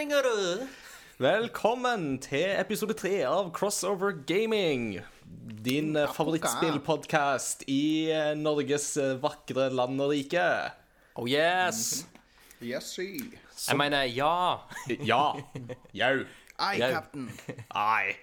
Du. 0.00 0.66
Velkommen 1.20 2.14
til 2.24 2.54
episode 2.56 2.94
tre 2.96 3.18
av 3.28 3.50
Crossover 3.52 4.14
Gaming. 4.24 4.94
Din 5.60 5.90
eh, 5.92 6.08
favorittspillpodkast 6.16 7.66
i 7.68 8.08
eh, 8.08 8.30
Norges 8.32 8.94
eh, 8.96 9.18
vakre 9.20 9.66
land 9.68 10.00
og 10.00 10.14
rike. 10.14 10.46
Oh 11.20 11.28
yes. 11.28 12.06
Yes, 12.64 12.88
she. 12.94 13.10
Jeg 13.66 13.76
mener 13.76 14.08
ja. 14.08 14.62
Ja. 15.10 15.20
Jau. 15.92 16.14
Ei, 16.56 16.80
cap'n. 16.80 17.28
Ai. 17.68 18.16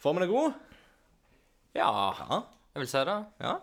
Formen 0.00 0.24
er 0.24 0.32
god? 0.32 0.56
Ja, 1.76 1.92
Ja. 2.22 2.40
jeg 2.72 2.86
vil 2.86 2.90
si 2.94 3.04
det. 3.12 3.18
ja. 3.44 3.58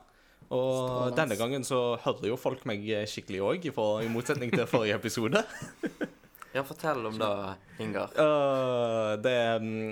Og 0.53 1.17
denne 1.17 1.33
gangen 1.37 1.65
så 1.65 1.97
hører 2.05 2.29
jo 2.29 2.37
folk 2.37 2.61
meg 2.69 2.85
skikkelig 3.09 3.41
òg, 3.41 3.67
i 4.05 4.13
motsetning 4.13 4.53
til 4.53 4.69
forrige 4.69 5.01
episode. 5.01 5.45
Ja, 6.53 6.63
fortell 6.65 7.05
om 7.05 7.17
det, 7.19 7.55
Ingar. 7.83 8.13
Uh, 8.17 9.13
det 9.21 9.35
mm, 9.61 9.91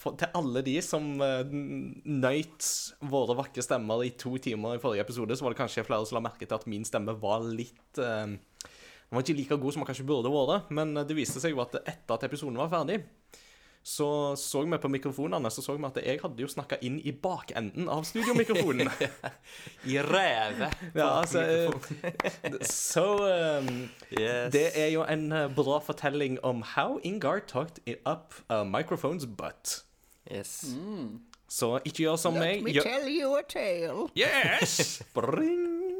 for, 0.00 0.16
Til 0.16 0.32
alle 0.38 0.62
de 0.64 0.76
som 0.84 1.10
uh, 1.20 1.42
nøyt 1.50 2.68
våre 3.12 3.36
vakre 3.42 3.64
stemmer 3.64 4.06
i 4.06 4.14
to 4.16 4.32
timer 4.40 4.78
i 4.78 4.80
forrige 4.80 5.04
episode, 5.04 5.36
så 5.36 5.44
var 5.44 5.52
det 5.52 5.60
kanskje 5.60 5.84
flere 5.84 6.08
som 6.08 6.16
la 6.16 6.24
merke 6.30 6.48
til 6.48 6.56
at 6.56 6.64
min 6.70 6.86
stemme 6.88 7.12
var 7.20 7.44
litt 7.44 8.00
uh, 8.00 8.24
Den 8.30 9.18
var 9.18 9.26
ikke 9.26 9.36
like 9.36 9.60
god 9.60 9.76
som 9.76 9.84
den 9.84 9.90
kanskje 9.92 10.08
burde 10.08 10.32
vært, 10.32 10.72
men 10.72 10.96
det 10.96 11.18
viste 11.18 11.42
seg 11.42 11.52
jo 11.52 11.64
at 11.66 11.76
etter 11.82 12.16
at 12.16 12.28
episoden 12.30 12.60
var 12.60 12.72
ferdig, 12.72 13.02
så 13.82 14.36
så 14.36 14.62
vi 14.62 14.78
på 14.78 14.88
mikrofonene 14.92 15.50
så 15.50 15.62
så 15.64 15.76
vi 15.76 15.84
at 15.88 15.96
jeg 16.04 16.20
hadde 16.22 16.42
jo 16.42 16.48
snakka 16.48 16.76
inn 16.84 16.98
i 17.00 17.12
bakenden 17.12 17.88
av 17.88 18.04
studiomikrofonen. 18.04 18.90
I 19.92 19.96
ræve. 20.04 20.68
ja, 20.94 21.08
altså, 21.20 21.40
eh, 21.40 22.60
så 22.60 23.06
um, 23.60 23.88
Yes. 24.10 24.52
det 24.52 24.66
er 24.74 24.90
jo 24.92 25.04
en 25.04 25.32
eh, 25.32 25.48
bra 25.54 25.78
fortelling 25.78 26.38
om 26.44 26.62
how 26.76 26.98
Ingar 27.02 27.40
talked 27.46 27.80
it 27.86 27.98
up 28.06 28.34
a 28.48 28.64
microphone's 28.64 29.26
butt. 29.26 29.84
Yes. 30.30 30.64
Så 31.48 31.78
ikke 31.84 32.04
gjør 32.04 32.16
som 32.16 32.34
meg. 32.34 32.62
Let 32.62 32.64
me 32.64 32.72
tell 32.72 33.08
you 33.08 33.34
a 33.38 33.42
tale. 33.48 34.08
yes! 34.14 35.02
Bring! 35.14 35.99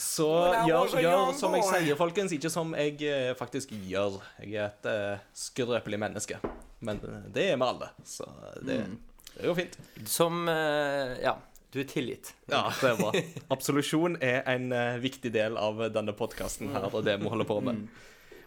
Så 0.00 0.26
gjør, 0.64 0.94
gjør 1.02 1.34
som 1.36 1.54
jeg 1.58 1.66
sier, 1.68 1.96
folkens. 1.98 2.32
Ikke 2.32 2.50
som 2.52 2.72
jeg 2.78 2.96
eh, 3.04 3.34
faktisk 3.36 3.74
gjør. 3.76 4.16
Jeg 4.40 4.56
er 4.56 4.70
et 4.70 4.88
uh, 4.88 5.26
skrøpelig 5.36 6.00
menneske. 6.00 6.40
Men 6.80 7.02
eh, 7.04 7.28
det 7.34 7.44
er 7.50 7.58
vi 7.60 7.66
alle, 7.66 7.90
så 8.08 8.24
det, 8.64 8.78
det 9.34 9.42
er 9.42 9.50
jo 9.50 9.56
fint. 9.58 9.76
Som 10.08 10.48
uh, 10.48 11.12
Ja, 11.20 11.36
du 11.74 11.82
er 11.82 11.88
tilgitt. 11.90 12.32
Ja, 12.48 12.64
det 12.80 12.94
er 12.94 12.96
bra. 13.02 13.12
Absolusjon 13.54 14.16
er 14.24 14.40
en 14.48 14.72
uh, 14.72 14.96
viktig 15.02 15.34
del 15.36 15.60
av 15.60 15.84
denne 15.92 16.16
podkasten 16.16 16.72
her, 16.72 16.88
og 16.88 17.04
det 17.04 17.18
vi 17.20 17.28
holder 17.28 17.50
på 17.50 17.60
med. 17.68 17.84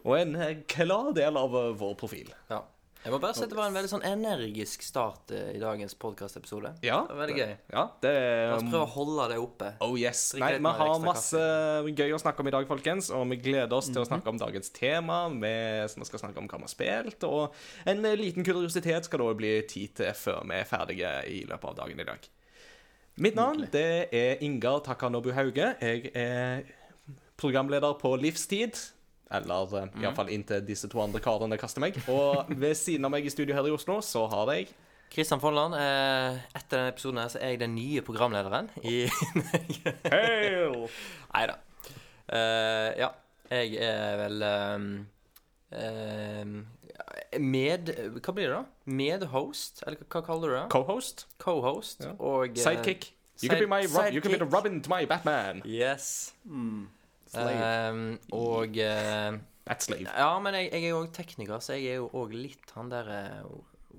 Og 0.03 0.17
en 0.17 0.35
klar 0.67 1.13
del 1.15 1.37
av 1.39 1.53
vår 1.79 1.93
profil. 2.01 2.33
Ja. 2.49 2.63
Jeg 3.03 3.11
må 3.11 3.17
bare 3.19 3.35
si 3.35 3.43
at 3.43 3.51
det 3.51 3.57
var 3.57 3.67
en 3.67 3.75
veldig 3.75 3.89
sånn 3.91 4.03
energisk 4.07 4.83
start 4.85 5.33
eh, 5.35 5.49
i 5.57 5.59
dagens 5.59 5.91
podkastepisode. 5.99 6.69
Ja, 6.86 7.02
Det 7.03 7.11
var 7.11 7.19
veldig 7.25 7.36
gøy. 7.36 7.49
Ja, 7.73 7.81
det 8.03 8.14
La 8.15 8.53
oss 8.55 8.64
er 8.64 8.69
prøve 8.69 8.86
å 8.86 8.91
holde 8.93 9.25
det 9.33 9.39
oppe. 9.43 9.71
Oh 9.83 9.97
yes. 9.99 10.21
Nei, 10.39 10.53
vi 10.55 10.71
har 10.80 10.93
masse 11.03 11.33
masse 11.33 11.95
gøy 11.99 12.15
å 12.15 12.21
snakke 12.21 12.39
om 12.45 12.47
i 12.47 12.53
dag, 12.55 12.67
folkens. 12.69 13.09
Og 13.11 13.25
vi 13.33 13.39
gleder 13.43 13.75
oss 13.75 13.92
til 13.92 13.99
å 13.99 14.08
snakke 14.08 14.31
om 14.31 14.39
dagens 14.39 14.71
tema. 14.75 15.25
Vi 15.33 15.52
vi 15.99 16.08
skal 16.08 16.23
snakke 16.23 16.39
om 16.39 16.47
hva 16.47 16.61
vi 16.61 16.67
har 16.69 16.71
spilt. 16.71 17.27
Og 17.27 17.59
en 17.92 18.08
eh, 18.08 18.15
liten 18.19 18.47
kuriositet 18.47 19.09
skal 19.09 19.19
det 19.19 19.27
også 19.27 19.42
bli 19.42 19.53
tid 19.67 19.97
til 19.99 20.15
før 20.23 20.47
vi 20.47 20.61
er 20.61 20.71
ferdige 20.71 21.13
i 21.27 21.43
løpet 21.49 21.73
av 21.73 21.77
dagen 21.83 21.99
i 21.99 22.08
dag. 22.08 22.31
Mitt 23.19 23.36
navn 23.37 23.67
det 23.73 23.87
er 24.15 24.39
Ingar 24.47 24.80
Takanobu 24.87 25.33
Hauge. 25.36 25.73
Jeg 25.83 26.09
er 26.15 26.63
programleder 27.36 27.99
på 27.99 28.15
Livstid. 28.15 28.80
Eller 29.34 29.89
mm. 29.94 30.02
iallfall 30.04 30.32
inntil 30.34 30.66
disse 30.66 30.89
to 30.92 31.02
andre 31.02 31.22
karene 31.23 31.58
kaster 31.61 31.84
meg. 31.84 31.98
Og 32.11 32.50
ved 32.50 32.76
siden 32.78 33.06
av 33.08 33.14
meg 33.14 33.26
i 33.26 33.34
studio 33.34 33.56
her 33.58 33.70
i 33.70 33.73
Oslo 33.73 34.00
så 34.06 34.26
har 34.32 34.52
jeg 34.54 34.73
Kristian 35.14 35.42
Folland, 35.42 35.76
eh, 35.78 36.39
etter 36.58 36.80
denne 36.80 36.89
episoden 36.89 37.20
her 37.22 37.30
så 37.30 37.38
er 37.38 37.54
jeg 37.54 37.60
den 37.61 37.76
nye 37.78 38.02
programlederen 38.02 38.72
i 38.82 39.04
Hail! 40.10 40.88
Nei 41.36 41.44
da. 41.52 41.60
Uh, 42.23 42.89
ja, 42.98 43.10
jeg 43.52 43.76
er 43.84 44.16
vel 44.17 44.45
um, 44.48 44.86
uh, 45.76 46.54
Med 47.38 47.92
Hva 48.16 48.34
blir 48.34 48.48
det, 48.48 48.55
da? 48.55 48.64
Medhost? 48.86 49.84
Eller 49.86 50.02
hva, 50.08 50.23
kaller 50.26 50.50
du 50.50 50.55
det? 50.55 50.64
Co-host. 50.73 51.28
Co-host 51.38 52.08
og 52.17 52.55
uh, 52.55 52.58
Sidekick. 52.58 53.11
You 53.44 53.50
can, 53.50 53.60
be 53.60 53.67
my, 53.67 53.82
you 54.10 54.22
can 54.22 54.32
be 54.32 54.38
the. 54.38 54.45
Robin 54.45 54.82
to 54.82 54.90
my 54.90 55.05
Batman. 55.05 55.61
Yes. 55.66 56.34
Slave. 57.33 57.67
Ehm, 57.67 58.08
og 58.38 58.80
eh, 58.80 59.42
Batslave. 59.66 60.10
Ja, 60.11 60.32
men 60.44 60.58
jeg, 60.60 60.71
jeg 60.73 60.89
er 60.89 60.92
jo 60.94 61.04
òg 61.04 61.14
tekniker, 61.16 61.61
så 61.64 61.77
jeg 61.77 61.94
er 61.94 62.02
jo 62.02 62.10
òg 62.20 62.33
litt 62.36 62.73
han 62.76 62.92
derre 62.92 63.21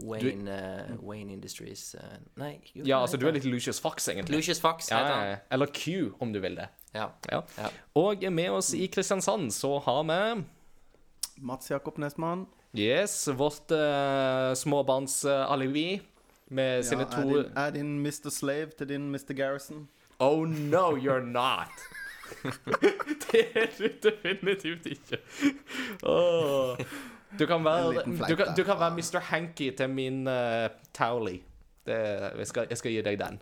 Wayne, 0.03 0.50
eh, 0.50 0.97
Wayne 1.06 1.33
Industries 1.33 1.94
uh, 1.94 2.17
Nei, 2.41 2.59
jo, 2.75 2.83
Ja, 2.84 3.00
altså 3.00 3.17
du 3.17 3.28
er 3.28 3.37
litt 3.37 3.47
Lucius 3.47 3.78
Fox, 3.81 4.09
egentlig. 4.11 4.41
Lucius 4.41 4.61
Fox 4.61 4.91
Ja, 4.91 4.99
heter 4.99 5.12
ja, 5.15 5.21
han. 5.37 5.44
Eller 5.55 5.71
Q, 5.71 6.15
om 6.19 6.33
du 6.34 6.41
vil 6.43 6.59
det. 6.59 6.67
Ja. 6.94 7.09
Ja. 7.31 7.43
Ja. 7.59 7.71
Og 7.94 8.27
med 8.33 8.50
oss 8.50 8.73
i 8.75 8.89
Kristiansand 8.91 9.53
så 9.55 9.78
har 9.87 10.03
vi 10.11 10.44
Mats 11.47 11.71
Jakob 11.71 11.99
Nesmann. 11.99 12.47
Yes, 12.75 13.28
vårt 13.39 13.71
uh, 13.71 14.50
småbarnsalibi 14.59 16.00
med 16.50 16.77
Ja, 16.77 16.83
sine 16.83 17.06
er, 17.06 17.11
to 17.15 17.28
din, 17.31 17.53
er 17.56 17.71
din 17.71 17.99
Mr. 18.03 18.31
Slave 18.34 18.75
til 18.78 18.89
din 18.89 19.11
Mr. 19.15 19.33
Garrison? 19.33 19.89
Oh 20.19 20.44
no, 20.44 20.97
you're 20.97 21.23
not. 21.23 21.71
Det 23.33 23.43
er 23.55 23.73
du 23.79 23.89
definitivt 24.03 24.87
ikke. 24.87 25.19
Oh. 26.03 26.79
Du 27.39 27.47
kan 27.47 27.65
være 27.65 28.05
du 28.29 28.37
kan, 28.37 28.55
du 28.57 28.62
kan 28.65 28.79
være 28.81 28.95
Mr. 28.95 29.19
Hanky 29.31 29.71
til 29.77 29.91
min 29.91 30.27
uh, 30.27 30.71
Towley. 30.95 31.43
Det, 31.87 31.97
jeg, 32.39 32.47
skal, 32.47 32.67
jeg 32.71 32.79
skal 32.79 32.93
gi 32.93 33.03
deg 33.05 33.19
den. 33.21 33.41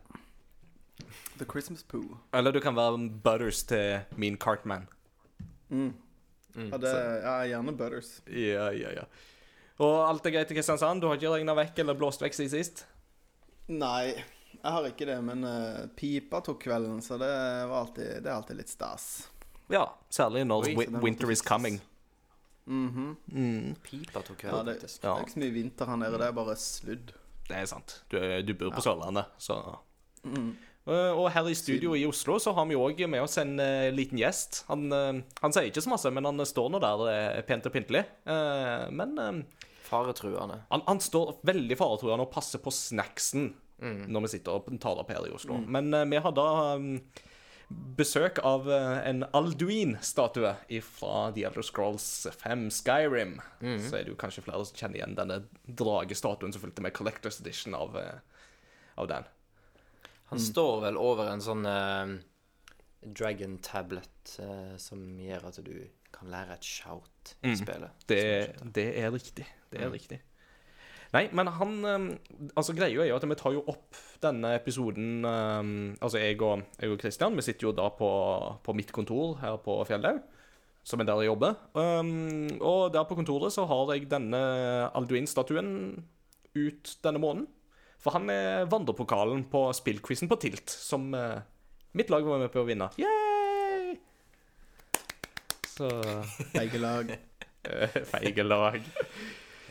The 1.36 1.46
Christmas 1.50 1.82
Poo. 1.82 2.18
Eller 2.34 2.50
du 2.50 2.60
kan 2.60 2.76
være 2.76 3.10
Butters 3.24 3.62
til 3.62 4.00
min 4.16 4.36
Cartman. 4.36 4.88
Ja, 5.70 6.76
det, 6.76 6.94
ja, 7.22 7.36
gjerne 7.48 7.76
Butters. 7.76 8.22
Ja, 8.26 8.70
ja, 8.70 8.92
ja. 8.92 9.04
Og 9.82 10.08
alt 10.08 10.26
er 10.26 10.34
greit 10.34 10.50
i 10.50 10.54
Kristiansand? 10.54 11.00
Du 11.00 11.08
har 11.08 11.16
ikke 11.18 11.32
regna 11.32 11.54
vekk 11.56 11.78
eller 11.82 11.96
blåst 11.98 12.22
vekk 12.22 12.36
siden 12.36 12.52
sist? 12.52 12.84
Nei, 13.72 14.12
jeg 14.58 14.74
har 14.76 14.88
ikke 14.88 15.08
det, 15.08 15.18
men 15.24 15.44
uh, 15.46 15.86
pipa 15.98 16.42
tok 16.44 16.60
kvelden, 16.64 17.00
så 17.04 17.18
det, 17.20 17.30
var 17.70 17.78
alltid, 17.84 18.10
det 18.22 18.30
er 18.30 18.34
alltid 18.36 18.60
litt 18.60 18.72
stas. 18.72 19.08
Ja, 19.72 19.86
særlig 20.12 20.44
når 20.46 20.68
Oi, 20.72 20.86
winter 21.02 21.30
is 21.32 21.42
coming. 21.42 21.80
winter 22.66 22.88
-hmm. 22.90 23.16
coming. 23.32 23.76
Pipa 23.82 24.20
tok 24.22 24.44
Ja, 24.44 24.50
kveld, 24.50 24.66
det, 24.66 24.80
det 24.80 25.04
er 25.04 25.20
ikke 25.20 25.32
så 25.32 25.38
mye 25.38 25.50
vinter 25.50 25.86
her 25.86 25.96
nede, 25.96 26.18
det 26.18 26.26
er 26.26 26.32
bare 26.32 26.56
sludd. 26.56 27.12
Det 27.48 27.56
er 27.56 27.66
sant. 27.66 28.02
Du, 28.10 28.18
du 28.42 28.54
bor 28.54 28.70
på 28.70 28.80
Sørlandet, 28.80 29.24
så 29.38 29.78
Eh, 30.86 31.12
Og 31.18 31.30
her 31.30 31.48
i 31.48 31.54
studio 31.54 31.94
i 31.94 32.06
Oslo 32.06 32.38
så 32.38 32.52
har 32.52 32.66
vi 32.66 32.74
òg 32.74 33.06
med 33.06 33.22
oss 33.22 33.38
en 33.38 33.54
uh, 33.60 33.90
liten 33.94 34.18
gjest. 34.18 34.64
Han, 34.68 34.90
han 35.40 35.52
sier 35.52 35.70
ikke 35.70 35.82
så 35.84 35.92
masse, 35.92 36.10
men 36.10 36.24
han 36.24 36.46
står 36.46 36.70
nå 36.70 36.80
der 36.82 37.42
pent 37.46 37.66
og 37.66 37.72
pyntelig. 37.72 38.04
Eh, 38.26 38.90
men 38.90 39.44
Faretruende. 39.86 40.62
han, 40.70 40.82
han 40.86 41.00
står 41.00 41.36
veldig 41.46 41.76
faretruende 41.78 42.26
og 42.26 42.32
passer 42.32 42.58
på 42.58 42.72
snacksen 42.74 43.52
når 43.82 44.26
vi 44.26 44.32
sitter 44.36 44.56
og 44.58 44.72
taler 44.82 45.02
opp 45.02 45.12
her 45.12 45.26
i 45.26 45.34
Oslo. 45.34 45.58
Men 45.66 45.92
uh, 45.94 46.04
vi 46.08 46.20
har 46.22 46.34
da 46.36 46.48
um, 46.78 46.94
besøk 47.96 48.38
av 48.44 48.70
eh, 48.70 48.98
en 49.08 49.24
Alduin-statue 49.32 50.80
fra 50.86 51.30
The 51.34 51.44
Elder 51.48 51.62
Scrolls 51.62 52.26
5 52.38 52.68
Skyrim. 52.70 53.38
Så 53.60 53.98
er 53.98 54.04
det 54.04 54.12
jo 54.12 54.18
kanskje 54.20 54.44
flere 54.46 54.64
som 54.68 54.78
kjenner 54.78 55.00
igjen 55.00 55.16
denne 55.18 55.42
dragestatuen 55.64 56.54
som 56.54 56.62
fulgte 56.64 56.84
med 56.84 56.94
Collectors 56.96 57.40
Edition 57.40 57.76
av, 57.78 57.96
eh, 57.98 58.44
av 59.00 59.08
den. 59.10 59.30
Han 60.32 60.40
står 60.40 60.80
vel 60.86 60.96
over 60.96 61.28
en 61.28 61.42
sånn 61.44 61.66
uh, 61.68 62.14
dragon 63.04 63.58
tablet 63.60 64.36
uh, 64.40 64.78
som 64.80 65.02
gjør 65.20 65.50
at 65.50 65.58
du 65.66 65.74
kan 66.12 66.30
lære 66.32 66.56
et 66.56 66.64
shout 66.64 67.34
i 67.44 67.52
spillet. 67.58 68.06
Det, 68.08 68.22
det 68.72 68.86
er 69.02 69.12
riktig. 69.12 69.44
Det 69.72 69.82
er 69.84 69.92
riktig. 69.92 70.22
Nei, 71.12 71.26
men 71.36 71.50
han 71.52 71.72
um, 71.84 72.06
Altså, 72.56 72.72
greia 72.76 73.04
er 73.04 73.10
jo 73.10 73.16
at 73.18 73.26
vi 73.28 73.36
tar 73.36 73.52
jo 73.52 73.64
opp 73.68 73.98
denne 74.22 74.54
episoden 74.56 75.26
um, 75.26 75.72
Altså, 76.00 76.22
jeg 76.22 76.38
og, 76.40 76.62
jeg 76.80 76.94
og 76.94 77.02
Christian, 77.02 77.36
vi 77.36 77.44
sitter 77.44 77.68
jo 77.68 77.74
da 77.76 77.90
på, 77.96 78.10
på 78.64 78.76
mitt 78.76 78.92
kontor 78.96 79.36
her 79.42 79.58
på 79.62 79.76
Fjellhaug. 79.88 80.22
som 80.84 81.00
er 81.00 81.06
der 81.06 81.20
jeg 81.22 81.30
jobber. 81.30 81.54
Um, 81.78 82.48
og 82.60 82.92
der 82.94 83.04
på 83.06 83.14
kontoret 83.14 83.52
så 83.54 83.66
har 83.70 83.92
jeg 83.94 84.08
denne 84.10 84.40
Alduin-statuen 84.98 86.02
ut 86.56 86.96
denne 87.04 87.20
måneden. 87.22 87.46
For 88.02 88.16
han 88.16 88.26
er 88.34 88.66
vandrepokalen 88.66 89.44
på 89.50 89.68
spillquizen 89.78 90.30
på 90.30 90.38
Tilt, 90.42 90.70
som 90.70 91.12
eh, 91.14 91.44
mitt 91.94 92.10
lag 92.10 92.26
var 92.26 92.40
med 92.42 92.50
på 92.50 92.64
å 92.64 92.66
vinne. 92.66 92.88
Yay! 92.98 93.94
Så 95.70 95.86
Feige 96.50 96.82
lag. 96.82 97.14
Feige 98.12 98.42
lag. 98.42 98.82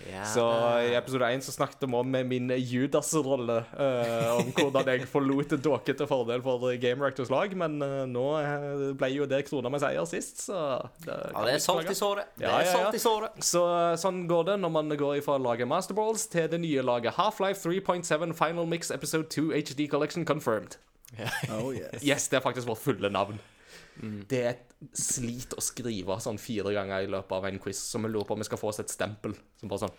Ja. 0.09 0.25
Så 0.25 0.45
i 0.88 0.95
episode 0.98 1.27
1 1.33 1.44
så 1.45 1.53
snakket 1.53 1.83
vi 1.86 1.98
om 1.98 2.18
min 2.27 2.50
Judas-rolle. 2.57 3.57
Uh, 3.75 4.39
om 4.39 4.51
hvordan 4.56 4.89
jeg 4.94 5.07
forlot 5.12 5.56
dåke 5.63 5.95
til 5.98 6.09
fordel 6.09 6.44
for 6.45 6.65
Game 6.81 7.03
Rectors 7.06 7.31
lag. 7.33 7.53
Men 7.57 7.77
uh, 7.83 8.03
nå 8.09 8.25
eh, 8.39 8.86
ble 8.98 9.12
jo 9.13 9.27
det 9.30 9.44
krona 9.50 9.71
med 9.74 9.83
seier 9.83 10.07
sist, 10.09 10.45
så 10.48 10.59
det 11.06 11.18
Ja, 11.18 11.45
det 11.45 11.56
er 11.56 11.63
salt 11.63 11.92
i 11.92 11.98
såret. 11.98 12.31
Det 12.38 12.48
er 12.48 12.51
ja, 12.51 12.62
ja. 12.65 12.77
salt 12.77 12.98
i 12.98 13.03
såret. 13.03 13.42
Så 13.45 13.65
sånn 14.01 14.24
går 14.30 14.51
det 14.51 14.59
når 14.63 14.75
man 14.77 14.98
går 14.98 15.21
fra 15.25 15.38
laget 15.42 15.69
Masterballs 15.69 16.27
til 16.31 16.50
det 16.51 16.62
nye 16.63 16.86
laget 16.86 17.18
Half-Life 17.19 17.62
3.7 17.65 18.33
Final 18.38 18.69
Mix 18.69 18.92
Episode 18.94 19.30
2 19.33 19.51
HD 19.57 19.88
Collection 19.92 20.25
Confirmed. 20.27 20.80
Oh 21.51 21.74
yes. 21.75 22.04
Yes, 22.04 22.27
det 22.31 22.39
er 22.39 22.44
faktisk 22.45 22.68
vårt 22.68 22.80
fulle 22.80 23.09
navn. 23.12 23.39
Det 24.27 24.39
er 24.44 24.50
et 24.50 24.75
slit 24.98 25.53
å 25.53 25.62
skrive 25.62 26.15
sånn 26.24 26.39
fire 26.42 26.74
ganger 26.74 27.03
i 27.06 27.07
løpet 27.12 27.31
av 27.38 27.45
en 27.45 27.59
quiz, 27.59 27.77
så 27.92 28.01
vi 28.01 28.09
lurer 28.09 28.25
på 28.25 28.33
om 28.33 28.39
vi 28.42 28.48
skal 28.50 28.57
få 28.57 28.71
oss 28.71 28.80
et 28.81 28.89
stempel. 28.89 29.36
Som 29.59 29.69
bare 29.69 29.80
sånn 29.86 29.98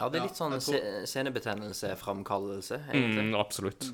Ja, 0.00 0.08
det 0.08 0.16
er 0.20 0.24
litt 0.24 0.32
Ja, 0.32 0.38
sånn 0.40 0.52
jeg 0.56 0.62
tror- 0.64 1.06
se 1.06 1.06
scenebetennelse-framkallelse, 1.12 2.78
egentlig. 2.90 3.24
mm, 3.30 3.34
Absolutt. 3.40 3.92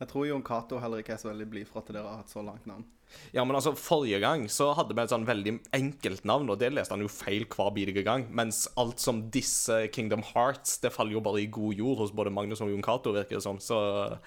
Jeg 0.00 0.08
tror 0.08 0.26
Jon 0.26 0.42
Cato 0.42 0.78
heller 0.78 0.98
ikke 1.02 1.14
er 1.14 1.16
så 1.22 1.30
veldig 1.32 1.48
blid 1.50 1.68
for 1.68 1.78
at 1.80 1.86
dere 1.92 2.02
har 2.02 2.16
hatt 2.18 2.28
så 2.30 2.42
langt 2.44 2.66
navn. 2.66 2.84
Ja, 3.32 3.44
men 3.44 3.54
altså, 3.54 3.72
Forrige 3.78 4.18
gang 4.20 4.46
så 4.50 4.74
hadde 4.74 4.94
vi 4.94 5.02
et 5.02 5.10
sånn 5.10 5.24
veldig 5.26 5.60
enkelt 5.72 6.24
navn, 6.24 6.50
og 6.50 6.58
det 6.58 6.72
leste 6.72 6.90
han 6.90 7.00
jo 7.00 7.08
feil 7.08 7.44
hver 7.46 7.72
bidige 7.74 8.02
gang. 8.04 8.26
Mens 8.34 8.66
alt 8.76 8.98
som 8.98 9.30
disse 9.30 9.88
Kingdom 9.92 10.22
Hearts, 10.22 10.78
det 10.78 10.92
faller 10.92 11.12
jo 11.12 11.20
bare 11.20 11.42
i 11.42 11.46
god 11.46 11.74
jord 11.76 11.98
hos 11.98 12.10
både 12.10 12.32
Magnus 12.32 12.60
og 12.60 12.70
Jon 12.70 12.82
Cato, 12.82 13.12
virker 13.12 13.36
det 13.38 13.42
som. 13.42 13.58
Så 13.58 14.18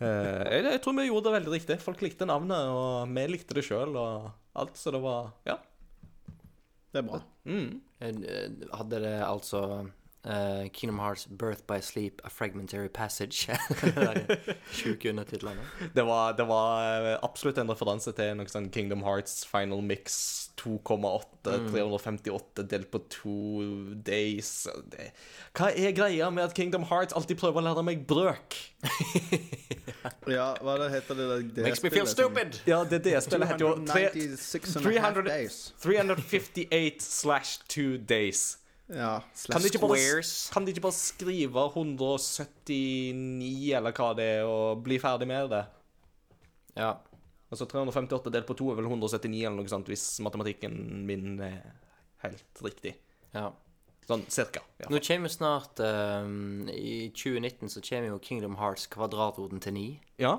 jeg, 0.00 0.64
jeg 0.68 0.80
tror 0.84 0.96
vi 0.98 1.06
gjorde 1.08 1.28
det 1.28 1.34
veldig 1.38 1.52
riktig. 1.56 1.76
Folk 1.82 2.00
likte 2.04 2.26
navnet, 2.28 2.68
og 2.72 3.10
vi 3.12 3.26
likte 3.30 3.54
det 3.58 3.64
sjøl, 3.66 3.96
og 3.98 4.30
alt. 4.58 4.76
Så 4.78 4.92
det 4.94 5.02
var 5.04 5.32
Ja. 5.48 5.58
Det 6.92 7.00
er 7.00 7.06
bra. 7.08 7.20
Mm. 7.48 7.80
Eh, 8.04 8.48
Hadde 8.76 8.98
det 9.00 9.14
altså 9.24 9.62
eh, 10.24 10.68
Kingdom 10.72 10.98
Hearts 11.00 11.26
Birth 11.26 11.66
by 11.66 11.80
Sleep 11.80 12.20
A 12.24 12.30
Fragmentary 12.30 12.88
Passage. 12.88 13.48
Sjuke 14.72 15.10
undertitlene. 15.10 15.60
Det 15.94 16.02
var, 16.06 16.32
det 16.38 16.46
var 16.48 17.08
eh, 17.12 17.18
absolutt 17.22 17.58
en 17.58 17.70
referanse 17.72 18.12
til 18.16 18.34
noe 18.38 18.50
sånn 18.50 18.70
Kingdom 18.74 19.02
Hearts 19.06 19.42
Final 19.48 19.82
Mix 19.82 20.16
2,8 20.62 21.56
358 21.72 22.66
delt 22.70 22.90
på 22.92 23.00
to 23.10 23.36
days. 24.06 24.52
Det, 24.92 25.10
hva 25.58 25.72
er 25.74 25.94
greia 25.96 26.30
med 26.30 26.44
at 26.50 26.54
Kingdom 26.54 26.86
Hearts 26.90 27.16
alltid 27.18 27.40
prøver 27.40 27.62
å 27.62 27.66
lære 27.70 27.86
meg 27.90 28.06
brøk? 28.06 28.58
Ja, 30.26 30.52
hva 30.62 30.74
det 30.80 30.88
heter 30.90 31.14
det 31.18 31.26
der 31.30 31.42
det 31.56 31.64
Makes 31.66 31.82
me 31.84 31.90
feel 31.90 32.06
stupid! 32.10 32.56
som-! 32.56 32.70
Ja, 32.70 32.80
det 32.90 33.02
det 33.04 33.12
spillet 33.22 33.52
heter 33.52 33.62
jo 33.62 33.72
tre- 33.86 34.08
296 34.10 34.76
and 34.76 34.86
a 34.86 34.90
half 34.98 35.14
300 35.14 35.22
days. 35.28 35.58
358 35.82 37.02
slash 37.02 37.60
2 37.68 37.98
days. 37.98 38.58
Ja, 38.92 39.14
Kan 39.48 39.62
de, 39.64 39.70
ikke 39.70 39.80
bare, 39.80 40.20
kan 40.52 40.66
de 40.66 40.72
ikke 40.74 40.82
bare 40.84 40.96
skrive 40.96 41.62
179, 41.72 43.72
eller 43.78 43.94
hva 43.96 44.10
det 44.18 44.26
er, 44.38 44.44
og 44.48 44.82
bli 44.84 44.98
ferdig 45.00 45.28
med 45.30 45.48
det? 45.52 45.62
Ja. 46.76 46.90
Altså 47.52 47.66
358 47.68 48.30
delt 48.32 48.46
på 48.48 48.56
2 48.56 48.70
er 48.72 48.78
vel 48.80 48.88
179 48.88 49.42
eller 49.46 49.56
noe 49.58 49.68
sånt, 49.72 49.88
hvis 49.92 50.04
matematikken 50.24 50.76
min 51.08 51.34
er 51.40 51.58
helt 52.26 52.64
riktig. 52.64 52.94
ja. 53.36 53.50
Sånn 54.02 54.24
cirka. 54.34 54.58
Ja. 54.82 54.88
Nå 54.90 54.98
kommer 55.06 55.30
snart 55.30 55.78
um, 55.78 56.64
I 56.74 57.12
2019 57.14 57.70
så 57.70 57.78
kommer 57.86 58.08
jo 58.10 58.16
Kingdom 58.18 58.56
Hearts 58.58 58.88
kvadratroten 58.90 59.60
til 59.62 59.76
9. 59.76 59.84
ja. 60.24 60.32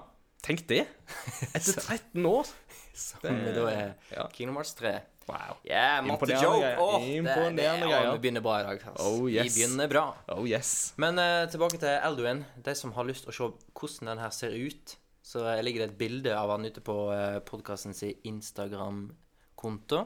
Tenk 0.43 0.65
det! 0.67 0.81
Etter 1.55 1.77
13 1.79 2.25
år. 2.27 2.49
Som 2.91 3.23
Det- 3.23 3.53
da 3.55 3.63
er 3.71 3.93
ja. 4.11 4.25
Kingdom 4.35 4.57
Hearts 4.59 4.73
3. 4.75 4.91
Wow. 5.27 5.57
Yeah, 5.63 6.03
Imponerende 6.03 6.43
Joke! 6.43 6.59
greier. 6.59 6.79
Oh, 6.79 7.03
Imponerende 7.03 7.85
det, 7.85 7.91
ja. 7.91 8.11
Vi 8.11 8.19
begynner 8.25 8.41
bra 8.43 8.57
i 8.59 8.63
dag. 8.63 8.81
Altså. 8.89 9.07
Oh, 9.07 9.29
yes. 9.31 9.45
Vi 9.45 9.61
begynner 9.61 9.87
bra. 9.87 10.03
Oh 10.27 10.43
yes. 10.49 10.93
Men 10.99 11.19
uh, 11.19 11.45
tilbake 11.51 11.79
til 11.79 11.93
Elduin. 11.93 12.43
De 12.65 12.75
som 12.75 12.91
har 12.97 13.07
lyst 13.07 13.23
til 13.27 13.31
å 13.31 13.37
se 13.37 13.47
hvordan 13.79 14.11
den 14.11 14.23
her 14.23 14.33
ser 14.35 14.57
ut, 14.57 14.97
så 15.23 15.45
eh, 15.53 15.61
ligger 15.63 15.85
det 15.85 15.93
et 15.93 15.97
bilde 16.01 16.33
av 16.35 16.51
han 16.51 16.67
ute 16.67 16.83
på 16.83 16.97
uh, 17.13 17.39
podkasten 17.47 17.95
sin 17.95 18.17
Instagram-konto. 18.27 20.03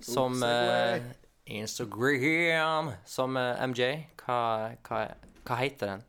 Som 0.00 0.40
eh, 0.42 1.02
Instagram 1.44 2.90
Som 3.06 3.36
uh, 3.36 3.60
MJ. 3.68 4.08
Hva, 4.24 4.72
hva, 4.88 5.04
hva 5.44 5.60
heter 5.60 5.92
den? 5.92 6.06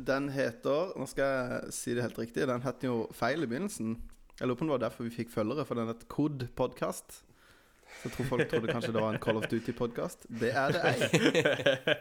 Den 0.00 0.28
heter 0.32 0.94
Nå 0.96 1.06
skal 1.10 1.28
jeg 1.28 1.74
si 1.76 1.94
det 1.94 2.06
helt 2.06 2.18
riktig. 2.18 2.48
Den 2.48 2.64
het 2.64 2.86
jo 2.86 3.04
feil 3.14 3.44
i 3.44 3.50
begynnelsen. 3.50 3.98
Jeg 4.40 4.48
lurer 4.48 4.56
på 4.56 4.64
om 4.64 4.68
det 4.70 4.76
var 4.78 4.84
derfor 4.88 5.04
vi 5.04 5.10
fikk 5.12 5.30
følgere, 5.34 5.64
for 5.68 5.74
den 5.76 5.88
het 5.90 6.06
Kod 6.08 6.46
Podcast. 6.56 7.18
Så 7.90 8.06
jeg 8.08 8.12
tror 8.14 8.28
folk 8.30 8.48
trodde 8.48 8.70
kanskje 8.72 8.92
det 8.94 9.02
var 9.02 9.12
en 9.14 9.18
Call 9.20 9.36
of 9.36 9.44
Duty-podkast. 9.50 10.22
Det 10.40 10.52
er 10.56 10.72
det 10.72 10.80
ei. 10.88 11.94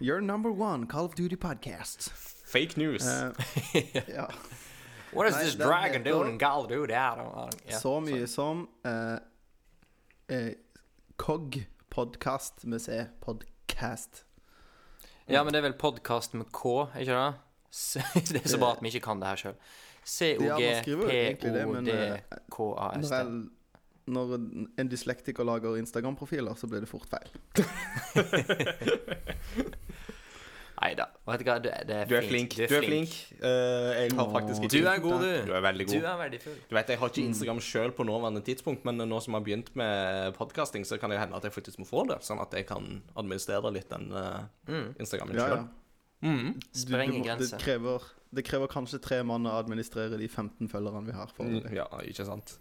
Your 0.08 0.20
number 0.20 0.50
one 0.50 0.86
Call 0.90 1.04
of 1.10 1.14
Duty 1.14 1.36
podcast. 1.36 2.08
Fake 2.50 2.76
news. 2.80 3.04
Uh, 3.06 3.30
ja. 4.16 4.26
What 5.12 5.28
is 5.28 5.34
Nei, 5.36 5.42
this 5.44 5.54
dragon 5.60 6.02
doing 6.02 6.32
in 6.32 6.38
Call 6.38 6.64
of 6.64 6.68
Duty? 6.70 6.92
I 6.94 7.14
don't- 7.20 7.34
I 7.36 7.46
don't- 7.50 7.70
ja, 7.70 7.78
Så 7.78 8.00
mye 8.00 8.26
sorry. 8.26 8.26
som 8.26 8.68
uh, 8.84 9.18
uh, 10.32 10.52
COG 11.16 11.60
Podcast 11.90 12.64
med 12.64 12.80
C. 12.82 13.04
Podcast. 13.20 14.24
Ja, 15.28 15.44
men 15.44 15.52
det 15.52 15.58
er 15.60 15.68
vel 15.68 15.78
podkast 15.78 16.34
med 16.34 16.46
K, 16.52 16.64
ikke 16.98 17.14
det? 17.14 17.34
Det 18.32 18.40
er 18.44 18.48
så 18.48 18.58
bra 18.58 18.72
at 18.74 18.82
vi 18.82 18.88
ikke 18.90 19.04
kan 19.04 19.20
det 19.22 19.28
her 19.30 19.36
sjøl. 19.44 19.54
Ja, 20.18 20.56
men, 21.70 21.88
eh, 21.88 22.18
Når, 24.10 24.32
en 24.80 24.88
dyslektiker 24.90 25.44
lager 25.46 25.76
Instagram-profiler, 25.78 26.56
så 26.58 26.66
blir 26.66 26.80
det 26.82 26.88
fort 26.90 27.06
feil. 27.10 27.30
Nei 30.80 30.94
da. 30.96 31.04
Vet 31.28 31.42
du 31.42 31.48
hva, 31.50 31.58
Du 31.60 31.68
er 32.16 32.24
flink. 32.24 32.54
Du 32.56 32.62
er 32.64 32.84
flink. 32.86 33.12
Eh, 33.36 33.90
jeg 33.98 34.14
har 34.16 34.30
faktisk 34.32 34.64
ikke 34.64 34.72
Du 34.72 34.88
er 34.88 35.02
god, 35.04 35.20
du. 35.20 35.32
Du 35.50 35.52
er 35.52 35.64
veldig 35.66 35.86
god. 35.90 35.94
Du 35.94 36.06
er 36.08 36.16
verdifull. 36.22 36.56
Du 36.70 36.74
vet, 36.78 36.88
Jeg 36.94 36.98
har 37.02 37.12
ikke 37.12 37.24
Instagram 37.26 37.60
sjøl 37.60 37.92
på 37.92 38.06
nåværende 38.08 38.40
tidspunkt, 38.46 38.86
men 38.88 38.96
nå 38.96 39.20
som 39.20 39.34
jeg 39.36 39.40
har 39.42 39.44
begynt 39.44 39.76
med 39.76 40.32
podkasting, 40.38 40.86
så 40.88 40.96
kan 40.98 41.12
det 41.12 41.20
hende 41.20 41.36
at 41.36 41.44
jeg 41.44 41.52
faktisk 41.52 41.82
må 41.82 41.86
få 41.88 42.06
det, 42.08 42.22
sånn 42.24 42.40
at 42.40 42.56
jeg 42.56 42.64
kan 42.70 43.02
administrere 43.14 43.72
litt 43.76 43.90
den 43.92 44.08
uh, 44.16 44.48
Instagrammen 44.98 45.36
Ja, 45.36 45.50
sjøl. 45.50 45.56
ja. 45.60 45.68
Mm. 46.20 46.56
Du, 46.56 46.64
du 46.72 46.80
Sprenge 46.80 47.20
grenser. 47.24 47.56
det, 47.58 47.64
krever, 47.64 48.08
det 48.34 48.44
krever 48.46 48.70
kanskje 48.70 49.00
tre 49.02 49.22
mann 49.26 49.46
å 49.48 49.56
administrere 49.58 50.18
de 50.20 50.28
15 50.28 50.68
følgerne 50.70 51.06
vi 51.08 51.12
har. 51.16 51.32
For 51.36 51.44
Mm, 51.44 51.72
Ja, 51.74 51.86
ikke 52.06 52.26
sant. 52.28 52.58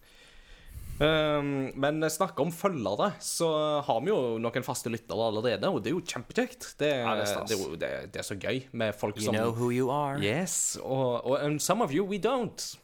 Um, 0.99 1.69
men 1.79 2.01
snakk 2.11 2.35
om 2.43 2.49
følgere, 2.51 3.13
så 3.23 3.47
har 3.87 4.01
vi 4.03 4.09
jo 4.11 4.37
noen 4.41 4.65
faste 4.67 4.91
lyttere 4.91 5.29
allerede, 5.29 5.69
og 5.71 5.79
det 5.83 5.93
er 5.93 5.95
jo 5.95 6.01
kjempekjekt. 6.03 6.73
Det, 6.81 6.89
Ja, 6.89 7.13
det 7.15 7.29
er 7.29 7.45
det, 7.47 7.79
det, 7.79 7.91
det 8.15 8.19
er 8.19 8.27
så 8.27 8.35
gøy 8.35 8.65
med 8.73 8.91
folk 8.99 9.15
You 9.15 9.29
som 9.29 9.35
know 9.37 9.53
who 9.55 9.69
you 9.71 9.87
are. 9.95 10.19
Yes, 10.19 10.77
og, 10.83 11.23
og 11.23 11.39
and 11.45 11.61
some 11.63 11.81
of 11.85 11.93
you 11.95 12.03
we 12.03 12.19
don't. 12.19 12.75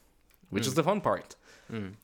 Which 0.52 0.68
is 0.68 0.76
the 0.76 0.84
fun 0.84 1.02
part. 1.02 1.36
Mm. 1.68 1.96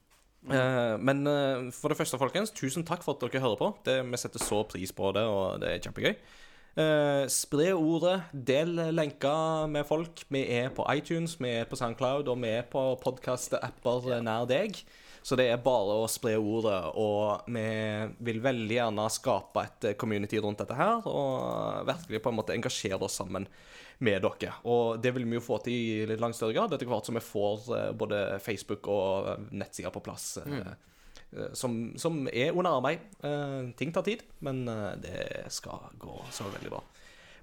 Uh, 0.50 0.98
men 1.00 1.28
uh, 1.28 1.72
for 1.72 1.94
det 1.94 1.98
første, 1.98 2.18
folkens, 2.20 2.52
tusen 2.52 2.84
takk 2.84 3.04
for 3.06 3.16
at 3.16 3.22
dere 3.32 3.40
hører 3.46 3.56
på. 3.62 3.72
Det, 3.86 4.02
vi 4.12 4.18
setter 4.20 4.42
så 4.44 4.64
pris 4.68 4.92
på 4.92 5.14
det, 5.16 5.24
og 5.24 5.62
det 5.62 5.70
er 5.78 5.84
kjempegøy. 5.86 6.16
Eh, 6.72 7.26
spre 7.28 7.74
ordet, 7.76 8.22
del 8.32 8.78
lenker 8.96 9.68
med 9.72 9.84
folk. 9.88 10.24
Vi 10.32 10.46
er 10.56 10.72
på 10.76 10.86
iTunes, 10.96 11.36
vi 11.42 11.52
er 11.60 11.68
på 11.68 11.76
SoundCloud, 11.80 12.32
og 12.32 12.40
vi 12.40 12.54
er 12.62 12.68
på 12.72 12.84
podkast-apper 13.04 14.22
nær 14.24 14.48
deg. 14.48 14.80
Så 15.22 15.38
det 15.38 15.52
er 15.52 15.60
bare 15.62 16.00
å 16.02 16.08
spre 16.10 16.34
ordet, 16.40 16.80
og 16.98 17.44
vi 17.54 17.66
vil 18.26 18.40
veldig 18.42 18.78
gjerne 18.80 19.04
skape 19.14 19.66
et 19.68 19.90
eh, 19.92 19.98
community 20.00 20.40
rundt 20.42 20.64
dette 20.64 20.78
her, 20.78 21.04
og 21.06 21.86
virkelig 21.90 22.24
på 22.24 22.32
en 22.32 22.40
måte 22.40 22.56
engasjere 22.56 23.06
oss 23.06 23.20
sammen 23.22 23.46
med 24.02 24.24
dere. 24.26 24.56
Og 24.66 24.98
det 25.04 25.12
vil 25.14 25.28
vi 25.30 25.38
jo 25.38 25.44
få 25.46 25.60
til 25.62 25.76
i 25.76 26.08
litt 26.10 26.24
langt 26.24 26.40
større 26.40 26.56
grad 26.58 26.74
etter 26.74 26.90
hvert 26.90 27.06
som 27.06 27.20
vi 27.20 27.26
får 27.26 27.68
eh, 27.78 27.92
både 27.94 28.24
Facebook 28.42 28.90
og 28.90 29.52
nettsider 29.54 29.94
på 29.94 30.02
plass. 30.08 30.40
eh, 30.42 30.74
Som, 31.56 31.94
som 31.96 32.26
er 32.28 32.52
under 32.52 32.76
arbeid. 32.76 33.06
Eh, 33.24 33.70
ting 33.80 33.94
tar 33.96 34.04
tid, 34.04 34.24
men 34.44 34.66
eh, 34.68 34.96
det 35.00 35.52
skal 35.56 35.94
gå 36.00 36.18
så 36.32 36.50
veldig 36.52 36.72
bra. 36.74 36.82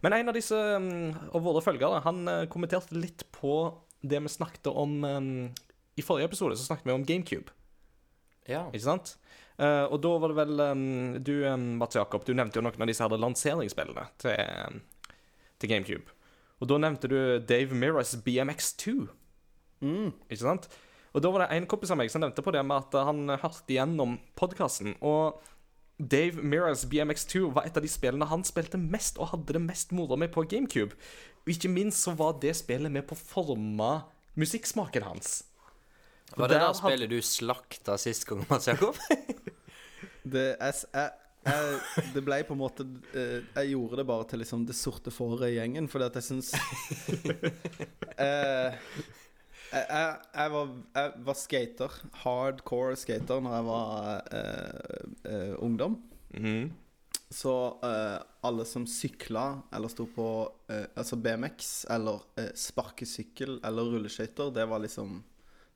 Men 0.05 0.13
en 0.13 0.31
av 0.31 0.37
disse 0.37 0.57
mm, 0.57 1.31
av 1.33 1.43
våre 1.43 1.63
følgere 1.65 2.03
han 2.05 2.21
eh, 2.29 2.45
kommenterte 2.53 2.99
litt 2.99 3.25
på 3.35 3.55
det 4.05 4.21
vi 4.23 4.31
snakket 4.31 4.69
om 4.71 5.01
mm, 5.03 5.47
I 5.99 6.05
forrige 6.05 6.29
episode 6.29 6.59
så 6.59 6.69
snakket 6.69 6.87
vi 6.87 6.95
om 6.95 7.07
GameCube. 7.09 7.55
Ja. 8.49 8.67
Ikke 8.69 8.85
sant? 8.85 9.15
Eh, 9.57 9.85
og 9.89 9.99
da 10.05 10.13
var 10.21 10.31
det 10.33 10.39
vel 10.39 10.61
um, 10.63 10.85
Du, 11.25 11.33
Mats 11.81 11.97
Jakob, 11.99 12.23
du 12.29 12.31
nevnte 12.37 12.61
jo 12.61 12.65
noen 12.65 12.85
av 12.85 12.91
disse 12.93 13.03
her 13.03 13.25
lanseringsspillene 13.25 14.05
til, 14.23 14.85
til 15.59 15.73
GameCube. 15.73 16.15
Og 16.61 16.71
da 16.71 16.79
nevnte 16.83 17.11
du 17.11 17.19
Dave 17.47 17.75
Mirras 17.75 18.15
BMX2. 18.23 19.09
Mm. 19.81 20.13
Ikke 20.29 20.45
sant? 20.45 20.69
Og 21.17 21.23
da 21.25 21.31
var 21.33 21.45
det 21.47 21.57
en 21.57 21.67
kompis 21.71 21.91
av 21.95 21.99
meg 22.01 22.11
som 22.13 22.21
nevnte 22.23 22.43
på 22.45 22.53
det 22.55 22.61
med 22.67 22.77
at 22.85 22.97
han 23.09 23.23
hørte 23.33 23.73
igjennom 23.73 24.19
podkasten. 24.39 24.95
Og 25.01 25.39
Dave 25.99 26.43
Mirrors 26.45 26.85
BMX2 26.87 27.49
var 27.57 27.67
et 27.67 27.77
av 27.79 27.83
de 27.83 27.91
spillene 27.91 28.29
han 28.31 28.45
spilte 28.47 28.79
mest 28.79 29.17
og 29.19 29.33
hadde 29.33 29.57
det 29.57 29.63
mest 29.65 29.91
moro 29.97 30.19
med 30.21 30.31
på 30.35 30.45
GameCube. 30.47 30.95
Og 31.43 31.55
ikke 31.55 31.71
minst 31.73 32.05
så 32.05 32.13
var 32.19 32.37
det 32.43 32.53
spillet 32.61 32.93
med 32.93 33.07
på 33.09 33.17
å 33.17 33.23
forme 33.23 33.91
musikksmaken 34.39 35.07
hans. 35.09 35.33
Var 36.37 36.45
det 36.53 36.59
der 36.59 36.61
der 36.61 36.67
had- 36.69 36.77
spillet 36.83 37.11
du 37.11 37.19
slakta 37.25 37.97
sist 37.99 38.27
gang, 38.29 38.45
Mats 38.51 38.69
Jakob? 38.69 38.95
Det 40.29 40.43
jeg, 40.61 40.75
jeg, 40.93 42.11
det 42.13 42.21
ble 42.27 42.37
på 42.45 42.53
en 42.53 42.59
måte 42.61 42.85
eh, 43.17 43.39
Jeg 43.55 43.71
gjorde 43.71 43.97
det 43.97 44.05
bare 44.11 44.27
til 44.29 44.43
liksom 44.43 44.67
det 44.69 44.75
sorte 44.77 45.09
fåret 45.15 45.47
i 45.49 45.55
gjengen, 45.55 45.87
fordi 45.89 46.05
at 46.05 46.19
jeg 46.19 46.27
syns 46.27 46.51
eh, 48.19 48.77
jeg, 49.73 49.85
jeg, 49.85 50.19
jeg, 50.35 50.53
var, 50.55 50.75
jeg 50.97 51.25
var 51.29 51.39
skater. 51.39 51.97
Hardcore 52.23 52.99
skater 52.99 53.41
når 53.45 53.57
jeg 53.59 53.67
var 53.69 54.29
eh, 54.39 55.09
eh, 55.33 55.57
ungdom. 55.65 55.99
Mhm. 56.35 56.69
Så 57.31 57.79
eh, 57.85 58.21
alle 58.41 58.65
som 58.65 58.87
sykla 58.89 59.63
eller 59.77 59.93
sto 59.93 60.07
på 60.09 60.29
eh, 60.73 60.87
altså 60.97 61.19
BMX 61.21 61.73
eller 61.93 62.23
eh, 62.41 62.55
sparkesykkel 62.57 63.59
eller 63.69 63.91
rulleskøyter, 63.93 64.55
det 64.57 64.65
var 64.71 64.81
liksom 64.85 65.19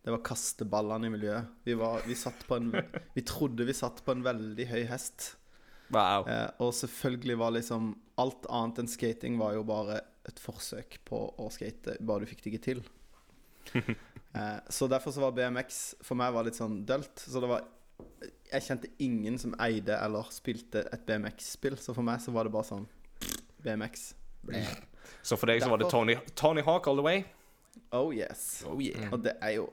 Det 0.02 0.10
var 0.10 0.22
kasteballene 0.26 1.06
i 1.06 1.10
miljøet. 1.14 1.50
Vi, 1.62 1.74
var, 1.78 2.00
vi, 2.08 2.16
satt 2.18 2.40
på 2.48 2.56
en, 2.56 2.72
vi 3.14 3.22
trodde 3.22 3.68
vi 3.68 3.74
satt 3.76 4.00
på 4.02 4.16
en 4.16 4.24
veldig 4.24 4.64
høy 4.66 4.80
hest. 4.90 5.36
Wow. 5.94 6.24
Eh, 6.26 6.48
og 6.58 6.72
selvfølgelig 6.74 7.36
var 7.38 7.54
liksom 7.54 7.92
Alt 8.18 8.48
annet 8.50 8.82
enn 8.82 8.90
skating 8.90 9.38
var 9.40 9.54
jo 9.54 9.62
bare 9.68 10.00
et 10.28 10.40
forsøk 10.40 10.98
på 11.08 11.20
å 11.38 11.46
skate, 11.50 11.96
bare 12.00 12.24
du 12.24 12.30
fikk 12.30 12.42
det 12.44 12.50
ikke 12.52 12.64
til. 12.66 12.82
eh, 14.38 14.58
så 14.68 14.88
derfor 14.90 15.14
så 15.14 15.24
var 15.24 15.34
BMX 15.36 15.82
for 16.04 16.18
meg 16.20 16.34
var 16.34 16.46
litt 16.48 16.58
sånn 16.58 16.82
dølt. 16.88 17.14
Så 17.16 17.42
det 17.42 17.50
var 17.50 17.68
Jeg 18.52 18.64
kjente 18.66 18.88
ingen 19.04 19.36
som 19.38 19.54
eide 19.62 19.94
eller 20.02 20.26
spilte 20.34 20.82
et 20.92 21.04
BMX-spill, 21.06 21.76
så 21.80 21.94
for 21.94 22.04
meg 22.06 22.20
så 22.24 22.34
var 22.34 22.48
det 22.48 22.54
bare 22.54 22.68
sånn 22.68 22.88
BMX. 23.62 24.10
Så 25.22 25.36
for 25.38 25.50
deg 25.50 25.62
så 25.62 25.68
var 25.70 25.80
det 25.82 25.88
Tony, 25.90 26.14
Tony 26.38 26.62
Hawk 26.66 26.86
all 26.90 26.98
the 26.98 27.04
way? 27.04 27.22
Oh 27.94 28.10
yes. 28.14 28.64
Oh 28.66 28.80
yeah. 28.82 29.06
Og 29.12 29.22
det 29.24 29.34
er 29.42 29.56
jo 29.56 29.68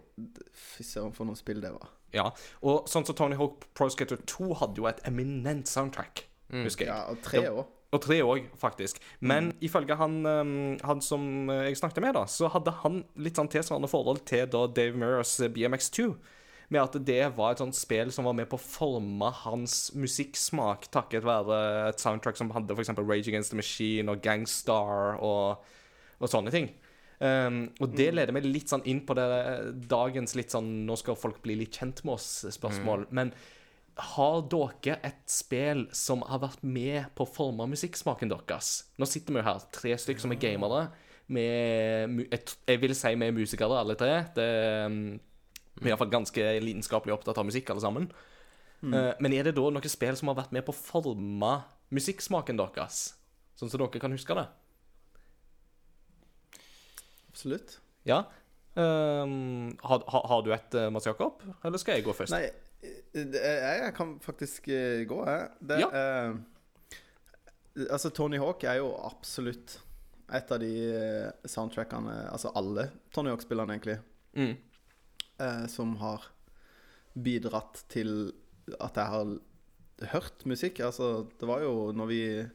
Fy 0.53 0.85
søren, 0.85 1.13
for 1.15 1.27
noen 1.27 1.37
spill 1.39 1.61
det 1.63 1.71
var. 1.73 1.89
Ja. 2.15 2.27
Og 2.65 2.89
sånn 2.89 3.05
som 3.07 3.17
Tony 3.17 3.37
Hawk 3.39 3.67
Pro 3.77 3.89
Skater 3.93 4.19
2 4.29 4.53
hadde 4.61 4.81
jo 4.81 4.87
et 4.89 5.01
eminent 5.09 5.69
soundtrack, 5.69 6.25
husker 6.63 6.87
jeg. 6.87 6.93
Ja, 6.93 7.09
og 7.11 7.21
tre 7.25 7.43
år. 7.49 7.67
Og 7.89 8.01
tre 8.03 8.19
òg, 8.21 8.43
faktisk. 8.61 8.99
Men 9.25 9.49
ifølge 9.65 9.95
han, 9.97 10.19
um, 10.25 10.51
han 10.85 10.99
som 11.01 11.23
uh, 11.49 11.63
jeg 11.65 11.79
snakket 11.79 12.03
med, 12.05 12.13
da, 12.19 12.27
så 12.29 12.49
hadde 12.53 12.73
han 12.83 12.99
litt 13.17 13.39
sånn 13.39 13.49
tilsvarende 13.49 13.89
forhold 13.89 14.21
til 14.29 14.45
da 14.51 14.67
Dave 14.69 14.93
Mirrors 14.99 15.39
BMX2. 15.41 16.11
Med 16.69 16.83
at 16.83 16.99
det 17.01 17.23
var 17.33 17.55
et 17.55 17.63
sånt 17.63 17.73
spill 17.73 18.11
som 18.13 18.27
var 18.29 18.35
med 18.37 18.45
på 18.51 18.59
å 18.59 18.61
forme 18.61 19.31
hans 19.41 19.87
musikksmak 19.97 20.85
takket 20.93 21.25
være 21.25 21.57
et 21.87 22.03
soundtrack 22.03 22.37
som 22.37 22.53
hadde 22.53 22.77
f.eks. 22.77 22.93
Rage 22.99 23.31
Against 23.31 23.55
the 23.55 23.57
Machine 23.57 24.13
og 24.13 24.21
Gangstar 24.21 25.17
og, 25.17 25.65
og 26.21 26.29
sånne 26.29 26.53
ting. 26.53 26.69
Um, 27.19 27.65
og 27.81 27.97
det 27.97 28.13
leder 28.13 28.31
meg 28.31 28.45
litt 28.45 28.69
sånn 28.71 28.85
inn 28.87 29.01
på 29.03 29.17
det 29.17 29.25
dagens 29.91 30.37
litt 30.39 30.53
sånn 30.53 30.69
Nå 30.87 30.95
skal 31.01 31.17
folk 31.19 31.41
bli 31.43 31.57
litt 31.59 31.75
kjent 31.75 32.05
med 32.05 32.15
oss-spørsmål. 32.15 33.09
Men 33.17 33.33
har 33.99 34.41
dere 34.51 34.97
et 35.05 35.21
spill 35.31 35.85
som 35.95 36.23
har 36.27 36.41
vært 36.43 36.63
med 36.63 37.11
på 37.17 37.25
å 37.25 37.29
forme 37.29 37.67
musikksmaken 37.71 38.31
deres? 38.31 38.71
Nå 38.99 39.07
sitter 39.09 39.35
vi 39.35 39.41
jo 39.41 39.47
her, 39.47 39.63
tre 39.75 39.95
stykker 39.99 40.23
som 40.23 40.33
er 40.35 40.41
gamere. 40.41 40.87
Med, 41.29 42.23
jeg, 42.31 42.79
vil 42.81 42.95
si 42.97 43.11
vi 43.13 43.27
er 43.27 43.35
musikere, 43.35 43.81
alle 43.81 43.97
tre. 43.99 44.13
Det, 44.35 44.47
um, 44.89 45.19
vi 45.79 45.87
er 45.87 45.93
iallfall 45.93 46.11
ganske 46.11 46.47
lidenskapelig 46.63 47.15
opptatt 47.15 47.37
av 47.41 47.47
musikk, 47.47 47.69
alle 47.73 47.85
sammen. 47.85 48.09
Mm. 48.79 48.93
men 49.19 49.33
er 49.35 49.43
det 49.43 49.57
da 49.57 49.63
noen 49.75 49.91
spill 49.91 50.15
som 50.15 50.29
har 50.31 50.37
vært 50.37 50.53
med 50.55 50.63
på 50.63 50.71
å 50.71 50.77
forme 50.77 51.49
musikksmaken 51.91 52.61
deres? 52.61 53.01
Sånn 53.59 53.67
som 53.67 53.81
dere 53.81 53.99
kan 53.99 54.15
huske 54.15 54.37
det? 54.37 54.45
Absolutt. 57.27 57.75
Ja. 58.07 58.23
Um, 58.79 59.75
har, 59.83 60.03
har, 60.07 60.41
du 60.45 60.53
et, 60.55 60.75
uh, 60.77 60.87
Mats 60.93 61.07
Jakob? 61.09 61.43
Eller 61.65 61.81
skal 61.81 61.97
jeg 61.97 62.07
gå 62.07 62.15
først? 62.15 62.31
Nei, 62.31 62.47
jeg, 62.81 63.81
jeg 63.83 63.93
kan 63.97 64.15
faktisk 64.23 64.67
eh, 64.71 65.03
gå, 65.09 65.19
jeg. 65.27 65.49
Det, 65.67 65.79
Ja. 65.79 65.89
eh, 65.89 67.85
altså, 67.91 68.09
Tony 68.15 68.37
Hawk 68.39 68.63
er 68.63 68.79
jo 68.81 68.91
absolutt 69.05 69.79
et 70.31 70.51
av 70.53 70.59
de 70.61 70.69
eh, 70.93 71.31
soundtrackene 71.49 72.13
Altså 72.31 72.51
alle 72.55 72.89
Tony 73.15 73.31
Hawk-spillerne, 73.33 73.73
egentlig, 73.77 73.99
Mm. 74.37 74.55
eh, 75.41 75.65
som 75.67 75.95
har 75.97 76.27
bidratt 77.17 77.83
til 77.89 78.31
at 78.79 78.95
jeg 78.95 79.05
har 79.09 79.37
hørt 80.13 80.45
musikk. 80.45 80.79
Altså, 80.85 81.25
det 81.39 81.47
var 81.49 81.61
jo 81.65 81.91
Når 81.91 82.05
vi 82.07 82.49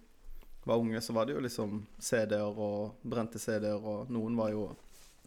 var 0.67 0.79
unge, 0.79 1.01
så 1.03 1.13
var 1.13 1.27
det 1.27 1.35
jo 1.35 1.41
liksom 1.41 1.87
CD-er 2.01 2.57
og 2.57 2.95
brente 3.05 3.39
CD-er, 3.39 3.75
og 3.85 4.09
noen 4.11 4.37
var 4.37 4.51
jo 4.55 4.77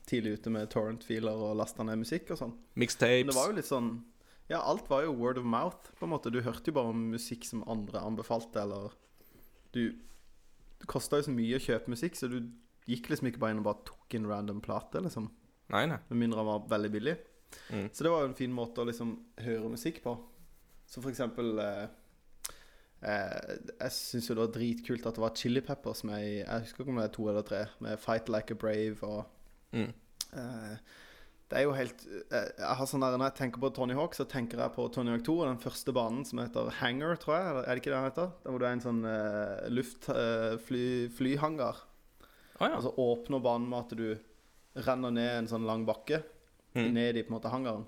tidlig 0.08 0.40
ute 0.40 0.50
med 0.50 0.70
torrent-filer 0.72 1.36
og 1.36 1.58
lasta 1.60 1.84
ned 1.84 1.98
musikk 2.00 2.32
og 2.32 2.38
sånn. 2.40 2.54
Men 2.74 2.80
Mixtapes. 2.86 3.28
det 3.28 3.36
var 3.36 3.48
jo 3.52 3.56
litt 3.60 3.66
sånn 3.70 3.92
Ja, 4.48 4.62
alt 4.62 4.88
var 4.90 5.04
jo 5.04 5.16
word 5.18 5.40
of 5.42 5.48
mouth, 5.48 5.92
på 6.00 6.08
en 6.08 6.14
måte. 6.14 6.32
Du 6.32 6.40
hørte 6.42 6.72
jo 6.72 6.78
bare 6.78 6.94
om 6.94 7.10
musikk 7.12 7.46
som 7.48 7.66
andre 7.68 8.00
anbefalte, 8.00 8.62
eller 8.64 8.96
Du 9.76 9.96
Det 10.78 10.86
kosta 10.86 11.18
jo 11.18 11.26
så 11.26 11.32
mye 11.34 11.58
å 11.58 11.62
kjøpe 11.64 11.90
musikk, 11.90 12.16
så 12.16 12.28
du 12.30 12.52
gikk 12.86 13.10
liksom 13.10 13.28
ikke 13.32 13.42
bare 13.42 13.56
inn 13.56 13.62
og 13.64 13.66
bare 13.66 13.86
tok 13.88 14.14
en 14.14 14.28
random 14.30 14.60
plate, 14.62 15.02
liksom. 15.02 15.32
Nei, 15.74 15.88
nei. 15.90 15.98
Med 16.10 16.20
mindre 16.22 16.38
den 16.40 16.48
var 16.52 16.68
veldig 16.70 16.92
billig. 16.94 17.16
Mm. 17.74 17.88
Så 17.92 18.06
det 18.06 18.12
var 18.14 18.22
jo 18.22 18.30
en 18.30 18.38
fin 18.38 18.54
måte 18.54 18.84
å 18.84 18.88
liksom 18.88 19.16
høre 19.42 19.72
musikk 19.74 20.04
på. 20.04 20.14
Så 20.88 21.02
for 21.02 21.10
eksempel 21.10 21.58
eh, 21.60 21.88
eh, 23.02 23.56
Jeg 23.82 23.92
syns 23.96 24.30
jo 24.30 24.38
det 24.38 24.44
var 24.46 24.54
dritkult 24.54 25.10
at 25.10 25.18
det 25.18 25.24
var 25.24 25.34
Chili 25.36 25.64
Peppers 25.66 26.06
med 26.08 26.22
Jeg 26.24 26.62
husker 26.64 26.84
ikke 26.86 26.94
om 26.94 27.02
det 27.02 27.08
er 27.10 27.16
to 27.18 27.26
eller 27.28 27.48
tre, 27.48 27.66
med 27.84 28.00
Fight 28.00 28.30
Like 28.32 28.56
a 28.56 28.62
Brave 28.62 29.02
og 29.02 29.26
Mm. 29.76 29.92
Eh, 30.34 30.78
det 31.48 31.56
er 31.56 31.64
jo 31.64 31.72
helt 31.78 32.02
eh, 32.28 32.50
jeg 32.58 32.78
har 32.80 32.88
sånn 32.90 33.04
der, 33.06 33.14
Når 33.16 33.30
jeg 33.30 33.38
tenker 33.38 33.62
på 33.64 33.70
Tony 33.76 33.96
Hawk, 33.96 34.14
så 34.18 34.26
tenker 34.28 34.60
jeg 34.60 34.74
på 34.76 34.84
Tony 34.92 35.14
Hawk 35.14 35.24
2 35.24 35.36
og 35.38 35.46
den 35.48 35.62
første 35.64 35.92
banen 35.96 36.26
som 36.28 36.42
heter 36.44 36.72
Hangar, 36.82 37.14
tror 37.22 37.34
jeg. 37.38 37.44
Er 37.62 37.70
det 37.70 37.80
ikke 37.82 37.92
det 37.94 37.98
den 37.98 38.10
heter? 38.10 38.28
Der 38.44 38.52
hvor 38.52 38.60
det 38.64 38.68
er 38.68 38.76
en 38.76 38.84
sånn 38.84 39.04
uh, 39.08 39.68
luftflyhangar. 39.72 41.80
Uh, 41.80 41.86
fly, 42.20 42.60
ah, 42.60 42.68
ja. 42.68 42.76
Og 42.76 42.84
så 42.84 42.92
åpner 43.00 43.40
banen 43.46 43.70
med 43.72 43.80
at 43.80 43.92
du 43.96 44.08
renner 44.88 45.12
ned 45.16 45.32
en 45.38 45.52
sånn 45.54 45.70
lang 45.70 45.84
bakke. 45.88 46.20
Mm. 46.76 46.90
Ned 46.98 47.14
i 47.18 47.24
på 47.24 47.32
en 47.32 47.38
måte 47.38 47.54
hangaren. 47.54 47.88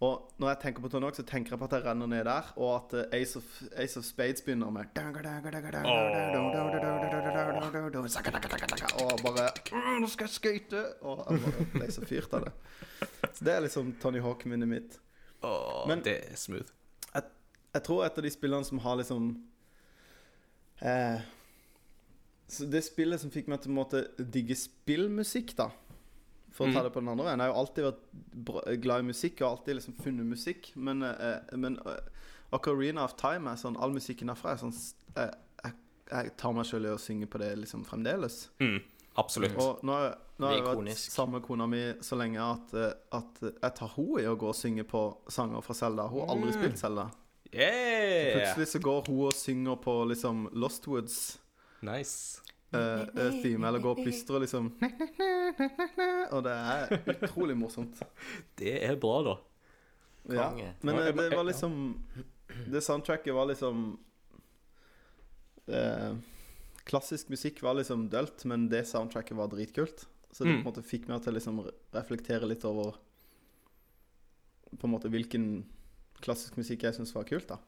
Og 0.00 0.30
når 0.40 0.48
jeg 0.48 0.58
tenker 0.62 0.80
på 0.80 0.88
Tony 0.88 1.04
Hawk, 1.04 1.16
så 1.18 1.22
tenker 1.28 1.52
jeg 1.52 1.60
på 1.60 1.66
at 1.68 1.74
jeg 1.76 1.84
renner 1.84 2.08
ned 2.08 2.24
der, 2.24 2.46
og 2.56 2.70
at 2.78 2.94
eh, 3.12 3.18
Ace, 3.20 3.36
of, 3.36 3.48
Ace 3.76 3.98
of 4.00 4.04
Spades 4.08 4.40
begynner 4.46 4.70
med 4.72 4.88
Og 9.04 9.20
bare 9.26 9.50
Nå 10.00 10.08
skal 10.08 10.24
jeg 10.30 10.34
skøyte! 10.38 10.80
Og 11.04 11.20
jeg 11.28 11.42
bare 11.44 11.66
ble 11.74 11.90
så 11.92 12.06
fyrt 12.08 12.32
av 12.38 12.46
det. 12.46 12.54
Så 13.28 13.44
det 13.44 13.52
er 13.52 13.60
liksom 13.66 13.92
Tony 14.00 14.22
Hawk-minnet 14.24 14.68
mitt. 14.72 14.96
Men- 15.88 16.04
det 16.04 16.16
er 16.30 16.36
smooth. 16.36 16.72
Jeg 17.70 17.84
tror 17.86 18.02
et 18.04 18.16
av 18.18 18.24
de 18.24 18.30
spillene 18.34 18.66
som 18.66 18.80
har 18.82 18.96
liksom 18.98 19.28
eh, 20.82 21.20
Det 22.72 22.80
spillet 22.82 23.20
som 23.22 23.30
fikk 23.30 23.46
meg 23.52 23.60
til 23.62 23.70
måte 23.76 24.00
digge 24.18 24.56
spillmusikk, 24.58 25.54
da 25.60 25.68
For 26.50 26.66
å 26.66 26.72
ta 26.72 26.80
Mm. 26.80 26.84
det 26.84 26.92
på 26.92 27.00
den 27.00 27.08
andre 27.08 27.24
veien. 27.24 27.38
Jeg 27.38 27.46
har 27.46 27.54
jo 27.54 27.60
alltid 27.60 27.84
vært 28.44 28.80
glad 28.82 29.00
i 29.04 29.06
musikk 29.12 29.40
og 29.42 29.50
alltid 29.58 29.76
liksom 29.76 29.94
funnet 30.02 30.26
musikk. 30.26 30.72
Men, 30.76 31.02
eh, 31.02 31.40
men 31.56 31.78
eh, 31.86 32.00
Ocarina 32.52 33.04
of 33.04 33.14
Time 33.16 33.46
er 33.52 33.54
sånn 33.56 33.76
All 33.78 33.92
musikken 33.92 34.26
derfra 34.28 34.52
er 34.52 34.56
sånn 34.56 34.72
s- 34.74 34.94
eh, 35.16 35.30
jeg, 35.64 35.72
jeg 36.10 36.36
tar 36.36 36.52
meg 36.52 36.64
sjøl 36.66 36.86
i 36.86 36.94
å 36.94 36.98
synge 36.98 37.26
på 37.30 37.38
det 37.38 37.56
liksom 37.58 37.84
fremdeles. 37.86 38.48
Mm. 38.60 38.82
Absolutt. 39.16 39.56
Og 39.58 39.80
nå, 39.82 39.92
har- 39.92 40.18
nå 40.38 40.46
har 40.46 40.54
jeg 40.56 40.64
vært 40.64 40.96
sammen 40.98 41.32
med 41.40 41.42
kona 41.42 41.66
mi 41.68 41.94
så 42.00 42.16
lenge 42.18 42.38
at, 42.40 42.74
eh, 42.74 42.92
at 43.12 43.40
jeg 43.62 43.74
tar 43.74 43.88
henne 43.88 44.18
i 44.20 44.26
å 44.26 44.36
gå 44.36 44.48
og 44.48 44.54
synge 44.54 44.84
på 44.84 45.16
sanger 45.28 45.62
fra 45.62 45.74
Selda. 45.74 46.08
Hun 46.08 46.20
har 46.26 46.34
aldri 46.36 46.52
spilt 46.52 46.78
Selda. 46.78 47.10
Yeah! 47.52 48.34
Plutselig 48.54 48.66
så 48.74 48.80
går 48.82 49.06
hun 49.08 49.26
og 49.26 49.32
synger 49.34 49.76
på 49.82 49.94
liksom 50.08 50.48
Lost 50.52 50.86
Woods 50.86 51.38
Nice. 51.82 52.40
Uh, 52.74 53.40
theme, 53.42 53.66
eller 53.68 53.82
gå 53.82 53.90
og 53.90 54.02
plystre 54.04 54.36
og 54.38 54.44
liksom 54.44 54.68
Og 56.30 56.42
det 56.46 56.52
er 56.54 56.92
utrolig 57.16 57.56
morsomt. 57.58 57.98
Det 58.60 58.76
er 58.86 58.96
bra, 59.00 59.16
da. 59.26 59.34
Ja. 60.30 60.50
Men 60.82 60.94
Ja, 61.00 61.06
eh, 61.08 61.14
det 61.16 61.30
var 61.34 61.44
liksom 61.48 61.96
Det 62.70 62.82
soundtracket 62.84 63.34
var 63.34 63.46
liksom 63.50 63.98
det, 65.66 66.18
Klassisk 66.84 67.28
musikk 67.30 67.60
var 67.62 67.74
liksom 67.78 68.08
dølt, 68.10 68.44
men 68.48 68.68
det 68.68 68.86
soundtracket 68.88 69.36
var 69.36 69.48
dritkult. 69.52 70.06
Så 70.32 70.44
det 70.44 70.50
Mm. 70.54 70.62
på 70.62 70.68
en 70.68 70.72
måte 70.74 70.86
fikk 70.86 71.08
meg 71.08 71.22
til 71.22 71.32
å 71.32 71.36
liksom 71.36 71.58
reflektere 71.92 72.46
litt 72.48 72.64
over 72.64 72.96
På 74.78 74.86
en 74.86 74.92
måte 74.94 75.10
hvilken 75.10 75.64
klassisk 76.22 76.56
musikk 76.56 76.82
jeg 76.84 76.94
syns 76.94 77.14
var 77.14 77.24
kult, 77.24 77.48
da. 77.48 77.58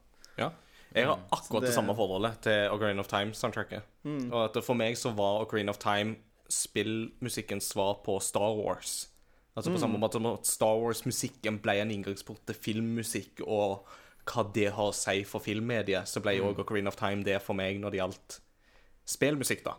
Jeg 0.95 1.05
har 1.07 1.19
akkurat 1.31 1.61
det, 1.61 1.69
det- 1.69 1.75
samme 1.75 1.95
forholdet 1.95 2.41
til 2.41 2.69
Ocarina 2.71 2.99
of 2.99 3.07
Time-soundtracket. 3.07 3.81
Mm. 4.03 4.31
Og 4.33 4.43
at 4.55 4.63
For 4.63 4.73
meg 4.75 4.95
så 4.95 5.11
var 5.15 5.41
Ocarina 5.45 5.69
of 5.69 5.77
Time 5.77 6.15
spillmusikkens 6.49 7.63
svar 7.73 8.01
på 8.05 8.19
Star 8.21 8.53
Wars. 8.55 9.09
Altså 9.55 9.69
På 9.71 9.77
Mm. 9.77 9.81
samme 9.81 9.99
måte 9.99 10.13
som 10.13 10.25
at 10.25 10.45
Star 10.47 10.75
Wars-musikken 10.77 11.59
ble 11.61 11.71
en 11.81 11.91
inngangsport 11.91 12.45
til 12.45 12.55
filmmusikk, 12.55 13.41
og 13.47 13.85
hva 14.25 14.43
det 14.53 14.71
har 14.73 14.89
å 14.89 14.93
si 14.93 15.23
for 15.23 15.39
filmmediet, 15.39 16.03
så 16.07 16.21
ble 16.21 16.39
Mm. 16.39 16.47
òg 16.55 16.59
Ocarina 16.59 16.87
of 16.87 16.95
Time 16.95 17.23
det 17.23 17.41
for 17.41 17.53
meg 17.53 17.79
når 17.79 17.91
det 17.91 17.99
gjaldt 17.99 18.39
spillmusikk, 19.05 19.63
da. 19.63 19.73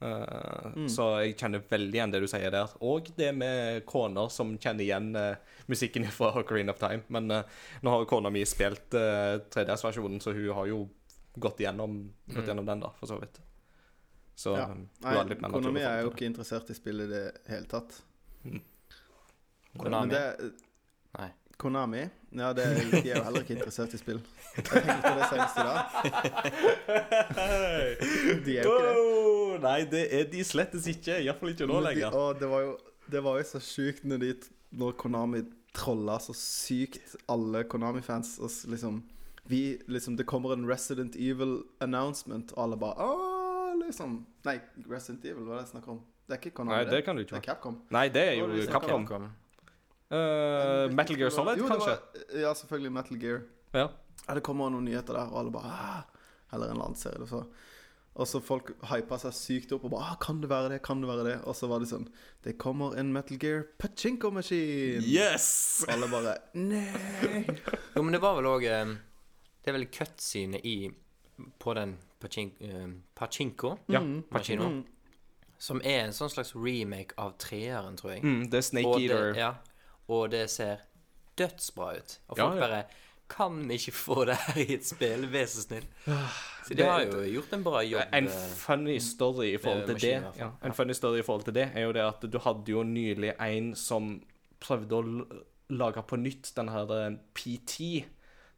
Eh, 0.00 0.72
Mm. 0.76 0.88
Så 0.92 1.04
jeg 1.24 1.36
kjenner 1.40 1.62
veldig 1.70 1.94
igjen 1.96 2.10
det 2.12 2.20
du 2.20 2.26
sier 2.28 2.50
der. 2.52 2.68
Og 2.84 3.06
det 3.16 3.30
med 3.34 3.84
koner 3.88 4.28
som 4.28 4.58
kjenner 4.60 4.84
igjen 4.84 5.06
uh, 5.16 5.36
musikken 5.70 6.04
fra 6.18 6.32
Ocarina 6.36 6.72
of 6.74 6.78
Time. 6.82 7.02
Men 7.08 7.30
uh, 7.30 7.42
nå 7.82 7.90
har 7.94 8.02
jo 8.04 8.08
kona 8.10 8.30
mi 8.30 8.42
spilt 8.44 8.90
3DS-versjonen, 8.92 10.20
så 10.20 10.34
hun 10.36 10.50
har 10.58 10.66
jo 10.68 10.82
gått 11.38 11.58
gjennom, 11.64 12.12
gått 12.28 12.42
Mm. 12.44 12.48
gjennom 12.50 12.66
den, 12.66 12.80
da, 12.80 12.90
for 12.98 13.06
så 13.08 13.16
vidt. 13.20 13.40
Så 14.36 14.52
Ja. 14.56 14.66
Nei, 14.74 15.14
kona 15.48 15.72
å 15.72 15.80
er 15.80 16.02
jo 16.04 16.10
ikke 16.12 16.26
interessert 16.28 16.68
i 16.70 16.74
spillet 16.76 17.08
i 17.08 17.12
det 17.12 17.24
hele 17.48 17.66
tatt. 17.70 18.02
Konami? 19.76 20.06
Men 20.06 20.08
det, 20.12 20.52
Nei. 21.18 21.30
Konami 21.56 22.02
Ja, 22.36 22.50
det, 22.52 22.64
de 22.92 23.10
er 23.10 23.16
jo 23.16 23.22
heller 23.24 23.40
ikke 23.46 23.54
interessert 23.56 23.94
i 23.96 23.98
spill. 24.00 24.18
Jeg 24.56 24.64
tenkte 24.68 24.96
på 25.00 25.12
det 25.16 25.28
senest 25.30 25.56
i 25.56 25.64
dag. 25.64 25.78
De 28.44 28.56
er 28.58 28.66
jo 28.66 28.74
ikke 28.74 28.88
det. 28.88 29.62
Nei, 29.64 29.78
det 29.90 30.02
er 30.18 30.26
de 30.32 30.42
slettes 30.44 30.88
ikke. 30.92 31.16
Iallfall 31.24 31.54
ikke 31.54 31.68
nå 31.70 31.80
lenger. 31.86 32.10
de, 32.12 32.16
og 32.20 32.40
det 32.40 32.50
var 32.50 32.60
jo 32.66 32.74
Det 33.10 33.22
var 33.22 33.38
jo 33.38 33.44
så 33.46 33.60
sjukt 33.62 34.04
når, 34.04 34.18
de, 34.24 34.32
når 34.76 34.96
Konami 35.00 35.44
trolla 35.76 36.18
så 36.20 36.34
sykt 36.36 37.16
alle 37.30 37.64
Konami-fans. 37.64 38.36
Og 38.42 38.50
liksom 38.72 39.00
Vi 39.48 39.78
liksom 39.86 40.16
Det 40.18 40.26
kommer 40.26 40.52
en 40.56 40.66
Resident 40.68 41.16
Evil-announcement, 41.16 42.52
og 42.56 42.62
alle 42.64 42.76
bare 42.76 42.94
Åh, 43.06 43.72
liksom 43.86 44.20
Nei, 44.44 44.58
Resident 44.90 45.24
Evil, 45.24 45.44
hva 45.46 45.56
er 45.56 45.62
det 45.62 45.66
jeg 45.68 45.72
snakker 45.76 45.96
om? 45.96 46.04
Det 46.26 46.34
er 46.34 46.40
ikke 46.42 46.56
Konami, 46.58 46.82
Nei, 46.82 46.90
det 46.90 47.04
kan 47.06 47.16
du 47.16 47.22
det 47.22 47.32
er. 47.38 47.40
Capcom. 47.46 47.80
Nei, 47.94 48.08
det 48.10 48.22
er 48.28 48.34
det 48.50 48.64
jo 48.64 48.70
Capcom. 48.72 49.06
Capcom. 49.06 49.28
Uh, 50.06 50.86
Metal 50.94 51.16
Gear 51.18 51.32
Solid, 51.34 51.58
jo, 51.58 51.66
kanskje? 51.70 51.96
Var, 51.96 52.40
ja, 52.44 52.52
selvfølgelig 52.54 52.92
Metal 52.94 53.18
Gear. 53.22 53.40
Ja. 53.74 53.88
Ja, 54.26 54.34
det 54.34 54.42
kommer 54.46 54.70
noen 54.72 54.86
nyheter 54.86 55.14
der, 55.14 55.30
og 55.30 55.40
alle 55.40 55.54
bare 55.54 55.70
ah, 55.70 56.04
Eller 56.54 56.70
en 56.70 56.76
eller 56.76 56.88
annen 56.88 56.98
serie. 56.98 57.26
Så. 57.30 57.42
Og 58.16 58.28
så 58.28 58.40
folk 58.40 58.70
hypa 58.88 59.18
seg 59.20 59.34
sykt 59.36 59.74
opp 59.76 59.84
og 59.86 59.92
bare 59.92 60.12
ah, 60.12 60.16
Kan 60.22 60.40
det 60.42 60.50
være 60.50 60.70
det? 60.72 60.80
Kan 60.86 61.02
det 61.02 61.10
være 61.10 61.26
det? 61.26 61.36
Og 61.44 61.56
så 61.58 61.68
var 61.70 61.82
det 61.82 61.90
sånn 61.90 62.06
Det 62.44 62.56
kommer 62.60 62.96
en 62.98 63.12
Metal 63.14 63.38
Gear 63.40 63.66
pachinko-maskin! 63.82 65.04
Yes! 65.04 65.84
Og 65.84 65.94
alle 65.94 66.08
bare 66.10 66.36
Nei! 66.56 67.44
Jo, 67.96 68.02
men 68.02 68.16
det 68.16 68.22
var 68.24 68.38
vel 68.38 68.48
òg 68.50 68.66
Det 68.66 69.70
er 69.70 69.76
vel 69.76 69.88
cutscene 69.92 70.62
i 70.64 70.78
På 71.60 71.76
den 71.76 71.96
eh, 72.24 72.88
pachinko 73.14 73.76
Ja, 73.92 74.00
Pachino 74.32 74.70
mm. 74.72 74.82
som 75.62 75.80
er 75.84 76.06
en 76.06 76.16
sånn 76.16 76.32
slags 76.32 76.50
remake 76.56 77.16
av 77.16 77.30
treeren, 77.40 77.94
tror 77.96 78.10
jeg. 78.12 78.24
Mm, 78.24 78.42
det 78.52 78.58
er 78.58 78.64
Snake 78.66 78.90
Eater. 79.00 79.30
Det, 79.32 79.40
ja, 79.40 79.54
og 80.08 80.30
det 80.30 80.46
ser 80.50 80.84
dødsbra 81.38 81.96
ut. 81.96 82.18
Og 82.28 82.38
folk 82.38 82.54
ja. 82.54 82.60
bare 82.60 82.84
Kan 83.28 83.70
ikke 83.70 83.92
få 83.92 84.24
det 84.24 84.36
her 84.38 84.60
i 84.62 84.74
et 84.76 84.86
spill? 84.86 85.26
Vær 85.32 85.48
så 85.50 85.64
snill. 85.64 85.86
Så 86.66 86.74
de 86.78 86.82
har 86.86 87.02
jo 87.02 87.24
gjort 87.26 87.52
en 87.56 87.64
bra 87.64 87.82
jobb. 87.82 88.14
En 88.14 88.28
eh, 88.30 88.44
funny 88.58 88.98
story 89.02 89.48
i 89.54 89.58
forhold 89.58 89.86
til 89.86 90.00
det 90.00 90.12
ja, 90.12 90.30
Ja. 90.38 90.50
En 90.62 90.74
funny 90.74 90.94
story 90.94 91.18
i 91.18 91.26
forhold 91.26 91.44
til 91.44 91.54
det 91.54 91.70
er 91.74 91.88
jo 91.88 91.92
det 91.92 92.04
at 92.06 92.22
du 92.32 92.38
hadde 92.38 92.70
jo 92.70 92.82
nylig 92.82 93.34
en 93.40 93.74
som 93.74 94.20
prøvde 94.62 94.94
å 94.94 95.02
lage 95.74 96.02
på 96.06 96.18
nytt 96.22 96.52
den 96.56 96.70
her 96.70 96.92
eh, 96.94 97.16
PT. 97.34 98.04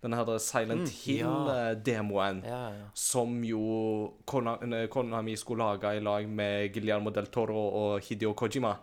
Den 0.02 0.14
her 0.14 0.38
Silent 0.38 0.92
Hill-demoen. 0.94 2.44
ja, 2.46 2.60
ja. 2.70 2.84
Som 2.94 3.40
jo 3.44 3.62
eh, 4.04 4.86
Konami 4.88 5.36
skulle 5.36 5.64
lage 5.64 5.96
i 5.96 6.00
lag 6.00 6.28
med 6.28 6.72
Guillermo 6.72 7.10
del 7.10 7.26
Toro 7.26 7.64
og 7.68 8.04
Hideo 8.04 8.34
Kojima. 8.34 8.76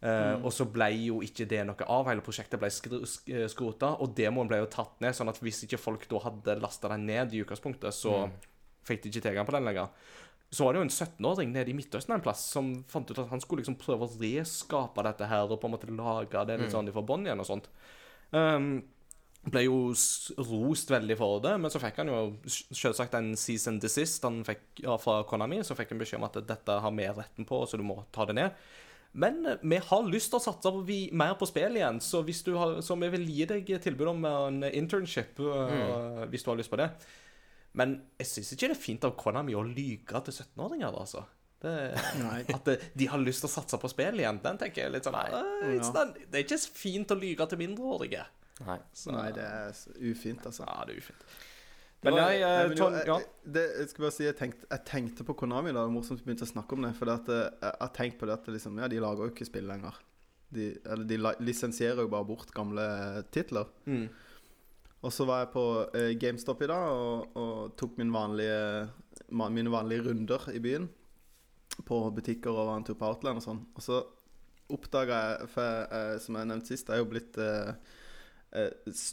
Eh, 0.00 0.34
Og 0.44 0.52
så 0.54 0.64
ble 0.70 0.92
jo 0.94 1.20
ikke 1.26 1.46
det 1.50 1.64
noe 1.66 1.86
av. 1.90 2.06
Hele 2.06 2.22
prosjektet 2.22 2.60
ble 2.60 2.68
eh, 2.70 3.48
skrota, 3.50 3.96
og 3.98 4.14
demoen 4.14 4.48
ble 4.50 4.60
jo 4.62 4.70
tatt 4.70 5.00
ned. 5.02 5.16
Sånn 5.16 5.30
at 5.32 5.40
hvis 5.42 5.64
ikke 5.66 5.80
folk 5.80 6.06
da 6.10 6.20
hadde 6.28 6.60
lasta 6.62 6.90
den 6.94 7.06
ned 7.08 7.34
i 7.34 7.42
utgangspunktet, 7.42 7.94
så 7.94 8.28
fikk 8.86 9.02
de 9.02 9.10
ikke 9.12 9.26
tilgang 9.26 9.48
på 9.48 9.56
den 9.56 9.66
lenger. 9.66 9.88
Så 10.50 10.64
var 10.64 10.72
det 10.72 10.80
jo 10.80 10.86
en 10.86 10.94
17-åring 10.94 11.50
nede 11.52 11.68
i 11.68 11.74
Midtøsten 11.76 12.14
en 12.14 12.22
plass 12.24 12.40
som 12.54 12.70
fant 12.88 13.10
ut 13.10 13.18
at 13.20 13.28
han 13.28 13.42
skulle 13.42 13.60
liksom 13.60 13.76
prøve 13.76 14.06
å 14.06 14.14
reskape 14.22 15.02
dette 15.04 15.26
her 15.28 15.50
og 15.50 15.58
på 15.60 15.68
en 15.68 15.74
måte 15.74 15.90
lage 15.92 16.44
det 16.48 16.56
litt 16.62 16.72
sånn 16.72 16.88
fra 16.94 17.02
bånn 17.04 17.26
igjen 17.26 17.42
og 17.42 17.48
sånt. 17.50 17.68
Um, 18.32 18.70
ble 19.44 19.66
jo 19.66 19.92
rost 20.48 20.88
veldig 20.90 21.16
for 21.20 21.42
det, 21.44 21.52
men 21.60 21.70
så 21.70 21.82
fikk 21.82 22.00
han 22.00 22.08
jo 22.08 22.22
selvsagt 22.48 23.14
en 23.18 23.34
season 23.36 23.76
desist 23.82 24.24
han 24.24 24.40
fikk, 24.46 24.64
ja, 24.86 24.96
fra 24.96 25.20
Konami. 25.28 25.60
Så 25.64 25.76
fikk 25.76 25.92
han 25.92 26.00
beskjed 26.00 26.22
om 26.22 26.28
at 26.30 26.40
dette 26.48 26.78
har 26.80 26.96
vi 26.96 27.10
retten 27.12 27.44
på, 27.48 27.60
så 27.68 27.76
du 27.76 27.84
må 27.84 28.00
ta 28.14 28.24
det 28.24 28.38
ned. 28.40 28.56
Men 29.18 29.40
eh, 29.50 29.56
vi 29.62 29.78
har 29.82 30.04
lyst 30.06 30.30
til 30.32 30.38
å 30.38 30.44
satse 30.44 30.70
på 30.74 30.82
vi, 30.86 30.98
mer 31.16 31.34
på 31.40 31.48
spill 31.50 31.78
igjen, 31.80 31.98
så, 32.04 32.20
har, 32.22 32.76
så 32.84 32.96
vi 33.00 33.08
vil 33.16 33.24
gi 33.34 33.46
deg 33.50 33.72
tilbud 33.84 34.12
om 34.14 34.28
en 34.30 34.60
internship 34.70 35.40
eh, 35.42 36.22
hvis 36.30 36.46
du 36.46 36.52
har 36.52 36.60
lyst 36.60 36.70
på 36.72 36.78
det. 36.80 36.90
Men 37.78 37.98
jeg 38.18 38.30
syns 38.30 38.54
ikke 38.54 38.70
det 38.70 38.76
er 38.78 38.82
fint 38.86 39.04
av 39.06 39.16
Konami 39.18 39.54
å 39.58 39.64
lyge 39.66 40.22
til 40.28 40.38
17-åringer, 40.42 40.94
altså. 41.02 41.24
Det, 41.58 41.72
at 42.54 42.68
de 42.94 43.06
har 43.10 43.18
lyst 43.18 43.42
til 43.42 43.50
å 43.50 43.54
satse 43.56 43.78
på 43.82 43.90
spill 43.90 44.22
igjen, 44.22 44.38
den 44.44 44.58
tenker 44.60 44.84
jeg 44.84 44.94
litt 44.94 45.06
sånn 45.08 45.18
eh, 45.18 45.78
not- 45.82 46.18
Det 46.30 46.38
er 46.38 46.46
ikke 46.46 46.60
fint 46.78 47.10
å 47.14 47.18
lyge 47.18 47.48
til 47.50 47.60
mindreårige. 47.64 48.24
Nei. 48.66 48.78
Så, 48.96 49.12
Nei, 49.14 49.28
det 49.34 49.44
er 49.46 49.74
ufint, 50.10 50.46
altså. 50.46 50.64
Ja, 50.66 50.84
det 50.86 50.96
er 50.96 51.02
ufint. 51.04 51.26
Men 52.06 52.14
nei, 52.14 52.34
jeg, 52.38 52.70
eh, 52.70 52.76
jo, 52.78 52.88
jeg- 52.94 53.26
det, 53.56 53.62
jeg 53.80 53.88
skal 53.90 54.04
bare 54.04 54.14
si, 54.14 54.24
jeg 54.24 54.36
tenkte, 54.38 54.66
jeg 54.70 54.84
tenkte 54.86 55.24
på 55.26 55.34
Konami 55.34 55.72
da. 55.72 55.80
Det 55.80 55.88
var 55.88 55.94
morsomt 55.96 56.20
vi 56.22 56.28
begynte 56.28 56.46
å 56.46 56.52
snakke 56.52 56.76
om 56.76 56.82
det. 56.86 56.92
For 56.94 57.10
det 57.10 57.14
at, 57.18 57.28
eh, 57.34 57.48
jeg 57.64 57.80
har 57.80 57.92
tenkt 57.96 58.18
på 58.20 58.26
det 58.28 58.36
at 58.38 58.46
liksom, 58.54 58.78
ja, 58.78 58.86
de 58.92 59.00
lager 59.02 59.24
jo 59.26 59.32
ikke 59.32 59.48
spill 59.48 59.66
lenger. 59.66 59.98
De, 60.54 60.68
eller 60.86 61.04
de 61.10 61.18
lisensierer 61.44 62.00
jo 62.04 62.08
bare 62.12 62.24
bort 62.28 62.52
gamle 62.54 62.84
eh, 63.18 63.22
titler. 63.34 63.66
Mm. 63.90 64.06
Og 65.02 65.12
så 65.14 65.26
var 65.26 65.42
jeg 65.44 65.52
på 65.52 65.64
eh, 65.94 66.12
GameStop 66.18 66.62
i 66.62 66.70
dag 66.70 66.86
og, 66.90 67.36
og 67.38 67.74
tok 67.78 67.98
min 68.00 68.14
vanlige, 68.14 68.88
mine 69.30 69.70
vanlige 69.74 70.06
runder 70.08 70.48
i 70.54 70.62
byen. 70.62 70.88
På 71.86 72.00
butikker 72.14 72.50
og 72.50 72.66
var 72.70 72.76
en 72.80 72.86
tur 72.86 72.96
på 72.98 73.06
Outland 73.10 73.38
og 73.42 73.44
sånn. 73.44 73.60
Og 73.74 73.82
så 73.84 74.00
oppdaga 74.70 75.18
jeg, 75.38 75.50
for 75.52 75.62
jeg, 75.66 76.22
som 76.24 76.38
jeg 76.40 76.48
nevnte 76.50 76.70
sist, 76.72 76.88
jeg 76.90 76.98
er 76.98 77.02
jo 77.04 77.10
blitt 77.10 77.38
eh, 77.38 77.74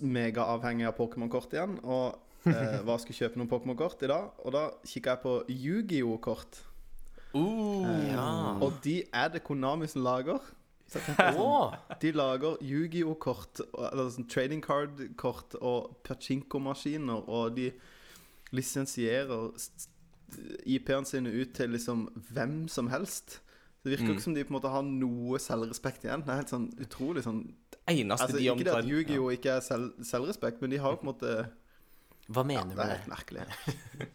megaavhengig 0.05 0.87
av 0.89 0.95
Pokémon-kort 0.97 1.53
igjen. 1.53 1.77
Og 1.83 2.21
eh, 2.45 2.81
var 2.86 2.97
skulle 3.01 3.17
kjøpe 3.17 3.38
noen 3.38 3.49
Pokémon-kort 3.49 4.03
i 4.03 4.08
dag, 4.08 4.31
og 4.45 4.51
da 4.53 4.69
kikka 4.86 5.15
jeg 5.15 5.21
på 5.23 5.34
Yu-Gi-Oh-kort. 5.49 6.62
Uh, 7.36 8.12
Ja. 8.13 8.58
Og 8.63 8.73
de 8.84 9.03
er 9.13 9.29
det 9.29 9.43
Konami 9.43 9.88
som 9.88 10.03
lager. 10.05 10.39
Så 10.88 10.99
jeg 10.99 11.08
tenkte 11.08 11.34
sånn, 11.34 11.77
de 11.99 12.12
lager 12.13 12.58
Yu-Gi-Oh-kort, 12.62 13.60
eller 13.91 14.10
sånn 14.13 14.27
trading 14.29 14.62
card-kort 14.62 15.55
og 15.62 15.95
pachinko-maskiner, 16.05 17.25
og 17.27 17.55
de 17.58 17.71
lisensierer 18.55 19.51
IP-ene 20.65 21.05
sine 21.08 21.31
ut 21.34 21.53
til 21.58 21.69
liksom 21.75 22.08
hvem 22.31 22.67
som 22.71 22.88
helst. 22.93 23.39
Det 23.84 23.91
virker 23.93 24.08
Mm. 24.08 24.15
ikke 24.15 24.21
som 24.23 24.34
de 24.34 24.43
på 24.43 24.49
en 24.53 24.60
måte 24.62 24.69
har 24.71 24.81
noe 24.84 25.38
selvrespekt 25.39 26.03
igjen. 26.05 26.21
Det 26.25 26.29
er 26.29 26.36
helt 26.41 26.49
sånn 26.49 26.71
utrolig 26.81 27.23
sånn 27.23 27.53
eneste 27.88 28.23
Altså, 28.25 28.38
de 28.38 28.43
Ikke 28.49 28.63
det 28.63 28.67
at 28.67 28.84
omtrent- 28.84 28.89
Yu-Gi-Oh 28.89 29.31
ikke 29.38 29.49
er 29.58 29.60
selv, 29.62 29.91
selvrespekt, 30.01 30.62
men 30.62 30.69
de 30.71 30.77
har 30.77 30.91
jo 30.91 30.97
på 30.97 31.08
en 31.08 31.13
måte 31.13 31.49
Hva 32.27 32.41
ja, 32.41 32.47
mener 32.49 32.71
Det 32.71 32.75
du 32.75 32.81
er 32.81 32.85
med 32.85 32.95
helt 32.95 33.05
det? 33.05 33.13
merkelig. 33.15 34.11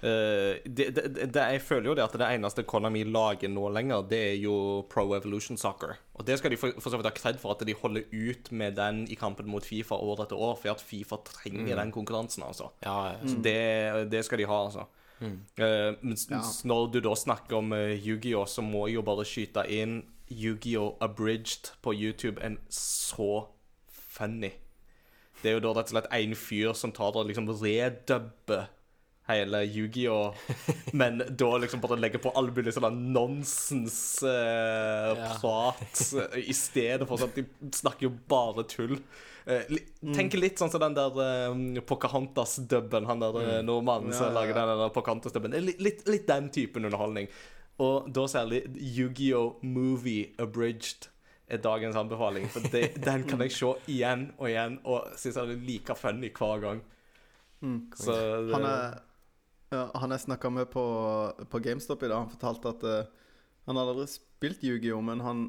Uh, 0.00 0.56
det, 0.64 0.84
det, 0.96 1.02
det, 1.34 1.42
jeg 1.52 1.60
føler 1.60 1.90
jo 1.90 1.94
det 1.98 2.04
at 2.06 2.14
det 2.16 2.28
eneste 2.32 2.62
Konami 2.64 3.02
lager 3.04 3.50
nå 3.52 3.66
lenger, 3.74 4.06
det 4.08 4.20
er 4.30 4.36
jo 4.40 4.54
Pro 4.88 5.10
Evolution 5.16 5.58
Soccer. 5.60 5.98
Og 6.16 6.24
det 6.24 6.38
skal 6.40 6.54
de 6.54 6.56
for, 6.56 6.72
for 6.80 6.88
så 6.94 6.96
vidt 7.00 7.08
ha 7.10 7.12
kred 7.12 7.36
for, 7.42 7.52
at 7.52 7.66
de 7.68 7.74
holder 7.76 8.06
ut 8.08 8.48
med 8.56 8.78
den 8.78 9.02
i 9.12 9.18
kampen 9.20 9.50
mot 9.52 9.66
Fifa 9.66 9.98
år 10.00 10.22
etter 10.24 10.40
år, 10.40 10.56
for 10.62 10.72
at 10.72 10.80
Fifa 10.80 11.18
trenger 11.28 11.76
den 11.82 11.92
konkurransen, 11.92 12.46
altså. 12.48 12.70
Ja, 12.86 12.96
ja. 13.12 13.18
Så 13.28 13.42
det, 13.44 13.58
det 14.14 14.24
skal 14.24 14.40
de 14.40 14.48
ha, 14.48 14.62
altså. 14.70 14.86
Eh, 15.20 15.90
men 16.00 16.16
Ja. 16.30 16.40
når 16.64 16.86
du 16.94 17.00
da 17.04 17.12
snakker 17.14 17.58
om 17.58 17.74
uh, 17.76 17.90
Yu-Gi-Oh, 17.92 18.46
så 18.48 18.64
må 18.64 18.86
jeg 18.88 18.94
jo 18.96 19.02
bare 19.04 19.26
skyte 19.28 19.66
inn 19.68 19.98
Yu-Gi-Oh 20.32 20.94
Abridged 21.04 21.74
på 21.84 21.92
YouTube 21.92 22.40
en 22.46 22.56
så 22.72 23.48
funny. 23.92 24.54
Det 25.40 25.50
er 25.50 25.56
jo 25.56 25.64
da 25.64 25.72
rett 25.78 25.88
og 25.90 25.96
slett 25.96 26.12
en 26.16 26.36
fyr 26.36 26.76
som 26.76 26.92
tar 26.94 27.16
og 27.16 27.28
liksom 27.30 27.48
redubber 27.60 28.68
hele 29.30 29.62
Yu-Gi-Oh, 29.64 30.34
men 31.00 31.22
da 31.28 31.50
liksom 31.62 31.80
bare 31.80 31.98
legger 32.00 32.22
på 32.22 32.32
all 32.38 32.50
mulig 32.54 32.74
sånn 32.74 33.00
nonsens 33.14 33.98
eh, 34.26 35.12
Ja. 35.20 35.60
eh, 36.24 36.38
i 36.42 36.56
stedet 36.56 37.06
for 37.08 37.20
sånn 37.20 37.32
at 37.32 37.38
de 37.38 37.74
snakker 37.76 38.08
jo 38.08 38.14
bare 38.30 38.66
tull. 38.70 38.96
Eh, 39.46 39.70
li 39.72 39.80
Tenk 40.14 40.36
litt 40.38 40.60
sånn 40.60 40.72
som 40.72 40.82
den 40.82 40.96
der 40.96 41.14
uh, 41.16 41.80
Pocahontas-dubben, 41.86 43.08
han 43.08 43.22
der 43.22 43.38
mm. 43.38 43.54
nordmannen 43.68 44.12
som 44.12 44.28
Ja, 44.28 44.32
som 44.32 44.36
lager 44.38 44.58
den 44.58 44.74
der 44.82 44.92
Pocahontas-dubben. 44.94 45.56
Litt, 45.68 45.80
litt, 45.82 46.04
litt 46.08 46.28
den 46.28 46.50
typen 46.54 46.88
underholdning. 46.88 47.30
Og 47.80 48.10
da 48.12 48.26
særlig 48.28 48.64
Yu-Gi-Oh! 48.76 49.60
Movie 49.64 50.34
Abridged 50.42 51.08
er 51.50 51.62
dagens 51.62 51.98
anbefaling. 51.98 52.48
For 52.52 52.64
det, 52.72 53.02
den 53.04 53.26
kan 53.28 53.42
jeg 53.44 53.54
se 53.56 53.74
igjen 53.90 54.30
og 54.38 54.48
igjen, 54.48 54.80
og 54.84 55.12
synes 55.18 55.38
den 55.40 55.54
er 55.56 55.62
like 55.66 55.96
funny 55.98 56.30
hver 56.36 56.64
gang. 56.64 56.82
Så 57.96 58.16
det, 58.46 58.54
Han 58.54 58.64
er 58.64 59.00
ja, 59.70 59.90
Han 59.94 60.10
jeg 60.14 60.24
snakka 60.24 60.50
med 60.50 60.70
på, 60.72 60.84
på 61.50 61.58
GameStop 61.58 62.02
i 62.02 62.08
dag, 62.08 62.24
han 62.24 62.32
fortalte 62.32 62.72
at 62.72 62.86
uh, 62.86 63.26
han 63.68 63.78
hadde 63.78 63.92
aldri 63.94 64.06
spilt 64.10 64.64
Yu-Gi-Oh, 64.64 65.02
men 65.04 65.20
han 65.22 65.42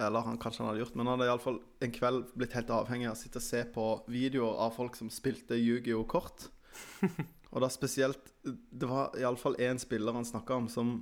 Eller 0.00 0.22
han 0.22 0.38
kanskje 0.38 0.62
han 0.62 0.70
hadde 0.70 0.84
gjort, 0.84 0.94
men 0.94 1.06
han 1.06 1.18
hadde 1.18 1.26
iallfall 1.26 1.56
en 1.82 1.92
kveld 1.94 2.28
blitt 2.38 2.52
helt 2.54 2.68
avhengig 2.70 3.08
av 3.10 3.16
å 3.16 3.18
sitte 3.18 3.40
og 3.40 3.44
se 3.44 3.64
på 3.74 3.86
videoer 4.06 4.60
av 4.62 4.76
folk 4.76 4.94
som 4.94 5.10
spilte 5.10 5.58
Yu-Gi-Oh-kort. 5.58 6.44
og 7.52 7.64
da 7.64 7.70
spesielt 7.72 8.30
Det 8.44 8.86
var 8.86 9.16
iallfall 9.18 9.56
én 9.58 9.80
spiller 9.82 10.14
han 10.14 10.26
snakka 10.28 10.54
om, 10.54 10.68
som, 10.70 10.92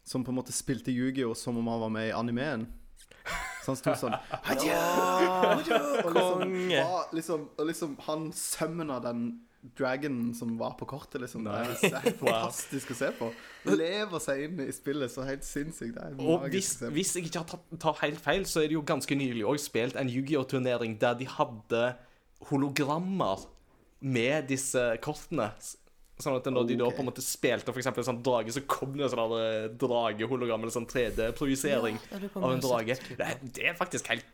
som 0.00 0.24
på 0.24 0.32
en 0.32 0.38
måte 0.40 0.56
spilte 0.56 0.94
Yu-Gi-Oh 0.94 1.36
som 1.36 1.60
om 1.60 1.68
han 1.68 1.84
var 1.84 1.92
med 1.92 2.08
i 2.08 2.16
animeen. 2.16 2.64
Så 3.68 3.74
han 3.74 3.80
sto 3.82 3.94
sånn 4.06 4.16
Hadja! 4.46 4.78
Og 5.52 5.60
liksom, 5.60 6.40
konge. 6.40 6.80
var, 6.88 7.12
liksom, 7.12 7.44
og 7.58 7.68
liksom 7.68 7.92
han 8.06 8.32
summona 8.32 8.96
den 9.04 9.26
dragonen 9.76 10.30
som 10.38 10.54
var 10.56 10.76
på 10.78 10.86
kortet, 10.88 11.18
liksom. 11.20 11.46
Er, 11.50 11.66
det 11.82 11.90
er 11.90 12.14
fantastisk 12.16 12.92
å 12.94 12.96
se 12.96 13.08
på. 13.18 13.28
Lever 13.68 14.22
seg 14.22 14.44
inn 14.46 14.62
i 14.64 14.68
spillet 14.72 15.12
så 15.12 15.26
helt 15.26 15.44
sinnssykt. 15.44 15.98
Og 16.22 16.46
hvis, 16.52 16.76
hvis 16.94 17.10
jeg 17.18 17.26
ikke 17.26 17.42
tatt, 17.42 17.66
tar 17.82 17.98
helt 18.04 18.22
feil, 18.22 18.46
så 18.48 18.62
er 18.62 18.70
det 18.70 18.78
jo 18.78 18.84
ganske 18.86 19.18
nylig 19.18 19.44
òg 19.50 19.58
spilt 19.60 19.98
en 19.98 20.08
Yu-Gi-Oh!-turnering 20.08 20.94
der 21.02 21.18
de 21.18 21.26
hadde 21.28 21.82
hologrammer 22.48 23.44
med 24.00 24.46
disse 24.48 24.86
kortene. 25.04 25.50
Sånn 26.18 26.34
at 26.34 26.48
når 26.50 26.66
de 26.66 26.76
da 26.80 26.88
på 26.90 26.98
en 27.04 27.06
måte 27.06 27.22
spilte 27.22 27.70
for 27.70 27.78
eksempel 27.78 28.02
en 28.02 28.08
sånn 28.08 28.22
drage, 28.26 28.50
så 28.50 28.64
kom 28.66 28.96
det 28.98 29.04
en 29.06 29.12
sånn 29.12 29.34
eh, 29.38 29.68
dragehologram 29.78 30.64
eller 30.64 30.74
sånn 30.74 30.88
3D-projisering 30.90 31.98
Ja, 32.10 32.18
av 32.42 32.52
en 32.56 32.60
drage. 32.64 32.96
Det 33.16 33.28
det 33.54 33.68
er 33.70 33.76
faktisk 33.78 34.08
helt 34.10 34.26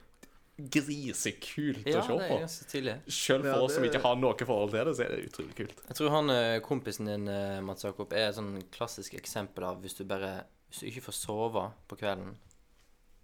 grisekult 0.56 1.86
Ja, 1.90 1.98
å 2.00 2.04
se 2.06 2.14
det 2.14 2.28
på. 2.30 3.10
Sjøl 3.10 3.42
for 3.42 3.48
Ja, 3.50 3.58
oss 3.64 3.74
som 3.74 3.84
ikke 3.86 4.00
har 4.04 4.16
noe 4.20 4.36
forhold 4.46 4.70
til 4.72 4.84
det, 4.86 4.94
så 4.96 5.04
er 5.04 5.12
det 5.14 5.26
utrolig 5.28 5.54
kult. 5.58 5.80
Jeg 5.88 5.98
tror 5.98 6.12
han 6.14 6.30
eh, 6.30 6.60
kompisen 6.64 7.10
din, 7.10 7.28
eh, 7.28 7.60
Mats 7.60 7.84
Jakob, 7.84 8.12
er 8.14 8.28
et 8.30 8.36
sånn 8.38 8.52
klassisk 8.74 9.16
eksempel 9.18 9.66
av 9.66 9.82
hvis 9.82 9.96
du 9.98 10.04
bare 10.08 10.44
Hvis 10.70 10.80
du 10.80 10.86
ikke 10.90 11.04
får 11.06 11.14
sove 11.14 11.72
på 11.86 11.96
kvelden, 12.00 12.32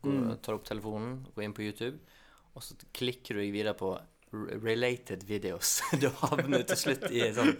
går, 0.02 0.10
Mm. 0.12 0.36
tar 0.40 0.54
opp 0.54 0.64
telefonen, 0.64 1.26
går 1.34 1.42
inn 1.44 1.52
på 1.52 1.62
YouTube, 1.66 1.98
og 2.54 2.62
så 2.62 2.74
klikker 2.94 3.34
du 3.34 3.40
deg 3.40 3.52
videre 3.52 3.74
på 3.74 3.98
related 4.32 5.24
videos. 5.26 5.80
du 6.00 6.06
havner 6.20 6.62
til 6.68 6.78
slutt 6.78 7.06
i 7.10 7.24
sånn 7.34 7.56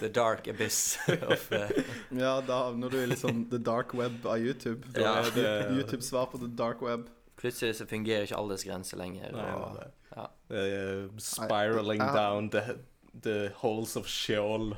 The 0.00 0.08
dark 0.10 0.48
abyss 0.50 0.98
of 1.22 1.44
uh... 1.54 1.68
Ja, 2.18 2.40
da 2.42 2.64
havner 2.66 2.90
du 2.90 2.98
i 2.98 3.06
liksom 3.06 3.44
the 3.52 3.60
dark 3.62 3.94
web 3.94 4.26
av 4.26 4.40
YouTube. 4.42 4.82
Da 4.96 5.00
Ja, 5.04 5.12
er 5.22 5.30
det- 5.36 5.76
YouTube 5.76 6.02
svar 6.02 6.26
på 6.32 6.40
the 6.42 6.50
dark 6.58 6.82
web. 6.82 7.06
Plutselig 7.38 7.76
så 7.78 7.86
fungerer 7.86 8.26
ikke 8.26 8.34
aldersgrenser 8.40 8.98
lenger. 8.98 9.30
Nei, 9.36 9.50
og, 9.54 9.78
ja. 10.16 10.24
Uh, 10.50 11.04
spiraling 11.22 12.02
I, 12.02 12.06
jeg- 12.08 12.16
down 12.16 12.48
the, 12.50 12.64
the 13.22 13.36
holes 13.60 13.94
of 13.96 14.08
Sheol 14.10 14.72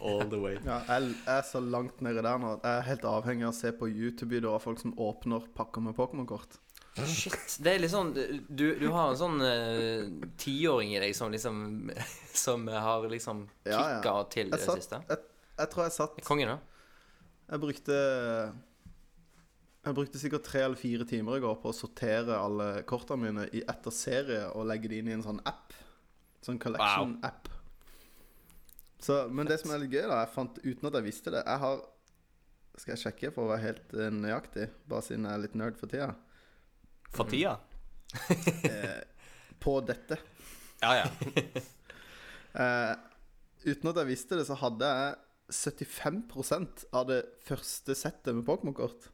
all 0.00 0.22
the 0.30 0.38
way. 0.38 0.60
Ja, 0.62 0.78
jeg 0.92 1.10
er 1.26 1.42
så 1.48 1.58
langt 1.64 1.98
nede 2.06 2.22
der 2.22 2.38
nå 2.38 2.52
at 2.58 2.62
jeg 2.68 2.78
er 2.84 2.86
helt 2.92 3.08
avhengig 3.10 3.48
av 3.48 3.54
å 3.56 3.58
se 3.58 3.72
på 3.74 3.90
YouTube-videoer 3.90 4.60
av 4.60 4.62
folk 4.68 4.78
som 4.84 4.94
åpner 4.94 5.50
pakker 5.58 5.82
med 5.88 5.98
Pokémon-kort. 5.98 6.60
Shit. 7.04 7.58
Det 7.60 7.74
er 7.74 7.80
litt 7.82 7.92
sånn 7.92 8.14
Du, 8.16 8.62
du 8.80 8.86
har 8.94 9.10
en 9.12 9.18
sånn 9.20 9.36
tiåring 9.42 10.30
tiåring 10.40 10.94
i 10.96 11.00
deg 11.02 11.12
som 11.18 11.32
liksom 11.34 11.58
Som 12.46 12.64
har 12.72 13.04
liksom 13.12 13.42
Ja, 13.68 14.00
ja. 14.00 14.14
til 14.32 14.48
det 14.54 14.60
satt- 14.62 14.80
siste. 14.80 15.02
Jeg, 15.10 15.18
jeg 15.58 15.70
tror 15.74 15.84
jeg 15.84 15.92
satt 15.96 16.22
Kongen, 16.24 16.54
da? 16.54 16.58
Jeg 17.52 17.60
brukte 17.66 17.98
Jeg 19.86 19.94
brukte 19.98 20.18
sikkert 20.22 20.46
tre 20.48 20.62
eller 20.66 20.80
fire 20.80 21.04
timer 21.06 21.36
i 21.36 21.42
går 21.44 21.58
på 21.62 21.70
å 21.70 21.76
sortere 21.76 22.38
alle 22.40 22.70
kortene 22.88 23.22
mine 23.28 23.44
i 23.54 23.60
etter 23.68 23.94
serie 23.94 24.46
og 24.56 24.64
legge 24.66 24.88
de 24.90 24.98
inn 25.02 25.12
i 25.12 25.14
en 25.14 25.22
sånn 25.22 25.38
app. 25.46 25.76
Sånn 26.42 26.58
collection-app. 26.62 27.46
Så, 28.98 29.20
men 29.30 29.46
det 29.46 29.60
som 29.60 29.70
er 29.70 29.78
litt 29.84 29.92
gøy, 29.92 30.06
da 30.08 30.22
Jeg 30.24 30.32
fant 30.34 30.56
uten 30.64 30.88
at 30.88 30.94
jeg 30.96 31.04
visste 31.04 31.30
det 31.34 31.42
Jeg 31.44 31.60
har 31.60 31.82
Skal 32.80 32.94
jeg 32.96 33.02
sjekke 33.04 33.30
for 33.34 33.44
å 33.44 33.50
være 33.52 33.62
helt 33.66 33.92
eh, 33.94 34.08
nøyaktig, 34.14 34.70
bare 34.88 35.04
siden 35.04 35.28
jeg 35.28 35.36
er 35.36 35.42
litt 35.44 35.54
nerd 35.60 35.76
for 35.78 35.92
tida? 35.92 36.14
For 37.14 37.28
tida? 37.30 37.58
Eh, 38.66 39.02
på 39.60 39.80
dette. 39.84 40.18
Ja, 40.80 41.02
ja. 41.02 41.06
Eh, 42.56 42.92
uten 43.68 43.90
at 43.90 43.98
jeg 44.00 44.08
visste 44.08 44.38
det, 44.38 44.46
så 44.48 44.54
hadde 44.56 44.88
jeg 44.88 45.16
75% 45.52 46.86
av 46.96 47.10
det 47.10 47.18
første 47.44 47.92
settet 47.92 48.32
med 48.32 48.46
Pokémon-kort. 48.46 49.10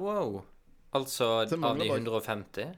Wow. 0.00 0.40
Altså 0.90 1.28
av 1.44 1.78
de 1.78 1.86
150? 1.86 2.74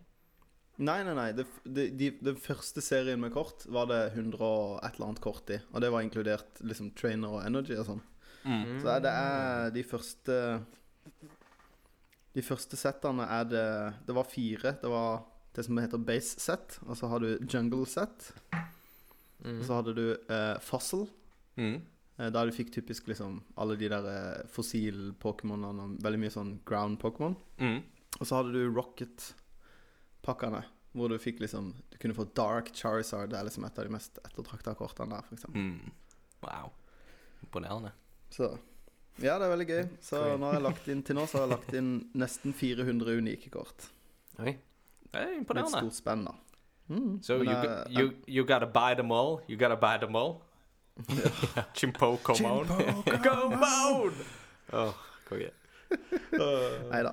Nei, 0.77 0.99
nei, 1.05 1.15
nei. 1.17 1.31
Det, 1.33 1.47
det, 1.65 1.87
de, 1.97 2.11
den 2.21 2.37
første 2.41 2.83
serien 2.85 3.21
med 3.23 3.33
kort 3.33 3.65
var 3.73 3.89
det 3.89 4.03
100 4.13 4.37
og 4.45 4.77
et 4.85 4.99
eller 4.99 5.09
annet 5.09 5.23
kort 5.25 5.53
i. 5.53 5.59
Og 5.73 5.81
det 5.81 5.91
var 5.95 6.05
inkludert 6.05 6.61
liksom 6.61 6.93
trainer 6.99 7.39
og 7.39 7.47
energy 7.47 7.79
og 7.81 7.89
sånn. 7.89 8.03
Mm. 8.45 8.77
Så 8.83 8.99
det 9.03 9.13
er 9.13 9.73
de 9.75 9.85
første 9.87 10.41
De 12.37 12.45
første 12.45 12.77
settene 12.77 13.25
er 13.33 13.49
det 13.49 13.67
Det 14.07 14.15
var 14.17 14.29
fire. 14.29 14.75
Det 14.83 14.91
var 14.93 15.25
det 15.57 15.65
som 15.65 15.79
heter 15.81 16.03
base 16.05 16.41
set. 16.43 16.79
Og 16.85 16.97
så 16.99 17.09
har 17.09 17.23
du 17.25 17.31
jungle 17.49 17.87
set. 17.89 18.31
Mm. 19.41 19.61
Og 19.61 19.65
så 19.65 19.79
hadde 19.79 19.95
du 19.97 20.07
eh, 20.13 20.57
fossil. 20.61 21.07
Mm. 21.57 21.79
Eh, 22.19 22.31
Der 22.33 22.47
du 22.47 22.53
fikk 22.53 22.73
typisk 22.75 23.09
liksom 23.09 23.41
alle 23.57 23.77
de 23.81 23.89
der 23.89 24.09
eh, 24.11 24.47
fossil-pokémonene 24.53 25.87
og 25.87 25.99
veldig 26.05 26.21
mye 26.21 26.35
sånn 26.35 26.55
ground-pokémon. 26.69 27.37
Mm. 27.63 27.79
Og 28.21 28.25
så 28.25 28.39
hadde 28.39 28.53
du 28.53 28.69
Rocket-pakkene, 28.73 30.63
hvor 30.97 31.13
du 31.13 31.19
fikk 31.21 31.41
liksom 31.45 31.75
Du 31.93 31.99
kunne 32.01 32.17
få 32.17 32.29
Dark 32.37 32.73
Charizard. 32.77 33.31
Det 33.33 33.39
er 33.41 33.49
liksom 33.49 33.65
et 33.65 33.79
av 33.79 33.89
de 33.89 33.97
mest 33.97 34.21
ettertrakta 34.25 34.77
kortene 34.77 35.17
der, 35.17 35.25
f.eks. 35.29 35.49
Mm. 35.57 35.93
Wow. 36.45 36.73
Imponerende. 37.45 37.93
Så 38.33 38.53
ja, 39.23 39.37
det 39.39 39.47
er 39.47 39.53
veldig 39.53 39.67
gøy. 39.69 39.83
Så 40.05 40.23
nå 40.39 40.49
har 40.51 40.59
jeg 40.59 40.65
lagt 40.67 40.89
inn 40.93 41.03
til 41.07 41.17
nå 41.19 41.27
så 41.27 41.39
har 41.41 41.47
jeg 41.47 41.53
lagt 41.57 41.77
inn 41.79 41.93
nesten 42.15 42.55
400 42.57 43.19
unike 43.21 43.51
kort. 43.55 43.89
Oi. 44.43 44.57
Det 45.13 45.23
er 45.23 45.39
Med 45.41 45.63
et 45.63 45.71
stort 45.73 45.97
spenn, 45.97 46.25
da. 46.29 46.35
Mm. 46.89 47.23
So 47.23 47.39
Men, 47.39 47.49
you, 47.49 47.53
jeg, 47.53 47.67
go- 47.67 48.01
you, 48.01 48.11
you 48.29 48.45
gotta 48.47 48.67
buy 48.67 48.95
them 48.95 49.11
all. 49.13 49.41
You 49.49 49.57
gotta 49.59 49.77
buy 49.77 49.97
them 49.99 50.17
all. 50.17 50.43
Chimpo, 51.77 52.17
come 52.23 52.47
on. 52.47 52.67
Come 53.23 53.63
on! 53.63 54.13
oh, 54.73 54.93
konge. 55.29 55.51
Nei 56.91 57.03
da. 57.05 57.13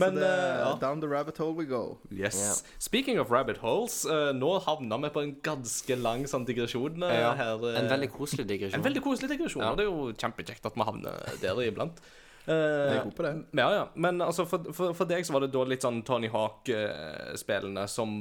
Men, 0.00 0.14
så 0.14 0.20
det, 0.22 0.28
eh, 0.28 0.58
ja. 0.62 0.70
down 0.80 1.00
the 1.02 1.08
rabbit 1.10 1.36
hole 1.38 1.52
we 1.58 1.64
go. 1.68 1.98
Yes. 2.10 2.36
Yeah. 2.40 2.54
Speaking 2.78 3.20
of 3.20 3.30
rabbit 3.30 3.58
holes, 3.60 4.06
uh, 4.08 4.30
nå 4.32 4.54
havna 4.64 4.96
vi 5.02 5.10
på 5.12 5.20
en 5.22 5.34
ganske 5.44 5.96
lang 6.00 6.24
sånn 6.30 6.46
digresjon 6.48 7.02
Uh, 7.02 7.12
Ja, 7.12 7.34
her. 7.36 7.60
uh, 7.60 7.76
En 7.78 7.88
veldig 7.90 8.08
koselig 8.14 8.46
digresjon. 8.48 8.78
en 8.80 8.86
veldig 8.86 9.02
koselig 9.04 9.28
digresjon. 9.34 9.62
Ja. 9.62 9.70
Og 9.72 9.76
det 9.76 9.84
er 9.84 9.90
jo 9.90 10.12
kjempekjekt 10.16 10.64
at 10.66 10.74
vi 10.80 10.82
havner 10.88 11.38
der 11.42 11.62
iblant. 11.68 12.00
Jeg 12.42 12.56
Eh, 12.58 12.96
er 12.98 13.04
god 13.04 13.14
på 13.14 13.22
det. 13.22 13.34
Ja, 13.54 13.68
ja. 13.70 13.82
Men 13.94 14.18
altså, 14.20 14.42
for, 14.50 14.64
for, 14.74 14.92
for 14.98 15.06
deg 15.06 15.22
så 15.24 15.30
var 15.36 15.44
det 15.44 15.52
da 15.54 15.60
litt 15.62 15.84
sånn 15.84 16.00
Tony 16.02 16.26
Hawk-spillene 16.32 17.84
som 17.88 18.16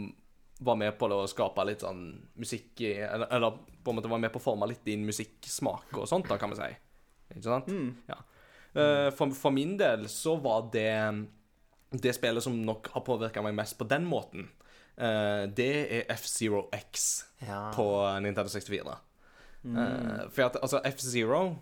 var 0.61 0.77
med 0.77 0.93
på 0.99 1.07
å 1.09 1.23
skape 1.29 1.63
litt 1.65 1.81
sånn 1.81 2.03
musikk 2.37 2.83
i 2.85 2.91
eller, 3.01 3.25
eller 3.33 3.55
på 3.81 3.89
en 3.89 3.97
måte 3.97 4.11
var 4.11 4.21
med 4.21 4.29
på 4.29 4.37
å 4.37 4.43
forme 4.43 4.67
litt 4.69 4.83
din 4.85 5.07
musikksmak 5.07 5.89
og 5.97 6.05
sånt, 6.05 6.27
da, 6.29 6.37
kan 6.37 6.51
vi 6.53 6.59
si. 6.59 6.69
Ikke 7.33 7.47
sant? 7.47 7.71
Mm. 7.71 7.95
Ja. 8.11 8.19
Uh, 8.75 9.09
for, 9.17 9.33
for 9.35 9.51
min 9.51 9.73
del 9.79 10.05
så 10.11 10.35
var 10.39 10.67
det 10.71 10.85
det 11.91 12.13
spillet 12.15 12.43
som 12.43 12.55
nok 12.65 12.87
har 12.93 13.03
påvirka 13.03 13.43
meg 13.43 13.55
mest 13.57 13.77
på 13.77 13.87
den 13.87 14.05
måten. 14.07 14.49
uh, 14.97 15.47
det 15.47 15.71
er 15.91 16.05
F-Zero 16.15 16.69
X 16.71 17.25
Ja. 17.41 17.71
på 17.75 17.85
Nintendo 18.21 18.49
64. 18.49 18.97
Eh, 19.63 20.29
for 20.33 20.41
at, 20.47 20.55
altså, 20.61 20.79
F-Zero 20.83 21.55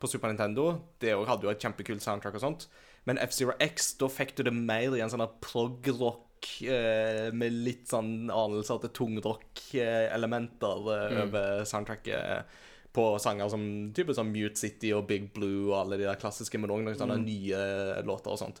på 0.00 0.08
Super 0.08 0.28
Nintendo 0.32 0.80
Det 0.98 1.12
hadde 1.28 1.44
jo 1.44 1.50
et 1.50 1.60
kjempekult 1.60 2.00
soundtrack 2.00 2.38
og 2.38 2.40
sånt. 2.40 2.66
Men 3.04 3.18
F-Zero 3.18 3.52
X, 3.60 3.92
da 4.00 4.08
fikk 4.08 4.32
du 4.38 4.42
det 4.46 4.54
mer 4.54 4.94
i 4.96 5.02
en 5.04 5.10
sånn 5.12 5.24
prog-rock 5.44 6.62
eh, 6.64 7.28
med 7.34 7.52
litt 7.52 7.90
sånn 7.92 8.30
anelser 8.32 8.80
til 8.86 8.94
tungrock-elementer 8.96 10.88
eh, 10.96 11.22
over 11.26 11.64
soundtracket. 11.68 12.56
På 12.92 13.18
sanger 13.22 13.48
som 13.48 13.62
type 13.96 14.12
sånn 14.16 14.32
Mute 14.32 14.60
City 14.60 14.90
og 14.92 15.06
Big 15.08 15.30
Blue 15.34 15.70
og 15.70 15.78
alle 15.78 15.96
de 16.00 16.04
der 16.08 16.18
klassiske, 16.20 16.58
men 16.60 16.72
òg 16.72 16.82
noen 16.84 16.98
sånne 16.98 17.16
nye 17.22 17.60
låter 18.04 18.34
og 18.34 18.40
sånt. 18.40 18.60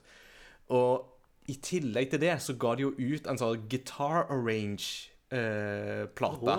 Og 0.72 1.11
i 1.50 1.56
tillegg 1.62 2.10
til 2.12 2.20
det 2.22 2.36
så 2.44 2.52
ga 2.58 2.74
de 2.78 2.82
jo 2.86 2.92
ut 2.98 3.26
en 3.26 3.38
sånn 3.40 3.64
Guitar 3.68 4.26
Arrange-plate. 4.30 6.56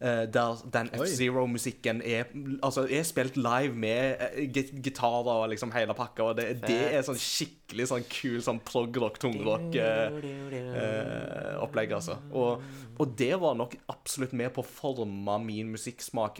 Eh, 0.00 0.26
der 0.30 0.54
den 0.70 0.86
F-Zero-musikken 0.94 1.98
er 2.06 2.24
Altså 2.62 2.84
er 2.86 3.02
spilt 3.02 3.34
live 3.36 3.74
med 3.74 4.14
eh, 4.22 4.44
git- 4.54 4.70
gitarer 4.84 5.26
og 5.42 5.48
liksom 5.50 5.72
hele 5.74 5.90
pakka. 5.98 6.22
Og 6.30 6.36
det, 6.38 6.60
det 6.62 6.76
er 6.94 7.02
sånn 7.02 7.18
skikkelig 7.18 7.88
sånn 7.90 8.04
kul 8.06 8.38
sånn 8.46 8.60
prog-rock-tungrock-opplegg, 8.62 10.54
eh, 10.54 11.58
opplegg, 11.64 11.92
altså. 11.98 12.14
Og, 12.30 12.62
og 12.98 13.16
det 13.18 13.32
var 13.42 13.54
nok 13.58 13.74
absolutt 13.90 14.32
med 14.38 14.52
på 14.54 14.62
å 14.62 14.70
forme 14.70 15.34
min 15.48 15.72
musikksmak 15.74 16.38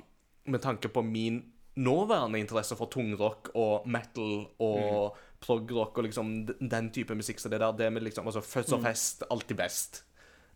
med 0.48 0.62
tanke 0.62 0.87
på 0.88 1.03
min 1.03 1.42
nåværende 1.79 2.38
interesse 2.40 2.74
for 2.79 2.87
tungrock 2.90 3.51
og 3.59 3.85
metal 3.87 4.46
og 4.59 5.14
prog-rock 5.44 5.98
og 5.98 6.05
liksom 6.09 6.35
den 6.46 6.90
type 6.94 7.14
musikk. 7.14 7.40
Så 7.40 7.48
det 7.53 7.61
der, 7.61 7.72
det 7.79 7.92
med 7.92 8.03
liksom 8.09 8.27
altså 8.27 8.40
Fødsel 8.44 8.79
og 8.81 8.87
fest, 8.88 9.22
alltid 9.31 9.57
best. 9.57 10.05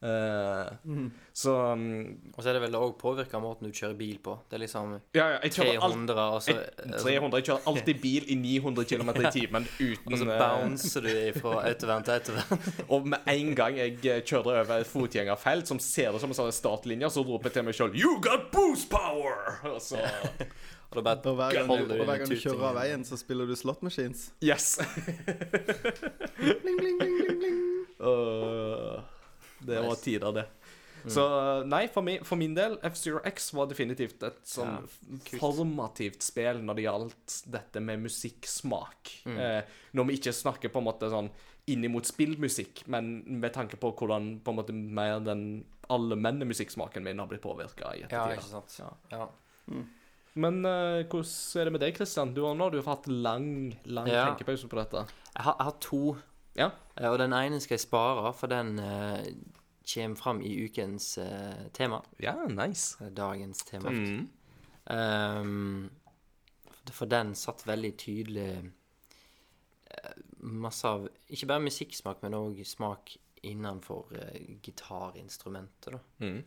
Eh, 0.03 0.73
Så 1.33 1.53
um, 1.73 2.19
Og 2.35 2.43
så 2.43 2.49
er 2.51 2.57
det 2.57 2.63
vel 2.65 2.75
òg 2.75 2.97
påvirka 2.99 3.39
måten 3.39 3.69
du 3.71 3.77
kjører 3.77 3.95
bil 3.97 4.17
på. 4.19 4.35
Det 4.51 4.57
er 4.59 4.63
liksom 4.65 4.97
Ja, 5.15 5.29
ja, 5.31 5.39
jeg 5.45 5.53
kjører 5.55 5.79
alt 5.87 5.95
300, 5.95 6.25
og 6.35 6.43
så, 6.43 6.57
jeg- 6.57 6.99
300, 6.99 7.39
jeg 7.39 7.47
kjører 7.47 7.69
alltid 7.71 8.01
bil 8.03 8.27
i 8.27 8.35
900 8.35 8.85
km 8.91 9.11
i 9.23 9.31
timen 9.31 9.69
og 10.11 10.19
så 10.19 10.27
eh, 10.27 10.43
bouncer 10.43 11.07
du 11.07 11.39
fra 11.39 11.55
autovern 11.69 12.03
til 12.03 12.17
autovern. 12.19 12.67
Og 12.97 13.07
med 13.15 13.31
en 13.31 13.55
gang 13.55 13.79
jeg 13.79 13.95
eh, 14.03 14.21
kjører 14.27 14.59
over 14.65 14.75
et 14.83 14.91
fotgjengerfelt 14.91 15.71
som 15.71 15.79
ser 15.79 16.11
ut 16.11 16.21
som 16.21 16.35
en 16.35 16.41
sånn 16.41 16.51
startlinje, 16.59 17.07
så 17.15 17.23
roper 17.23 17.53
jeg 17.53 17.61
til 17.61 17.69
meg 17.71 17.79
sjøl 17.79 17.95
'You 17.95 18.19
got 18.21 18.51
boost 18.51 18.91
power!' 18.91 19.63
Og 19.71 19.79
så 19.81 20.03
Og 20.93 21.05
da 21.05 21.15
bare 21.15 21.31
Og 21.33 21.37
hver 21.39 21.57
gang, 21.57 21.69
du, 21.69 21.95
og 21.97 22.07
hver 22.09 22.23
gang 22.23 22.31
du 22.31 22.37
kjører 22.37 22.65
av 22.71 22.79
veien, 22.81 23.05
så 23.09 23.19
spiller 23.21 23.49
du 23.49 23.55
slot 23.59 23.83
machines. 23.83 24.31
Yes. 24.45 24.77
Bling, 26.63 26.79
bling, 26.79 26.99
bling, 26.99 27.17
bling, 27.19 27.39
bling. 27.39 27.61
Uh, 28.03 29.03
Det 29.63 29.79
var 29.85 29.95
tider, 30.03 30.33
det. 30.33 30.47
Mm. 31.03 31.11
Så 31.11 31.23
nei, 31.67 31.87
for 31.91 32.07
min, 32.07 32.23
for 32.27 32.39
min 32.39 32.53
del, 32.55 32.77
F-Zero 32.87 33.21
X 33.27 33.49
var 33.57 33.67
definitivt 33.71 34.23
et 34.27 34.39
sånn 34.47 34.77
Ja, 34.77 35.39
formativt 35.41 36.23
spill 36.23 36.61
når 36.63 36.79
det 36.79 36.85
gjaldt 36.87 37.39
dette 37.51 37.83
med 37.83 38.05
musikksmak. 38.05 39.11
Mm. 39.27 39.39
Eh, 39.43 39.73
når 39.99 40.09
vi 40.11 40.19
ikke 40.21 40.35
snakker 40.37 40.71
på 40.71 40.83
en 40.83 40.87
måte 40.87 41.11
sånn 41.11 41.33
innimot 41.71 42.07
spillmusikk, 42.07 42.85
men 42.91 43.17
med 43.43 43.55
tanke 43.55 43.79
på 43.79 43.93
hvordan 43.99 44.37
på 44.43 44.55
en 44.55 44.59
måte 44.59 44.75
mer 44.75 45.19
den 45.23 45.65
allmenne 45.93 46.47
musikksmaken 46.49 47.05
min 47.05 47.19
har 47.23 47.31
blitt 47.31 47.43
påvirka 47.43 47.93
i 47.99 48.05
Ja, 48.07 48.29
ikke 48.35 48.47
sant. 48.47 48.79
Ja. 48.79 48.93
Ja. 49.11 49.27
Men 50.35 50.65
uh, 50.65 51.03
hvordan 51.05 51.61
er 51.61 51.65
det 51.69 51.73
med 51.73 51.81
deg, 51.83 51.95
Kristian? 51.97 52.33
Du 52.35 52.43
har 52.47 52.55
nå 52.57 52.65
har 52.65 52.71
du 52.73 52.83
hatt 52.87 53.07
lang, 53.07 53.49
lang 53.85 54.07
Ja. 54.09 54.25
tenkepause 54.31 54.69
på 54.69 54.79
dette. 54.81 55.03
Jeg 55.35 55.45
har, 55.45 55.57
jeg 55.59 55.65
har 55.65 55.77
to, 55.81 56.17
Ja. 56.57 56.71
eh, 56.97 57.09
og 57.11 57.19
den 57.19 57.33
ene 57.33 57.61
skal 57.61 57.75
jeg 57.77 57.81
spare, 57.85 58.33
for 58.35 58.47
den 58.47 58.79
uh, 58.79 59.19
kommer 59.95 60.17
fram 60.17 60.41
i 60.41 60.53
ukens 60.65 61.19
tema. 61.75 62.01
Ja, 62.21 62.35
nice. 62.49 62.97
Dagens 63.15 63.59
tema. 63.65 63.91
Mm. 63.91 64.29
Um, 64.91 65.91
for- 66.91 67.07
den 67.07 67.35
satt 67.35 67.67
veldig 67.67 67.97
tydelig 67.99 68.73
masse 70.41 70.85
av 70.89 71.09
Ikke 71.31 71.47
bare 71.47 71.61
musikksmak, 71.61 72.23
men 72.23 72.33
òg 72.35 72.65
smak 72.67 73.17
innenfor 73.45 74.09
gitarinstrumentet, 74.63 75.93
da. 75.93 75.99
Mm. 76.21 76.45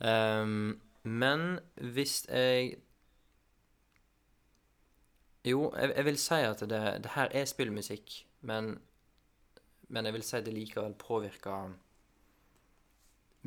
Ehm, 0.00 0.80
men 1.06 1.58
hvis 1.94 2.26
jeg 2.28 2.76
Jo, 5.46 5.70
jeg, 5.78 5.92
jeg 5.96 6.04
vil 6.04 6.16
si 6.18 6.34
at 6.42 6.60
det, 6.60 6.80
det 7.04 7.12
her 7.14 7.28
er 7.30 7.44
spillmusikk, 7.46 8.26
men 8.42 8.78
Men 9.88 10.04
jeg 10.04 10.12
vil 10.16 10.22
si 10.26 10.36
det 10.42 10.52
likevel 10.54 10.94
påvirker 10.98 11.70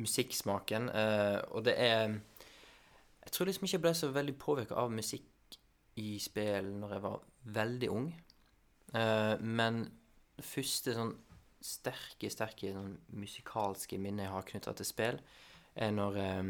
musikksmaken. 0.00 0.88
eh, 0.88 1.40
og 1.50 1.64
det 1.64 1.74
er 1.76 2.08
Jeg 3.22 3.32
tror 3.32 3.46
liksom 3.46 3.64
ikke 3.64 3.76
jeg 3.76 3.82
ble 3.82 3.94
så 3.94 4.08
veldig 4.08 4.38
påvirka 4.38 4.74
av 4.74 4.90
musikk 4.90 5.58
i 5.96 6.18
spill 6.18 6.70
når 6.80 6.92
jeg 6.92 7.02
var 7.02 7.20
veldig 7.44 7.90
ung. 7.90 8.08
Eh, 8.94 9.36
men 9.40 9.82
det 10.36 10.44
første 10.44 10.94
sånn 10.96 11.12
sterke, 11.60 12.30
sterke 12.32 12.72
sånn 12.72 12.96
musikalske 13.12 13.98
minnet 13.98 14.24
jeg 14.24 14.32
har 14.32 14.42
knytta 14.48 14.72
til 14.72 14.86
spill, 14.88 15.20
er 15.76 15.90
når 15.92 16.16
eh, 16.16 16.42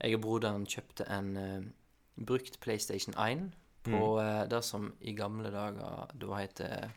jeg 0.00 0.16
og 0.16 0.22
broderen 0.24 0.66
kjøpte 0.66 1.06
en 1.12 1.36
uh, 1.36 2.24
brukt 2.26 2.60
PlayStation 2.60 3.14
1 3.14 3.50
på 3.84 4.00
eh, 4.20 4.42
det 4.50 4.60
som 4.64 4.90
i 5.00 5.14
gamle 5.16 5.48
dager 5.48 6.10
da 6.20 6.34
heter 6.36 6.90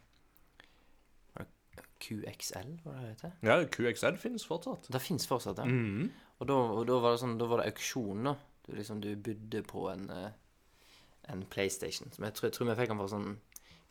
QXL, 2.03 2.73
hva 2.83 2.97
det 2.97 3.11
heter? 3.13 3.35
Ja, 3.45 3.55
QXL 3.71 4.17
finnes 4.19 4.45
fortsatt. 4.47 4.89
Det 4.91 5.01
finnes 5.01 5.27
fortsatt, 5.29 5.61
ja. 5.63 5.67
Mm. 5.67 6.09
Og 6.41 6.49
da, 6.49 6.57
og 6.75 6.83
da 6.89 6.97
var 6.99 7.15
det 7.15 7.21
sånn, 7.21 7.37
da 7.39 7.47
var 7.47 7.61
det 7.61 7.69
auksjon, 7.71 8.27
da. 8.27 8.33
Du 8.65 8.73
liksom, 8.75 8.99
du 9.03 9.13
budde 9.15 9.63
på 9.67 9.85
en, 9.91 10.09
eh, 10.11 10.89
en 11.31 11.45
PlayStation. 11.51 12.11
Som 12.11 12.27
jeg 12.27 12.35
tror, 12.35 12.49
jeg 12.49 12.57
tror 12.57 12.69
vi 12.69 12.77
fikk 12.79 12.91
den 12.91 12.99
for 12.99 13.13
sånn 13.13 13.29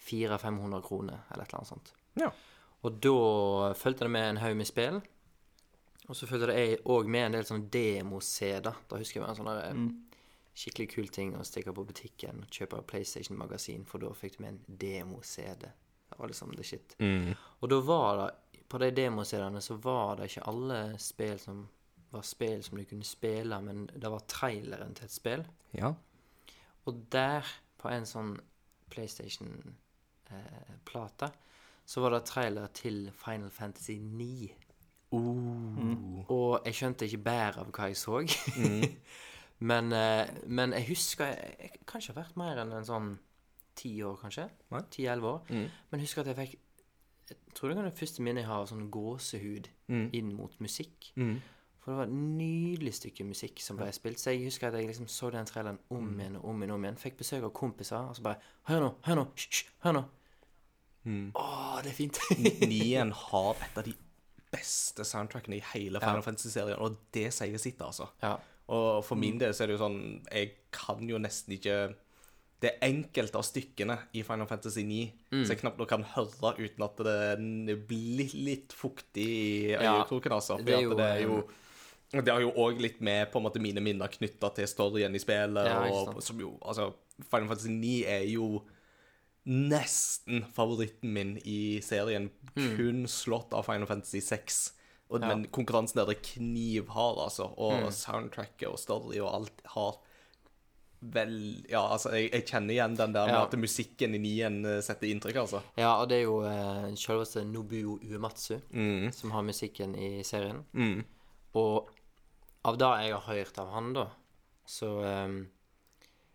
400-500 0.09 0.85
kroner, 0.85 1.25
eller 1.31 1.47
et 1.47 1.55
eller 1.55 1.63
annet 1.63 1.73
sånt. 1.73 1.95
Ja. 2.21 2.31
Og 2.83 3.01
da 3.05 3.73
fulgte 3.79 4.09
det 4.09 4.13
med 4.13 4.29
en 4.29 4.43
haug 4.43 4.59
med 4.59 4.69
spill. 4.69 5.01
Og 6.11 6.19
så 6.19 6.27
fulgte 6.27 6.51
det 6.51 6.81
òg 6.91 7.07
med 7.11 7.27
en 7.27 7.35
del 7.37 7.45
sånne 7.47 7.71
demo-CD-er. 7.73 8.79
Da 8.91 8.99
husker 8.99 9.21
jeg 9.21 9.25
var 9.25 9.33
en 9.33 9.39
sånn 9.39 9.51
eh, 9.53 9.83
skikkelig 10.53 10.89
kul 10.93 11.09
ting 11.15 11.29
å 11.39 11.47
stikke 11.47 11.75
på 11.77 11.87
butikken 11.89 12.37
og 12.43 12.49
kjøpe 12.53 12.87
PlayStation-magasin, 12.91 13.83
for 13.89 13.97
da 14.03 14.09
fikk 14.17 14.35
du 14.37 14.41
med 14.45 14.53
en 14.55 14.63
demo-CD. 14.83 15.63
Det 16.13 16.19
var 16.19 16.29
liksom 16.29 16.51
the 16.59 16.65
shit. 16.67 16.89
Mm. 16.99 17.31
Og 17.61 17.67
da 17.73 17.79
var 17.87 18.11
det 18.21 18.31
På 18.73 18.79
de 18.81 18.89
demoseriene 18.97 19.61
så 19.61 19.75
var 19.85 20.17
det 20.17 20.25
ikke 20.31 20.49
alle 20.49 20.79
spill 21.01 21.39
som 21.41 21.69
var 22.13 22.23
spill 22.25 22.63
som 22.65 22.79
du 22.79 22.85
kunne 22.89 23.05
spille, 23.05 23.61
men 23.61 23.91
det 23.93 24.09
var 24.09 24.21
traileren 24.29 24.95
til 24.97 25.05
et 25.05 25.13
spill. 25.13 25.45
Ja. 25.77 25.95
Og 26.89 26.95
der, 27.13 27.45
på 27.81 27.89
en 27.93 28.07
sånn 28.09 28.41
PlayStation-plate, 28.93 31.29
så 31.85 32.01
var 32.01 32.11
det 32.15 32.25
trailer 32.29 32.67
til 32.77 33.11
Final 33.17 33.51
Fantasy 33.53 33.97
9. 34.01 34.53
Uh. 35.13 36.23
Og 36.33 36.63
jeg 36.65 36.75
skjønte 36.79 37.07
ikke 37.09 37.23
bedre 37.27 37.61
av 37.65 37.71
hva 37.75 37.89
jeg 37.91 37.99
så. 38.01 38.23
men, 39.71 39.93
eh, 39.93 40.31
men 40.47 40.73
jeg 40.73 40.89
husker 40.89 41.27
Jeg, 41.33 41.55
jeg 41.61 41.87
kan 41.87 42.01
ikke 42.01 42.15
ha 42.15 42.21
vært 42.23 42.37
mer 42.41 42.61
enn 42.65 42.73
en 42.79 42.89
sånn 42.89 43.11
ti 43.79 43.95
år, 44.05 44.19
kanskje. 44.21 44.49
Nei. 44.73 44.83
Ti-elleve 44.93 45.31
år. 45.35 45.43
Mm. 45.49 45.67
Men 45.91 46.01
jeg 46.01 46.09
husker 46.09 46.25
at 46.25 46.33
jeg 46.33 46.41
fikk 46.43 46.59
Jeg 47.33 47.57
tror 47.57 47.71
det 47.73 47.79
er 47.79 47.89
det 47.89 47.99
første 48.01 48.23
minnet 48.25 48.43
jeg 48.43 48.51
har 48.51 48.65
av 48.65 48.71
sånn 48.73 48.89
gåsehud 48.93 49.69
Mm. 49.93 50.07
inn 50.17 50.31
mot 50.33 50.55
musikk. 50.65 51.11
Mm. 51.21 51.35
For 51.83 51.91
det 51.93 51.97
var 51.99 52.07
et 52.07 52.15
nydelig 52.15 52.93
stykke 52.95 53.25
musikk 53.29 53.61
som 53.61 53.77
ble 53.77 53.91
spilt. 53.93 54.21
Så 54.23 54.31
jeg 54.33 54.45
husker 54.47 54.69
at 54.71 54.77
jeg 54.79 54.87
liksom 54.89 55.09
så 55.11 55.29
den 55.35 55.45
traileren 55.49 55.79
om 55.91 56.07
igjen 56.21 56.37
og 56.39 56.45
om 56.49 56.63
igjen. 56.63 56.71
om 56.77 56.85
igjen 56.87 56.97
Fikk 57.03 57.17
besøk 57.19 57.43
av 57.45 57.53
kompiser, 57.53 57.99
og 58.09 58.17
så 58.17 58.23
bare 58.25 58.41
Hør 58.71 58.81
nå, 58.87 58.91
hør 59.05 59.19
nå, 59.19 59.25
hysj, 59.35 59.49
hysj, 59.51 59.67
hør 59.85 59.97
nå. 59.99 60.03
Mm. 61.05 61.33
Å, 61.35 61.47
det 61.83 61.91
er 61.91 61.97
fint. 61.99 62.21
Nien 62.71 63.11
har 63.13 63.57
et 63.67 63.79
av 63.81 63.85
de 63.85 63.95
beste 64.53 65.05
soundtrackene 65.09 65.57
i 65.59 65.63
hele 65.73 66.01
Final 66.03 66.23
Fantasy-serien, 66.23 66.79
og 66.79 66.97
det 67.17 67.31
sier 67.35 67.59
sitt, 67.63 67.81
altså. 67.83 68.11
ja. 68.23 68.37
Og 68.73 69.03
for 69.05 69.19
min 69.19 69.41
del 69.41 69.51
så 69.53 69.65
er 69.65 69.73
det 69.73 69.75
jo 69.75 69.81
sånn 69.83 69.97
Jeg 70.31 70.53
kan 70.73 71.01
jo 71.11 71.19
nesten 71.19 71.57
ikke 71.57 71.75
Det 72.63 72.71
enkelte 72.87 73.41
av 73.41 73.43
stykkene 73.45 73.97
i 74.15 74.23
Final 74.23 74.47
Fantasy 74.47 74.85
9 74.87 75.01
Mm. 75.33 75.43
så 75.45 75.51
jeg 75.55 75.61
knapt 75.65 75.79
nok 75.81 75.89
kan 75.91 76.05
høre 76.05 76.53
uten 76.61 76.85
at 76.85 76.99
det 77.67 77.77
blir 77.89 78.31
litt 78.47 78.73
fuktig 78.77 79.25
i 79.27 79.71
Ja, 79.73 79.97
øyekroken, 79.99 80.33
altså. 80.37 80.59
For 80.61 80.65
det 80.69 80.75
er 80.77 80.89
det, 80.93 80.97
det 81.01 81.09
er 81.09 81.21
jo, 81.25 81.39
jo 82.13 82.21
Det 82.23 82.33
har 82.37 82.41
jo 82.45 82.53
òg 82.53 82.79
litt 82.85 83.01
med 83.01 83.33
på 83.33 83.41
en 83.41 83.47
måte 83.49 83.61
mine 83.65 83.81
minner 83.83 84.09
knytta 84.13 84.53
til 84.55 84.69
storyen 84.71 85.15
i 85.17 85.19
spillet. 85.25 85.67
Ja, 85.67 85.81
og 85.91 86.23
som 86.23 86.39
jo, 86.39 86.53
altså, 86.63 86.93
Final 87.31 87.49
Fantasy 87.49 87.73
9 87.73 88.05
er 88.07 88.27
jo 88.31 88.63
nesten 89.47 90.45
favoritten 90.55 91.13
min 91.13 91.39
i 91.45 91.81
serien. 91.83 92.31
Kun 92.55 93.05
slått 93.11 93.53
av 93.53 93.65
Final 93.67 93.87
Fantasy 93.91 94.21
6. 94.21 94.73
Og, 95.11 95.21
Mm. 95.21 95.23
Ja. 95.23 95.29
Men 95.37 95.47
konkurransen 95.53 95.97
der 96.01 96.11
er 96.11 96.15
knivhard, 96.23 97.19
altså. 97.19 97.51
Og 97.59 97.73
Mm. 97.83 97.91
soundtracket 97.93 98.69
og 98.69 98.79
story 98.79 99.19
og 99.21 99.35
alt 99.35 99.61
har 99.75 99.99
vel 101.03 101.65
Ja, 101.69 101.81
altså, 101.93 102.13
jeg, 102.15 102.31
jeg 102.33 102.47
kjenner 102.47 102.71
igjen 102.75 102.97
den 102.97 103.13
der 103.13 103.27
med 103.27 103.35
at 103.35 103.59
musikken 103.59 104.15
i 104.15 104.19
nien 104.19 104.65
eh, 104.65 104.81
setter 104.81 105.09
inntrykk, 105.11 105.37
altså. 105.37 105.61
ja, 105.77 105.97
og 106.01 106.09
det 106.09 106.19
er 106.21 106.23
jo 106.23 106.43
eh, 106.47 106.95
selveste 106.95 107.45
Nobuo 107.45 107.99
Uematsu 107.99 108.61
Mm. 108.73 109.13
som 109.13 109.31
har 109.33 109.43
musikken 109.43 109.97
i 109.97 110.23
serien. 110.23 110.65
Mm. 110.73 111.05
Og 111.57 111.91
av 112.65 112.79
det 112.79 112.87
jeg 113.03 113.13
har 113.13 113.21
hørt 113.35 113.59
av 113.59 113.73
han, 113.73 113.93
da, 113.93 114.07
så 114.65 115.03
eh, 115.05 115.27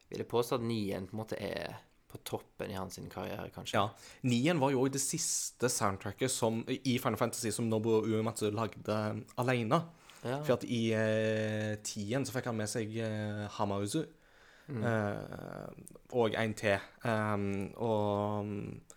vil 0.09 0.19
jeg 0.19 0.27
påstå 0.27 0.55
at 0.55 0.61
Nien 0.61 1.07
på 1.07 1.13
en 1.15 1.23
måte 1.23 1.39
er 1.41 1.77
på 2.17 2.23
toppen 2.35 2.73
i 2.73 2.77
hans 2.77 2.97
sin 2.97 3.09
karriere, 3.11 3.47
kanskje. 3.55 3.77
Ja. 3.79 4.11
Nien 4.27 4.59
var 4.59 4.73
jo 4.73 4.83
også 4.83 4.97
det 4.97 5.03
siste 5.03 5.71
soundtracket 5.71 6.33
som, 6.33 6.63
i 6.67 6.97
Final 6.97 7.19
Fantasy 7.21 7.53
som 7.55 7.69
Nobu 7.69 8.01
Uematsu 8.01 8.49
lagde 8.51 8.99
alene. 9.37 9.81
Ja. 10.23 10.41
For 10.41 10.57
at 10.57 10.65
i 10.65 10.89
eh, 10.97 11.77
tien 11.85 12.25
så 12.25 12.33
fikk 12.35 12.49
han 12.49 12.57
med 12.57 12.71
seg 12.71 12.95
eh, 13.05 13.45
Hamauzu. 13.59 14.01
Eh, 14.67 15.67
og 16.17 16.35
en 16.35 16.53
til. 16.57 16.87
Um, 17.05 17.69
og 17.79 18.57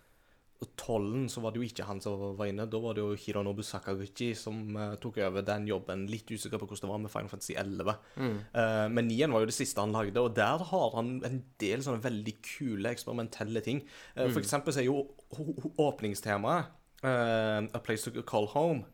tollen 0.77 1.25
så 1.29 1.41
var 1.41 1.53
det 1.53 1.61
jo 1.61 1.65
ikke 1.65 1.85
han 1.87 2.01
som 2.03 2.19
var 2.37 2.49
inne. 2.49 2.67
Da 2.69 2.79
var 2.81 2.93
det 2.93 3.01
jo 3.01 3.15
Hironobu 3.17 3.63
Sakaguchi 3.65 4.31
som 4.37 4.75
uh, 4.77 4.93
tok 5.01 5.17
over 5.25 5.45
den 5.45 5.65
jobben. 5.69 6.05
Litt 6.11 6.29
usikker 6.29 6.61
på 6.61 6.67
hvordan 6.69 6.85
det 6.85 6.91
var 6.91 7.01
med 7.01 7.13
Final 7.13 7.31
Fantasy 7.31 7.55
11. 7.57 7.95
Mm. 8.15 8.37
Uh, 8.53 8.85
men 8.93 9.09
9 9.09 9.31
var 9.33 9.45
jo 9.45 9.49
det 9.49 9.57
siste 9.57 9.81
han 9.81 9.95
lagde, 9.95 10.21
og 10.21 10.35
der 10.37 10.61
har 10.71 10.95
han 10.97 11.15
en 11.25 11.41
del 11.61 11.81
sånne 11.85 12.03
veldig 12.05 12.35
kule 12.45 12.93
eksperimentelle 12.93 13.63
ting. 13.65 13.81
Uh, 14.13 14.27
mm. 14.27 14.35
For 14.35 14.41
eksempel 14.43 14.75
så 14.75 14.83
er 14.83 14.89
jo 14.91 15.01
åpningstemaet 15.81 16.77
A 17.01 17.79
Place 17.81 18.11
To 18.13 18.21
Call 18.21 18.45
Home. 18.53 18.85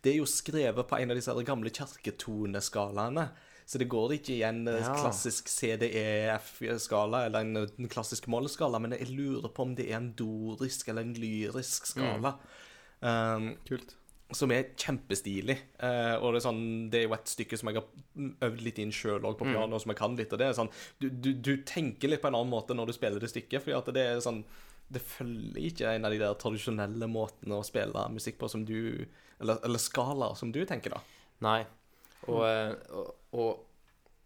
Det 0.00 0.10
er 0.10 0.16
jo 0.16 0.24
skrevet 0.26 0.88
på 0.88 0.96
en 0.96 1.12
av 1.12 1.20
disse 1.20 1.34
gamle 1.44 1.70
kirketoneskalaene. 1.70 3.28
Så 3.68 3.76
det 3.76 3.90
går 3.92 4.14
ikke 4.16 4.32
i 4.38 4.42
en 4.48 4.62
eh, 4.70 4.78
Ja. 4.80 4.94
klassisk 4.96 5.48
CDEF-skala 5.52 7.26
eller 7.26 7.44
en, 7.44 7.56
en 7.68 7.88
klassisk 7.92 8.28
mollskala, 8.32 8.80
men 8.80 8.94
jeg 8.96 9.10
lurer 9.12 9.50
på 9.52 9.66
om 9.66 9.74
det 9.76 9.90
er 9.90 9.98
en 9.98 10.12
dorisk 10.16 10.88
eller 10.88 11.04
en 11.04 11.14
lyrisk 11.18 11.90
skala. 11.90 12.36
Um, 13.00 13.52
Kult. 13.68 13.92
som 14.34 14.50
er 14.52 14.70
kjempestilig. 14.76 15.54
Uh, 15.80 16.16
og 16.18 16.32
det 16.34 16.40
er, 16.40 16.44
sånn, 16.48 16.62
det 16.92 16.98
er 17.02 17.04
jo 17.06 17.14
et 17.16 17.30
stykke 17.30 17.58
som 17.60 17.70
jeg 17.70 17.78
har 17.78 18.48
øvd 18.48 18.64
litt 18.66 18.80
inn 18.82 18.90
sjøl 18.92 19.22
på 19.38 19.46
piano, 19.46 19.78
som 19.80 19.92
jeg 19.92 20.00
kan 20.00 20.16
litt. 20.18 20.32
Og 20.32 20.40
det 20.40 20.48
er 20.48 20.56
sånn 20.58 20.72
du, 21.00 21.06
du, 21.12 21.30
du 21.36 21.52
tenker 21.68 22.08
litt 22.10 22.24
på 22.24 22.28
en 22.32 22.36
annen 22.40 22.52
måte 22.52 22.74
når 22.76 22.90
du 22.90 22.96
spiller 22.96 23.20
det 23.22 23.30
stykket, 23.32 23.62
fordi 23.64 23.76
at 23.78 23.92
det 23.94 24.04
er 24.14 24.24
sånn 24.24 24.42
Det 24.88 25.00
følger 25.04 25.60
ikke 25.68 25.90
en 25.92 26.04
av 26.08 26.12
de 26.14 26.18
der 26.24 26.36
tradisjonelle 26.40 27.06
måtene 27.12 27.60
å 27.60 27.64
spille 27.68 28.06
musikk 28.16 28.38
på 28.40 28.48
som 28.48 28.64
du 28.64 29.04
Eller, 29.38 29.60
eller 29.62 29.78
skalaer 29.78 30.34
som 30.40 30.50
du 30.52 30.64
tenker, 30.64 30.96
da. 30.96 31.00
Nei. 31.44 31.60
Og, 32.28 32.44
eh, 32.48 32.74
og, 32.90 33.14
og 33.32 33.64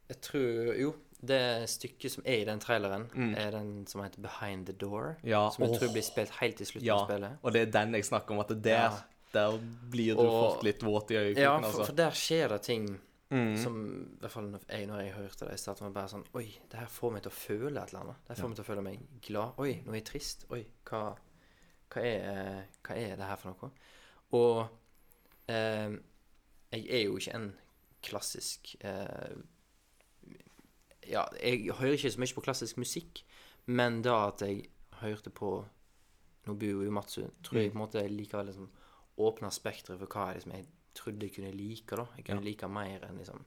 jeg 0.08 0.20
tror 0.20 0.74
Jo, 0.80 0.92
Det 1.22 1.68
stykket 1.70 2.10
som 2.10 2.24
er 2.26 2.40
i 2.42 2.44
den 2.48 2.58
traileren, 2.58 3.04
er 3.38 3.50
den 3.54 3.86
som 3.86 4.02
heter 4.02 4.18
Behind 4.24 4.66
the 4.66 4.72
Door. 4.74 5.12
Mm. 5.22 5.28
Ja, 5.30 5.44
som 5.54 5.62
jeg 5.62 5.70
oh. 5.70 5.78
tror 5.78 5.92
blir 5.94 6.02
spilt 6.02 6.30
helt 6.40 6.56
til 6.58 6.66
slutten 6.66 6.86
Ja, 6.88 6.96
av 6.98 7.06
spillet. 7.08 7.36
og 7.42 7.52
det 7.54 7.60
er 7.62 7.70
den 7.76 7.94
jeg 7.94 8.04
snakker 8.08 8.34
om, 8.34 8.40
at 8.42 8.48
der, 8.64 8.72
Ja. 8.72 8.90
der 9.32 9.58
blir 9.92 10.14
du 10.16 10.20
Og- 10.20 10.54
fort 10.54 10.64
litt 10.64 10.82
våt 10.82 11.10
i 11.10 11.14
øyekroken, 11.14 11.42
Ja, 11.42 11.58
for, 11.60 11.66
altså. 11.68 11.86
for 11.86 11.92
der 11.94 12.10
skjer 12.10 12.48
det 12.48 12.62
ting 12.62 13.00
Mm. 13.32 13.56
som 13.56 13.76
I 14.16 14.20
hvert 14.20 14.30
fall 14.32 14.44
når 14.50 14.60
jeg, 14.68 14.86
når 14.86 14.98
jeg 15.00 15.12
hørte 15.14 15.44
det, 15.46 15.54
i 15.54 15.56
starten 15.56 15.86
var 15.86 15.92
bare 16.02 16.08
sånn 16.08 16.24
Oi, 16.34 16.58
det 16.70 16.78
her 16.80 16.86
får 16.86 17.12
meg 17.12 17.22
til 17.22 17.30
å 17.30 17.34
føle 17.34 17.82
et 17.82 17.88
eller 17.88 18.00
annet. 18.02 18.16
Det 18.28 18.36
her 18.36 18.42
får 18.42 18.48
meg 18.48 18.56
til 18.56 18.64
å 18.64 18.66
føle 18.66 18.82
meg 18.82 18.98
glad. 19.22 19.52
Oi, 19.58 19.72
nå 19.86 19.88
er 19.90 19.94
jeg 19.94 20.04
trist. 20.04 20.44
Oi, 20.50 20.66
hva, 20.84 21.16
hva, 21.94 22.02
er, 22.02 22.66
hva 22.84 22.96
er 22.96 23.16
det 23.16 23.24
her 23.30 23.36
for 23.36 23.48
noe? 23.54 23.70
Og 24.32 24.68
eh, 25.48 25.96
jeg 26.72 26.86
er 26.90 27.02
jo 27.06 27.16
ikke 27.16 27.34
en 27.34 27.54
klassisk 28.02 28.74
eh, 28.80 29.36
Ja, 31.10 31.24
jeg 31.42 31.72
hører 31.78 31.96
ikke 31.96 32.12
så 32.14 32.22
mye 32.22 32.34
på 32.34 32.44
klassisk 32.44 32.78
musikk, 32.78 33.24
men 33.66 34.02
da 34.06 34.28
at 34.28 34.44
jeg 34.46 34.68
hørte 35.02 35.32
på 35.34 35.64
Nobuo 36.46 36.84
Uematsu, 36.84 37.24
tror 37.42 37.58
jeg 37.58 37.72
på 37.72 37.78
en 37.78 37.82
måte 37.82 38.04
likevel 38.10 38.46
liksom 38.50 38.70
åpna 39.22 39.50
spekteret 39.50 40.00
for 40.00 40.10
hva 40.10 40.32
det 40.34 40.46
jeg 40.46 40.66
trodde 40.94 41.26
jeg 41.26 41.34
kunne 41.34 41.52
like. 41.56 41.96
da 41.96 42.06
Jeg 42.16 42.24
kunne 42.26 42.44
like 42.44 42.68
mer 42.68 43.06
enn 43.08 43.18
liksom 43.18 43.44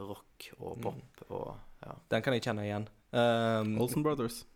rock 0.00 0.50
og 0.58 0.80
pop 0.82 1.24
og 1.28 1.56
ja. 1.84 1.94
Den 2.10 2.22
kan 2.22 2.34
jeg 2.36 2.44
kjenne 2.44 2.64
igjen. 2.64 2.88
Um, 3.12 3.78
Olsen 3.80 4.02
Brothers. 4.02 4.46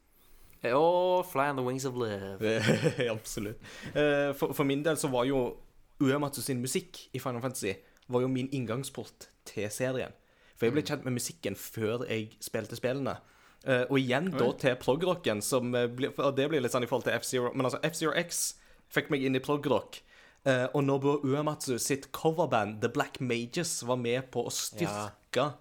Og 0.65 1.27
Fly 1.27 1.51
on 1.53 1.57
the 1.57 1.65
Wings 1.65 1.85
of 1.85 1.97
Live. 1.97 2.41
Absolutt. 3.17 3.57
Uh, 3.93 4.33
for, 4.37 4.53
for 4.53 4.65
min 4.65 4.85
del 4.85 4.97
så 4.97 5.09
var 5.09 5.25
jo 5.29 5.57
Uematsu 6.01 6.41
sin 6.43 6.61
musikk 6.61 6.99
i 7.13 7.19
Final 7.19 7.43
Fantasy 7.43 7.73
var 8.07 8.25
jo 8.25 8.31
min 8.31 8.51
inngangsport 8.53 9.29
til 9.49 9.71
serien. 9.73 10.13
For 10.55 10.69
jeg 10.69 10.75
ble 10.77 10.85
kjent 10.87 11.07
med 11.07 11.17
musikken 11.17 11.57
før 11.59 12.05
jeg 12.09 12.35
spilte 12.45 12.79
spillene. 12.79 13.17
Uh, 13.65 13.87
og 13.89 13.97
igjen 13.99 14.29
da 14.35 14.51
til 14.61 14.77
progrocken, 14.77 15.41
som 15.41 15.73
eh, 15.73 15.89
Og 15.89 16.35
det 16.37 16.51
blir 16.53 16.61
litt 16.61 16.75
sånn 16.75 16.85
i 16.85 16.89
forhold 16.89 17.07
til 17.07 17.15
F-Zero 17.17 17.49
Men 17.57 17.65
altså, 17.65 17.79
F-Zero 17.89 18.13
X 18.21 18.59
fikk 18.93 19.09
meg 19.09 19.25
inn 19.25 19.39
i 19.39 19.41
progrock. 19.43 20.03
Uh, 20.45 20.69
og 20.77 20.85
Nobuo 20.85 21.23
Uematsu 21.25 21.79
sitt 21.81 22.11
coverband 22.13 22.83
The 22.83 22.91
Black 22.93 23.23
Mages 23.25 23.79
var 23.89 23.97
med 23.97 24.29
på 24.35 24.45
å 24.45 24.53
styrke 24.53 25.55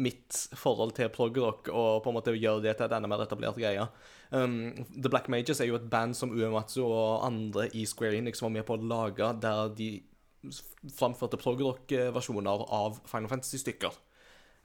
mitt 0.00 0.38
forhold 0.56 0.94
til 0.96 1.08
progrock 1.12 1.70
og 1.72 2.02
på 2.04 2.10
en 2.10 2.16
måte 2.16 2.34
gjøre 2.36 2.64
det 2.64 2.74
til 2.76 2.86
et 2.88 2.94
enda 2.96 3.08
mer 3.08 3.24
etablert 3.24 3.56
greie. 3.60 3.84
Um, 4.32 4.72
The 4.88 5.12
Black 5.12 5.28
Mages 5.32 5.60
er 5.60 5.70
jo 5.70 5.78
et 5.78 5.88
band 5.92 6.16
som 6.16 6.32
Uematsu 6.32 6.82
og 6.84 7.24
andre 7.28 7.68
i 7.76 7.84
Square 7.88 8.18
Enix 8.18 8.42
var 8.44 8.52
med 8.52 8.66
på 8.68 8.76
å 8.76 8.82
lage, 8.82 9.30
der 9.44 9.72
de 9.76 9.90
framførte 10.96 11.38
progrock-versjoner 11.40 12.66
av 12.72 13.00
Final 13.08 13.30
Fantasy-stykker. 13.32 13.98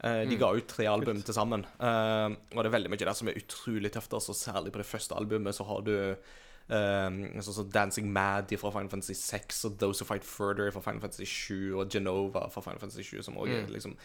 Uh, 0.01 0.23
de 0.25 0.37
ga 0.39 0.49
ut 0.57 0.65
tre 0.65 0.87
album 0.89 1.19
til 1.21 1.35
sammen, 1.37 1.65
Uh, 1.77 2.33
og 2.55 2.63
det 2.63 2.69
er 2.69 2.77
veldig 2.77 2.89
mye 2.89 3.03
der 3.03 3.13
som 3.17 3.29
er 3.29 3.37
utrolig 3.37 3.91
tøft. 3.93 4.13
Altså, 4.17 4.33
særlig 4.33 4.73
på 4.73 4.81
det 4.81 4.89
første 4.89 5.17
albumet 5.17 5.55
så 5.55 5.65
har 5.69 5.83
du 5.85 5.93
uh, 5.93 7.19
sånn 7.45 7.57
som 7.57 7.69
Dancing 7.69 8.09
Mad 8.09 8.49
fra 8.57 8.73
Final 8.73 8.89
Fantasy 8.89 9.13
6 9.17 9.65
og 9.69 9.77
Those 9.81 10.01
Who 10.01 10.09
Fight 10.09 10.25
Further 10.25 10.73
fra 10.73 10.81
Final 10.81 11.03
Fantasy 11.05 11.27
7 11.29 11.77
og 11.77 11.93
Genova 11.93 12.47
fra 12.49 12.65
Final 12.65 12.81
Fantasy 12.81 13.05
7, 13.13 13.21
som 13.29 13.37
også 13.37 13.61
er 13.61 13.71
liksom 13.75 13.95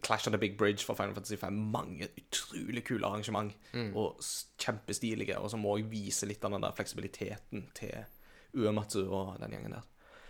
Clash 0.00 0.26
of 0.26 0.32
the 0.32 0.40
Big 0.40 0.56
Bridge 0.56 0.86
fra 0.86 0.96
Final 0.96 1.14
Fantasy 1.14 1.36
5. 1.36 1.52
Mange 1.52 2.08
utrolig 2.18 2.84
kule 2.88 3.06
arrangement, 3.06 3.52
og 3.94 4.24
kjempestilige, 4.58 5.36
og 5.38 5.52
som 5.52 5.66
òg 5.68 5.84
viser 5.92 6.30
litt 6.30 6.44
av 6.44 6.56
den 6.56 6.64
der 6.64 6.74
fleksibiliteten 6.74 7.68
til 7.76 8.08
Uematsu 8.56 9.02
og 9.04 9.36
den 9.42 9.52
gjengen 9.54 9.76
der. 9.76 9.84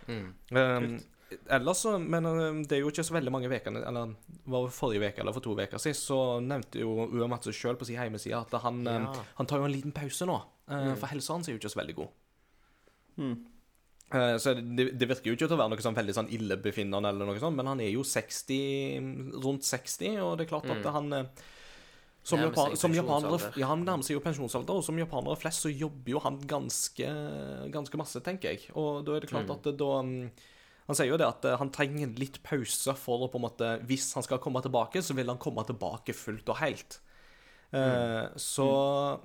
Um, 0.07 0.99
ellers 1.49 1.79
så, 1.81 1.95
men 1.99 2.25
um, 2.29 2.59
det 2.63 2.77
er 2.77 2.83
jo 2.83 2.91
ikke 2.91 3.03
så 3.07 3.15
veldig 3.15 3.31
mange 3.33 3.49
ukene 3.49 3.81
Eller 3.81 4.11
var 4.45 4.67
det 4.67 4.75
forrige 4.75 5.09
uke 5.09 5.23
eller 5.23 5.33
for 5.33 5.41
to 5.41 5.55
uker 5.57 5.81
siden, 5.81 5.97
så 5.97 6.19
nevnte 6.45 6.83
jo 6.83 7.07
Uematsu 7.09 7.49
sjøl 7.55 7.79
på 7.79 7.87
sin 7.89 7.97
hjemmeside 7.97 8.37
at 8.37 8.53
han, 8.61 8.83
um, 8.85 9.07
Ja. 9.09 9.23
han 9.39 9.49
tar 9.49 9.59
jo 9.63 9.65
en 9.65 9.73
liten 9.73 9.95
pause 9.95 10.27
nå. 10.29 10.37
uh, 10.69 10.93
For 10.95 11.07
helsa 11.09 11.33
hans 11.33 11.49
er 11.49 11.55
jo 11.55 11.59
ikke 11.59 11.73
så 11.73 11.81
veldig 11.81 11.95
god. 11.97 12.13
Mm. 13.17 13.35
så 14.39 14.53
det, 14.53 14.91
det 14.99 15.07
virker 15.09 15.31
jo 15.31 15.33
ikke 15.35 15.47
til 15.47 15.55
å 15.55 15.59
være 15.63 15.71
noe 15.73 15.81
sånn 15.83 15.95
veldig 15.97 16.13
sånn 16.13 16.29
illebefinnende, 16.35 17.09
eller 17.09 17.25
noe 17.25 17.39
sånt, 17.41 17.57
men 17.57 17.65
han 17.67 17.79
er 17.81 17.89
jo 17.89 18.03
60, 18.05 19.39
rundt 19.43 19.65
60, 19.65 20.19
og 20.21 20.37
det 20.37 20.45
er 20.45 20.51
klart 20.51 20.69
at 20.69 20.85
han 20.93 21.09
uh, 21.11 21.45
som, 22.25 22.41
japan, 22.41 22.73
som 22.79 22.95
japanere. 22.95 23.51
Ja, 23.59 23.69
han 23.69 23.85
nærmer 23.85 24.05
seg 24.05 24.17
jo 24.17 24.23
pensjonsalder, 24.23 24.79
og 24.79 24.85
som 24.87 24.97
japanere 24.97 25.37
flest 25.37 25.61
så 25.65 25.69
jobber 25.69 26.15
jo 26.15 26.21
han 26.23 26.39
ganske, 26.49 27.09
ganske 27.73 28.01
masse, 28.01 28.21
tenker 28.25 28.55
jeg. 28.55 28.67
Og 28.73 29.03
da 29.05 29.15
er 29.15 29.25
det 29.25 29.29
klart 29.29 29.51
at 29.53 29.69
da 29.77 29.89
um, 30.01 30.17
Han 30.85 30.97
sier 30.97 31.09
jo 31.09 31.17
det 31.17 31.25
at 31.25 31.45
uh, 31.45 31.55
han 31.61 31.71
trenger 31.73 32.11
litt 32.17 32.41
pause 32.45 32.93
for 32.97 33.25
å 33.25 33.29
på 33.33 33.39
en 33.39 33.45
måte 33.47 33.69
Hvis 33.89 34.11
han 34.17 34.25
skal 34.25 34.41
komme 34.41 34.61
tilbake, 34.65 35.01
så 35.05 35.15
vil 35.17 35.29
han 35.31 35.41
komme 35.41 35.65
tilbake 35.65 36.13
fullt 36.17 36.49
og 36.53 36.61
helt. 36.61 36.99
Eh, 37.75 38.25
Så 38.39 38.67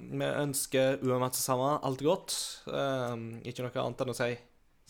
vi 0.01 0.27
ønsker 0.27 1.03
Uamatsama 1.05 1.45
Sama 1.45 1.71
alt 1.87 2.03
godt. 2.03 2.37
Eh, 2.67 3.15
ikke 3.51 3.67
noe 3.67 3.85
annet 3.85 4.03
enn 4.05 4.13
å 4.13 4.17
si, 4.17 4.33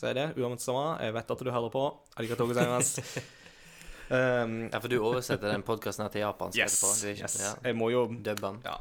si 0.00 0.14
det. 0.16 0.30
Uamatsama, 0.38 0.96
jeg 1.02 1.16
vet 1.18 1.34
at 1.34 1.44
du 1.44 1.50
hører 1.50 1.74
på. 1.74 1.84
Arigatou 2.16 2.48
gozaimasu. 2.50 3.02
um, 4.10 4.54
Ja, 4.70 4.78
for 4.78 4.90
du 4.92 4.98
oversetter 5.00 5.52
den 5.52 5.64
podkasten 5.66 6.08
til 6.12 6.24
japansk 6.24 6.58
yes, 6.58 6.76
etterpå? 6.78 6.94
Er 7.10 7.20
yes. 7.24 7.36
Ja, 7.40 7.52
Jeg 7.70 7.76
må 7.78 7.90
jo 7.94 8.06
Dubbe 8.10 8.40
den. 8.44 8.60
ja, 8.66 8.76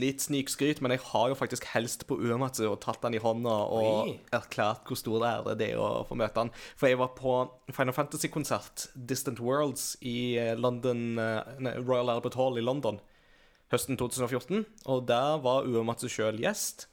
Litt 0.00 0.22
snikskryt, 0.24 0.78
men 0.80 0.94
jeg 0.94 1.02
har 1.10 1.28
jo 1.28 1.36
faktisk 1.36 1.66
helst 1.74 2.06
på 2.08 2.16
Uematsu 2.16 2.62
og 2.70 2.78
tatt 2.80 3.02
den 3.04 3.18
i 3.18 3.20
hånda 3.20 3.56
og 3.68 4.08
Oi. 4.08 4.14
erklært 4.32 4.86
hvor 4.88 4.96
stor 4.96 5.26
ære 5.28 5.56
det 5.60 5.72
er 5.74 5.82
å 5.82 6.04
få 6.08 6.16
møte 6.16 6.40
han. 6.46 6.52
For 6.80 6.88
jeg 6.88 6.96
var 7.00 7.10
på 7.18 7.34
Final 7.76 7.92
Fantasy-konsert, 7.96 8.86
Distant 8.94 9.42
Worlds, 9.44 9.98
i 10.00 10.38
eh, 10.40 10.54
London 10.56 11.18
eh, 11.20 11.52
nei, 11.60 11.74
Royal 11.82 12.08
Albert 12.14 12.38
Hall 12.40 12.56
i 12.56 12.64
London 12.64 13.02
høsten 13.70 14.00
2014. 14.00 14.64
Og 14.90 15.04
der 15.10 15.36
var 15.44 15.68
Uematsu 15.68 16.08
sjøl 16.10 16.40
gjest. 16.42 16.88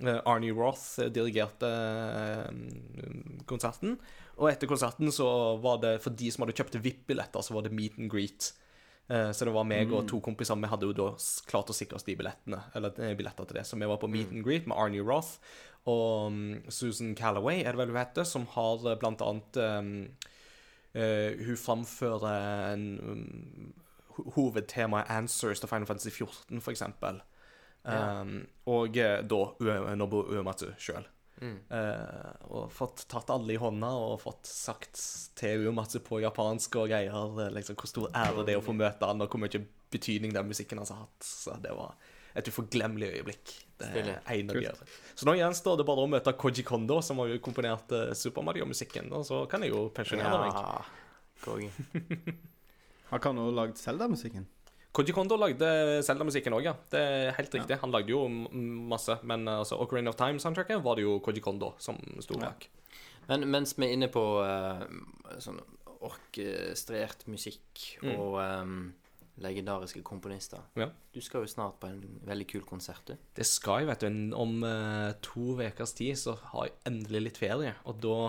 Eh, 0.00 0.18
Arnie 0.28 0.52
Roth 0.56 1.04
dirigerte 1.12 1.68
konserten. 3.48 3.98
Og 4.36 4.50
etter 4.50 4.68
konserten 4.68 5.12
så 5.14 5.26
var 5.64 5.80
det, 5.80 5.96
for 6.04 6.12
de 6.12 6.30
som 6.32 6.44
hadde 6.44 6.56
kjøpt 6.58 6.78
VIP-billetter, 6.84 7.44
så 7.44 7.56
var 7.56 7.64
det 7.64 7.72
meet 7.76 7.96
and 7.98 8.10
greet. 8.12 8.50
Eh, 9.08 9.30
Så 9.32 9.46
det 9.48 9.54
var 9.54 9.64
meg 9.64 9.92
og 9.94 10.08
to 10.10 10.20
kompiser. 10.20 10.58
Vi 10.60 10.68
hadde 10.68 10.90
jo 10.90 10.96
da 10.96 11.08
klart 11.48 11.70
å 11.72 11.76
sikre 11.76 11.96
oss 11.96 12.04
de 12.04 12.16
billettene. 12.18 12.60
Eller 12.76 12.92
eh, 13.00 13.14
billetter 13.16 13.48
til 13.48 13.60
det. 13.60 13.64
Så 13.64 13.80
vi 13.80 13.88
var 13.88 14.00
på 14.02 14.10
meet 14.12 14.34
and 14.34 14.44
greet 14.44 14.68
med 14.68 14.76
Arnie 14.76 15.04
Roth 15.04 15.38
og 15.86 16.32
mm, 16.32 16.70
Susan 16.70 17.14
Callaway, 17.14 17.62
er 17.62 17.72
det 17.72 17.78
vel 17.78 17.92
hun 17.94 18.00
heter, 18.00 18.26
som 18.26 18.46
har 18.56 18.82
eh, 18.90 18.98
blant 18.98 19.22
annet 19.22 19.58
um, 19.62 19.92
uh, 20.96 21.30
Hun 21.46 21.60
framfører 21.62 22.72
en 22.72 22.86
um, 23.00 23.72
hovedtemaet 24.34 25.10
Answers 25.12 25.62
til 25.62 25.70
Final 25.70 25.86
Fantasy 25.86 26.10
14, 26.10 26.60
for 26.60 26.74
eksempel. 26.74 27.20
Ja. 27.86 28.22
Um, 28.22 28.48
og 28.66 28.96
da 28.96 29.42
Uematsu 29.62 30.72
sjøl. 30.74 31.06
Eh, 31.44 32.44
og 32.48 32.70
fått 32.72 33.04
tatt 33.12 33.30
alle 33.34 33.52
i 33.52 33.60
hånda 33.60 33.90
og 34.00 34.20
fått 34.22 34.48
sagt 34.48 35.00
til 35.36 35.66
Uematsu 35.68 35.98
på 36.04 36.22
japansk 36.24 36.78
og 36.80 36.88
greier 36.92 37.42
eh, 37.44 37.52
liksom, 37.52 37.76
hvor 37.76 37.90
stor 37.90 38.08
ære 38.16 38.46
det 38.46 38.56
er 38.56 38.62
å 38.62 38.64
få 38.64 38.76
møte 38.76 39.10
han, 39.10 39.20
og 39.20 39.32
hvor 39.32 39.42
mye 39.42 39.60
betydning 39.92 40.32
den 40.34 40.48
musikken 40.48 40.80
hans 40.80 40.94
har 40.94 41.04
hatt. 41.04 41.28
Så 41.28 41.58
det 41.62 41.74
var 41.76 41.94
et 42.36 42.48
uforglemmelig 42.48 43.12
øyeblikk. 43.18 43.54
Det 43.76 43.90
er 43.92 44.00
ene 44.00 44.16
en 44.32 44.50
av 44.52 44.58
de 44.58 44.66
andre. 44.72 44.88
Så 45.14 45.28
nå 45.28 45.36
gjenstår 45.36 45.78
det 45.80 45.86
bare 45.88 46.04
å 46.04 46.10
møte 46.10 46.36
Koji 46.40 46.64
Kondo, 46.68 47.00
som 47.04 47.20
har 47.20 47.32
jo 47.32 47.40
komponert 47.44 47.92
eh, 47.96 48.12
Super 48.16 48.44
Mario-musikken, 48.46 49.12
og 49.16 49.28
så 49.28 49.44
kan 49.50 49.64
jeg 49.64 49.74
jo 49.74 49.86
pensjonere. 49.96 50.50
Ja, 50.52 50.84
meg. 51.52 52.44
Han 53.12 53.38
også 53.38 53.54
lagd 53.54 53.78
Zelda-musikken? 53.78 54.48
Koji 54.96 55.12
Kondo 55.12 55.36
lagde 55.36 55.68
Zelda-musikken 56.06 56.54
òg, 56.56 56.64
ja. 56.64 56.72
Det 56.92 57.00
er 57.00 57.34
helt 57.36 57.52
riktig. 57.52 57.76
Han 57.82 57.92
lagde 57.92 58.14
jo 58.14 58.22
masse, 58.30 59.18
men 59.28 59.44
eh, 59.44 59.60
altså, 59.60 59.76
Ocarina 59.82 60.12
of 60.12 60.16
Time-soundtracket 60.16 60.80
var 60.84 60.96
det 60.96 61.04
jo 61.04 61.18
Koji 61.24 61.42
Kondo 61.44 61.74
som 61.82 61.98
sto 62.24 62.38
bak. 62.40 62.68
Men 63.28 63.44
mens 63.50 63.74
vi 63.76 63.88
er 63.88 63.96
inne 63.96 64.08
på 64.12 64.22
uh, 64.40 64.86
sånn 65.42 65.58
orkestrert 66.06 67.24
musikk 67.26 67.82
og 68.12 68.36
um, 68.38 68.76
legendariske 69.42 70.04
komponister 70.06 70.62
Ja. 70.78 70.88
Du 71.12 71.18
skal 71.24 71.42
jo 71.42 71.50
snart 71.50 71.80
på 71.82 71.90
en 71.90 72.20
veldig 72.24 72.46
kul 72.52 72.62
konsert, 72.68 73.02
du. 73.08 73.16
Det 73.36 73.46
skal 73.48 73.82
jeg, 73.82 73.90
vet 73.90 74.04
du. 74.06 74.36
Om 74.36 74.60
uh, 74.62 75.12
to 75.24 75.56
ukers 75.58 75.96
tid 75.98 76.16
så 76.20 76.36
har 76.52 76.70
jeg 76.70 76.78
endelig 76.88 77.24
litt 77.26 77.40
ferie. 77.42 77.74
Og 77.84 77.98
da, 78.04 78.20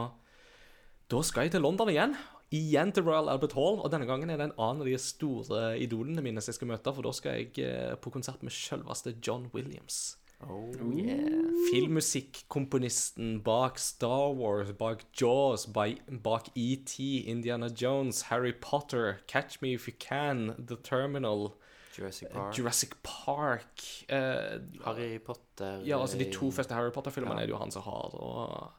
da 1.14 1.22
skal 1.24 1.48
jeg 1.48 1.56
til 1.56 1.64
London 1.64 1.94
igjen. 1.94 2.18
Igjen 2.56 2.94
til 2.96 3.04
Royal 3.04 3.28
Albert 3.34 3.54
Hall. 3.58 3.82
Og 3.84 3.92
denne 3.92 4.08
gangen 4.08 4.30
er 4.32 4.38
det 4.40 4.46
en 4.52 4.56
annen 4.60 4.86
av 4.86 4.88
de 4.88 4.96
store 5.02 5.74
idolene 5.84 6.24
mine 6.24 6.40
som 6.42 6.54
jeg 6.54 6.60
skal 6.62 6.72
møte. 6.72 6.94
For 6.96 7.04
da 7.04 7.12
skal 7.18 7.42
jeg 7.42 7.60
eh, 7.66 7.96
på 8.00 8.14
konsert 8.14 8.44
med 8.46 8.56
selveste 8.56 9.16
John 9.20 9.50
Williams. 9.54 10.18
Oh, 10.46 10.70
yeah. 10.94 11.50
Filmmusikkomponisten 11.72 13.40
bak 13.44 13.80
Star 13.80 14.30
Wars, 14.38 14.72
bak 14.78 15.02
Jaws, 15.20 15.66
by- 15.66 15.98
bak 16.24 16.50
ET, 16.56 16.94
Indiana 17.00 17.70
Jones, 17.76 18.22
Harry 18.30 18.54
Potter, 18.54 19.18
Catch 19.28 19.62
Me 19.62 19.74
If 19.74 19.88
You 19.88 19.96
Can, 20.00 20.54
The 20.68 20.76
Terminal, 20.76 21.56
Jurassic 21.98 22.30
Park. 22.32 22.54
Jurassic 22.56 22.92
Park 23.02 23.82
eh, 24.10 24.60
Harry 24.86 25.18
Potter 25.18 25.82
Ja, 25.84 25.98
altså 26.00 26.20
de 26.20 26.30
to 26.32 26.48
eh, 26.52 26.54
første 26.54 26.76
Harry 26.78 26.92
Potter-filmene 26.94 27.34
Ja. 27.40 27.42
er 27.42 27.46
det 27.50 27.56
jo 27.56 27.58
han 27.64 27.72
som 27.74 27.82
har. 27.82 28.14
Og... 28.22 28.72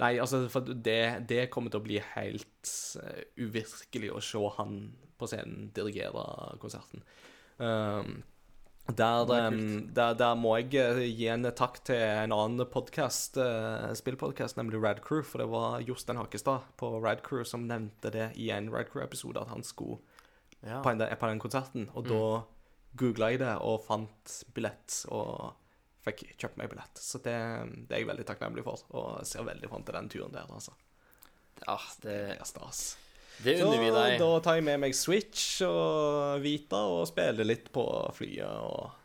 Nei, 0.00 0.14
altså, 0.22 0.42
for 0.52 0.64
det, 0.64 1.26
det 1.28 1.50
kommer 1.52 1.70
til 1.72 1.80
å 1.82 1.84
bli 1.84 2.00
helt 2.14 2.72
eh, 3.02 3.22
uvirkelig 3.40 4.10
å 4.16 4.20
se 4.24 4.40
han 4.56 4.80
på 5.20 5.28
scenen 5.28 5.70
dirigere 5.76 6.56
konserten. 6.62 7.02
Um, 7.60 8.22
der, 8.96 9.28
er 9.36 9.48
um, 9.52 9.90
der, 9.94 10.14
der 10.18 10.38
må 10.40 10.54
jeg 10.58 10.74
eh, 10.80 11.02
gi 11.12 11.28
en 11.30 11.44
takk 11.54 11.82
til 11.84 12.00
en 12.00 12.32
annen 12.32 12.64
podcast, 12.72 13.36
uh, 13.36 13.90
spillpodkast, 13.94 14.56
nemlig 14.56 14.80
Radcrew. 14.82 15.20
For 15.26 15.44
det 15.44 15.50
var 15.52 15.84
Jostein 15.84 16.18
Hakestad 16.18 16.64
på 16.80 16.94
Radcrew 17.04 17.44
som 17.46 17.68
nevnte 17.68 18.10
det 18.14 18.30
i 18.40 18.48
en 18.56 18.72
Radcrew-episode, 18.72 19.44
at 19.44 19.52
han 19.52 19.62
skulle 19.66 20.00
Ja. 20.64 20.80
på, 20.82 20.90
den, 20.92 21.08
på 21.20 21.28
den 21.28 21.38
konserten. 21.40 21.88
Og 21.94 22.04
Mm. 22.04 22.10
da 22.10 22.42
googla 22.96 23.30
jeg 23.30 23.38
det 23.40 23.54
og 23.60 23.84
fant 23.86 24.44
billett, 24.54 25.04
og 25.08 25.54
fikk 26.06 26.22
kjøpt 26.40 26.56
meg 26.60 26.70
billett. 26.72 26.96
Så 27.00 27.18
det, 27.24 27.34
det 27.88 27.96
er 27.96 28.02
jeg 28.04 28.08
veldig 28.10 28.26
takknemlig 28.28 28.64
for, 28.66 28.82
og 28.96 29.20
ser 29.28 29.44
veldig 29.48 29.68
fram 29.72 29.84
til 29.84 29.96
den 29.98 30.08
turen 30.12 30.32
der, 30.36 30.48
altså. 30.48 30.72
Ja, 31.66 31.76
det, 32.02 32.14
Det 32.30 32.38
er 32.40 32.48
stas. 32.48 32.80
det 33.44 33.58
unner 33.64 33.78
vi 33.82 33.90
deg. 33.92 34.14
da 34.20 34.30
tar 34.44 34.56
jeg 34.60 34.64
med 34.64 34.80
meg 34.80 34.94
Switch 34.96 35.60
og 35.66 36.40
Vita 36.44 36.80
og 36.88 37.06
spiller 37.10 37.44
litt 37.44 37.68
på 37.74 37.84
flyet 38.16 38.48
og 38.48 38.96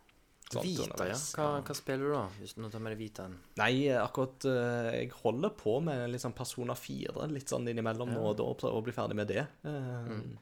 sånt 0.52 0.64
Vita, 0.64 0.86
ja. 0.86 0.88
underveis. 0.88 1.26
Hva, 1.36 1.50
hva 1.68 1.76
spiller 1.76 2.06
du 2.08 2.14
da? 2.16 2.24
Hvis 2.40 2.56
du 2.56 2.62
nå 2.64 2.70
tar 2.72 2.84
med 2.86 2.96
deg 2.96 3.02
Vitaen. 3.04 3.36
Nei, 3.60 3.74
akkurat 4.00 4.46
eh, 4.48 4.90
Jeg 5.02 5.12
holder 5.24 5.52
på 5.60 5.78
med 5.84 6.06
litt 6.14 6.24
sånn 6.24 6.36
Persona 6.38 6.76
4 6.80 7.28
litt 7.34 7.52
sånn 7.52 7.68
innimellom 7.72 8.14
nå 8.16 8.24
og 8.30 8.38
da, 8.40 8.48
og 8.48 8.60
prøver 8.62 8.80
å 8.80 8.86
bli 8.88 8.96
ferdig 8.96 9.20
med 9.20 9.32
det. 9.36 9.44
Eh, 9.68 10.12
Mm. 10.16 10.38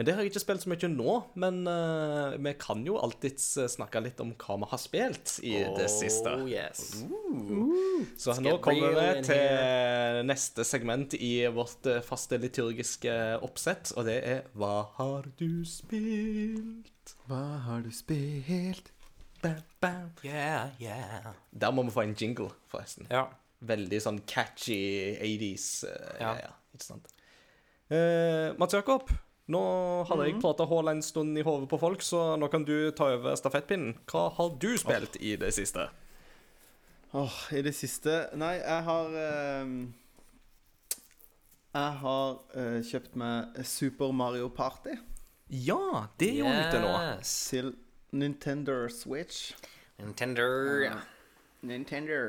Men 0.00 0.06
det 0.08 0.12
har 0.16 0.24
jeg 0.24 0.30
ikke 0.30 0.40
spilt 0.40 0.62
så 0.64 0.70
mye 0.72 0.88
nå. 0.88 1.14
Men 1.42 1.58
uh, 1.68 2.32
vi 2.40 2.54
kan 2.56 2.80
jo 2.88 2.94
alltids 2.96 3.50
eh, 3.60 3.68
snakke 3.68 4.00
litt 4.00 4.22
om 4.24 4.30
hva 4.32 4.56
vi 4.62 4.68
har 4.70 4.80
spilt 4.80 5.34
i 5.44 5.52
det 5.76 5.90
siste. 5.92 6.32
Oh, 6.40 6.48
yes. 6.48 7.02
Så 8.16 8.32
Let's 8.32 8.40
nå 8.46 8.56
kommer 8.64 8.96
vi 8.96 9.04
til 9.28 9.28
til 9.28 10.24
neste 10.30 10.64
segment 10.64 11.18
i 11.20 11.44
vårt 11.52 11.84
eh, 11.92 12.00
faste 12.00 12.40
liturgiske 12.40 13.12
oppsett, 13.44 13.92
og 14.00 14.08
det 14.08 14.16
er 14.24 14.42
Hva 14.56 14.88
har 14.96 15.28
du 15.36 15.68
spilt? 15.68 17.14
Hva 17.28 17.44
har 17.68 17.84
du 17.84 17.92
spilt? 17.92 18.88
Bam, 19.44 19.62
bam. 19.84 20.10
Yeah, 20.24 20.72
yeah. 20.80 21.32
Der 21.52 21.76
må 21.76 21.84
vi 21.84 21.92
få 21.92 22.08
en 22.08 22.16
jingle, 22.16 22.48
forresten. 22.72 23.04
Ja. 23.12 23.26
Veldig 23.60 24.00
sånn 24.00 24.24
catchy 24.24 24.80
80s 25.20 25.72
uh, 25.84 26.12
Ja. 26.24 26.36
ja, 26.46 26.54
Ikke 26.72 26.88
sant? 26.88 27.12
Uh, 27.92 28.56
Mats 28.56 28.72
Jakob, 28.72 29.12
nå 29.50 29.62
hadde 30.08 30.28
jeg 30.28 30.40
prata 30.42 30.66
hull 30.70 30.90
en 30.92 31.02
stund 31.02 31.38
i 31.38 31.44
hodet 31.46 31.68
på 31.70 31.78
folk, 31.80 32.04
så 32.06 32.36
nå 32.38 32.48
kan 32.52 32.64
du 32.66 32.90
ta 32.96 33.10
over 33.16 33.34
stafettpinnen. 33.38 33.96
Hva 34.10 34.28
har 34.36 34.54
du 34.62 34.70
spilt 34.78 35.18
i 35.20 35.34
det 35.40 35.52
siste? 35.56 35.88
Åh, 37.12 37.38
I 37.58 37.62
det 37.66 37.72
siste 37.74 38.12
Nei, 38.38 38.52
jeg 38.60 38.84
har 38.86 39.14
eh, 39.18 39.70
Jeg 41.74 41.96
har 42.04 42.36
eh, 42.54 42.76
kjøpt 42.86 43.16
meg 43.18 43.64
Super 43.66 44.12
Mario 44.14 44.46
Party 44.54 44.94
Ja, 45.50 46.06
det 46.22 46.28
er 46.36 46.38
jo 46.38 46.52
ute 46.54 46.82
nå. 46.84 46.92
Til 47.26 47.72
Nintendo 48.14 48.84
Switch. 48.90 49.56
Nintendo. 49.98 50.46
Nintendo. 51.66 52.20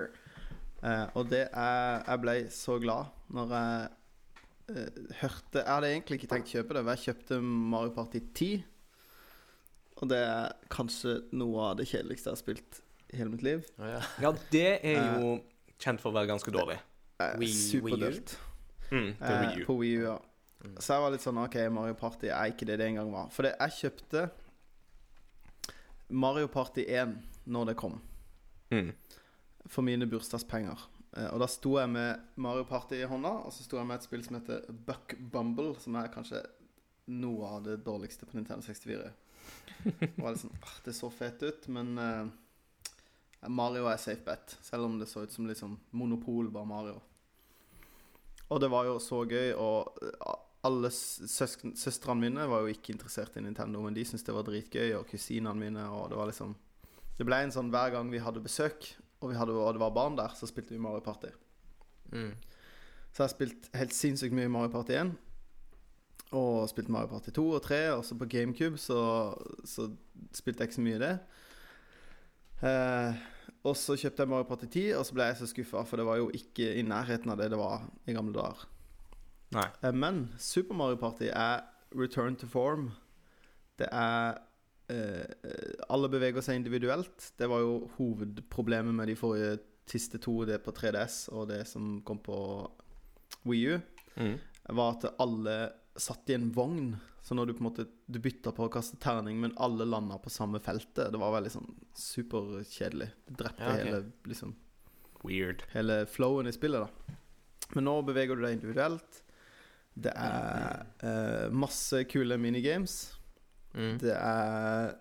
Eh, 0.82 1.06
og 1.14 1.30
det 1.30 1.48
er 1.54 2.02
Jeg 2.08 2.22
ble 2.26 2.36
så 2.54 2.80
glad 2.82 3.14
når 3.30 3.54
jeg 3.60 3.90
hørte 5.22 5.60
Jeg 5.62 5.68
hadde 5.68 5.90
egentlig 5.92 6.18
ikke 6.20 6.30
tenkt 6.32 6.50
å 6.52 6.56
kjøpe 6.58 6.74
det, 6.78 6.84
men 6.86 6.96
jeg 6.98 7.06
kjøpte 7.10 7.40
Mario 7.44 7.92
Party 7.96 8.20
10. 8.34 8.64
Og 10.02 10.10
det 10.10 10.18
er 10.26 10.54
kanskje 10.74 11.18
noe 11.38 11.66
av 11.70 11.76
det 11.78 11.86
kjedeligste 11.92 12.30
jeg 12.32 12.36
har 12.38 12.42
spilt 12.42 12.80
i 13.14 13.18
hele 13.20 13.30
mitt 13.34 13.44
liv. 13.46 13.66
Ja, 13.78 13.90
ja. 13.98 14.02
Ja, 14.26 14.32
det 14.52 14.66
er 14.88 15.20
jo 15.22 15.36
kjent 15.82 16.02
for 16.02 16.12
å 16.12 16.16
være 16.20 16.30
ganske 16.32 16.54
dårlig. 16.56 16.80
Eh, 17.22 17.46
Superdølt. 17.54 18.38
Mm, 18.92 19.12
Eh, 19.22 19.56
Wii 19.58 19.66
på 19.68 19.76
Wii 19.80 19.98
U, 20.02 20.04
ja. 20.10 20.18
Mm. 20.66 20.76
Så 20.78 20.94
jeg 20.94 21.02
var 21.02 21.12
litt 21.14 21.24
sånn 21.24 21.38
OK, 21.42 21.56
Mario 21.74 21.94
Party 21.98 22.28
er 22.30 22.52
ikke 22.52 22.66
det 22.70 22.78
det 22.82 22.88
en 22.92 22.96
gang 23.02 23.12
var. 23.14 23.30
For 23.34 23.44
det, 23.48 23.54
jeg 23.60 23.78
kjøpte 23.92 24.26
Mario 26.10 26.48
Party 26.52 26.84
1 26.88 27.16
når 27.48 27.66
det 27.72 27.76
kom, 27.80 28.02
Mm. 28.72 28.94
for 29.68 29.82
mine 29.82 30.06
bursdagspenger. 30.08 30.78
Eh, 31.18 31.28
og 31.28 31.42
da 31.44 31.48
sto 31.52 31.76
jeg 31.80 31.92
med 31.92 32.40
Mario 32.40 32.64
Party 32.68 33.02
i 33.02 33.08
hånda, 33.10 33.34
og 33.46 33.54
så 33.56 33.66
sto 33.66 33.80
jeg 33.80 33.88
med 33.90 34.00
et 34.00 34.08
spill 34.08 34.24
som 34.26 34.38
heter 34.40 34.68
Buck 34.88 35.18
Bumble, 35.20 35.74
som 35.82 35.98
er 36.00 36.12
kanskje 36.14 36.44
noe 37.12 37.50
av 37.58 37.66
det 37.66 37.82
dårligste 37.86 38.28
på 38.30 38.38
Nintendo 38.38 38.64
64. 38.66 39.12
Det 39.84 40.12
var 40.18 40.34
litt 40.34 40.44
sånn, 40.44 40.60
ah, 40.62 40.78
Det 40.86 40.94
så 40.96 41.10
fett 41.12 41.42
ut, 41.44 41.68
men 41.74 41.96
uh, 41.98 43.50
Mario 43.50 43.88
er 43.90 44.00
safe 44.00 44.24
bet. 44.24 44.56
Selv 44.64 44.86
om 44.88 45.00
det 45.02 45.10
så 45.10 45.26
ut 45.26 45.34
som 45.34 45.48
liksom 45.50 45.80
Monopol 45.98 46.52
var 46.54 46.68
Mario. 46.70 47.00
Og 48.52 48.60
det 48.62 48.70
var 48.72 48.88
jo 48.88 49.00
så 49.02 49.24
gøy, 49.26 49.54
og 49.56 50.00
eh, 50.04 50.34
alle 50.68 50.92
søstrene 50.94 52.20
mine 52.22 52.48
var 52.52 52.64
jo 52.64 52.74
ikke 52.74 52.94
interessert 52.94 53.38
i 53.40 53.44
Nintendo, 53.44 53.82
men 53.84 53.96
de 53.96 54.04
syntes 54.06 54.28
det 54.28 54.36
var 54.36 54.46
dritgøy, 54.48 54.92
og 55.00 55.08
kusinene 55.10 55.58
mine, 55.58 55.88
og 55.90 56.12
det 56.12 56.20
var 56.20 56.30
liksom 56.32 56.58
Det 57.18 57.26
ble 57.28 57.38
en 57.44 57.54
sånn 57.54 57.70
hver 57.70 57.92
gang 57.94 58.10
vi 58.10 58.22
hadde 58.24 58.42
besøk, 58.42 58.88
og, 59.22 59.30
vi 59.30 59.38
hadde, 59.38 59.54
og 59.54 59.74
det 59.74 59.82
var 59.82 59.94
barn 59.96 60.18
der, 60.18 60.34
så 60.36 60.50
spilte 60.50 60.74
vi 60.74 60.82
Mario 60.82 61.00
Party. 61.06 61.32
Mm. 62.12 62.34
Så 63.12 63.24
jeg 63.24 63.28
har 63.28 63.34
spilt 63.36 63.70
helt 63.76 63.94
sinnssykt 63.94 64.36
mye 64.36 64.50
Mario 64.50 64.72
Party 64.74 64.96
1. 64.98 65.12
Og 66.32 66.70
spilt 66.72 66.90
Mario 66.90 67.12
Party 67.12 67.30
2 67.36 67.50
og 67.50 67.62
3. 67.62 67.80
Og 67.92 68.06
så 68.06 68.18
på 68.18 68.26
GameCube 68.26 68.78
så, 68.78 69.02
så 69.66 69.90
spilte 70.34 70.64
jeg 70.64 70.72
ikke 70.72 70.80
så 70.80 70.86
mye 70.86 71.02
det. 71.02 71.14
Eh, 72.62 73.24
og 73.68 73.78
så 73.78 73.98
kjøpte 74.00 74.24
jeg 74.24 74.32
Mario 74.32 74.48
Party 74.50 74.70
10, 74.72 74.86
og 74.98 75.06
så 75.06 75.18
ble 75.18 75.28
jeg 75.30 75.38
så 75.38 75.50
skuffa, 75.50 75.84
for 75.86 76.02
det 76.02 76.06
var 76.08 76.18
jo 76.18 76.30
ikke 76.34 76.72
i 76.78 76.86
nærheten 76.86 77.30
av 77.34 77.42
det 77.42 77.52
det 77.54 77.60
var 77.60 77.84
i 78.10 78.16
gamle 78.16 78.34
dager. 78.34 78.64
Eh, 79.84 79.94
men 79.94 80.24
Super 80.40 80.78
Mario 80.78 80.98
Party 81.02 81.30
er 81.30 81.68
return 81.94 82.36
to 82.36 82.48
form. 82.48 82.92
Det 83.78 83.90
er 83.92 84.40
Alle 85.90 86.10
beveger 86.12 86.42
seg 86.46 86.60
individuelt. 86.62 87.32
Det 87.40 87.48
var 87.50 87.60
jo 87.64 87.90
hovedproblemet 87.98 88.94
med 88.96 89.08
de 89.12 89.16
forrige 89.20 89.60
siste 89.92 90.20
to, 90.24 90.46
det 90.48 90.62
på 90.64 90.72
3DS 90.72 91.26
og 91.36 91.48
det 91.50 91.64
som 91.68 91.98
kom 92.08 92.20
på 92.24 92.38
Wii 93.50 93.66
U, 93.76 93.80
Mm. 94.20 94.34
var 94.76 94.98
at 94.98 95.06
alle 95.24 95.54
satt 95.96 96.30
i 96.30 96.34
en 96.36 96.50
vogn. 96.52 96.98
Så 97.24 97.36
når 97.38 97.48
du 97.48 97.54
på 97.54 97.62
en 97.64 97.70
måte 97.70 97.86
Du 98.12 98.20
bytta 98.20 98.52
på 98.52 98.66
å 98.68 98.72
kaste 98.72 98.98
terning, 99.00 99.38
men 99.40 99.54
alle 99.58 99.86
landa 99.86 100.18
på 100.20 100.30
samme 100.30 100.60
feltet. 100.60 101.12
Det 101.14 101.20
var 101.20 101.32
veldig 101.42 101.52
sånn 101.54 101.70
superkjedelig. 101.96 103.08
Det 103.28 103.38
drepte 103.40 103.64
Ja, 103.64 103.74
okay. 103.74 103.86
hele 103.86 104.12
liksom 104.28 104.56
Weird. 105.24 105.64
hele 105.74 106.06
flowen 106.08 106.48
i 106.48 106.52
spillet, 106.52 106.82
da. 106.82 107.16
Men 107.76 107.86
nå 107.86 108.02
beveger 108.06 108.36
du 108.36 108.42
deg 108.42 108.58
individuelt. 108.60 109.22
Det 109.96 110.12
er 110.16 110.86
eh, 111.04 111.50
masse 111.52 112.04
kule 112.10 112.38
minigames. 112.38 113.14
Mm. 113.74 113.98
Det 114.02 114.14
er 114.14 114.94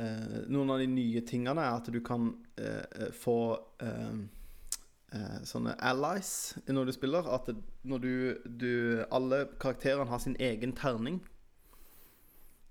eh, 0.00 0.36
Noen 0.48 0.72
av 0.72 0.80
de 0.80 0.88
nye 0.90 1.22
tingene 1.28 1.64
er 1.64 1.78
at 1.78 1.90
du 1.92 2.00
kan 2.04 2.30
eh, 2.56 2.84
eh, 2.84 3.10
få 3.12 3.38
eh, 3.84 4.20
eh, 5.16 5.40
sånne 5.48 5.76
allies 5.90 6.30
når 6.68 6.88
du 6.88 6.94
spiller. 6.96 7.28
At 7.34 7.50
når 7.88 8.04
du, 8.04 8.14
du 8.46 8.70
Alle 9.10 9.44
karakterene 9.60 10.08
har 10.08 10.22
sin 10.24 10.38
egen 10.40 10.72
terning. 10.78 11.20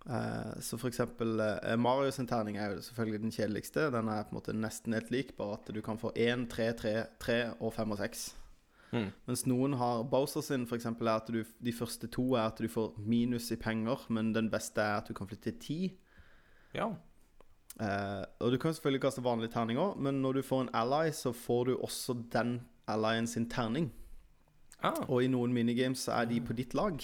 Eh, 0.07 0.57
så 0.63 0.79
for 0.79 0.89
eksempel 0.89 1.37
Mario 1.77 2.11
sin 2.15 2.29
terning 2.29 2.57
er 2.57 2.73
jo 2.73 2.81
selvfølgelig 2.89 3.23
den 3.27 3.37
kjedeligste. 3.37 3.91
Den 3.93 4.09
er 4.09 4.25
på 4.25 4.33
en 4.33 4.41
måte 4.41 4.57
nesten 4.57 4.97
helt 4.97 5.13
lik, 5.13 5.37
bare 5.37 5.59
at 5.61 5.71
du 5.75 5.81
kan 5.85 6.01
få 6.01 6.15
1, 6.15 6.49
3, 6.49 6.73
3, 6.81 6.97
3 7.21 7.39
og 7.59 7.73
5 7.77 7.97
og 7.97 8.05
6. 8.05 8.27
Mm. 8.91 9.09
Mens 9.27 9.43
noen 9.47 9.73
har 9.79 10.05
Bowser 10.07 10.41
sin, 10.41 10.67
for 10.67 10.75
eksempel, 10.79 11.07
er 11.07 11.19
at 11.19 11.27
du, 11.27 11.41
de 11.43 11.73
første 11.75 12.07
to 12.07 12.33
er 12.35 12.47
at 12.47 12.61
du 12.61 12.69
får 12.71 12.95
minus 13.03 13.51
i 13.51 13.59
penger, 13.59 14.05
men 14.09 14.33
den 14.35 14.49
beste 14.51 14.81
er 14.81 15.01
at 15.01 15.09
du 15.09 15.13
kan 15.17 15.27
flytte 15.27 15.51
ti. 15.59 15.97
Ja. 16.73 16.87
Eh, 17.81 18.23
og 18.39 18.51
du 18.51 18.57
kan 18.57 18.73
selvfølgelig 18.73 19.01
kaste 19.01 19.23
vanlige 19.23 19.51
terninger, 19.53 19.95
men 19.95 20.21
når 20.21 20.39
du 20.39 20.41
får 20.41 20.61
en 20.61 20.73
ally, 20.73 21.11
så 21.11 21.31
får 21.35 21.65
du 21.65 21.75
også 21.75 22.15
den 22.33 22.61
allyen 22.87 23.27
sin 23.27 23.49
terning. 23.49 23.91
Ah. 24.83 25.03
Og 25.09 25.23
i 25.23 25.27
noen 25.27 25.53
minigames 25.53 26.05
så 26.07 26.21
er 26.21 26.25
de 26.29 26.41
på 26.41 26.53
ditt 26.53 26.73
lag. 26.77 27.01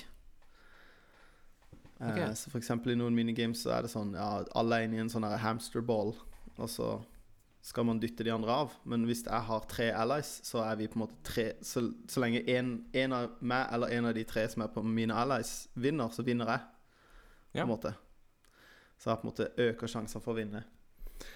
Eh, 2.00 2.34
Så 2.34 2.50
for 2.50 2.58
eksempel 2.58 2.94
i 2.94 2.96
noen 2.96 3.16
minigames 3.16 3.64
så 3.64 3.78
er 3.78 3.86
det 3.86 3.92
sånn 3.94 4.14
Ja, 4.14 4.44
alle 4.56 4.76
er 4.76 4.88
inne 4.88 4.98
i 4.98 5.04
en 5.04 5.10
sånn 5.10 5.24
hamsterball, 5.24 6.16
og 6.58 6.70
så 6.70 7.02
skal 7.64 7.86
man 7.88 8.00
dytte 8.04 8.26
de 8.28 8.32
andre 8.34 8.52
av. 8.66 8.74
Men 8.92 9.06
hvis 9.08 9.22
jeg 9.24 9.46
har 9.48 9.68
tre 9.72 9.86
allies, 9.96 10.34
så 10.44 10.60
er 10.66 10.76
vi 10.82 10.90
på 10.92 10.98
en 11.00 11.06
måte 11.06 11.16
tre 11.24 11.46
Så, 11.64 11.86
så 12.12 12.20
lenge 12.20 12.42
en, 12.52 12.74
en 12.94 13.14
av 13.16 13.38
meg 13.40 13.70
eller 13.72 13.94
en 13.96 14.10
av 14.10 14.16
de 14.18 14.26
tre 14.28 14.44
som 14.52 14.66
er 14.66 14.72
på 14.74 14.84
mine 14.84 15.16
allies, 15.16 15.70
vinner, 15.80 16.12
så 16.12 16.26
vinner 16.28 16.52
jeg. 16.52 16.66
På 17.54 17.58
Ja. 17.62 17.64
en 17.64 17.70
måte. 17.72 17.94
Så 19.00 19.10
jeg 19.12 19.22
på 19.22 19.28
en 19.28 19.32
måte 19.32 19.52
øker 19.64 19.88
sjansene 19.88 20.22
for 20.24 20.34
å 20.34 20.40
vinne. 20.42 20.64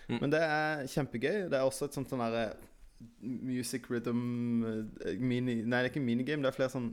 Mm. 0.10 0.18
Men 0.20 0.32
det 0.34 0.42
er 0.44 0.88
kjempegøy. 0.92 1.48
Det 1.52 1.54
er 1.62 1.64
også 1.64 1.86
et 1.88 1.96
sånt 1.96 2.10
sånn 2.12 2.20
derre 2.20 2.58
music 3.22 3.86
rhythm 3.92 4.66
eh, 4.66 5.20
mini 5.22 5.62
Nei, 5.62 5.84
det 5.84 5.84
er 5.86 5.90
ikke 5.92 6.02
minigame, 6.02 6.42
det 6.42 6.50
er 6.50 6.56
flere 6.58 6.74
sånn 6.74 6.88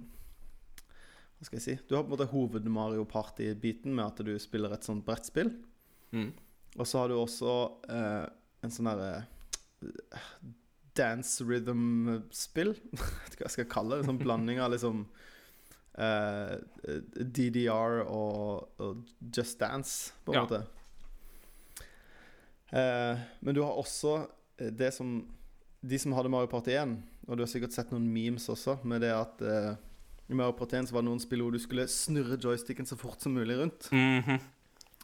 Hva 1.39 1.47
skal 1.49 1.57
jeg 1.59 1.65
si? 1.65 1.77
Du 1.89 1.95
har 1.97 2.05
på 2.05 2.11
en 2.13 2.15
måte 2.19 2.27
hoved-Mario 2.31 3.07
Party-biten 3.09 3.95
med 3.97 4.05
at 4.05 4.21
du 4.27 4.35
spiller 4.39 4.75
et 4.77 4.85
sånt 4.87 5.03
brettspill. 5.07 5.51
Mm. 6.15 6.29
Og 6.77 6.87
så 6.87 7.01
har 7.01 7.09
du 7.11 7.17
også 7.19 7.55
eh, 7.89 8.27
en 8.65 8.73
sånn 8.75 8.89
derre 8.91 9.25
eh, 9.85 10.29
dance 10.97 11.45
rhythm-spill. 11.45 12.75
Vet 12.99 13.35
ikke 13.35 13.45
hva 13.45 13.49
jeg 13.51 13.57
skal 13.59 13.71
kalle 13.73 13.97
det. 13.99 14.05
En 14.05 14.13
sånn 14.13 14.23
blanding 14.23 14.61
av 14.63 14.71
liksom 14.75 15.05
uh, 15.99 16.55
DDR 17.19 18.05
og, 18.05 18.69
og 18.83 19.03
Just 19.35 19.59
Dance, 19.63 20.13
på 20.25 20.35
en 20.35 20.39
Ja. 20.39 20.45
måte. 20.47 20.63
Uh, 22.75 23.19
men 23.45 23.55
du 23.55 23.61
har 23.63 23.77
også 23.79 24.17
eh, 24.59 24.71
det 24.75 24.89
som 24.97 25.21
De 25.85 25.99
som 26.01 26.15
hadde 26.17 26.31
Mario 26.33 26.49
Party 26.51 26.73
1, 26.75 26.95
og 27.29 27.37
du 27.37 27.43
har 27.45 27.51
sikkert 27.51 27.75
sett 27.77 27.91
noen 27.93 28.07
memes 28.09 28.47
også, 28.49 28.79
med 28.89 29.03
det 29.05 29.11
at 29.13 29.43
uh, 29.45 29.75
i 30.33 30.35
Mario 30.35 30.55
Party 30.57 30.79
1 30.81 30.89
så 30.89 30.95
var 30.97 31.05
det 31.05 31.11
noen 31.11 31.21
spill 31.21 31.43
hvor 31.45 31.53
du 31.53 31.61
skulle 31.61 31.85
snurre 31.93 32.39
joysticken 32.41 32.89
så 32.89 32.97
fort 32.97 33.21
som 33.21 33.35
mulig 33.37 33.59
rundt. 33.61 33.91
Mhm. 33.93 34.39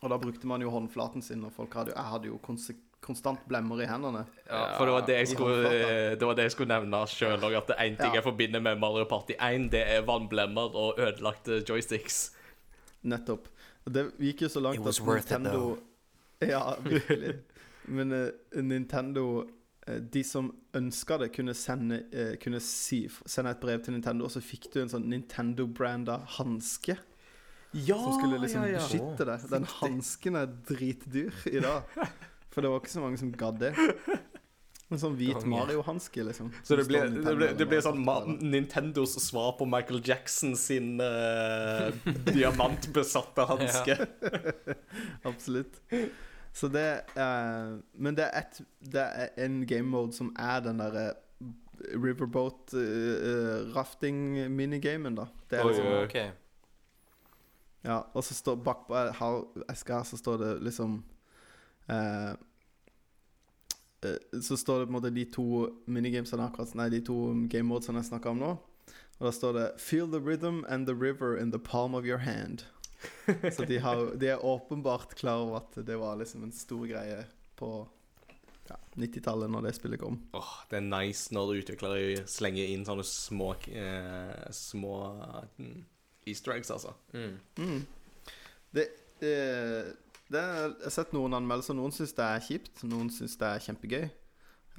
Og 0.01 0.09
da 0.09 0.17
brukte 0.17 0.49
man 0.49 0.63
jo 0.65 0.71
håndflaten 0.73 1.21
sin, 1.23 1.45
og 1.45 1.53
folk 1.53 1.75
hadde 1.77 1.93
jo 1.93 1.99
Jeg 1.99 2.11
hadde 2.15 2.31
jo 2.31 2.39
konse 2.41 2.75
konstant 3.01 3.41
blemmer 3.49 3.81
i 3.83 3.87
hendene. 3.89 4.25
Ja, 4.47 4.77
for 4.77 4.85
det 4.87 4.93
var 4.95 5.07
det 5.09 5.17
jeg 5.17 5.29
skulle, 5.33 5.71
det 6.21 6.27
var 6.27 6.37
det 6.39 6.49
jeg 6.49 6.55
skulle 6.57 6.73
nevne 6.75 7.01
sjøl 7.09 7.47
òg. 7.49 7.57
At 7.63 7.71
det 7.73 7.77
én 7.79 7.97
ting 7.97 8.13
Ja. 8.13 8.21
jeg 8.21 8.27
forbinder 8.27 8.61
med 8.61 8.79
Mario 8.83 9.05
Party 9.09 9.33
1, 9.41 9.71
det 9.73 9.85
er 9.87 10.03
vannblemmer 10.07 10.77
og 10.77 11.01
ødelagte 11.01 11.63
joysticks. 11.69 12.31
Nettopp. 13.03 13.49
Det 13.89 14.11
gikk 14.21 14.43
jo 14.43 14.49
så 14.53 14.61
langt 14.61 14.87
at 14.87 15.01
worth 15.01 15.33
it, 15.33 15.39
Nintendo 15.41 15.79
Ja, 16.53 16.75
virkelig. 16.85 17.35
Men 17.85 18.13
uh, 18.13 18.63
Nintendo 18.63 19.45
uh, 19.89 19.95
De 20.13 20.23
som 20.25 20.51
ønska 20.77 21.17
det, 21.19 21.33
kunne 21.33 21.55
sende, 21.55 22.03
uh, 22.13 22.35
kunne 22.43 22.61
si, 22.61 23.09
sende 23.27 23.51
et 23.51 23.61
brev 23.61 23.83
til 23.85 23.97
Nintendo, 23.97 24.25
og 24.25 24.31
så 24.31 24.41
fikk 24.45 24.69
du 24.75 24.83
en 24.83 24.93
sånn 24.93 25.09
Nintendo-branda 25.11 26.21
hanske 26.39 26.97
Ja, 27.73 27.97
som 27.97 28.19
skulle 28.19 28.41
liksom 28.43 28.65
ja, 28.67 28.77
ja. 28.77 28.85
beskytte 28.85 29.27
deg. 29.29 29.49
Den 29.51 29.67
hansken 29.81 30.37
er 30.37 30.47
dritdyr 30.69 31.45
i 31.51 31.61
dag. 31.65 31.83
For 32.51 32.65
det 32.65 32.71
var 32.73 32.83
ikke 32.83 32.93
så 32.93 33.03
mange 33.05 33.19
som 33.21 33.31
gadd 33.33 33.61
det. 33.63 33.73
En 34.91 34.99
sånn 34.99 35.15
hvit 35.15 35.45
Mario-hanske, 35.47 36.25
liksom. 36.27 36.49
Så 36.67 36.75
det 36.75 36.89
blir, 36.89 37.07
det 37.15 37.35
blir, 37.39 37.53
det 37.55 37.67
blir 37.71 37.83
sånn 37.85 38.01
ma 38.03 38.17
Nintendos 38.27 39.13
svar 39.23 39.53
på 39.61 39.69
Michael 39.71 40.01
Jackson 40.03 40.57
sin 40.59 40.97
uh, 40.99 41.95
diamantbesatte 42.35 43.47
hanske. 43.47 43.95
Absolutt. 45.31 45.79
Så 46.51 46.67
det 46.75 46.89
er 47.15 47.77
Men 47.95 48.17
det 48.19 48.27
er, 48.27 48.43
et, 48.43 48.59
det 48.83 49.05
er 49.07 49.31
en 49.47 49.61
game 49.71 49.87
mode 49.93 50.17
som 50.19 50.33
er 50.35 50.59
den 50.67 50.83
derre 50.83 51.13
Riverboat 51.95 52.75
uh, 52.75 53.71
rafting-minigamen, 53.77 55.15
da. 55.23 55.29
Det 55.49 55.61
er 55.61 55.71
liksom, 55.71 55.87
oi, 55.87 56.03
okay. 56.03 56.35
Ja, 57.87 58.03
og 58.11 58.27
så 58.27 58.35
står 58.37 58.59
bakpå 58.67 58.99
her- 59.23 59.71
eska 59.71 60.03
her 60.03 60.05
så 60.11 60.19
står 60.21 60.43
det 60.43 60.51
liksom 60.67 60.99
eh, 61.91 62.33
eh, 64.07 64.41
Så 64.41 64.57
står 64.57 64.81
det 64.81 64.89
på 64.89 64.95
en 64.95 64.99
måte 64.99 65.15
de 65.15 65.27
to 65.35 65.47
minigamesene 65.91 66.47
akkurat 66.47 66.75
Nei, 66.79 66.89
de 66.95 67.03
to 67.05 67.21
game 67.53 67.69
modesene 67.69 68.03
jeg 68.03 68.13
snakka 68.13 68.35
om 68.35 68.43
nå. 68.43 68.57
Og 69.21 69.27
da 69.29 69.33
står 69.37 69.53
det 69.59 69.67
'Feel 69.79 70.11
the 70.11 70.21
rhythm 70.21 70.65
and 70.69 70.87
the 70.87 70.95
river 70.95 71.37
in 71.37 71.51
the 71.53 71.59
palm 71.59 71.95
of 71.95 72.05
your 72.05 72.19
hand'. 72.19 72.65
Så 73.57 73.65
de, 73.65 73.79
har, 73.79 74.15
de 74.17 74.29
er 74.29 74.45
åpenbart 74.45 75.15
klar 75.15 75.41
over 75.41 75.57
at 75.57 75.87
det 75.87 75.97
var 75.97 76.17
liksom 76.17 76.45
en 76.45 76.53
stor 76.53 76.87
greie 76.87 77.25
på 77.57 77.89
ja, 78.69 78.77
90-tallet, 78.95 79.51
når 79.51 79.67
det 79.67 79.75
spillet 79.77 80.01
kom. 80.01 80.19
Åh, 80.37 80.53
det 80.71 80.79
er 80.79 80.87
nice 80.87 81.35
når 81.35 81.55
utviklere 81.61 82.25
slenger 82.31 82.71
inn 82.73 82.85
sånne 82.87 83.05
små 83.07 83.55
eh, 83.69 84.51
Små 84.55 84.95
mm, 85.59 85.81
easter 86.31 86.55
eggs, 86.55 86.71
altså. 86.71 86.95
Mm. 87.13 87.39
Mm. 87.59 87.81
Det, 88.77 88.87
eh, 89.27 89.91
det 90.31 90.41
er, 90.41 90.69
Jeg 90.79 90.85
har 90.87 90.95
sett 90.95 91.13
noen 91.17 91.35
anmeldelser. 91.35 91.75
Noen 91.79 91.93
syns 91.95 92.13
det 92.17 92.25
er 92.27 92.43
kjipt, 92.47 92.83
noen 92.87 93.09
syns 93.11 93.37
det 93.41 93.49
er 93.49 93.63
kjempegøy. 93.67 94.05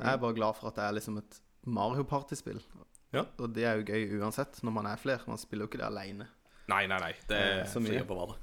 Jeg 0.01 0.07
er 0.13 0.17
bare 0.21 0.33
glad 0.37 0.55
for 0.57 0.71
at 0.71 0.77
det 0.79 0.83
er 0.87 0.95
liksom 0.97 1.17
et 1.19 1.41
Mario 1.67 2.03
Party-spill. 2.07 2.61
Ja. 3.13 3.25
Og 3.43 3.51
det 3.53 3.65
er 3.67 3.75
jo 3.81 3.83
gøy 3.91 4.15
uansett, 4.21 4.61
når 4.63 4.71
man 4.77 4.87
er 4.87 4.97
flere. 5.01 5.21
Man 5.27 5.37
spiller 5.41 5.65
jo 5.67 5.69
ikke 5.71 5.81
det 5.83 5.89
aleine. 5.89 6.27
Nei, 6.71 6.85
nei, 6.87 6.97
nei. 7.03 7.11
Det 7.27 7.37
er 7.37 7.59
Eh, 7.61 7.65
så 7.67 7.73
så 7.73 7.83
mye. 7.83 8.03
på 8.07 8.15
hverandre. 8.15 8.37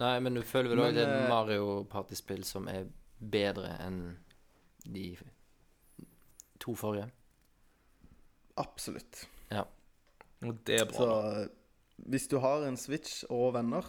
Nei, 0.00 0.14
men 0.20 0.34
du 0.34 0.42
føler 0.42 0.72
vel 0.72 0.80
òg 0.86 0.94
det 0.96 1.04
er 1.04 1.12
eh, 1.12 1.22
et 1.24 1.28
Mario 1.30 1.84
Party-spill 1.92 2.42
som 2.44 2.66
er 2.72 2.88
bedre 3.20 3.76
enn 3.84 4.00
de 4.86 5.06
to 6.60 6.74
forrige? 6.76 7.10
Absolutt. 8.56 9.26
Ja. 9.52 9.64
Og 10.44 10.56
det 10.66 10.80
er 10.80 10.88
bra. 10.90 10.96
Så 10.96 11.08
eh, 11.42 11.48
hvis 12.12 12.26
du 12.28 12.38
har 12.40 12.64
en 12.66 12.76
Switch 12.80 13.22
og 13.32 13.52
venner 13.56 13.84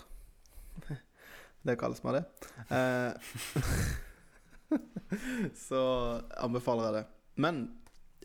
Det 1.67 1.75
kalles 1.79 1.99
meg 2.05 2.21
det. 2.21 2.23
Eh, 2.71 3.11
så 5.67 5.81
anbefaler 6.43 6.87
jeg 6.87 6.95
det. 6.99 7.03
Men 7.43 7.59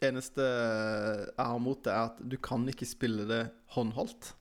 eneste 0.03 0.43
jeg 0.45 1.47
har 1.47 1.59
mot 1.63 1.83
det, 1.85 1.93
er 1.93 2.09
at 2.13 2.23
du 2.23 2.37
kan 2.43 2.65
ikke 2.71 2.89
spille 2.89 3.27
det 3.29 3.43
håndholdt. 3.77 4.33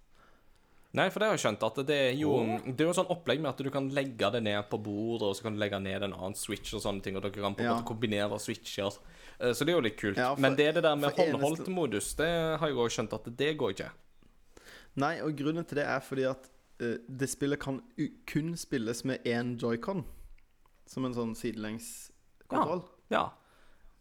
Nei, 0.97 1.05
for 1.07 1.23
det 1.23 1.27
har 1.29 1.37
jeg 1.37 1.43
skjønt 1.45 1.61
at 1.63 1.77
det 1.87 1.95
er 2.09 2.15
jo 2.19 2.31
Det 2.65 2.83
er 2.83 2.89
jo 2.89 2.95
sånn 2.97 3.11
opplegg 3.13 3.39
med 3.39 3.53
at 3.53 3.61
du 3.63 3.69
kan 3.71 3.85
legge 3.95 4.27
det 4.33 4.41
ned 4.43 4.65
på 4.67 4.75
bordet, 4.83 5.29
og 5.29 5.37
så 5.37 5.45
kan 5.45 5.55
du 5.55 5.61
legge 5.61 5.79
ned 5.79 6.03
en 6.03 6.15
annen 6.17 6.35
switch 6.35 6.73
og 6.75 6.81
sånne 6.83 7.03
ting, 7.05 7.15
og 7.15 7.23
dere 7.23 7.31
kan 7.37 7.55
på 7.55 7.63
en 7.63 7.69
Ja. 7.69 7.75
måte 7.77 7.87
kombinere 7.87 8.39
switcher. 8.43 8.97
Eh, 9.39 9.53
Så 9.55 9.63
det 9.63 9.71
er 9.71 9.77
jo 9.79 9.85
litt 9.87 9.97
kult. 9.97 10.17
Ja, 10.17 10.33
for- 10.35 10.41
Men 10.41 10.55
det 10.57 10.67
er 10.67 10.73
det 10.73 10.83
der 10.83 10.95
med 10.97 11.13
håndholdt 11.15 11.59
eneste- 11.63 11.71
modus, 11.73 12.13
det 12.15 12.27
har 12.59 12.67
jeg 12.67 12.75
òg 12.75 12.89
skjønt 12.91 13.13
at 13.13 13.37
det 13.37 13.57
går 13.57 13.69
ikke. 13.71 13.89
Nei, 14.97 15.21
og 15.21 15.31
grunnen 15.37 15.65
til 15.65 15.75
det 15.77 15.85
er 15.87 15.99
fordi 16.01 16.25
at 16.29 16.49
det 17.07 17.27
spillet 17.29 17.59
kan 17.61 17.81
kun 18.27 18.55
spilles 18.57 19.03
med 19.05 19.23
én 19.27 19.55
joycon. 19.61 20.03
Som 20.89 21.05
en 21.07 21.13
sånn 21.15 21.35
sidelengskontroll. 21.37 22.81
Ja. 23.13 23.25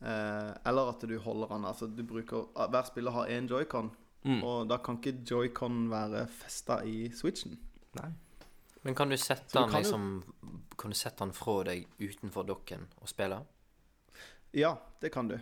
Eh, 0.00 0.52
eller 0.66 0.88
at 0.94 1.02
du 1.04 1.18
holder 1.20 1.50
den 1.52 1.64
Altså, 1.68 1.86
du 1.92 2.00
bruker 2.08 2.46
Hver 2.56 2.86
spiller 2.88 3.12
har 3.12 3.26
én 3.28 3.48
joycon, 3.50 3.90
Mm. 4.24 4.42
og 4.44 4.68
da 4.68 4.76
kan 4.76 4.98
ikke 4.98 5.24
joycon 5.24 5.88
være 5.90 6.26
festa 6.28 6.82
i 6.84 7.08
switchen. 7.08 7.54
Nei. 7.96 8.10
Men 8.82 8.94
kan 8.94 9.08
du 9.08 9.16
sette 9.16 9.52
den 9.58 9.70
kan 9.70 9.80
liksom 9.82 10.22
Kan 10.78 10.90
du 10.90 10.96
sette 10.96 11.18
den 11.24 11.32
fra 11.32 11.62
deg 11.64 11.86
utenfor 12.00 12.44
dokken 12.46 12.86
og 13.00 13.08
spille? 13.08 13.38
Ja, 14.52 14.74
det 15.00 15.12
kan 15.12 15.28
du. 15.28 15.38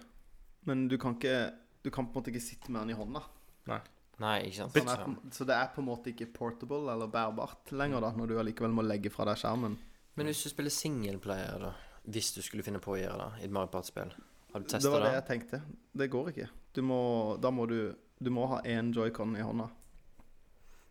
Men 0.64 0.86
du 0.88 0.96
kan 0.98 1.14
ikke 1.16 1.52
Du 1.84 1.90
kan 1.90 2.06
på 2.06 2.18
en 2.18 2.22
måte 2.22 2.30
ikke 2.32 2.40
sitte 2.42 2.70
med 2.70 2.82
den 2.82 2.90
i 2.90 2.98
hånda. 2.98 3.22
Nei, 3.66 3.80
ikke 4.18 4.56
sant? 4.56 4.72
Så, 4.74 4.82
er 4.82 5.32
så 5.32 5.44
det 5.46 5.54
er 5.54 5.68
på 5.74 5.80
en 5.82 5.86
måte 5.86 6.10
ikke 6.12 6.26
portable 6.34 6.90
eller 6.92 7.06
bærbart 7.12 7.70
lenger, 7.72 8.00
da, 8.02 8.10
når 8.18 8.26
du 8.32 8.38
allikevel 8.38 8.72
må 8.74 8.82
legge 8.82 9.10
fra 9.14 9.24
deg 9.24 9.36
skjermen. 9.38 9.76
Men 10.18 10.26
hvis 10.26 10.42
du 10.42 10.48
spiller 10.50 10.70
singleplayer, 10.74 11.58
da? 11.62 11.72
Hvis 12.08 12.32
du 12.34 12.40
skulle 12.42 12.64
finne 12.66 12.80
på 12.82 12.96
å 12.96 12.98
gjøre 12.98 13.18
det 13.20 13.42
i 13.42 13.44
et 13.46 13.52
Mario 13.54 13.70
Party-spill? 13.70 14.10
Har 14.52 14.60
du 14.60 14.66
Det 14.66 14.80
Det 14.82 14.90
var 14.90 15.00
det? 15.04 15.12
jeg 15.12 15.26
tenkte. 15.28 15.62
Det 15.94 16.10
går 16.10 16.28
ikke. 16.32 16.48
Du 16.74 16.82
må, 16.82 17.00
da 17.40 17.50
må 17.50 17.66
du 17.68 17.94
Du 18.20 18.30
må 18.34 18.48
ha 18.48 18.60
én 18.66 18.92
joycon 18.92 19.36
i 19.36 19.40
hånda. 19.46 19.68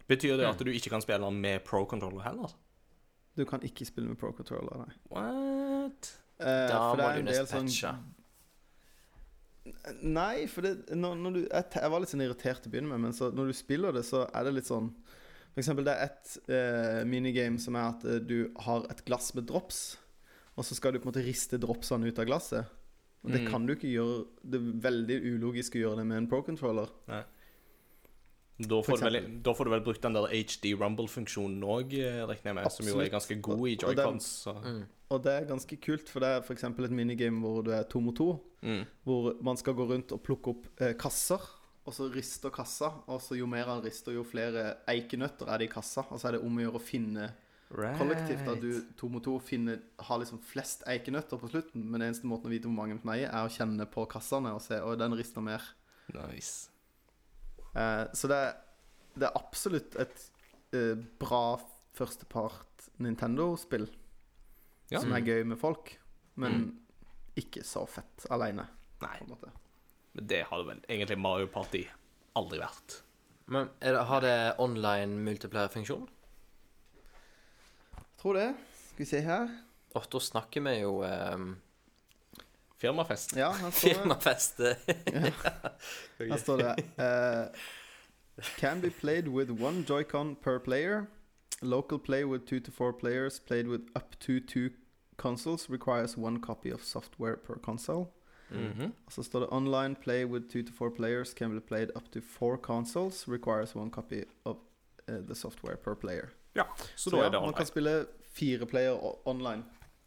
Betyr 0.07 0.37
det 0.37 0.45
at 0.47 0.57
du 0.63 0.71
ikke 0.71 0.89
kan 0.93 1.01
spille 1.03 1.27
med 1.31 1.65
pro-controller 1.67 2.23
heller? 2.23 2.53
Du 3.35 3.43
kan 3.45 3.59
ikke 3.61 3.85
spille 3.85 4.07
med 4.07 4.17
pro 4.17 4.31
controller, 4.31 4.77
nei. 4.85 4.93
What? 5.11 6.13
Eh, 6.39 6.69
Da 6.71 6.95
må 6.95 7.09
du 7.17 7.23
nesten 7.27 7.45
patche. 7.45 7.51
sånn 7.51 7.67
patche. 7.67 7.91
Nei, 10.03 10.45
for 10.47 10.61
det 10.61 10.73
når, 10.95 11.15
når 11.15 11.33
du, 11.33 11.39
jeg, 11.47 11.65
jeg 11.75 11.91
var 11.91 11.99
litt 12.03 12.09
sånn 12.13 12.21
irritert 12.25 12.61
til 12.63 12.69
å 12.69 12.73
begynne 12.73 12.89
med, 12.93 12.99
men 13.07 13.13
så 13.13 13.29
når 13.33 13.47
du 13.51 13.53
spiller 13.53 13.91
det, 13.95 14.03
så 14.05 14.25
er 14.33 14.43
det 14.47 14.53
litt 14.57 14.69
sånn 14.69 14.89
For 15.53 15.61
eksempel, 15.63 15.85
det 15.87 15.93
er 15.95 16.09
et 16.11 16.33
eh, 16.53 17.03
minigame 17.09 17.57
som 17.59 17.75
er 17.75 17.87
at 17.95 18.03
eh, 18.05 18.19
du 18.21 18.51
har 18.65 18.85
et 18.91 19.03
glass 19.07 19.31
med 19.33 19.47
drops, 19.49 19.97
og 20.55 20.65
så 20.65 20.75
skal 20.77 20.93
du 20.93 20.99
på 20.99 21.07
en 21.07 21.11
måte 21.13 21.23
riste 21.25 21.57
dropsene 21.61 22.05
ut 22.11 22.19
av 22.19 22.25
glasset. 22.29 22.65
Og 23.25 23.31
det 23.33 23.41
Mm. 23.41 23.47
kan 23.51 23.65
du 23.65 23.73
ikke 23.73 23.89
gjøre 23.89 24.25
Det 24.45 24.59
er 24.61 24.67
veldig 24.85 25.15
ulogisk 25.33 25.73
å 25.75 25.79
gjøre 25.81 25.97
det 25.97 26.05
med 26.05 26.17
en 26.17 26.27
pro-controller. 26.29 26.87
Da 28.57 28.79
får, 28.81 28.97
du 28.97 29.03
vel, 29.05 29.17
da 29.45 29.53
får 29.53 29.65
du 29.65 29.71
vel 29.75 29.81
brukt 29.85 30.01
den 30.01 30.15
der 30.17 30.25
HD 30.33 30.71
Rumble-funksjonen 30.79 31.61
òg, 31.61 31.91
regner 32.25 32.47
jeg 32.49 32.55
med, 32.57 32.69
som 32.73 32.87
jo 32.89 32.99
er 33.03 33.09
ganske 33.13 33.35
god 33.45 33.67
i 33.69 33.75
Og- 33.75 33.83
og 33.89 33.95
den- 33.95 34.05
joycons. 34.05 34.25
Så. 34.45 34.53
Mm. 34.63 34.85
Og 35.13 35.21
det 35.23 35.33
er 35.33 35.47
ganske 35.47 35.77
kult, 35.79 36.09
for 36.11 36.23
det 36.23 36.29
er 36.29 36.41
f.eks. 36.43 36.65
et 36.67 36.95
minigame 36.95 37.39
hvor 37.39 37.61
du 37.63 37.71
er 37.71 37.85
to 37.87 38.01
mot 38.03 38.15
to. 38.17 38.33
Mm. 38.61 38.83
Hvor 39.07 39.29
man 39.45 39.59
skal 39.59 39.77
gå 39.77 39.85
rundt 39.87 40.11
og 40.11 40.23
plukke 40.25 40.51
opp 40.51 40.67
eh, 40.83 40.95
kasser, 40.99 41.43
og 41.87 41.95
så 41.95 42.09
rister 42.11 42.51
kassa. 42.51 42.91
Og 43.07 43.21
så 43.23 43.37
jo 43.39 43.47
mer 43.47 43.69
han 43.69 43.83
rister, 43.83 44.11
jo 44.15 44.25
flere 44.27 44.81
eikenøtter 44.91 45.47
er 45.47 45.61
det 45.61 45.69
i 45.69 45.71
kassa. 45.71 46.03
Og 46.11 46.19
så 46.19 46.29
er 46.29 46.35
det 46.35 46.43
om 46.43 46.57
å 46.59 46.65
gjøre 46.65 46.81
å 46.81 46.83
finne 46.83 47.29
kollektivt. 47.71 48.43
At 48.51 48.59
du 48.59 48.81
to 48.99 49.07
mot 49.11 49.23
to 49.23 49.37
finner, 49.43 49.79
har 50.09 50.19
liksom 50.19 50.41
flest 50.43 50.83
eikenøtter 50.89 51.39
på 51.39 51.51
slutten. 51.53 51.85
Men 51.87 52.03
eneste 52.09 52.27
måten 52.27 52.51
å 52.51 52.53
vite 52.53 52.67
hvor 52.67 52.75
mange 52.75 52.99
som 52.99 53.13
eier, 53.15 53.31
er 53.31 53.47
å 53.47 53.53
kjenne 53.53 53.87
på 53.91 54.03
kassene 54.11 54.51
og 54.55 54.63
se 54.65 54.81
Og 54.83 54.97
den 54.99 55.15
rister 55.15 55.45
mer. 55.45 55.63
Nice. 56.11 56.73
Eh, 57.71 58.03
så 58.11 58.31
det 58.31 58.41
er, 58.49 58.59
det 59.15 59.29
er 59.29 59.39
absolutt 59.39 59.95
et 60.03 60.27
eh, 60.75 60.99
bra 61.23 61.55
førstepart 61.95 62.91
Nintendo-spill. 63.03 63.87
Ja. 64.89 65.01
Som 65.03 65.11
er 65.11 65.19
gøy 65.25 65.43
med 65.45 65.59
folk, 65.59 65.97
men 66.35 66.51
Mm. 66.53 66.79
ikke 67.35 67.63
så 67.63 67.85
fett 67.89 68.25
aleine. 68.31 68.67
Nei, 69.01 69.17
men 69.27 70.27
det 70.27 70.43
har 70.49 70.57
det 70.63 70.67
vel 70.67 70.79
egentlig 70.89 71.17
Mario 71.19 71.47
Party 71.47 71.83
aldri 72.35 72.59
vært. 72.59 73.01
Men 73.47 73.69
er 73.81 73.93
det, 73.93 74.03
har 74.09 74.21
det 74.21 74.55
online 74.59 75.19
multiplayer-funksjon? 75.23 76.07
Tror 78.21 78.33
det. 78.33 78.47
Skal 78.89 79.03
vi 79.03 79.05
se 79.05 79.21
her. 79.21 79.47
Da 79.93 80.19
snakker 80.19 80.61
vi 80.61 80.73
jo 80.81 81.03
um, 81.03 81.55
Firmafest. 82.77 83.35
Ja, 83.37 83.51
her 83.51 83.71
står 83.71 83.89
det. 83.89 83.95
firmafest. 83.95 84.59
Her 86.19 86.37
står 86.37 86.57
det 86.57 86.73
uh, 87.01 87.47
Can 88.59 88.81
be 88.81 88.89
played 88.89 89.27
with 89.27 89.49
one 89.51 89.83
Joy-Con 89.83 90.35
per 90.35 90.59
player. 90.59 91.05
Local 91.61 91.99
play 91.99 92.23
with 92.23 92.45
two 92.45 92.59
to 92.59 92.71
four 92.71 92.93
players 92.93 93.39
played 93.39 93.67
with 93.67 93.81
up 93.95 94.15
to 94.19 94.39
two 94.39 94.69
consoles 95.17 95.69
requires 95.69 96.17
one 96.17 96.39
copy 96.39 96.73
of 96.73 96.83
software 96.83 97.35
per 97.35 97.55
console. 97.55 98.05
Mm 98.51 98.71
-hmm. 98.71 98.91
så 99.09 99.23
står 99.23 99.39
det 99.39 99.47
online 99.47 99.95
play 99.95 100.25
with 100.25 100.49
two 100.49 100.63
to 100.63 100.73
four 100.73 100.89
players 100.89 101.33
can 101.33 101.53
be 101.53 101.59
played 101.59 101.89
up 101.95 102.11
to 102.11 102.19
four 102.21 102.57
consoles 102.57 103.27
requires 103.27 103.75
one 103.75 103.91
copy 103.91 104.23
of 104.43 104.57
uh, 105.09 105.15
the 105.27 105.35
software 105.35 105.75
per 105.75 105.93
player. 105.95 106.29
Ja, 106.53 106.63
Så 106.95 107.09
da 107.09 107.17
ja, 107.17 107.23
er 107.23 107.29
det 107.29 107.37
online. 107.37 107.51
man 107.51 107.53
kan 107.53 107.65
spille 107.65 108.05
fire 108.33 108.65
player 108.65 109.27
online 109.27 109.63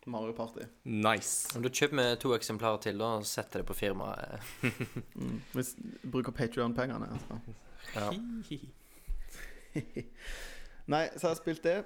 Mario 0.06 0.32
Party. 0.32 0.60
Nice. 0.84 1.56
Om 1.56 1.62
du 1.62 1.68
kjøper 1.68 1.96
med 1.96 2.16
to 2.16 2.34
eksemplarer 2.34 2.80
til, 2.80 2.98
da, 2.98 3.04
og 3.04 3.26
setter 3.26 3.58
det 3.58 3.66
på 3.66 3.74
firmaet. 3.74 4.40
Mm. 5.14 5.40
Hvis 5.52 5.76
bruker 6.12 6.32
Patreon-pengene. 6.32 7.08
Altså. 7.12 7.38
Ja. 7.94 8.10
Nei, 10.90 11.06
så 11.14 11.28
har 11.28 11.34
jeg 11.36 11.42
spilt 11.44 11.64
det. 11.66 11.78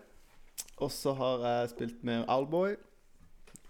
Og 0.83 0.91
så 0.93 1.13
har 1.19 1.43
jeg 1.45 1.73
spilt 1.75 2.05
mer 2.07 2.25
Owlboy. 2.31 2.77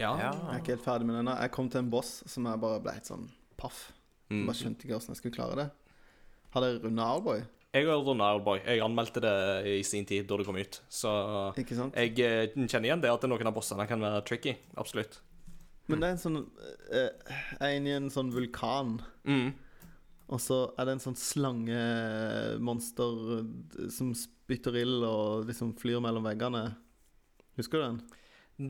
Ja. 0.00 0.12
Jeg 0.18 0.30
er 0.30 0.60
ikke 0.60 0.74
helt 0.74 0.84
ferdig 0.84 1.06
med 1.08 1.18
denne. 1.20 1.34
Jeg 1.42 1.52
kom 1.54 1.68
til 1.70 1.82
en 1.84 1.90
boss 1.90 2.22
som 2.30 2.46
jeg 2.48 2.62
bare 2.62 2.80
ble 2.82 2.94
helt 2.96 3.08
sånn 3.10 3.26
paff. 3.60 3.88
Mm. 4.30 4.46
Bare 4.48 4.56
skjønte 4.58 4.86
ikke 4.86 4.96
hvordan 4.96 5.14
jeg 5.14 5.20
skulle 5.20 5.36
klare 5.36 5.58
det. 5.58 5.68
Har 6.54 6.64
dere 6.64 6.80
runda 6.82 7.02
Owlboy? 7.16 7.40
Jeg 7.74 7.88
har 7.88 7.98
runda 8.06 8.30
Owlboy. 8.36 8.58
Jeg 8.62 8.82
anmeldte 8.86 9.20
det 9.24 9.34
i 9.74 9.82
sin 9.86 10.06
tid 10.06 10.28
da 10.30 10.38
det 10.38 10.46
kom 10.46 10.58
ut. 10.58 10.80
Så 10.86 11.10
Ikke 11.58 11.78
sant? 11.78 11.96
jeg 11.98 12.14
eh, 12.22 12.54
kjenner 12.54 12.88
igjen 12.88 13.02
det 13.02 13.10
at 13.10 13.26
noen 13.26 13.50
av 13.50 13.56
bossene 13.56 13.86
kan 13.90 14.02
være 14.02 14.22
tricky. 14.28 14.54
Absolutt. 14.78 15.18
Men 15.90 16.00
det 16.00 16.06
er 16.06 16.14
en 16.14 16.22
sånn 16.22 16.38
eh, 16.94 17.10
Jeg 17.58 17.60
er 17.60 17.74
inne 17.76 17.90
i 17.90 17.98
en 17.98 18.12
sånn 18.14 18.30
vulkan. 18.32 19.02
Mm. 19.26 19.50
Og 20.32 20.40
så 20.40 20.58
er 20.78 20.86
det 20.86 20.94
en 20.96 21.04
sånn 21.04 21.18
slangemonster 21.20 23.12
eh, 23.40 23.90
som 23.92 24.14
spytter 24.44 24.76
ild 24.76 25.02
og 25.08 25.46
liksom 25.48 25.72
flyr 25.80 26.00
mellom 26.04 26.24
veggene. 26.28 26.66
Husker 27.58 27.80
du 27.80 27.84
den? 27.86 28.00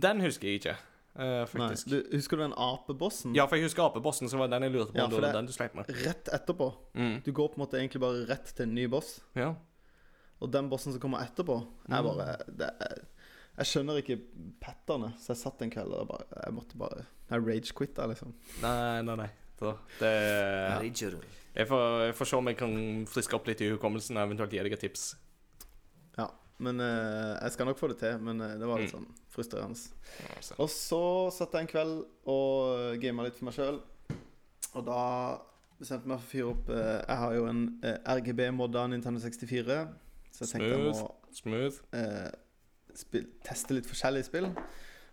Den 0.00 0.20
husker 0.24 0.48
jeg 0.48 0.60
ikke, 0.62 0.76
eh, 1.20 1.54
Nei. 1.60 1.68
Du, 1.88 1.96
husker 2.14 2.38
du 2.38 2.42
den 2.46 2.54
apebossen? 2.56 3.34
Ja, 3.36 3.44
for 3.50 3.58
jeg 3.58 3.66
husker 3.68 3.84
apebossen, 3.88 4.30
som 4.32 4.40
var 4.40 4.48
den 4.52 4.64
jeg 4.68 4.72
lurte 4.74 4.94
på 4.94 4.98
Ja, 5.02 5.08
for 5.12 5.20
det 5.24 5.30
er 5.32 5.38
den 5.38 5.48
du 5.50 5.52
sleit 5.56 5.74
med. 5.76 5.90
Rett 6.04 6.30
etterpå. 6.32 6.70
Mm. 6.96 7.16
Du 7.26 7.32
går 7.36 7.50
på 7.52 7.58
en 7.58 7.64
måte 7.66 7.78
egentlig 7.80 8.00
bare 8.04 8.24
rett 8.30 8.52
til 8.54 8.64
en 8.68 8.74
ny 8.76 8.86
boss. 8.92 9.18
Ja. 9.36 9.54
Og 10.40 10.50
den 10.52 10.68
bossen 10.72 10.92
som 10.94 11.00
kommer 11.02 11.24
etterpå, 11.24 11.58
er 11.88 12.00
Mm. 12.02 12.08
bare 12.08 12.36
det 12.48 12.70
er, 12.80 13.04
Jeg 13.56 13.66
skjønner 13.70 14.00
ikke 14.02 14.16
patterne, 14.60 15.12
så 15.20 15.30
jeg 15.30 15.36
satt 15.38 15.62
en 15.62 15.70
kveld 15.70 15.92
og 15.94 16.08
bare 16.08 16.24
Jeg 16.44 16.54
måtte 16.56 16.76
bare 16.76 17.04
Jeg 17.30 17.44
rage-quitta, 17.46 18.06
liksom. 18.10 18.34
Nei, 18.62 19.02
nei, 19.02 19.14
nei. 19.16 19.28
Så 19.58 19.76
det 20.00 20.10
ja. 20.10 20.80
jeg, 21.54 21.66
får, 21.68 21.84
jeg 22.08 22.14
får 22.18 22.26
se 22.26 22.36
om 22.36 22.48
jeg 22.50 22.56
kan 22.58 23.06
friske 23.06 23.36
opp 23.36 23.46
litt 23.46 23.60
i 23.62 23.68
hukommelsen 23.70 24.16
og 24.18 24.26
eventuelt 24.26 24.50
gi 24.50 24.58
deg 24.64 24.72
et 24.74 24.80
tips. 24.88 25.14
Ja. 26.18 26.28
Men 26.64 26.78
eh, 26.80 27.32
jeg 27.42 27.52
skal 27.56 27.66
nok 27.66 27.78
få 27.80 27.88
det 27.90 27.98
til. 27.98 28.18
Men 28.22 28.40
eh, 28.40 28.54
det 28.60 28.66
var 28.70 28.78
litt 28.78 28.92
Mm. 28.94 29.00
sånn 29.00 29.08
frustrerende. 29.34 30.54
Og 30.62 30.68
så 30.70 31.00
satt 31.34 31.52
jeg 31.56 31.66
en 31.66 31.72
kveld 31.72 32.04
og 32.30 33.00
gama 33.02 33.24
litt 33.26 33.34
for 33.40 33.48
meg 33.48 33.54
sjøl. 33.56 33.80
Og 34.74 34.84
da 34.86 35.00
bestemte 35.80 36.06
jeg 36.06 36.12
meg 36.12 36.20
for 36.22 36.24
å 36.24 36.30
fyre 36.30 36.52
opp 36.54 36.70
eh, 36.70 37.02
Jeg 37.08 37.16
har 37.24 37.34
jo 37.34 37.44
en 37.50 37.64
eh, 37.82 37.98
RGB-modda 38.14 38.86
Nintendo 38.92 39.20
64. 39.20 39.80
Så 40.34 40.44
jeg 40.46 40.52
tenkte 40.54 40.70
jeg 40.70 40.86
må 40.86 41.10
Smooth. 41.34 41.82
eh, 41.94 42.30
spill, 42.94 43.26
teste 43.46 43.74
litt 43.76 43.86
forskjellige 43.90 44.28
spill. 44.30 44.48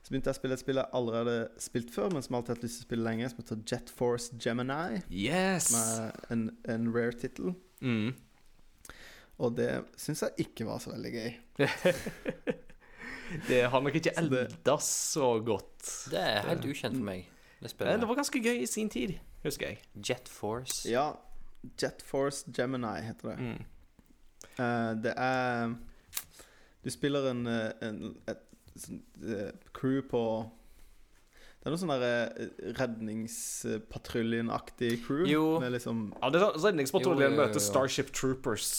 Så 0.01 0.09
begynte 0.09 0.31
jeg 0.31 0.37
å 0.37 0.39
spille 0.39 0.55
et 0.57 0.61
spill 0.63 0.79
jeg 0.81 0.89
allerede 0.97 1.33
hadde 1.35 1.61
spilt 1.61 1.91
før, 1.93 2.07
men 2.13 2.23
som 2.25 2.33
alltid 2.39 2.49
har 2.53 2.55
hatt 2.57 2.63
lyst 2.65 2.79
til 2.79 2.85
å 2.85 2.89
spille 2.89 3.05
lenge, 3.05 3.27
som 3.29 3.37
heter 3.41 3.59
Jet 3.69 3.89
Force 3.93 4.33
Gemini. 4.41 5.01
Yes! 5.13 5.67
Som 5.69 5.77
er 6.07 6.15
en, 6.33 6.45
en 6.73 6.87
rare 6.95 7.13
tittel. 7.21 7.51
Mm. 7.85 8.15
Og 9.41 9.49
det 9.57 9.69
syns 9.99 10.21
jeg 10.25 10.31
ikke 10.45 10.63
var 10.67 10.77
så 10.83 10.89
veldig 10.93 11.11
gøy. 11.15 11.31
Det 13.47 13.61
har 13.71 13.79
nok 13.79 13.95
ikke 13.95 14.11
elda 14.19 14.73
så 14.83 15.39
godt. 15.39 15.85
Det 16.11 16.19
er 16.19 16.43
helt 16.49 16.65
ukjent 16.67 16.97
for 16.97 17.05
meg. 17.07 17.29
Det. 17.61 17.71
Det 17.79 18.07
var 18.09 18.17
ganske 18.17 18.41
gøy 18.43 18.57
i 18.65 18.67
sin 18.67 18.89
tid, 18.91 19.13
husker 19.45 19.65
jeg. 19.69 19.77
Jet 19.95 20.27
Force. 20.27 20.83
Ja, 20.89 21.13
Jet 21.79 22.03
Force 22.03 22.43
Gemini 22.51 22.99
heter 23.05 23.31
det. 23.31 23.37
Mm. 23.39 23.61
Uh, 24.59 24.91
det 24.99 25.13
er 25.15 25.71
Du 26.83 26.89
spiller 26.91 27.29
en, 27.31 27.47
eh, 27.47 27.71
en 27.87 28.17
et 28.27 28.43
et 28.75 28.91
eh, 29.23 29.51
crew 29.73 30.01
på 30.07 30.49
Det 31.61 31.67
er 31.67 31.71
noe 31.73 31.81
sånn 31.81 31.91
Redningspatruljen-aktig 32.79 34.91
crew. 35.05 35.25
Jo. 35.29 35.59
Med 35.61 35.71
liksom 35.75 35.97
Ja, 36.15 36.29
det 36.31 36.37
er 36.39 36.43
sånn 36.55 36.65
Redningspatruljen 36.71 37.31
jo, 37.31 37.35
jo. 37.35 37.39
møter 37.43 37.61
Starship 37.61 38.09
Troopers. 38.15 38.69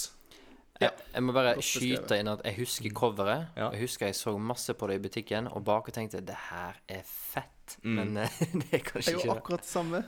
Ja. 0.83 0.91
Jeg, 0.91 1.09
jeg 1.15 1.25
må 1.27 1.35
bare 1.37 1.55
skyte 1.65 2.19
inn 2.21 2.31
at 2.33 2.45
jeg 2.47 2.59
husker 2.59 2.95
coveret. 2.97 3.51
Ja. 3.57 3.71
Jeg 3.75 3.87
husker 3.87 4.09
jeg 4.09 4.19
så 4.19 4.35
masse 4.39 4.75
på 4.79 4.89
det 4.91 4.99
i 4.99 5.03
butikken, 5.07 5.51
og 5.51 5.65
bak 5.67 5.91
og 5.91 5.97
tenkte 5.97 6.23
det 6.27 6.39
her 6.51 6.79
er 6.91 7.05
fett. 7.09 7.77
Mm. 7.83 7.95
Men 8.01 8.17
eh, 8.25 8.41
det 8.61 8.81
er 8.81 8.85
kanskje 8.85 9.15
ikke 9.15 9.23
Det 9.23 9.29
er 9.29 9.29
jo 9.31 9.37
akkurat 9.37 9.65
det 9.65 9.71
samme. 9.71 10.03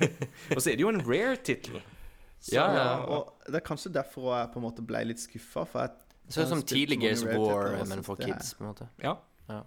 Og 0.56 0.62
så 0.62 0.70
er 0.70 0.78
det 0.78 0.82
jo 0.82 0.90
en 0.90 1.04
rare 1.04 1.36
tittel. 1.36 1.82
Ja, 2.52 2.64
ja. 2.76 2.88
Og 3.08 3.46
det 3.46 3.60
er 3.60 3.64
kanskje 3.64 3.92
derfor 3.92 4.34
jeg 4.36 4.50
på 4.52 4.60
en 4.60 4.66
måte 4.66 4.84
ble 4.84 5.04
litt 5.08 5.22
skuffa. 5.22 5.64
Det 6.24 6.34
ser 6.34 6.48
ut 6.48 6.52
som 6.56 6.64
tidlig 6.64 6.98
Games 7.00 7.22
Gears 7.24 7.38
War, 7.38 7.78
men 7.88 8.04
for 8.04 8.20
kids, 8.20 8.54
på 8.56 8.64
en 8.64 8.72
måte. 8.72 8.88
Ja. 9.04 9.16
Ja. 9.48 9.62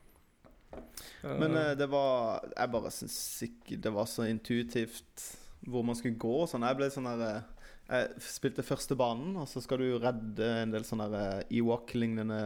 Men 1.21 1.55
eh, 1.57 1.73
det 1.77 1.87
var 1.89 2.43
Jeg 2.57 2.71
bare 2.73 2.91
syns 2.93 3.17
ikke 3.45 3.77
det 3.81 3.91
var 3.93 4.05
så 4.09 4.27
intuitivt 4.29 5.27
hvor 5.67 5.83
man 5.83 5.97
skulle 5.97 6.19
gå 6.21 6.33
og 6.43 6.49
sånn. 6.51 6.65
Jeg 6.67 6.77
ble 6.79 6.89
sånn 6.93 7.07
der 7.09 7.23
eh, 7.25 7.56
Jeg 7.87 8.19
spilte 8.19 8.63
første 8.67 8.95
banen, 8.99 9.35
og 9.39 9.47
så 9.47 9.61
skal 9.63 9.79
du 9.79 9.97
redde 10.03 10.47
en 10.63 10.73
del 10.73 10.83
sånne 10.83 11.07
der, 11.13 11.43
eh, 11.45 11.57
Ewok-lignende 11.61 12.39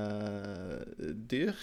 eh, 1.02 1.14
dyr. 1.32 1.56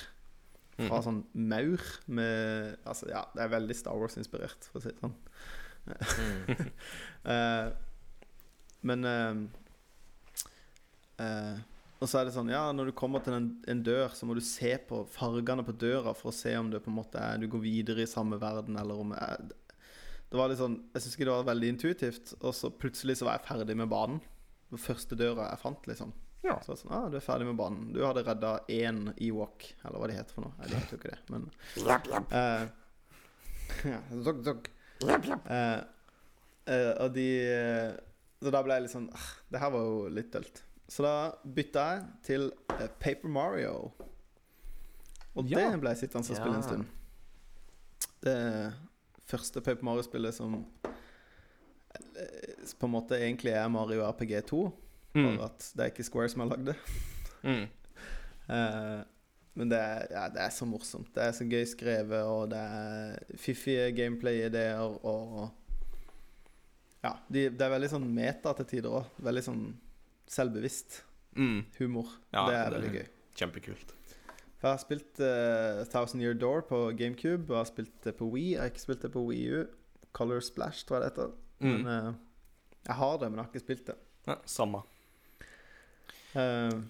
Fra 0.79 1.01
Mhm. 1.01 1.03
sånn 1.03 1.25
maur 1.35 1.83
med 2.07 2.77
Altså, 2.87 3.09
ja, 3.11 3.25
det 3.35 3.43
er 3.43 3.49
veldig 3.51 3.75
Star 3.75 3.97
Wars-inspirert, 3.99 4.69
for 4.71 4.79
å 4.79 4.83
si 4.83 4.93
det 4.93 5.01
sånn. 5.03 5.15
Mm. 5.89 6.73
Eh, 7.29 7.71
men 8.83 9.05
eh, 9.05 9.41
eh, 11.25 11.57
Og 12.01 12.07
så 12.09 12.21
er 12.21 12.29
det 12.29 12.35
sånn 12.37 12.51
Ja, 12.53 12.69
når 12.73 12.91
du 12.91 12.93
kommer 12.97 13.23
til 13.25 13.35
en, 13.35 13.49
en 13.67 13.83
dør, 13.83 14.13
så 14.15 14.29
må 14.29 14.37
du 14.39 14.43
se 14.45 14.77
på 14.89 15.01
fargene 15.11 15.65
på 15.67 15.75
døra 15.77 16.15
for 16.17 16.31
å 16.31 16.37
se 16.37 16.55
om 16.57 16.71
det 16.71 16.83
på 16.85 16.93
en 16.93 16.99
måte 17.01 17.19
er 17.19 17.41
du 17.43 17.49
går 17.51 17.65
videre 17.65 18.05
i 18.05 18.11
samme 18.11 18.39
verden, 18.41 18.79
eller 18.79 19.01
om 19.03 19.15
Det 20.29 20.37
var 20.37 20.51
litt 20.51 20.61
sånn 20.61 20.75
Jeg 20.93 21.03
syns 21.03 21.15
ikke 21.17 21.25
det 21.29 21.35
var 21.35 21.47
veldig 21.49 21.69
intuitivt. 21.75 22.33
Og 22.43 22.55
så 22.57 22.71
plutselig 22.71 23.19
så 23.21 23.29
var 23.29 23.39
jeg 23.39 23.47
ferdig 23.49 23.77
med 23.81 23.89
banen. 23.93 24.19
Den 24.69 24.81
første 24.83 25.17
døra 25.17 25.47
jeg 25.51 25.63
fant, 25.63 25.87
liksom. 25.89 26.11
Ja. 26.45 26.59
Så 26.63 26.71
var 26.71 26.77
det 26.77 26.83
sånn 26.83 26.93
ah, 26.95 27.07
du 27.11 27.17
er 27.19 27.25
ferdig 27.25 27.47
med 27.49 27.57
banen. 27.59 27.87
Du 27.95 28.03
hadde 28.05 28.23
redda 28.27 28.51
én 28.71 29.09
Ewok, 29.17 29.65
eller 29.85 29.99
hva 30.03 30.09
det 30.11 30.19
heter 30.19 30.37
for 30.37 30.47
noe. 30.47 30.53
Jeg 30.63 30.75
vet 30.77 30.93
jo 30.93 30.99
ikke 31.01 31.15
det, 31.15 31.21
men 31.33 31.49
eh, 32.39 32.67
ja, 33.93 34.01
zog, 34.27 34.43
zog. 34.47 34.69
Eh, 35.09 35.81
eh, 36.69 36.93
og 37.05 37.13
de 37.15 37.27
eh, 37.47 37.97
Så 38.43 38.51
da 38.55 38.63
ble 38.67 38.75
jeg 38.79 38.85
litt 38.87 38.93
sånn 38.95 39.05
ah, 39.15 39.27
Det 39.53 39.61
her 39.63 39.71
var 39.75 39.85
jo 39.87 39.99
litt 40.11 40.31
dølt. 40.35 40.63
Så 40.91 41.05
da 41.05 41.15
bytta 41.45 41.85
jeg 41.93 42.05
til 42.29 42.47
eh, 42.77 42.87
Paper 43.01 43.31
Mario. 43.33 43.75
Og 45.39 45.49
Ja. 45.51 45.69
det 45.71 45.81
ble 45.83 45.93
jeg 45.95 46.05
sittende 46.05 46.25
og 46.25 46.39
spille 46.41 46.59
en 46.59 46.67
stund. 46.67 46.87
Det 48.25 48.37
første 49.29 49.61
Paper 49.65 49.85
Mario-spillet 49.85 50.35
som 50.37 50.55
eh, 52.17 52.65
på 52.79 52.87
en 52.89 52.95
måte 52.95 53.19
egentlig 53.19 53.53
er 53.57 53.69
Mario 53.73 54.05
RPG 54.09 54.35
2. 54.51 54.63
Mm. 55.17 55.25
Bare 55.39 55.49
at 55.51 55.71
det 55.77 55.85
er 55.87 55.93
ikke 55.93 56.07
Square 56.07 56.29
som 56.33 56.45
har 56.45 56.51
lagd 56.53 56.67
det. 56.71 56.77
Mm. 57.45 57.65
uh, 58.51 59.01
men 59.59 59.71
det 59.73 59.79
er, 59.81 60.05
ja, 60.13 60.25
det 60.35 60.43
er 60.45 60.53
så 60.55 60.67
morsomt. 60.69 61.11
Det 61.17 61.25
er 61.25 61.33
så 61.37 61.47
gøy 61.49 61.65
skrevet, 61.67 62.23
og 62.29 62.51
det 62.53 62.61
er 62.63 63.37
fiffige 63.41 63.91
gameplay-ideer 63.99 64.83
og 65.05 65.49
Ja, 66.99 67.13
de, 67.31 67.45
det 67.55 67.63
er 67.63 67.71
veldig 67.71 67.89
sånn 67.93 68.07
meta 68.11 68.51
til 68.59 68.67
tider 68.73 68.97
òg. 69.01 69.13
Veldig 69.23 69.45
sånn 69.47 69.67
selvbevisst 70.29 71.03
Mm. 71.39 71.61
humor. 71.79 72.09
Ja, 72.35 72.47
det 72.49 72.55
er 72.57 72.65
det- 72.65 72.73
veldig 72.75 72.93
gøy. 72.97 73.07
Kjempekult. 73.39 73.93
For 74.59 74.67
jeg 74.67 74.75
har 74.75 74.83
spilt 74.83 75.21
uh, 75.23 75.85
Thousand 75.93 76.23
Year 76.25 76.35
Door 76.35 76.65
på 76.67 76.79
GameCube, 76.99 77.47
og 77.47 77.55
jeg 77.55 77.61
har 77.63 77.69
spilt 77.71 77.99
det 78.05 78.15
på 78.19 78.27
Wii. 78.33 78.53
Jeg 78.57 78.61
har 78.65 78.73
ikke 78.73 78.83
spilt 78.83 79.05
det 79.07 79.13
på 79.15 79.23
Wii 79.29 79.45
U. 79.55 79.65
Color 80.19 80.41
Splash, 80.43 80.87
tror 80.87 80.99
jeg 80.99 81.05
det 81.05 81.11
heter. 81.13 81.35
Mm. 81.61 81.69
Men 81.71 81.87
uh, 81.87 82.15
jeg 82.89 82.97
har 82.99 83.19
det, 83.23 83.29
men 83.31 83.39
jeg 83.39 83.45
har 83.45 83.53
ikke 83.53 83.65
spilt 83.67 83.85
det. 83.87 83.99
Ja, 84.27 84.39
samme. 84.51 84.83
Uh, 86.35 86.81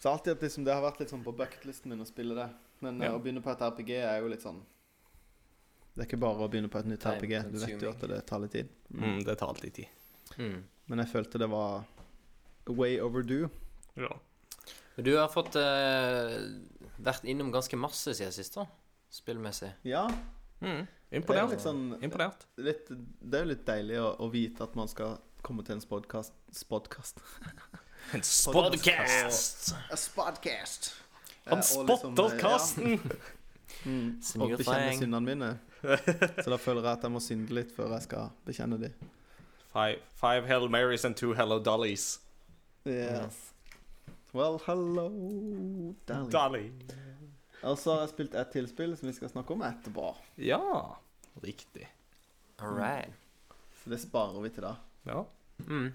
så 0.00 0.08
alltid 0.14 0.32
at 0.36 0.42
liksom, 0.46 0.64
det 0.64 0.74
har 0.74 0.84
vært 0.84 1.02
litt 1.02 1.10
sånn 1.12 1.24
på 1.26 1.34
bucketlisten 1.36 1.90
min 1.92 2.00
å 2.04 2.08
spille 2.08 2.36
det. 2.38 2.48
Men 2.80 3.02
Ja. 3.02 3.10
å 3.12 3.20
begynne 3.20 3.42
på 3.44 3.50
et 3.52 3.60
RPG 3.60 3.90
er 3.98 4.22
jo 4.22 4.28
litt 4.32 4.40
sånn 4.40 4.62
Det 5.92 6.00
er 6.00 6.06
ikke 6.06 6.20
bare 6.22 6.46
å 6.46 6.48
begynne 6.48 6.70
på 6.72 6.78
et 6.80 6.86
nytt 6.88 7.02
Time 7.02 7.18
RPG. 7.18 7.34
Du 7.52 7.58
vet 7.60 7.82
jo 7.84 7.90
at 7.90 8.06
det 8.08 8.20
tar 8.30 8.40
litt 8.40 8.54
tid. 8.54 8.70
Mm. 8.88 9.02
Mm, 9.02 9.18
det 9.26 9.34
tar 9.36 9.50
alltid 9.52 9.74
tid. 9.74 9.88
Mm. 10.38 10.62
Men 10.86 11.02
jeg 11.02 11.10
følte 11.12 11.38
det 11.42 11.50
var 11.50 11.84
way 12.70 13.00
overdue. 13.02 13.50
Ja. 13.98 14.14
Men 14.96 15.04
Du 15.04 15.16
har 15.16 15.28
fått 15.28 15.56
eh, 15.56 16.38
vært 17.04 17.24
innom 17.24 17.50
ganske 17.52 17.76
masse 17.78 18.14
siden 18.16 18.32
sist, 18.32 18.54
da. 18.54 18.66
Spillmessig. 19.10 19.72
Ja, 19.84 20.06
Mm. 20.60 20.86
det 20.86 21.16
er 21.16 21.16
Imponert. 21.22 21.60
sånn 21.64 21.98
Imponert. 22.04 22.42
litt, 22.58 22.86
Det 22.88 23.34
er 23.38 23.44
jo 23.46 23.48
litt 23.48 23.64
deilig 23.64 23.96
å, 23.96 24.10
å 24.20 24.30
vite 24.30 24.60
at 24.62 24.74
man 24.76 24.86
skal 24.88 25.18
komme 25.42 25.64
til 25.64 25.72
en 25.78 25.80
spodkast 25.80 26.32
Spodkast 26.52 27.16
En 28.12 28.20
spodkast! 28.22 29.72
En 29.90 29.96
spodkast. 29.96 30.90
Han 31.46 31.62
spotter 31.62 32.08
og 32.24 32.30
liksom, 32.34 32.92
eh, 32.92 32.98
mm, 33.86 34.18
It's 34.20 34.34
a 34.34 34.38
new 34.38 34.52
og 34.52 34.58
bekjenne 34.58 34.98
syndene 34.98 35.20
mine. 35.24 35.50
Så 36.44 36.50
da 36.50 36.56
føler 36.60 36.82
jeg 36.82 36.92
at 36.92 37.02
jeg 37.02 37.10
må 37.14 37.20
synde 37.24 37.50
litt 37.56 37.72
før 37.76 37.92
jeg 37.96 38.02
skal 38.02 38.30
bekjenne 38.46 38.78
dem. 38.80 38.92
Five, 39.72 40.00
five 40.20 40.46
Hell 40.46 40.68
Marys 40.68 41.04
and 41.04 41.16
two 41.16 41.32
Hello 41.34 41.58
Dollies. 41.58 42.18
Yes. 42.84 43.49
Well, 44.32 44.60
hello, 44.66 45.08
darling. 46.06 46.30
Dolly. 46.30 46.70
Og 47.66 47.78
så 47.78 47.96
har 47.96 48.04
jeg 48.04 48.12
spilt 48.12 48.36
et 48.38 48.52
til 48.54 48.68
spill 48.70 48.92
som 48.96 49.08
vi 49.10 49.14
skal 49.16 49.32
snakke 49.32 49.56
om 49.56 49.64
etterpå. 49.66 50.12
Ja, 50.38 50.60
riktig. 51.42 51.88
All 52.62 52.76
right. 52.78 53.10
Så 53.80 53.90
det 53.90 53.98
sparer 54.04 54.38
vi 54.44 54.52
til 54.54 54.68
da. 54.68 54.76
Ja. 55.08 55.24
Mm. 55.66 55.90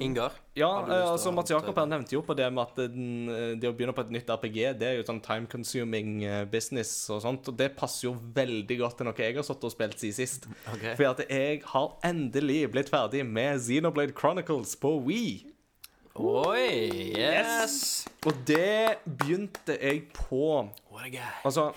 Ingar? 0.00 0.32
Ja, 0.56 0.70
altså 1.12 1.30
Mats 1.30 1.52
Jakob 1.52 1.76
her 1.76 1.86
nevnte 1.86 2.16
jo 2.16 2.24
på 2.24 2.34
det 2.34 2.46
med 2.50 2.62
at 2.64 2.78
den, 2.88 3.28
eh, 3.28 3.54
det 3.60 3.68
å 3.68 3.74
begynne 3.76 3.94
på 3.94 4.00
et 4.00 4.12
nytt 4.16 4.30
RPG, 4.32 4.60
det 4.80 4.88
er 4.88 4.94
jo 4.96 5.06
sånn 5.06 5.20
time 5.22 5.46
consuming 5.46 6.24
eh, 6.24 6.42
business 6.48 6.92
og 7.12 7.20
sånt, 7.22 7.52
og 7.52 7.58
det 7.60 7.74
passer 7.76 8.08
jo 8.08 8.14
veldig 8.16 8.78
godt 8.80 8.98
til 8.98 9.10
noe 9.10 9.26
jeg 9.28 9.36
har 9.36 9.46
satt 9.46 9.62
og 9.62 9.74
spilt 9.76 10.00
siden 10.00 10.16
sist. 10.16 10.48
Okay. 10.72 10.96
For 10.96 11.12
at 11.12 11.20
jeg 11.28 11.60
har 11.70 11.98
endelig 12.02 12.62
blitt 12.72 12.90
ferdig 12.90 13.26
med 13.28 13.60
Xenoblade 13.60 14.16
Chronicles 14.16 14.74
på 14.80 14.96
Wii. 15.04 15.53
Oi! 16.14 17.10
Yes! 17.18 18.04
Og 18.22 18.36
det 18.46 19.00
begynte 19.02 19.74
jeg 19.74 20.04
på 20.14 20.62
What 20.92 21.08
a 21.08 21.10
guy. 21.10 21.32
Altså, 21.42 21.72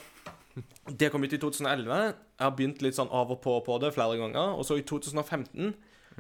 det 1.00 1.10
kom 1.10 1.26
ut 1.26 1.34
i 1.34 1.40
2011. 1.42 1.96
Jeg 2.38 2.46
har 2.46 2.54
begynt 2.54 2.84
litt 2.86 2.98
sånn 3.00 3.10
av 3.10 3.34
og 3.34 3.40
på 3.42 3.56
på 3.66 3.78
det 3.82 3.90
flere 3.96 4.20
ganger. 4.20 4.54
Og 4.54 4.68
så 4.68 4.78
i 4.78 4.86
2015 4.86 5.74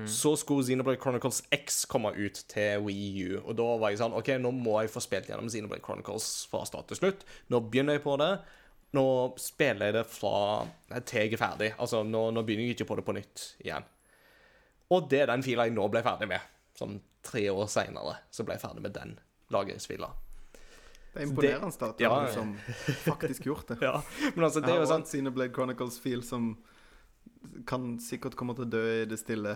så 0.09 0.36
skulle 0.38 0.65
Xenoblade 0.65 1.01
Chronicles 1.01 1.43
X 1.53 1.84
komme 1.89 2.11
ut 2.13 2.41
til 2.49 2.84
Wii 2.86 3.24
U. 3.28 3.38
Og 3.43 3.55
da 3.57 3.68
var 3.82 3.93
jeg 3.93 4.01
sånn 4.01 4.18
OK, 4.18 4.34
nå 4.41 4.51
må 4.53 4.80
jeg 4.82 4.91
få 4.93 5.01
spilt 5.01 5.30
gjennom 5.30 5.49
Xenoblade 5.49 5.86
Chronicles 5.86 6.28
fra 6.49 6.63
start 6.70 6.89
til 6.89 6.99
slutt. 6.99 7.22
Nå 7.53 7.61
begynner 7.70 7.97
jeg 7.97 8.05
på 8.05 8.18
det. 8.22 8.32
Nå 8.97 9.05
spiller 9.41 9.91
jeg 9.91 9.97
det 9.99 10.05
fra 10.09 10.65
til 11.05 11.22
jeg 11.22 11.38
er 11.38 11.41
ferdig. 11.41 11.70
Altså, 11.78 12.01
nå, 12.01 12.28
nå 12.34 12.45
begynner 12.45 12.65
jeg 12.65 12.80
ikke 12.80 12.89
på 12.89 12.97
det 12.97 13.05
på 13.05 13.18
nytt 13.18 13.45
igjen. 13.65 13.86
Og 14.93 15.05
det 15.13 15.22
er 15.22 15.34
den 15.34 15.45
fila 15.45 15.70
jeg 15.70 15.78
nå 15.78 15.86
ble 15.93 16.01
ferdig 16.05 16.30
med. 16.34 16.53
Sånn 16.78 16.97
tre 17.28 17.43
år 17.51 17.67
seinere 17.71 18.17
så 18.32 18.45
ble 18.47 18.57
jeg 18.57 18.63
ferdig 18.63 18.86
med 18.86 18.95
den 18.95 19.17
lagringsfila. 19.53 20.09
Det 21.13 21.23
er 21.23 21.30
imponerende 21.32 21.88
at 21.88 21.97
du 21.97 22.05
har 22.05 22.17
ja. 22.19 22.25
liksom 22.28 22.55
faktisk 23.07 23.47
gjort 23.49 23.71
det. 23.71 23.80
Ja, 23.88 24.01
men 24.36 24.45
altså, 24.45 24.61
det 24.61 24.73
er 24.73 24.84
jo 24.84 24.89
sånn 24.89 25.05
en 25.05 25.09
Xenoblade 25.09 25.53
Chronicles-fil 25.55 26.23
som 26.25 26.51
kan 27.67 27.95
sikkert 28.03 28.36
komme 28.38 28.53
til 28.57 28.67
å 28.67 28.69
dø 28.69 28.84
i 29.01 29.07
det 29.09 29.17
stille. 29.19 29.55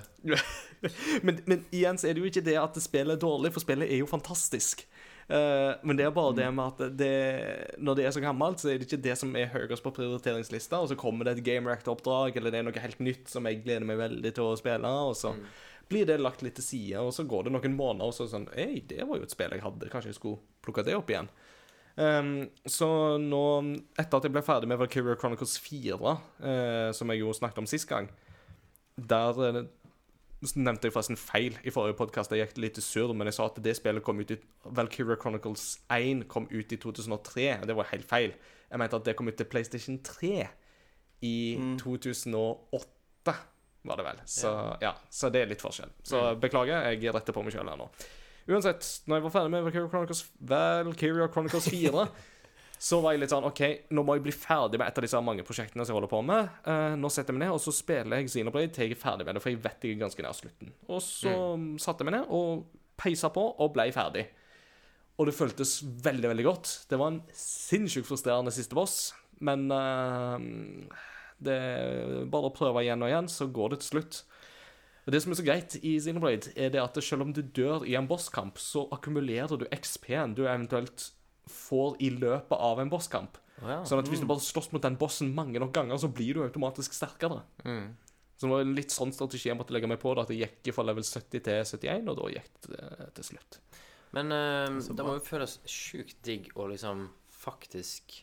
men, 1.25 1.41
men 1.45 1.63
igjen 1.69 1.99
så 1.99 2.09
er 2.09 2.15
det 2.15 2.23
jo 2.23 2.31
ikke 2.31 2.45
det 2.45 2.57
at 2.57 2.79
spillet 2.81 3.17
er 3.17 3.21
dårlig, 3.21 3.53
for 3.53 3.63
spillet 3.63 3.91
er 3.91 4.01
jo 4.01 4.09
fantastisk. 4.09 4.85
Uh, 5.31 5.77
men 5.87 5.99
det 5.99 6.07
er 6.07 6.15
bare 6.15 6.33
det 6.35 6.47
med 6.51 6.73
at 6.73 6.95
det, 6.97 7.13
når 7.79 7.99
det 7.99 8.07
er 8.07 8.15
så 8.15 8.23
gammelt, 8.23 8.59
så 8.59 8.71
er 8.71 8.79
det 8.79 8.87
ikke 8.89 9.03
det 9.05 9.15
som 9.19 9.35
er 9.37 9.51
høyest 9.53 9.85
på 9.85 9.93
prioriteringslista. 9.95 10.81
Og 10.81 10.91
så 10.91 10.97
kommer 10.99 11.27
det 11.27 11.37
et 11.37 11.45
Game 11.45 11.69
React-oppdrag, 11.69 12.39
eller 12.39 12.53
det 12.53 12.61
er 12.61 12.67
noe 12.67 12.85
helt 12.87 13.03
nytt 13.03 13.29
som 13.31 13.47
jeg 13.47 13.61
gleder 13.63 13.85
meg 13.87 14.01
veldig 14.01 14.33
til 14.33 14.49
å 14.49 14.57
spille. 14.59 14.95
Og 15.11 15.13
så 15.19 15.35
blir 15.91 16.07
det 16.07 16.21
lagt 16.21 16.43
litt 16.45 16.55
til 16.57 16.65
side, 16.65 17.01
og 17.03 17.11
så 17.15 17.27
går 17.27 17.47
det 17.47 17.55
noen 17.55 17.75
måneder, 17.77 18.09
og 18.09 18.15
så 18.15 18.29
sånn 18.31 18.47
Ei, 18.55 18.83
det 18.87 19.03
var 19.07 19.19
jo 19.19 19.27
et 19.27 19.33
spill 19.33 19.53
jeg 19.55 19.65
hadde. 19.65 19.89
Kanskje 19.91 20.13
jeg 20.13 20.19
skulle 20.19 20.63
plukke 20.63 20.85
det 20.87 20.95
opp 20.97 21.11
igjen. 21.11 21.29
Um, 21.99 22.47
så 22.71 22.87
nå, 23.19 23.43
etter 23.99 24.17
at 24.17 24.25
jeg 24.25 24.33
ble 24.33 24.43
ferdig 24.45 24.69
med 24.71 24.79
Valkyria 24.79 25.17
Chronicles 25.19 25.57
4, 25.59 25.99
uh, 25.99 26.89
som 26.95 27.11
jeg 27.11 27.19
jo 27.19 27.33
snakket 27.35 27.59
om 27.59 27.67
sist 27.67 27.89
gang 27.89 28.07
Der 28.95 29.41
uh, 29.43 29.65
nevnte 30.55 30.87
jeg 30.87 30.95
forresten 30.95 31.19
feil 31.19 31.57
i 31.67 31.73
forrige 31.73 31.99
podkast. 31.99 32.31
Jeg 32.33 32.47
gikk 32.47 32.61
litt 32.63 32.79
surr, 32.81 33.11
men 33.13 33.29
jeg 33.29 33.37
sa 33.37 33.49
at 33.51 33.59
det 33.61 33.75
spillet 33.77 34.03
kom 34.05 34.23
ut 34.23 34.31
i 34.33 34.39
Valkyria 34.63 35.19
Chronicles 35.19 35.65
1 35.93 36.25
kom 36.31 36.47
ut 36.49 36.73
i 36.73 36.79
2003. 36.81 37.45
Det 37.67 37.75
var 37.77 37.91
helt 37.91 38.07
feil. 38.09 38.33
Jeg 38.71 38.81
mente 38.81 38.97
at 38.97 39.05
det 39.05 39.17
kom 39.19 39.29
ut 39.29 39.37
til 39.37 39.49
PlayStation 39.51 39.99
3 40.01 40.47
i 41.27 41.35
2008, 41.77 43.35
var 43.87 44.01
det 44.01 44.07
vel. 44.07 44.19
Så 44.29 44.51
ja, 44.81 44.95
så 45.09 45.29
det 45.33 45.43
er 45.43 45.53
litt 45.53 45.63
forskjell. 45.63 45.93
Så 46.05 46.23
beklager, 46.41 46.91
jeg 46.93 47.13
retter 47.15 47.35
på 47.35 47.43
meg 47.45 47.55
sjøl 47.55 47.69
her 47.71 47.79
nå. 47.79 47.87
Uansett, 48.51 48.87
når 49.05 49.19
jeg 49.19 49.25
var 49.27 49.33
ferdig 49.35 49.53
med 49.53 49.65
Valkyria 49.67 49.89
Chronicles, 49.89 50.25
Valkyria 50.49 51.27
Chronicles 51.31 51.69
4 51.71 52.05
så 52.81 52.97
var 53.03 53.13
jeg 53.13 53.21
litt 53.21 53.33
sånn 53.33 53.45
OK, 53.45 53.61
nå 53.93 54.01
må 54.01 54.15
jeg 54.17 54.25
bli 54.25 54.33
ferdig 54.33 54.79
med 54.81 54.89
et 54.89 54.97
av 54.97 55.05
disse 55.05 55.19
mange 55.21 55.45
prosjektene 55.45 55.85
som 55.85 55.93
jeg 55.93 55.99
holder 55.99 56.09
på 56.09 56.21
med. 56.25 56.49
Uh, 56.65 56.97
nå 56.97 57.11
setter 57.13 57.29
jeg 57.29 57.37
meg 57.37 57.45
ned, 57.45 57.53
og 57.53 57.61
så 57.61 57.73
spiller 57.77 58.17
jeg 58.17 58.31
Xenoblade 58.33 58.73
til 58.73 58.87
jeg 58.89 58.97
er 58.97 59.01
ferdig 59.03 59.27
med 59.27 59.37
det, 59.37 59.43
for 59.43 59.53
jeg 59.53 59.61
vet 59.61 59.85
jeg 59.85 59.93
er 59.93 60.01
ganske 60.01 60.25
nær 60.25 60.37
slutten. 60.37 60.71
Og 60.89 61.03
så 61.05 61.35
satte 61.83 62.01
jeg 62.01 62.09
meg 62.09 62.17
ned 62.17 62.33
og 62.33 62.65
peisa 63.01 63.29
på 63.33 63.43
og 63.53 63.73
ble 63.75 63.85
ferdig. 63.93 64.25
Og 65.21 65.29
det 65.29 65.37
føltes 65.37 65.75
veldig, 66.01 66.31
veldig 66.31 66.47
godt. 66.47 66.73
Det 66.89 66.97
var 66.97 67.13
en 67.13 67.21
sinnssykt 67.37 68.09
frustrerende 68.09 68.53
siste 68.55 68.73
boss, 68.73 69.11
men 69.45 69.67
eh, 69.75 70.47
det 71.43 71.55
er 71.55 72.29
bare 72.31 72.49
å 72.49 72.55
prøve 72.55 72.83
igjen 72.85 73.01
og 73.01 73.11
igjen, 73.11 73.29
så 73.31 73.47
går 73.51 73.73
det 73.73 73.81
til 73.81 73.95
slutt. 73.95 74.21
Og 75.05 75.13
Det 75.15 75.21
som 75.23 75.33
er 75.33 75.39
så 75.39 75.45
greit 75.45 75.77
i 75.81 75.95
Xenoblade, 75.97 76.51
er 76.55 76.69
det 76.73 76.81
at 76.81 76.99
selv 77.01 77.25
om 77.25 77.33
du 77.33 77.41
dør 77.41 77.87
i 77.89 77.95
en 77.97 78.09
bosskamp, 78.09 78.59
så 78.61 78.85
akkumulerer 78.93 79.57
du 79.57 79.65
XP-en 79.73 80.35
du 80.37 80.45
eventuelt 80.45 81.09
får 81.49 81.97
i 82.05 82.11
løpet 82.13 82.53
av 82.53 82.79
en 82.79 82.91
bosskamp. 82.91 83.39
Oh, 83.61 83.69
ja. 83.69 83.81
Sånn 83.85 84.01
at 84.01 84.09
hvis 84.09 84.21
du 84.21 84.29
bare 84.29 84.41
slåss 84.41 84.71
mot 84.73 84.81
den 84.83 84.97
bossen 85.01 85.33
mange 85.37 85.59
nok 85.61 85.73
ganger, 85.73 85.97
så 86.01 86.09
blir 86.09 86.37
du 86.37 86.45
automatisk 86.45 86.93
sterkere. 86.97 87.41
Mm. 87.65 87.91
Så 88.37 88.47
det 88.47 88.53
var 88.53 88.63
en 88.65 88.77
litt 88.77 88.93
sånn 88.93 89.13
strategi 89.13 89.51
jeg 89.51 89.57
måtte 89.57 89.73
legge 89.73 89.89
meg 89.89 89.99
på, 90.01 90.13
da, 90.17 90.25
at 90.25 90.33
jeg 90.33 90.47
gikk 90.47 90.73
fra 90.73 90.85
level 90.85 91.05
70 91.05 91.43
til 91.45 91.59
71, 91.61 92.07
og 92.09 92.17
da 92.17 92.29
gikk 92.37 92.69
det 92.69 93.09
til 93.17 93.27
slutt. 93.33 93.59
Men 94.17 94.33
uh, 94.33 94.79
det 94.81 95.05
må 95.05 95.17
jo 95.17 95.23
føles 95.25 95.59
sjukt 95.69 96.17
digg 96.25 96.49
å 96.57 96.65
liksom 96.71 97.05
faktisk 97.41 98.21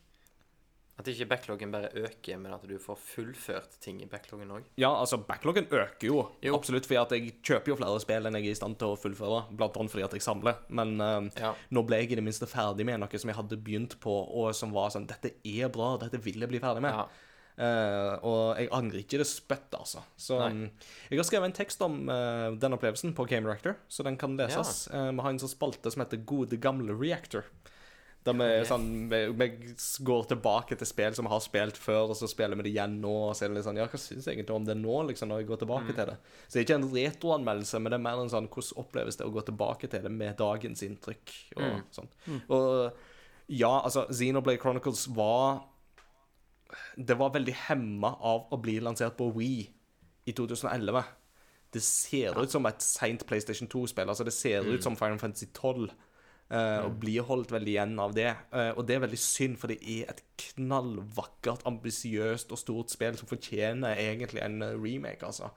At 0.98 1.06
ikke 1.06 1.28
backloggen 1.30 1.70
bare 1.70 1.92
øker, 1.94 2.40
men 2.42 2.52
at 2.56 2.64
du 2.66 2.74
får 2.82 2.96
fullført 2.98 3.76
ting 3.84 4.00
i 4.02 4.08
backloggen 4.10 4.50
òg. 4.50 4.64
Ja, 4.82 4.88
altså, 4.98 5.20
backloggen 5.22 5.68
øker 5.70 6.08
jo, 6.08 6.24
Jo. 6.42 6.56
absolutt, 6.56 6.88
fordi 6.90 6.98
at 6.98 7.12
jeg 7.14 7.36
kjøper 7.46 7.70
jo 7.70 7.76
flere 7.78 8.00
spill 8.02 8.26
enn 8.26 8.34
jeg 8.40 8.48
er 8.48 8.56
i 8.56 8.58
stand 8.58 8.78
til 8.80 8.96
å 8.96 8.98
fullføre, 8.98 9.44
blant 9.54 9.78
annet 9.78 9.94
fordi 9.94 10.04
at 10.08 10.16
jeg 10.18 10.26
samler. 10.26 10.58
Men 10.68 10.96
uh, 11.00 11.28
Ja. 11.38 11.54
nå 11.70 11.84
ble 11.86 12.00
jeg 12.02 12.12
i 12.12 12.18
det 12.18 12.24
minste 12.26 12.50
ferdig 12.50 12.84
med 12.88 12.98
noe 12.98 13.18
som 13.22 13.30
jeg 13.30 13.38
hadde 13.38 13.60
begynt 13.62 13.94
på, 14.02 14.10
og 14.10 14.50
som 14.58 14.74
var 14.74 14.90
sånn 14.90 15.06
Dette 15.06 15.36
er 15.46 15.70
bra, 15.70 15.96
dette 16.02 16.18
vil 16.18 16.40
jeg 16.42 16.50
bli 16.50 16.58
ferdig 16.58 16.82
med. 16.82 16.92
ja. 16.92 17.06
Uh, 17.58 18.14
og 18.22 18.42
jeg 18.60 18.68
angrer 18.70 19.00
ikke 19.02 19.18
det 19.18 19.24
spytt, 19.26 19.72
altså. 19.74 19.98
Så 20.14 20.36
um, 20.38 20.60
jeg 21.10 21.18
har 21.18 21.26
skrevet 21.26 21.48
en 21.48 21.56
tekst 21.56 21.80
om 21.82 21.96
uh, 22.06 22.54
den 22.54 22.76
opplevelsen 22.76 23.16
på 23.18 23.26
Game 23.26 23.48
Reactor, 23.50 23.74
så 23.90 24.04
den 24.06 24.14
kan 24.16 24.36
leses. 24.38 24.84
Eh, 24.94 25.08
vi 25.10 25.24
har 25.24 25.30
en 25.34 25.40
sånn 25.42 25.50
spalte 25.50 25.90
som 25.90 26.04
heter 26.04 26.22
Gode 26.22 26.54
gamle 26.62 26.94
Reactor. 26.94 27.48
Der 28.28 28.36
vi, 28.38 28.48
Ok. 28.60 28.66
sånn, 28.68 28.86
vi, 29.10 29.20
vi 29.40 29.48
går 30.04 30.26
tilbake 30.30 30.76
til 30.78 30.86
spill 30.90 31.14
som 31.16 31.24
vi 31.28 31.32
har 31.32 31.40
spilt 31.44 31.80
før, 31.80 32.10
og 32.12 32.16
så 32.18 32.28
spiller 32.30 32.58
vi 32.60 32.66
det 32.68 32.72
igjen 32.74 32.98
nå. 33.02 33.12
Og 33.30 33.34
så 33.38 33.44
er 33.46 33.48
det 33.52 33.56
litt 33.58 33.66
sånn, 33.68 33.80
ja, 33.80 33.86
hva 33.88 34.00
syns 34.02 34.26
jeg 34.28 34.36
egentlig 34.36 34.54
om 34.56 34.66
det 34.68 34.76
nå, 34.78 34.96
liksom, 35.10 35.28
når 35.32 35.42
jeg 35.42 35.48
går 35.50 35.62
tilbake 35.64 35.94
til 35.96 36.10
det? 36.12 36.16
Så 36.46 36.52
det 36.52 36.60
er 36.60 36.66
ikke 36.66 36.78
en 36.82 36.90
retroanmeldelse, 36.94 37.80
men 37.82 37.90
det 37.94 37.98
er 38.00 38.04
mer 38.06 38.22
en 38.22 38.32
sånn 38.32 38.48
hvordan 38.52 38.82
oppleves 38.84 39.16
det 39.20 39.26
å 39.26 39.32
gå 39.34 39.44
tilbake 39.48 39.88
til 39.90 40.02
det 40.06 40.12
med 40.12 40.36
dagens 40.38 40.82
inntrykk 40.86 41.34
og 41.56 41.62
Mm. 41.68 41.82
sånn. 41.98 42.08
Og 42.50 42.92
ja, 43.48 43.72
altså, 43.80 44.06
Xenoblade 44.12 44.60
Chronicles 44.60 45.06
var 45.16 45.62
det 46.98 47.16
var 47.16 47.30
veldig 47.32 47.54
hemma 47.68 48.10
av 48.20 48.50
å 48.52 48.58
bli 48.60 48.78
lansert 48.84 49.16
på 49.16 49.30
Wii 49.34 49.62
i 50.28 50.32
2011. 50.36 51.04
Det 51.72 51.80
ser 51.84 52.36
ut 52.40 52.50
som 52.52 52.66
et 52.68 52.80
seint 52.84 53.24
PlayStation 53.28 53.68
2-spill. 53.68 54.08
Altså, 54.08 54.24
det 54.24 54.32
ser 54.36 54.64
ut 54.68 54.82
som 54.84 54.96
Final 54.96 55.18
Fantasy 55.20 55.46
12. 55.52 55.88
eh, 56.50 56.78
og 56.84 56.98
blir 57.02 57.22
holdt 57.28 57.52
veldig 57.52 57.72
igjen 57.74 57.98
av 58.00 58.14
det. 58.16 58.30
Eh, 58.52 58.70
og 58.76 58.86
det 58.88 58.96
er 58.96 59.04
veldig 59.06 59.20
synd, 59.20 59.56
for 59.60 59.68
det 59.72 59.78
er 59.82 60.10
et 60.14 60.22
knallvakkert, 60.38 61.64
ambisiøst 61.68 62.52
og 62.54 62.60
stort 62.60 62.92
spill 62.94 63.16
som 63.18 63.28
fortjener 63.30 63.98
egentlig 63.98 64.42
en 64.44 64.62
eh, 64.62 64.76
remake, 64.78 65.24
altså. 65.26 65.50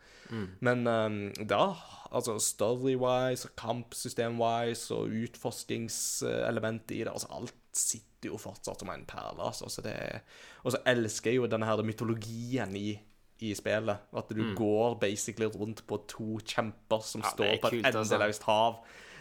Men 0.63 0.85
eh, 0.87 1.43
da, 1.49 1.63
altså 2.11 2.37
story-wise 2.39 3.49
og 3.49 3.55
kampsystem-wise 3.59 4.95
og 4.95 5.11
utforskingselement 5.25 6.91
i 6.91 7.03
det, 7.03 7.11
altså 7.11 7.27
alt 7.35 7.55
sitter 7.75 8.31
jo 8.31 8.37
fortsatt 8.41 8.83
som 8.83 8.91
en 8.93 9.05
perle, 9.09 9.41
altså. 9.43 9.69
Så 9.71 9.83
det 9.85 9.93
er, 9.95 10.19
og 10.63 10.75
så 10.75 10.81
elsker 10.87 11.31
jeg 11.31 11.41
jo 11.41 11.47
denne 11.51 11.69
her 11.69 11.83
mytologien 11.85 12.75
i 12.77 12.89
i 13.41 13.55
spillet. 13.57 13.97
At 14.13 14.29
du 14.29 14.41
går 14.53 14.99
basically 15.01 15.47
rundt 15.49 15.79
på 15.89 15.97
to 16.05 16.35
kjemper 16.45 17.01
som 17.01 17.23
Ja, 17.25 17.31
står 17.31 17.55
på 17.63 17.71
et 17.71 17.79
endeløst 17.79 17.95
altså. 17.97 18.15
endeløst 18.19 18.43
hav. 18.45 18.75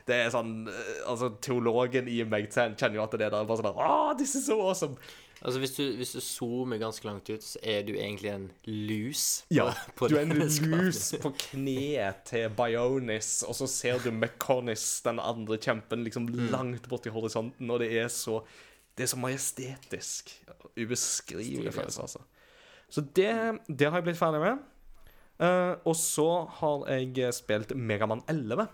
Det 0.07 0.17
er 0.17 0.31
sånn 0.33 0.69
eh, 0.69 1.01
Altså, 1.09 1.33
teologen 1.43 2.09
i 2.09 2.23
meg 2.25 2.49
kjenner 2.53 2.97
jo 2.97 3.03
at 3.05 3.17
det 3.19 3.27
der 3.31 3.41
er 3.41 3.49
bare 3.49 3.61
sånn 3.63 3.77
Ah, 3.81 4.13
this 4.19 4.35
is 4.39 4.47
so 4.47 4.61
awesome! 4.65 4.97
Altså, 5.41 5.61
hvis 5.63 5.73
du, 5.73 5.83
hvis 5.97 6.11
du 6.13 6.21
zoomer 6.21 6.77
ganske 6.77 7.07
langt 7.09 7.31
ut, 7.33 7.41
så 7.41 7.57
er 7.65 7.81
du 7.89 7.95
egentlig 7.95 8.29
en 8.29 8.43
lus. 8.69 9.23
Ja, 9.49 9.71
på 9.97 10.11
du 10.11 10.19
er 10.19 10.27
en 10.27 10.35
lus 10.37 11.15
på 11.23 11.31
kneet 11.47 12.27
til 12.29 12.51
Bionis, 12.53 13.39
og 13.49 13.57
så 13.57 13.65
ser 13.73 14.03
du 14.05 14.11
McConnis, 14.13 15.01
den 15.07 15.17
andre 15.19 15.57
kjempen, 15.57 16.05
liksom 16.05 16.29
Mm. 16.29 16.51
langt 16.53 16.89
borti 16.93 17.09
horisonten, 17.09 17.71
og 17.73 17.81
det 17.81 17.89
er 18.03 18.09
så 18.13 18.43
Det 18.99 19.07
er 19.07 19.13
så 19.15 19.17
majestetisk. 19.23 20.35
Ubeskrivelig 20.77 21.73
følelse, 21.73 22.03
altså. 22.03 22.19
Så 22.91 23.01
det, 23.17 23.31
det 23.69 23.87
har 23.89 23.97
jeg 24.01 24.05
blitt 24.11 24.19
ferdig 24.19 24.41
med. 24.43 24.59
Uh, 25.41 25.79
og 25.89 25.95
så 25.97 26.27
har 26.59 26.85
jeg 26.91 27.33
spilt 27.33 27.73
Megamann 27.77 28.21
11. 28.29 28.67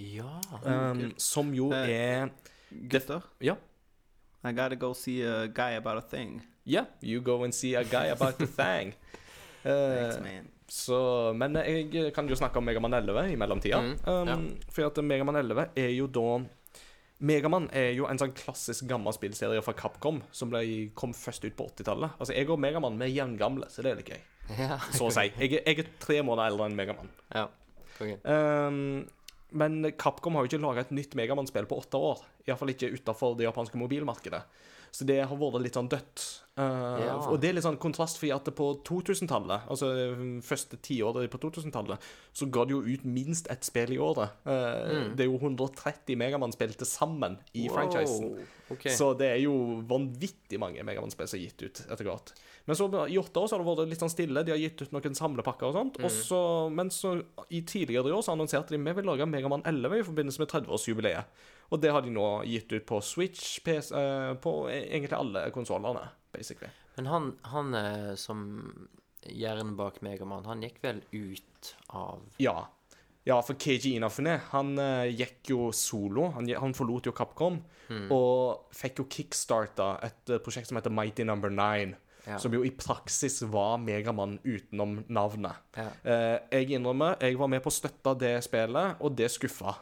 Ja. 0.00 0.40
um, 0.64 1.12
som 1.20 1.52
jo 1.54 1.70
Eh, 1.76 1.88
er 1.90 2.28
Gutter, 2.90 3.20
Ja. 3.40 3.54
I 4.44 4.52
gotta 4.56 4.74
go 4.80 4.92
see 4.94 5.20
a 5.22 5.46
guy 5.46 5.74
about 5.76 5.98
a 5.98 6.06
thing. 6.08 6.40
Yeah, 6.66 6.86
you 7.02 7.20
go 7.20 7.42
and 7.44 7.52
see 7.54 7.74
a 7.76 7.82
guy 7.84 8.08
about 8.12 8.40
a 8.40 8.46
thing. 8.46 8.94
Eh, 9.62 9.70
Thanks, 9.70 10.20
man. 10.24 10.46
så, 10.72 11.32
men 11.36 11.52
jeg 11.56 12.14
kan 12.16 12.26
jo 12.28 12.34
snakke 12.34 12.56
om 12.56 12.64
Megaman 12.64 12.94
11 12.96 13.26
i 13.32 13.36
mellomtida. 13.36 13.80
Mm, 13.84 13.98
um, 14.08 14.28
ja. 14.28 14.36
For 14.72 14.86
at 14.86 14.96
Megaman 15.04 15.36
11 15.36 15.66
er 15.76 15.90
jo 15.92 16.06
da 16.06 16.38
Megaman 17.20 17.66
er 17.76 17.90
jo 17.92 18.06
en 18.08 18.16
sånn 18.16 18.32
klassisk 18.32 18.86
gammel 18.88 19.12
spillserie 19.12 19.60
fra 19.60 19.74
Capcom 19.76 20.22
som 20.32 20.48
ble, 20.48 20.62
kom 20.96 21.12
først 21.12 21.44
ut 21.44 21.56
på 21.58 21.66
80-tallet. 21.74 22.14
Altså, 22.16 22.32
jeg 22.32 22.48
og 22.48 22.56
Megaman 22.64 22.96
vi 22.96 23.10
er 23.10 23.12
jevngamle, 23.18 23.68
så 23.68 23.84
det 23.84 23.98
liker 23.98 24.16
jeg. 24.16 24.24
Ja. 24.56 24.78
Så 24.96 25.10
å 25.10 25.12
si. 25.12 25.26
Jeg, 25.36 25.58
jeg 25.60 25.82
er 25.84 25.90
tre 26.00 26.22
måneder 26.24 26.54
eldre 26.54 26.70
enn 26.70 26.78
Megaman. 26.80 27.12
ja. 27.34 27.48
Okay. 28.00 28.16
Um, 28.24 29.04
men 29.50 29.92
Capcom 29.98 30.36
har 30.36 30.44
jo 30.44 30.50
ikke 30.50 30.62
laga 30.62 30.84
et 30.84 30.92
nytt 30.94 31.16
Megamann-spill 31.18 31.68
på 31.70 31.78
åtte 31.82 32.00
år. 32.00 32.24
Iallfall 32.46 32.72
ikke 32.74 32.92
utafor 32.94 33.36
det 33.38 33.48
japanske 33.48 33.78
mobilmarkedet. 33.80 34.42
Så 34.90 35.06
det 35.06 35.20
har 35.22 35.38
vært 35.38 35.62
litt 35.64 35.78
sånn 35.78 35.90
dødt. 35.90 36.24
Uh, 36.60 36.98
Ja. 37.00 37.14
Og 37.30 37.38
det 37.40 37.50
er 37.50 37.54
litt 37.56 37.64
sånn 37.64 37.78
kontrastfri 37.80 38.28
at 38.34 38.44
det 38.44 38.52
på 38.58 38.66
2000-tallet, 38.84 39.68
altså 39.70 39.88
uh, 39.94 40.24
første 40.44 40.76
tiåret 40.82 41.30
på 41.32 41.40
2000-tallet, 41.40 42.02
så 42.36 42.48
ga 42.52 42.66
det 42.68 42.74
jo 42.74 42.82
ut 42.84 43.04
minst 43.06 43.48
ett 43.52 43.64
spill 43.64 43.94
i 43.94 44.00
året. 44.02 44.34
Uh, 44.44 45.14
Det 45.16 45.24
er 45.24 45.30
jo 45.30 45.38
130 45.38 46.18
Megamann-spill 46.20 46.74
til 46.76 46.90
sammen 46.90 47.38
i 47.54 47.68
franchisen. 47.72 48.34
Okay. 48.70 48.92
Så 48.94 49.14
det 49.18 49.30
er 49.32 49.40
jo 49.42 49.80
vanvittig 49.88 50.60
mange 50.62 50.84
Megamann-spill 50.86 51.30
som 51.30 51.40
er 51.40 51.46
gitt 51.48 51.64
ut 51.64 51.84
etter 51.88 52.06
hvert. 52.06 52.34
Men 52.68 52.76
så 52.78 52.86
i 53.08 53.16
åtte 53.18 53.40
år 53.40 53.48
så 53.48 53.56
har 53.56 53.64
det 53.64 53.70
vært 53.70 53.90
litt 53.90 54.02
sånn 54.04 54.12
stille. 54.12 54.44
De 54.46 54.52
har 54.52 54.60
gitt 54.60 54.82
ut 54.84 54.92
noen 54.94 55.16
samlepakker 55.16 55.70
og 55.70 55.78
sånt. 55.78 55.96
Og 56.04 56.12
så, 56.12 56.42
men 56.70 56.92
så 56.94 57.16
i 57.48 57.64
tidligere 57.66 58.12
i 58.12 58.14
år 58.14 58.22
så 58.22 58.36
annonserte 58.36 58.76
de 58.76 58.82
vi 58.84 58.94
vil 59.00 59.08
lage 59.08 59.26
Megamann 59.26 59.64
11 59.66 60.02
i 60.02 60.06
forbindelse 60.06 60.44
med 60.44 60.52
30-årsjubileet. 60.52 61.40
Og 61.70 61.80
det 61.82 61.92
har 61.94 62.02
de 62.02 62.12
nå 62.14 62.26
gitt 62.50 62.72
ut 62.74 62.86
på 62.86 62.98
Switch, 63.04 63.60
PS, 63.64 63.92
uh, 63.94 64.34
på 64.42 64.54
egentlig 64.72 65.16
alle 65.16 65.46
konsollene, 65.54 66.08
basically. 66.34 66.70
Men 66.96 67.06
han, 67.06 67.28
han 67.48 67.74
eh, 67.78 68.14
som 68.18 68.40
hjernen 69.24 69.76
bak 69.78 70.00
Megaman, 70.04 70.44
han 70.50 70.64
gikk 70.66 70.82
vel 70.82 70.98
ut 71.14 71.74
av 71.96 72.26
Ja. 72.42 72.66
Ja, 73.28 73.36
for 73.44 73.54
KG 73.60 73.94
Inafune, 73.94 74.38
han 74.50 74.74
uh, 74.80 75.06
gikk 75.06 75.52
jo 75.52 75.70
solo. 75.76 76.30
Han, 76.34 76.48
han 76.50 76.74
forlot 76.76 77.08
jo 77.08 77.14
Capcom. 77.16 77.60
Og 77.90 78.70
fikk 78.76 79.02
jo 79.02 79.08
kickstarta 79.10 79.96
et 80.06 80.30
eh, 80.30 80.38
prosjekt 80.42 80.70
som 80.70 80.78
heter 80.78 80.92
Mighty 80.94 81.26
Number 81.26 81.50
Nine. 81.50 81.98
Ja. 82.26 82.36
Som 82.38 82.52
jo 82.54 82.60
i 82.62 82.70
praksis 82.76 83.40
var 83.48 83.80
Megaman 83.82 84.36
utenom 84.44 85.00
navnet. 85.08 85.58
Ja. 85.74 85.88
Uh, 86.04 86.36
jeg 86.52 86.76
innrømmer, 86.76 87.16
jeg 87.24 87.38
var 87.40 87.50
med 87.50 87.64
på 87.64 87.72
å 87.72 87.74
støtte 87.74 88.14
det 88.20 88.34
spillet, 88.46 89.00
og 89.00 89.16
det 89.18 89.30
skuffa. 89.32 89.74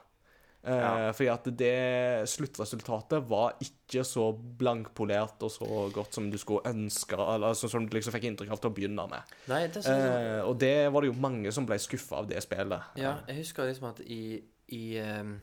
Eh, 0.65 0.75
Ja. 0.75 1.13
Fordi 1.13 1.29
at 1.31 1.45
det 1.57 2.29
sluttresultatet 2.29 3.23
var 3.29 3.55
ikke 3.63 4.03
så 4.05 4.33
blankpolert 4.35 5.43
og 5.47 5.51
så 5.55 5.69
godt 5.95 6.15
som 6.15 6.31
du 6.31 6.39
skulle 6.39 6.67
ønske, 6.67 7.15
eller 7.15 7.53
altså, 7.53 7.69
som 7.71 7.87
du 7.87 7.95
liksom 7.97 8.13
fikk 8.13 8.25
inntrykk 8.25 8.51
av 8.53 8.61
til 8.61 8.71
å 8.71 8.75
begynne 8.75 9.07
med. 9.09 9.35
Nei, 9.49 9.67
det 9.69 9.85
jeg 9.85 9.95
Eh, 10.09 10.43
og 10.43 10.59
det 10.59 10.93
var 10.93 11.01
det 11.03 11.13
jo 11.13 11.21
mange 11.21 11.53
som 11.53 11.67
ble 11.67 11.79
skuffa 11.79 12.23
av 12.23 12.29
det 12.29 12.43
spillet. 12.43 12.83
Ja, 12.97 13.19
jeg 13.29 13.45
husker 13.45 13.71
liksom 13.71 13.91
at 13.93 14.01
i, 14.01 14.43
i 14.69 14.99
um, 14.99 15.41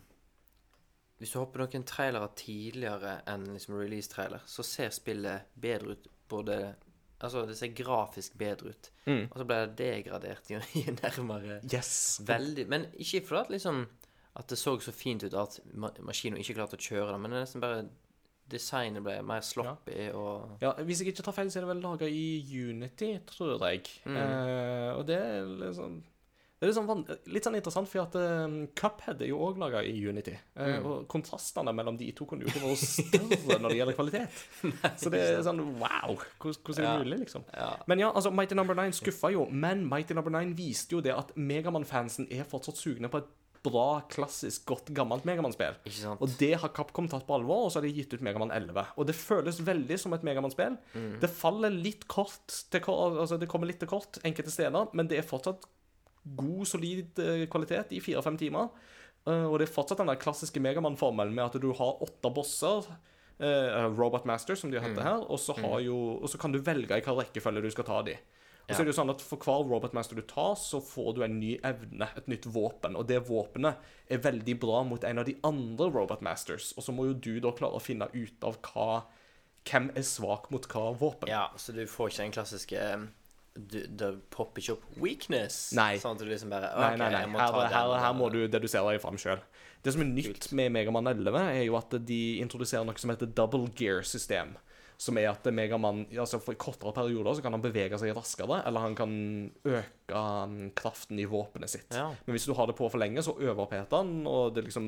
Hvis 1.17 1.31
du 1.31 1.39
hopper 1.39 1.63
noen 1.63 1.85
trailere 1.87 2.27
tidligere 2.35 3.21
enn 3.25 3.45
liksom 3.53 3.77
release-trailer, 3.79 4.43
så 4.45 4.63
ser 4.67 4.89
spillet 4.91 5.47
bedre 5.55 5.95
ut 5.95 6.09
både 6.27 6.75
Altså, 7.23 7.45
det 7.47 7.55
ser 7.57 7.71
grafisk 7.71 8.33
bedre 8.37 8.73
ut. 8.75 8.89
Mm. 9.07 9.29
Og 9.31 9.37
så 9.39 9.45
ble 9.47 9.55
det 9.63 9.77
degradert 9.79 10.49
i 10.51 10.83
nærmere 10.99 11.61
Yes. 11.71 12.19
Veldig 12.27 12.67
Men 12.67 12.89
ikke 12.99 13.23
fordi 13.25 13.39
at 13.39 13.53
liksom 13.55 13.85
At 14.35 14.49
det 14.51 14.57
så 14.59 14.73
så 14.83 14.91
fint 14.91 15.23
ut 15.23 15.33
at 15.33 15.59
ma 15.73 15.89
maskinen 16.03 16.39
ikke 16.41 16.57
klarte 16.57 16.75
å 16.75 16.81
kjøre 16.81 17.13
det, 17.13 17.19
men 17.23 17.31
det 17.31 17.37
er 17.39 17.45
nesten 17.47 17.61
bare 17.63 17.85
Designet 18.45 19.01
ble 19.01 19.15
mer 19.25 19.41
sloppy 19.41 20.11
og 20.13 20.59
Ja, 20.61 20.73
Hvis 20.85 20.99
jeg 21.01 21.07
ikke 21.13 21.23
tar 21.25 21.33
feil, 21.33 21.47
så 21.49 21.57
er 21.57 21.63
det 21.65 21.69
vel 21.71 21.79
laga 21.81 22.05
i 22.05 22.43
Unity, 22.69 23.15
tror 23.25 23.55
jeg. 23.71 23.87
Mm. 24.05 24.17
Eh, 24.21 24.91
og 24.99 25.07
det 25.07 25.17
er 25.17 25.71
sånn 25.73 26.03
det 26.55 26.69
er 26.69 26.71
litt 26.71 26.77
sånn, 26.77 27.01
litt 27.35 27.43
sånn 27.43 27.55
interessant, 27.57 27.89
for 27.91 28.05
at 28.05 28.13
um, 28.15 28.53
Cuphead 28.79 29.19
er 29.21 29.27
jo 29.27 29.41
òg 29.43 29.57
laga 29.59 29.81
i 29.83 29.91
Unity. 30.07 30.31
Eh, 30.55 30.77
Mm. 30.77 30.85
Og 30.87 31.01
kontrastene 31.11 31.73
mellom 31.75 31.97
de 31.99 32.07
to 32.15 32.25
kunne 32.25 32.45
jo 32.45 32.47
ikke 32.47 32.61
vært 32.63 32.79
større 32.79 33.57
når 33.59 33.73
det 33.73 33.79
gjelder 33.81 33.97
kvalitet. 33.97 34.37
Så 35.03 35.11
det 35.11 35.19
er 35.25 35.41
sånn 35.43 35.59
wow! 35.81 36.15
Hvordan, 36.39 36.69
er 36.69 36.79
det 36.79 36.85
Ja. 36.85 36.93
mulig, 37.01 37.19
liksom? 37.25 37.43
Ja. 37.53 37.71
Men 37.91 37.99
ja, 37.99 38.11
altså, 38.15 38.31
Mighty 38.31 38.55
Number 38.55 38.73
9 38.79 38.95
skuffa 38.95 39.33
jo, 39.35 39.49
men 39.51 39.83
Mighty 39.89 40.13
Number 40.15 40.31
9 40.31 40.55
viste 40.55 40.95
jo 40.95 41.01
det 41.01 41.11
at 41.17 41.35
Megaman-fansen 41.35 42.29
er 42.31 42.47
fortsatt 42.47 42.77
sugne 42.79 43.09
på 43.11 43.17
et 43.17 43.27
bra, 43.65 43.85
klassisk, 44.11 44.63
godt, 44.69 44.91
gammelt 44.95 45.25
Megamann-spill. 45.27 45.75
Og 46.19 46.27
det 46.39 46.53
har 46.61 46.71
Capcom 46.75 47.07
tatt 47.11 47.25
på 47.27 47.35
alvor, 47.37 47.65
og 47.67 47.71
så 47.73 47.79
har 47.81 47.87
de 47.87 47.93
gitt 47.97 48.13
ut 48.15 48.23
Megamann 48.25 48.53
11. 48.55 48.85
Og 48.95 49.07
det 49.09 49.15
føles 49.17 49.59
veldig 49.65 49.97
som 50.01 50.13
et 50.17 50.25
Megamann-spill. 50.27 50.77
Mm. 50.95 51.15
Det 51.23 51.29
faller 51.33 51.73
litt 51.73 52.07
kort 52.11 52.53
til, 52.71 52.81
Altså, 52.85 53.39
det 53.41 53.49
kommer 53.51 53.69
litt 53.69 53.81
til 53.83 53.91
kort 53.91 54.21
enkelte 54.23 54.53
steder, 54.53 54.91
men 54.93 55.09
det 55.11 55.19
er 55.21 55.27
fortsatt 55.27 55.65
god, 56.37 56.63
solid 56.69 57.19
eh, 57.21 57.43
kvalitet 57.51 57.91
i 57.93 57.99
fire-fem 58.01 58.37
timer. 58.41 58.71
Eh, 59.27 59.45
og 59.45 59.59
det 59.61 59.67
er 59.67 59.73
fortsatt 59.75 60.01
den 60.01 60.09
der 60.09 60.21
klassiske 60.21 60.61
Megamann-formelen 60.63 61.33
med 61.35 61.45
at 61.49 61.59
du 61.61 61.71
har 61.77 62.01
åtte 62.05 62.31
bosser. 62.33 62.85
eh, 63.37 63.85
Robot 63.97 64.23
Master, 64.25 64.55
som 64.55 64.71
de 64.71 64.79
heter 64.79 65.01
Mm. 65.01 65.03
her, 65.03 65.25
og 65.29 65.37
så, 65.43 65.53
mm. 65.57 65.83
jo, 65.83 65.97
og 66.23 66.29
så 66.31 66.39
kan 66.39 66.53
du 66.53 66.59
velge 66.63 66.87
i 66.87 67.01
hvilken 67.01 67.17
rekkefølge 67.19 67.61
du 67.65 67.69
skal 67.73 67.83
ta 67.83 68.01
de. 68.07 68.13
Og 68.65 68.73
så 68.73 68.81
er 68.81 68.87
det 68.87 68.93
jo 68.95 68.97
sånn 68.97 69.11
at 69.13 69.21
For 69.21 69.37
hver 69.45 69.67
robotmaster 69.69 70.17
du 70.17 70.23
tar, 70.25 70.55
så 70.57 70.79
får 70.81 71.11
du 71.15 71.19
en 71.25 71.35
ny 71.37 71.51
evne, 71.65 72.07
et 72.17 72.29
nytt 72.31 72.47
våpen. 72.49 72.97
Og 72.97 73.05
det 73.09 73.19
våpenet 73.27 73.77
er 74.09 74.23
veldig 74.23 74.55
bra 74.61 74.81
mot 74.87 75.03
en 75.05 75.21
av 75.21 75.27
de 75.27 75.35
andre 75.45 75.91
robotmasters. 75.93 76.71
Og 76.73 76.87
så 76.87 76.95
må 76.95 77.05
jo 77.11 77.13
du 77.13 77.35
da 77.43 77.53
klare 77.53 77.77
å 77.77 77.83
finne 77.83 78.09
ut 78.15 78.47
av 78.47 78.57
hva 78.71 79.03
hvem 79.65 79.91
er 79.97 80.05
svak 80.05 80.49
mot 80.53 80.65
hva 80.69 80.89
våpen. 80.97 81.29
Ja, 81.29 81.47
så 81.57 81.73
du 81.73 81.85
får 81.89 82.11
ikke 82.11 82.25
den 82.25 82.35
klassiske 82.35 82.81
du, 83.55 83.77
Det 83.87 84.09
popper 84.33 84.61
ikke 84.61 84.75
opp 84.75 84.83
'weakness'. 84.99 85.73
Nei. 85.77 85.95
Sånn 86.01 86.17
at 86.17 86.21
du 86.21 86.27
liksom 86.29 86.51
bare 86.51 86.69
Nei, 86.75 86.89
OK, 86.91 86.99
nei, 86.99 87.09
nei. 87.09 87.21
jeg 87.21 87.31
må 87.31 87.39
Her, 87.39 87.69
her, 87.71 87.93
her 88.03 88.13
må 88.13 88.29
du 88.33 88.41
dedusere 88.51 88.91
deg 88.91 89.01
fram 89.01 89.17
sjøl. 89.17 89.39
Det 89.81 89.93
som 89.93 90.01
er 90.01 90.09
nytt 90.09 90.51
med 90.57 90.73
Megamann 90.73 91.07
11, 91.07 91.39
er 91.53 91.63
jo 91.63 91.77
at 91.77 91.93
de 92.05 92.21
introduserer 92.41 92.85
noe 92.85 92.97
som 92.97 93.13
heter 93.13 93.29
double 93.37 93.69
gear-system. 93.77 94.55
Som 94.97 95.17
er 95.17 95.27
at 95.29 95.43
Megamann 95.51 96.05
altså 96.15 96.39
for 96.39 96.53
kortere 96.55 96.93
perioder 96.95 97.35
så 97.35 97.41
kan 97.43 97.51
han 97.51 97.61
bevege 97.61 97.97
seg 97.99 98.13
raskere, 98.15 98.61
eller 98.65 98.79
han 98.79 98.95
kan 98.95 99.11
øke 99.67 100.21
kraften 100.79 101.19
i 101.19 101.25
våpenet 101.27 101.69
sitt. 101.69 101.91
Ja. 101.91 102.07
Men 102.25 102.35
hvis 102.37 102.45
du 102.47 102.53
har 102.55 102.67
det 102.67 102.77
på 102.77 102.87
for 102.89 102.97
lenge, 103.01 103.19
så 103.25 103.33
overpeter 103.35 103.97
han, 103.97 104.25
og 104.27 104.53
det 104.55 104.63
liksom 104.69 104.87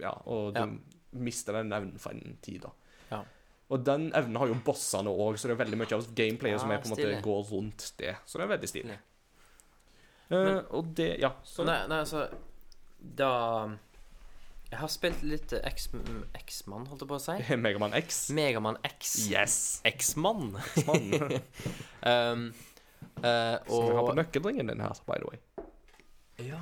Ja, 0.00 0.12
og 0.26 0.54
du 0.54 0.60
Ja. 0.60 0.66
mister 1.12 1.52
den 1.52 1.72
evnen 1.72 1.98
for 1.98 2.10
en 2.12 2.36
tid, 2.42 2.60
da. 2.62 2.70
Ja. 3.10 3.22
Og 3.70 3.84
den 3.84 4.12
evnen 4.14 4.36
har 4.36 4.46
jo 4.48 4.54
bossene 4.64 5.08
òg, 5.10 5.38
så 5.38 5.48
det 5.48 5.56
er 5.58 5.64
veldig 5.64 5.78
mye 5.78 5.92
av 5.96 6.14
gameplayet 6.14 6.60
som 6.60 6.70
er 6.70 6.78
på 6.78 6.86
en 6.86 6.96
måte 6.96 7.22
går 7.22 7.44
rundt 7.50 7.92
det. 7.98 8.16
Så 8.26 8.38
det 8.38 8.44
er 8.44 8.52
veldig 8.58 8.68
stilig. 8.68 8.98
Eh, 10.30 10.60
og 10.74 10.94
det 10.94 11.20
Ja. 11.20 11.30
Så 11.44 11.64
Nei, 11.64 11.86
nei, 11.86 12.00
altså 12.00 12.28
Da 13.16 13.68
Jeg 14.66 14.80
har 14.80 14.90
spilt 14.90 15.22
litt 15.22 15.52
eh, 15.54 15.62
X- 15.70 15.92
X-mann, 16.40 16.86
holdt 16.90 17.04
jeg 17.04 17.10
på 17.10 17.18
å 17.18 17.22
si. 17.22 17.36
Megaman 17.64 17.94
X. 17.96 18.24
Megaman 18.34 18.78
X. 18.88 19.14
Yes! 19.30 19.58
X-mann. 19.86 20.56
Mann. 20.88 21.36
uh, 22.02 22.48
og... 23.22 23.70
Som 23.70 23.86
vi 23.86 23.96
har 23.98 24.10
på 24.10 24.16
nøkkelringen 24.18 24.72
din 24.72 24.82
her, 24.82 25.02
by 25.06 25.20
the 25.22 25.30
way. 25.30 25.38
Ja 26.44 26.58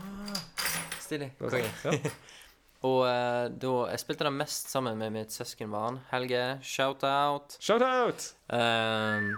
Stilig. 1.03 1.33
Konge. 1.41 1.67
Ja. 1.85 2.13
Og 2.85 3.01
uh, 3.09 3.49
da 3.49 3.73
Jeg 3.89 4.03
spilte 4.03 4.27
det 4.27 4.35
mest 4.37 4.69
sammen 4.73 4.99
med 5.01 5.15
mitt 5.15 5.33
søskenbarn 5.33 6.03
Helge. 6.11 6.43
Shout-out. 6.63 7.57
Shout 7.65 7.83
out! 7.83 8.27
Um, 8.53 9.33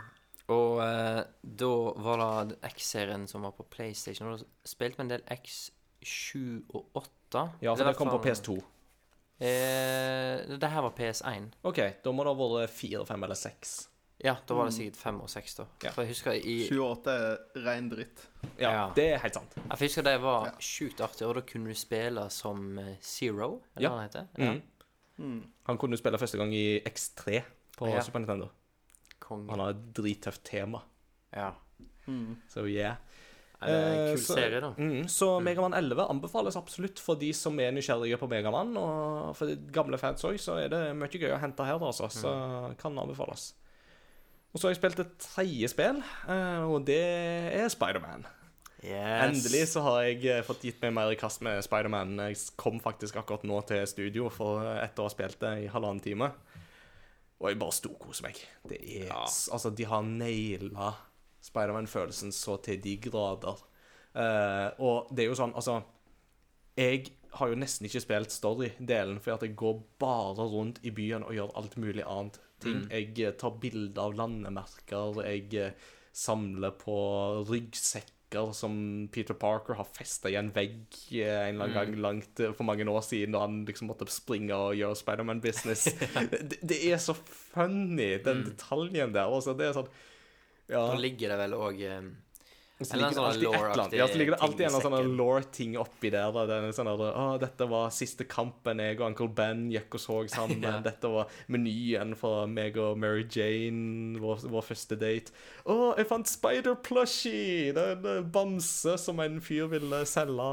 og 0.51 0.79
uh, 0.83 1.23
da 1.43 1.71
var 2.03 2.23
det 2.51 2.59
X-serien 2.69 3.27
som 3.31 3.47
var 3.47 3.55
på 3.57 3.67
PlayStation. 3.71 4.29
Og 4.31 4.43
da 4.43 4.67
spilte 4.67 4.99
vi 5.01 5.07
en 5.07 5.13
del 5.15 5.25
X7 5.31 6.43
og 6.75 7.01
8. 7.03 7.16
Ja, 7.35 7.75
for 7.75 7.85
det 7.85 7.97
kom 7.97 8.09
på 8.09 8.23
PS2. 8.25 8.57
Eh, 9.39 10.57
det 10.59 10.69
her 10.73 10.83
var 10.87 10.95
PS1. 10.97 11.51
OK, 11.69 11.81
da 12.05 12.13
må 12.15 12.25
det 12.25 12.33
ha 12.33 12.47
vært 12.63 12.73
fire, 12.73 13.05
fem 13.09 13.25
eller 13.27 13.37
seks. 13.39 13.89
Ja, 14.25 14.33
da 14.49 14.55
var 14.57 14.65
det 14.71 14.73
sikkert 14.73 14.97
5 14.97 15.19
og 15.21 15.29
6, 15.29 15.55
da. 15.59 15.65
Ja. 15.85 15.91
For 15.93 16.01
jeg 16.07 16.15
husker 16.15 16.39
i 16.41 16.55
28 16.73 17.13
er 17.13 17.65
rein 17.67 17.91
dritt. 17.93 18.23
Ja, 18.59 18.71
Ja. 18.71 18.85
det 18.97 19.05
er 19.13 19.19
helt 19.21 19.35
sant. 19.37 19.53
Jeg 19.59 19.79
husker 19.83 20.03
det 20.03 20.15
var 20.23 20.47
Ja. 20.47 20.53
sjukt 20.59 21.01
artig, 21.05 21.27
og 21.27 21.35
da 21.35 21.41
kunne 21.43 21.69
du 21.69 21.75
spille 21.75 22.31
som 22.31 22.79
eh, 22.79 22.97
Zero, 23.03 23.63
eller 23.77 23.83
Ja. 23.83 23.91
hva 23.91 23.99
han 24.01 24.09
heter. 24.09 24.29
Ja. 24.39 24.55
Mm. 25.19 25.43
Han 25.67 25.79
kunne 25.79 25.99
spille 25.99 26.19
første 26.19 26.39
gang 26.39 26.55
i 26.55 26.81
X3 26.81 27.43
på 27.77 27.89
Ja. 27.93 28.01
Super 28.01 28.19
Nintendo. 28.21 28.49
Kong. 29.21 29.49
Han 29.51 29.59
har 29.59 29.69
et 29.71 29.93
drittøft 29.93 30.43
tema. 30.45 30.81
Ja. 31.33 31.51
Mm. 32.07 32.41
Så 32.49 32.65
yeah. 32.67 32.97
Ja, 33.61 33.67
det 33.67 33.75
er 33.75 33.87
en 33.87 33.99
Eh, 34.09 34.15
kul 34.15 34.23
så- 34.23 34.35
serie, 34.37 34.61
da. 34.61 34.71
Mm, 34.77 35.05
så 35.09 35.29
Megaman 35.43 35.73
11 35.75 36.07
anbefales 36.11 36.57
absolutt 36.57 36.99
for 37.01 37.15
de 37.17 37.33
som 37.33 37.59
er 37.61 37.71
nysgjerrige 37.73 38.19
på 38.21 38.29
Megamann. 38.29 38.77
Og 38.77 39.35
for 39.37 39.47
de 39.47 39.57
gamle 39.73 39.99
fans 39.99 40.23
òg, 40.23 40.37
så 40.39 40.59
er 40.63 40.69
det 40.69 40.95
mye 40.97 41.09
gøy 41.09 41.33
å 41.33 41.41
hente 41.41 41.65
her, 41.65 41.79
da, 41.79 41.87
altså. 41.87 42.11
Så 42.13 42.77
kan 42.79 42.99
anbefales. 42.99 43.55
Og 44.55 44.61
så 44.61 44.69
har 44.69 44.75
jeg 44.75 44.83
spilt 44.83 45.01
et 45.01 45.19
tredje 45.19 45.69
spill, 45.69 46.03
eh, 46.29 46.63
og 46.65 46.85
det 46.85 47.01
er 47.55 47.69
Spiderman. 47.69 48.27
Yes. 48.85 49.47
Endelig 49.47 49.67
så 49.73 49.83
har 49.83 50.03
jeg 50.03 50.25
eh, 50.27 50.43
fått 50.43 50.61
gitt 50.63 50.81
meg 50.83 50.93
mer 50.95 51.11
i 51.11 51.17
kast 51.17 51.41
med 51.43 51.63
Spiderman. 51.65 52.17
Jeg 52.29 52.37
kom 52.57 52.79
faktisk 52.79 53.17
akkurat 53.17 53.43
nå 53.43 53.67
til 53.67 53.87
studio 53.87 54.29
for 54.29 54.61
etter 54.63 55.01
å 55.03 55.09
ha 55.09 55.09
spilt 55.09 55.39
det 55.41 55.65
i 55.65 55.67
halvannen 55.73 56.01
time. 56.05 56.31
Og 57.41 57.49
jeg 57.51 57.59
bare 57.59 57.73
storkoser 57.73 58.23
meg. 58.23 58.37
Det 58.69 58.79
er 58.85 59.07
Ja. 59.09 59.25
Altså, 59.25 59.75
de 59.75 59.85
har 59.85 60.03
naila 60.03 60.95
Spiderman-følelsen 61.47 62.35
så 62.35 62.59
til 62.65 62.81
de 62.83 62.97
grader. 63.09 63.63
Uh, 64.17 64.69
og 64.81 65.13
det 65.13 65.27
er 65.27 65.29
jo 65.29 65.37
sånn, 65.37 65.53
altså 65.53 65.83
Jeg 66.81 67.11
har 67.37 67.51
jo 67.53 67.59
nesten 67.59 67.89
ikke 67.89 68.03
spilt 68.05 68.33
story-delen, 68.33 69.21
for 69.21 69.37
jeg 69.37 69.57
går 69.59 69.79
bare 70.01 70.47
rundt 70.49 70.81
i 70.87 70.93
byen 70.95 71.25
og 71.27 71.37
gjør 71.37 71.55
alt 71.61 71.77
mulig 71.81 72.05
annet 72.05 72.41
ting. 72.63 72.85
Jeg 72.91 73.15
eh, 73.21 73.37
tar 73.39 73.57
bilder 73.61 74.09
av 74.09 74.19
landemerker, 74.19 75.23
jeg 75.27 75.49
eh, 75.61 75.89
samler 76.17 76.77
på 76.81 76.97
ryggsekker 77.49 78.53
som 78.57 78.75
Peter 79.15 79.37
Parker 79.39 79.77
har 79.79 79.87
festa 79.95 80.29
i 80.33 80.35
en 80.37 80.49
vegg 80.53 80.89
en 81.15 81.61
eller 81.61 81.69
annen 81.69 81.77
gang 81.77 81.93
langt 82.03 82.41
eh, 82.43 82.53
for 82.57 82.67
mange 82.69 82.89
år 82.91 83.05
siden, 83.07 83.37
da 83.37 83.45
han 83.45 83.63
liksom 83.69 83.91
måtte 83.93 84.09
springe 84.13 84.57
og 84.57 84.77
gjøre 84.79 84.99
Spiderman-business. 84.99 85.87
det, 86.33 86.61
det 86.63 86.81
er 86.89 87.01
så 87.03 87.15
funny, 87.17 88.17
den 88.25 88.45
detaljen 88.49 89.15
der. 89.15 89.29
Altså, 89.29 89.57
det 89.57 89.69
er 89.69 89.77
sånn 89.77 89.93
ja. 90.69 90.87
Nå 90.93 91.01
ligger 91.01 91.35
det 91.35 91.37
vel 91.45 91.55
òg 91.55 91.83
um, 91.99 92.07
Så 92.83 92.97
ligger 92.99 93.09
det 93.09 93.17
sånn 93.17 93.27
alltid 93.29 93.47
et 93.47 93.55
eller 93.57 93.81
annet. 93.81 93.95
Ja, 93.97 94.07
så 94.11 94.19
ligger 94.21 94.35
det 94.35 94.39
alltid 94.45 94.65
en 94.67 94.73
eller 94.75 94.87
annen 94.89 95.05
sånn 95.07 95.17
law-ting 95.17 95.77
oppi 95.81 96.11
der. 96.13 96.33
Da. 96.35 96.43
Det 96.51 96.57
er 96.59 96.75
sånn 96.77 96.91
der, 96.91 97.05
å, 97.23 97.27
dette 97.41 97.69
var 97.71 97.95
siste 97.95 98.27
kampen 98.29 98.83
jeg 98.85 98.99
og 98.99 99.07
Uncle 99.07 99.29
Ben 99.39 99.63
gikk 99.73 99.97
og 99.97 100.03
så 100.03 100.19
sammen. 100.35 100.61
Ja. 100.67 100.75
Dette 100.85 101.09
var 101.13 101.31
menyen 101.49 102.13
for 102.21 102.51
meg 102.51 102.77
og 102.83 102.99
Mary 103.01 103.25
Jane, 103.33 104.19
vår, 104.21 104.45
vår 104.53 104.67
første 104.67 104.99
date. 105.01 105.33
Å, 105.65 105.95
jeg 105.97 106.11
fant 106.11 106.29
Spider-plushie! 106.29 107.73
Det 107.77 107.87
er 107.95 108.11
en 108.19 108.31
bamse 108.35 108.97
som 109.01 109.23
en 109.25 109.41
fyr 109.41 109.71
ville 109.73 110.03
selge. 110.11 110.51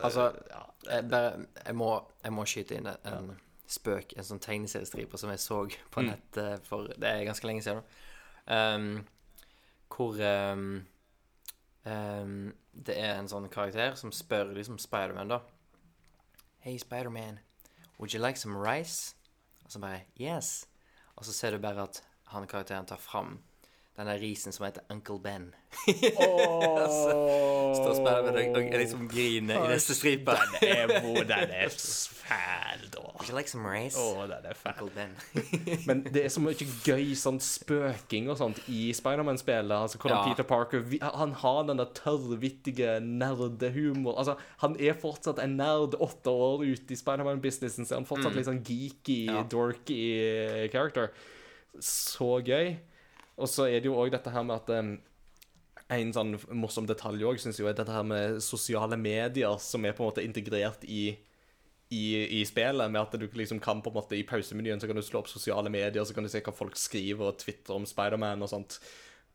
Altså, 0.00 0.30
ja. 0.48 0.62
jeg, 0.88 1.08
bare, 1.10 1.34
jeg, 1.66 1.76
må, 1.76 1.90
jeg 2.24 2.32
må 2.32 2.46
skyte 2.48 2.78
inn 2.78 2.88
en 2.88 3.34
spøk, 3.74 4.14
en 4.16 4.24
sånn 4.26 4.40
tegneseriestripe 4.40 5.18
som 5.20 5.30
jeg 5.32 5.42
så 5.42 5.60
på 5.92 6.00
Mm. 6.04 6.10
nettet 6.14 6.66
for 6.68 6.88
Det 6.88 7.08
er 7.10 7.24
ganske 7.28 7.46
lenge 7.48 7.62
siden. 7.64 7.84
Um, 8.46 9.06
hvor 9.88 10.18
um, 10.20 10.86
um, 11.84 12.52
det 12.74 12.96
er 12.98 13.14
en 13.16 13.30
sånn 13.30 13.48
karakter 13.48 13.94
som 13.96 14.12
spør 14.12 14.52
liksom 14.56 14.78
Spiderman, 14.82 15.30
da. 15.30 15.40
Hey, 16.60 16.78
Spiderman, 16.78 17.38
would 17.98 18.14
you 18.14 18.20
like 18.20 18.40
some 18.40 18.58
rice? 18.58 19.14
Og 19.64 19.72
så 19.72 19.80
bare 19.80 20.04
Yes. 20.20 20.66
Og 21.16 21.24
så 21.24 21.32
ser 21.32 21.50
du 21.54 21.58
bare 21.58 21.82
at 21.82 22.02
han 22.32 22.46
karakteren 22.46 22.86
tar 22.86 22.98
fram 22.98 23.38
den 23.96 24.06
der 24.10 24.18
risen 24.18 24.52
som 24.52 24.64
heter 24.66 24.82
Uncle 24.90 25.18
Ben. 25.22 25.54
Står 27.74 27.94
Spiderman 27.94 28.56
og, 28.56 28.62
og 28.72 28.78
liksom 28.80 29.08
griner 29.10 29.64
i 29.64 29.68
neste 29.74 29.94
stripe. 29.94 30.34
Den 30.60 30.68
er, 30.68 31.00
hvor 31.04 31.22
den 31.28 31.50
er 31.54 31.68
fæl, 31.70 32.82
da. 32.94 33.00
Would 33.14 33.28
you 33.30 33.36
like 33.36 33.50
some 33.50 33.68
rice? 33.70 33.96
Oh, 34.00 34.22
den 34.22 34.48
er 34.50 34.54
fæl. 34.58 34.72
Uncle 34.82 34.94
Ben. 34.96 35.12
Men 35.88 36.02
det 36.14 36.24
er 36.24 36.32
så 36.34 36.42
mye 36.42 36.66
gøy 36.86 37.12
sånn 37.18 37.38
spøking 37.42 38.30
og 38.32 38.38
sånt 38.40 38.58
i 38.70 38.88
Spiderman-spillet. 38.96 39.74
Altså 39.76 39.98
hvordan 40.02 40.18
Ja. 40.18 40.24
Peter 40.32 40.46
Parker 40.48 40.82
Han 41.20 41.32
har 41.44 41.62
den 41.68 41.78
der 41.82 41.90
tørrvittige 41.94 42.96
nerdehumor. 43.00 44.18
Altså, 44.18 44.34
han 44.64 44.74
er 44.80 44.98
fortsatt 45.00 45.38
en 45.42 45.54
nerd 45.60 45.94
åtte 46.02 46.30
år 46.34 46.64
ute 46.66 46.94
i 46.94 46.98
Spiderman-businessen, 46.98 47.86
så 47.86 47.94
er 47.94 48.02
han 48.02 48.08
fortsatt 48.10 48.34
litt 48.34 48.48
sånn 48.50 48.62
geeky, 48.66 49.20
Ja. 49.30 49.42
dorky 49.50 50.02
character. 50.74 51.08
Så 51.82 52.40
gøy. 52.46 52.74
Og 53.36 53.50
så 53.50 53.66
er 53.66 53.80
det 53.80 53.90
jo 53.90 53.98
òg 53.98 54.12
dette 54.14 54.30
her 54.30 54.44
med 54.46 54.56
at 54.56 54.72
um, 54.78 54.94
en 55.94 56.12
sånn 56.14 56.34
morsom 56.54 56.86
detalj 56.88 57.24
òg, 57.26 57.40
syns 57.42 57.58
jeg, 57.58 57.68
er 57.68 57.76
dette 57.76 57.94
her 57.94 58.06
med 58.06 58.40
sosiale 58.44 58.98
medier 59.00 59.58
som 59.62 59.84
er 59.84 59.96
på 59.96 60.04
en 60.04 60.12
måte 60.12 60.26
integrert 60.26 60.86
i 60.86 61.16
i, 61.94 62.40
i 62.40 62.44
spillet, 62.46 62.90
med 62.90 63.00
at 63.00 63.14
du 63.20 63.26
liksom 63.38 63.60
kan 63.62 63.82
på 63.82 63.90
en 63.92 63.98
måte 63.98 64.16
i 64.16 64.24
pausemenyen 64.26 64.80
så 64.80 64.88
kan 64.88 64.96
du 64.96 65.02
slå 65.04 65.20
opp 65.20 65.28
sosiale 65.30 65.70
medier, 65.70 66.04
så 66.04 66.14
kan 66.14 66.24
du 66.24 66.30
se 66.32 66.42
hva 66.42 66.54
folk 66.54 66.78
skriver 66.80 67.28
og 67.28 67.38
twitter 67.42 67.76
om 67.76 67.86
Spiderman 67.86 68.42
og 68.42 68.50
sånt. 68.50 68.78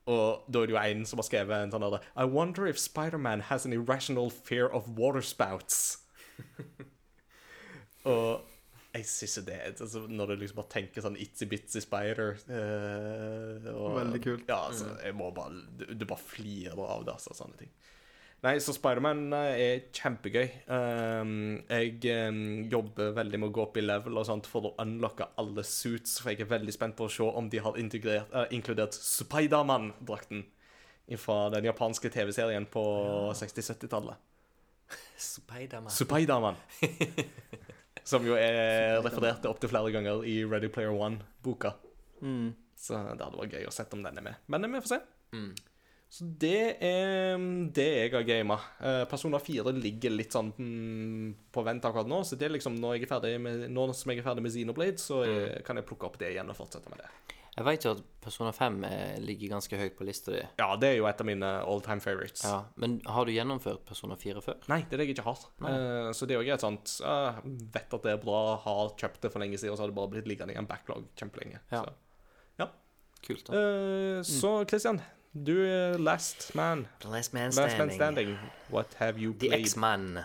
Og 0.09 0.45
da 0.49 0.63
er 0.63 0.69
det 0.69 0.73
jo 0.73 0.81
en 0.81 1.05
som 1.05 1.21
har 1.21 1.27
skrevet 1.27 1.55
en 1.55 1.73
sånn 1.73 1.85
der 1.85 2.05
I 2.17 2.25
wonder 2.25 2.67
if 2.67 2.79
Spiderman 2.81 3.45
has 3.51 3.65
an 3.65 3.75
irrational 3.75 4.31
fear 4.33 4.67
of 4.67 4.89
waterspouts. 4.97 5.99
og 8.09 8.48
jeg 8.89 9.05
syns 9.05 9.37
jo 9.37 9.43
det 9.45 9.57
altså, 9.67 10.01
Når 10.09 10.31
du 10.31 10.39
liksom 10.41 10.59
bare 10.61 10.73
tenker 10.73 11.03
sånn 11.05 11.17
itsy-bitsy 11.21 11.83
spider 11.83 12.39
eh, 12.49 13.69
og, 13.73 13.99
Veldig 13.99 14.21
kult. 14.23 14.49
Ja, 14.49 14.63
altså, 14.71 14.95
jeg 15.03 15.17
må 15.17 15.29
bare 15.35 15.61
Du, 15.77 15.85
du 15.93 16.05
bare 16.09 16.23
flirer 16.23 16.79
av 16.79 17.05
det, 17.05 17.13
altså, 17.19 17.35
sånne 17.37 17.59
ting. 17.61 17.71
Nei, 18.39 18.53
så 18.63 18.71
Spiderman 18.71 19.33
er 19.35 19.81
kjempegøy. 19.91 20.45
Um, 20.71 21.57
jeg 21.67 22.29
um, 22.31 22.37
jobber 22.71 23.09
veldig 23.17 23.41
med 23.41 23.49
å 23.49 23.55
gå 23.57 23.65
opp 23.65 23.75
i 23.75 23.83
level 23.83 24.15
og 24.21 24.23
sånt 24.29 24.47
for 24.47 24.69
å 24.69 24.71
unlocke 24.79 25.27
alle 25.41 25.65
suits, 25.67 26.21
for 26.21 26.31
jeg 26.31 26.45
er 26.45 26.51
veldig 26.53 26.71
spent 26.71 26.95
på 26.95 27.09
å 27.09 27.11
se 27.11 27.27
om 27.27 27.49
de 27.51 27.59
har 27.65 27.75
uh, 27.75 28.45
inkludert 28.55 28.95
Spiderman-drakten 28.95 30.45
fra 31.19 31.49
den 31.51 31.67
japanske 31.67 32.13
TV-serien 32.13 32.69
på 32.71 32.85
60-70-tallet. 33.35 34.23
Spiderman. 35.19 35.91
Spiderman. 35.91 36.63
Som 38.09 38.25
jo 38.25 38.37
er 38.39 38.97
referert 39.05 39.43
til 39.43 39.51
opptil 39.51 39.69
flere 39.71 39.93
ganger 39.93 40.25
i 40.25 40.39
Ready 40.49 40.71
Player 40.73 40.95
One-boka. 40.95 41.75
Mm. 42.25 42.51
Så 42.79 42.97
det 43.13 43.21
hadde 43.21 43.37
vært 43.37 43.57
gøy 43.59 43.67
å 43.69 43.73
sette 43.75 43.97
om 43.97 44.05
den 44.05 44.17
er 44.17 44.25
med. 44.25 44.45
Men 44.49 44.65
vi 44.73 44.81
får 44.81 44.95
se. 44.95 45.01
Mm. 45.35 45.51
Så 46.09 46.25
det 46.41 46.81
er 46.81 47.35
mm, 47.37 47.69
det 47.75 47.85
jeg 47.85 48.13
har 48.15 48.25
gama. 48.25 48.57
Uh, 48.81 49.03
Persona 49.09 49.37
4 49.37 49.75
ligger 49.77 50.15
litt 50.15 50.33
sånn 50.33 50.49
mm, 50.57 51.27
på 51.53 51.63
vent 51.67 51.85
akkurat 51.85 52.09
nå. 52.09 52.23
Så 52.25 52.39
det 52.39 52.47
er 52.47 52.55
liksom 52.55 52.79
når, 52.81 52.97
jeg 52.97 53.05
er 53.05 53.11
ferdig 53.11 53.35
med, 53.43 53.67
nå 53.69 53.85
som 53.93 54.09
jeg 54.09 54.23
er 54.23 54.25
ferdig 54.25 54.45
med 54.45 54.55
Xenoblade, 54.55 54.97
så 55.03 55.21
mm. 55.21 55.59
kan 55.67 55.77
jeg 55.77 55.85
plukke 55.91 56.09
opp 56.09 56.17
det 56.21 56.33
igjen 56.33 56.49
og 56.49 56.57
fortsette 56.57 56.89
med 56.89 57.03
det. 57.03 57.37
Jeg 57.59 57.67
vet 57.67 57.85
jo 57.85 57.91
at 57.97 58.03
Persona 58.23 58.51
5 58.55 58.77
er, 58.87 59.17
ligger 59.23 59.53
ganske 59.53 59.79
høyt 59.79 59.95
på 59.99 60.07
lista 60.07 60.31
di. 60.31 60.41
Ja, 60.61 60.69
det 60.79 60.93
er 60.93 60.97
jo 60.99 61.07
et 61.09 61.21
av 61.21 61.27
mine 61.27 61.49
all 61.59 61.83
time 61.83 62.03
favorites. 62.03 62.43
Ja, 62.47 62.61
men 62.79 62.99
har 63.03 63.27
du 63.27 63.33
gjennomført 63.35 63.83
Persona 63.87 64.15
4 64.19 64.43
før? 64.45 64.59
Nei, 64.71 64.81
det 64.87 64.95
er 64.95 65.03
det 65.03 65.09
jeg 65.09 65.17
ikke 65.17 65.27
har. 65.27 65.45
Uh, 65.59 66.11
så 66.15 66.27
det 66.29 66.37
er 66.37 66.43
jo 66.43 66.55
et 66.55 66.63
sånt 66.63 66.93
uh, 67.03 67.39
Vet 67.43 67.95
at 67.99 68.05
det 68.05 68.15
er 68.15 68.21
bra, 68.23 68.43
har 68.63 68.93
kjøpt 68.99 69.25
det 69.25 69.33
for 69.33 69.43
lenge 69.43 69.59
siden, 69.59 69.75
og 69.75 69.79
så 69.79 69.85
har 69.85 69.91
det 69.91 69.99
bare 69.99 70.13
blitt 70.15 70.29
liggende 70.31 70.55
i 70.55 70.61
en 70.61 70.69
backlog 70.69 71.09
kjempelenge. 71.19 71.59
Ja. 71.73 71.83
Så. 71.83 71.97
Kult, 73.27 73.47
da. 73.47 73.53
Uh, 73.53 74.23
så 74.23 74.65
Christian, 74.69 75.01
du 75.33 75.53
er 75.65 75.97
last 75.97 76.55
man. 76.55 76.87
The 77.01 77.09
Last 77.11 77.33
Man 77.33 77.43
Last 77.43 77.53
Standing. 77.53 77.77
man 77.77 77.91
standing. 77.91 78.37
What 78.69 78.93
have 78.97 79.19
you 79.19 79.33
played? 79.33 79.51
The? 79.51 79.61
X-Man. 79.61 80.19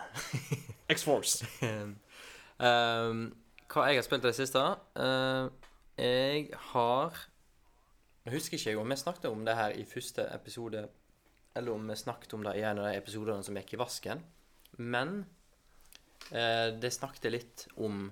X-Force. 0.88 1.46
um, 1.62 3.34
hva 3.68 3.88
jeg 3.88 3.98
har 3.98 4.06
spilt 4.06 4.24
i 4.24 4.30
det 4.30 4.36
siste? 4.36 4.62
Uh, 4.94 5.50
jeg 5.96 6.50
har 6.72 7.18
Nå 8.24 8.32
husker 8.32 8.56
ikke 8.56 8.72
jeg 8.72 8.80
om 8.80 8.88
vi 8.88 8.96
snakket 8.96 9.26
om 9.28 9.42
det 9.44 9.54
her 9.58 9.74
i 9.76 9.84
første 9.84 10.24
episode, 10.32 10.86
eller 11.54 11.74
om 11.74 11.90
vi 11.90 11.96
snakket 12.00 12.32
om 12.32 12.44
det 12.46 12.54
i 12.56 12.62
en 12.64 12.80
av 12.80 12.86
de 12.88 12.96
episodene 12.96 13.44
som 13.44 13.58
gikk 13.60 13.74
i 13.76 13.80
vasken. 13.82 14.22
Men 14.80 15.26
eh, 16.30 16.72
det 16.80 16.92
snakket 16.96 17.28
litt 17.34 17.66
om 17.76 18.06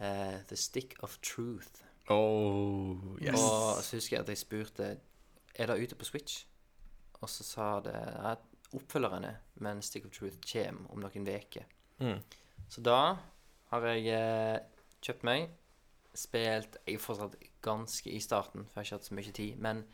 eh, 0.00 0.40
The 0.48 0.56
Stick 0.56 0.96
of 1.04 1.18
Truth. 1.20 1.84
Oh, 2.08 2.96
yes. 3.20 3.36
Og 3.36 3.82
så 3.84 3.98
husker 3.98 4.16
jeg 4.16 4.24
at 4.24 4.32
jeg 4.32 4.40
spurte 4.40 4.86
Er 5.52 5.68
det 5.68 5.76
ute 5.82 5.98
på 6.00 6.08
Switch. 6.08 6.46
Og 7.20 7.28
så 7.28 7.44
sa 7.44 7.68
det 7.84 7.98
at 7.98 8.40
oppfølgerne, 8.72 9.36
men 9.60 9.82
Stick 9.82 10.06
of 10.06 10.12
Truth 10.16 10.40
kommer 10.40 10.88
om 10.92 11.02
noen 11.02 11.28
uker. 11.28 11.68
Mm. 11.98 12.20
Så 12.68 12.80
da 12.80 13.18
har 13.72 13.86
jeg 13.92 14.06
eh, 14.14 14.58
kjøpt 15.04 15.24
meg, 15.26 15.48
spilt 16.18 16.78
Jeg 16.86 16.98
er 16.98 17.02
fortsatt 17.02 17.36
ganske 17.64 18.10
i 18.10 18.20
starten, 18.22 18.66
for 18.66 18.80
jeg 18.80 18.82
har 18.82 18.88
ikke 18.88 18.98
hatt 18.98 19.08
så 19.08 19.18
mye 19.18 19.36
tid. 19.38 19.62
Men 19.62 19.84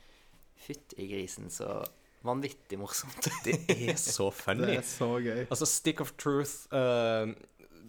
fytti 0.64 1.08
grisen, 1.10 1.50
så 1.52 1.82
vanvittig 2.24 2.78
morsomt. 2.80 3.28
Det 3.44 3.58
er 3.74 3.98
så 4.00 4.30
funny. 4.32 4.64
Det 4.70 4.78
er 4.80 4.86
så 4.88 5.10
gøy. 5.20 5.42
Altså, 5.48 5.68
Stick 5.68 6.00
of 6.00 6.14
Truth 6.20 6.72
uh, 6.72 7.28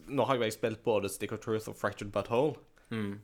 Nå 0.05 0.25
har 0.27 0.37
jo 0.37 0.45
jeg 0.45 0.53
spilt 0.53 0.83
både 0.85 1.09
Stick 1.09 1.31
of 1.33 1.39
Truth 1.41 1.69
og 1.71 1.77
Fractured 1.79 2.11
But 2.11 2.29
Whole. 2.29 2.59
mm. 2.89 3.15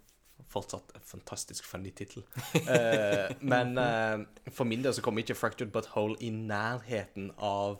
Fortsatt 0.52 0.90
en 0.98 1.04
fantastisk 1.06 1.68
funny 1.70 1.92
tittel. 1.96 2.24
uh, 2.56 3.30
men 3.54 3.78
uh, 3.78 4.24
for 4.52 4.68
min 4.68 4.84
del 4.84 4.96
så 4.96 5.04
kommer 5.06 5.24
ikke 5.24 5.38
Fractured 5.38 5.72
But 5.72 5.92
Whole 5.94 6.18
i 6.20 6.32
nærheten 6.34 7.30
av 7.38 7.80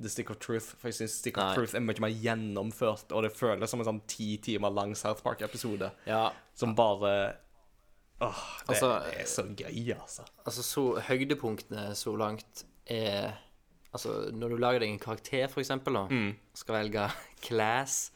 The 0.00 0.08
Stick 0.08 0.30
of 0.30 0.38
Truth. 0.42 0.74
For 0.80 0.88
jeg 0.88 0.94
syns 1.00 1.18
Stick 1.20 1.36
of 1.38 1.44
Nei. 1.44 1.54
Truth 1.58 1.74
er 1.76 1.84
mye 1.84 2.00
mer 2.00 2.14
gjennomført, 2.14 3.12
og 3.12 3.22
det 3.26 3.32
føles 3.36 3.70
som 3.70 3.80
en 3.82 3.88
sånn 3.90 4.00
ti 4.10 4.36
timer 4.42 4.70
lang 4.74 4.94
South 4.96 5.22
Park-episode 5.26 5.90
Ja, 6.06 6.30
som 6.54 6.74
bare 6.78 7.36
Åh, 8.20 8.40
det, 8.66 8.74
Altså, 8.74 8.88
det 9.06 9.20
er 9.22 9.28
så 9.32 9.44
gøy, 9.56 9.94
altså. 9.96 10.24
altså 10.44 10.62
så 10.66 10.82
høydepunktene 11.08 11.94
så 11.96 12.12
langt 12.20 12.64
er 12.86 13.32
Altså, 13.92 14.30
når 14.30 14.48
du 14.52 14.56
lager 14.62 14.80
deg 14.84 14.90
en 14.92 14.98
karakter, 15.02 15.48
for 15.50 15.60
eksempel, 15.64 15.96
da, 15.96 16.04
Mm. 16.06 16.34
skal 16.54 16.76
velge 16.76 17.08
class, 17.42 18.12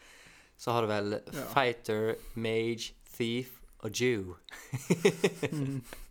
så 0.56 0.70
har 0.72 0.82
du 0.82 0.86
vel 0.92 1.16
fighter, 1.54 2.14
mage, 2.36 2.92
thief 3.16 3.56
og 3.82 3.90
Jew. 4.00 4.36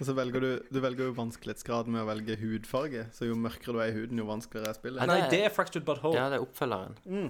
Og 0.00 0.06
så 0.08 0.14
velger 0.16 0.42
du, 0.42 0.48
du 0.72 0.78
velger 0.82 1.08
jo 1.10 1.14
vanskelighetsgrad 1.16 1.90
med 1.92 2.02
å 2.02 2.08
velge 2.08 2.36
hudfarge. 2.40 3.06
Så 3.14 3.28
jo 3.28 3.36
mørkere 3.38 3.76
du 3.76 3.80
er 3.84 3.92
i 3.92 3.96
huden, 3.96 4.20
jo 4.20 4.26
vanskeligere 4.28 4.72
er 4.72 4.78
spillet. 4.78 5.06
Nei, 5.10 5.20
det- 5.30 5.44
er 5.46 5.54
Fractured 5.54 5.86
But 5.86 6.02
Whole. 6.02 6.16
Ja, 6.18 6.28
det 6.32 6.40
er 6.40 6.46
oppfølgeren. 6.46 6.96
Mm. 7.06 7.28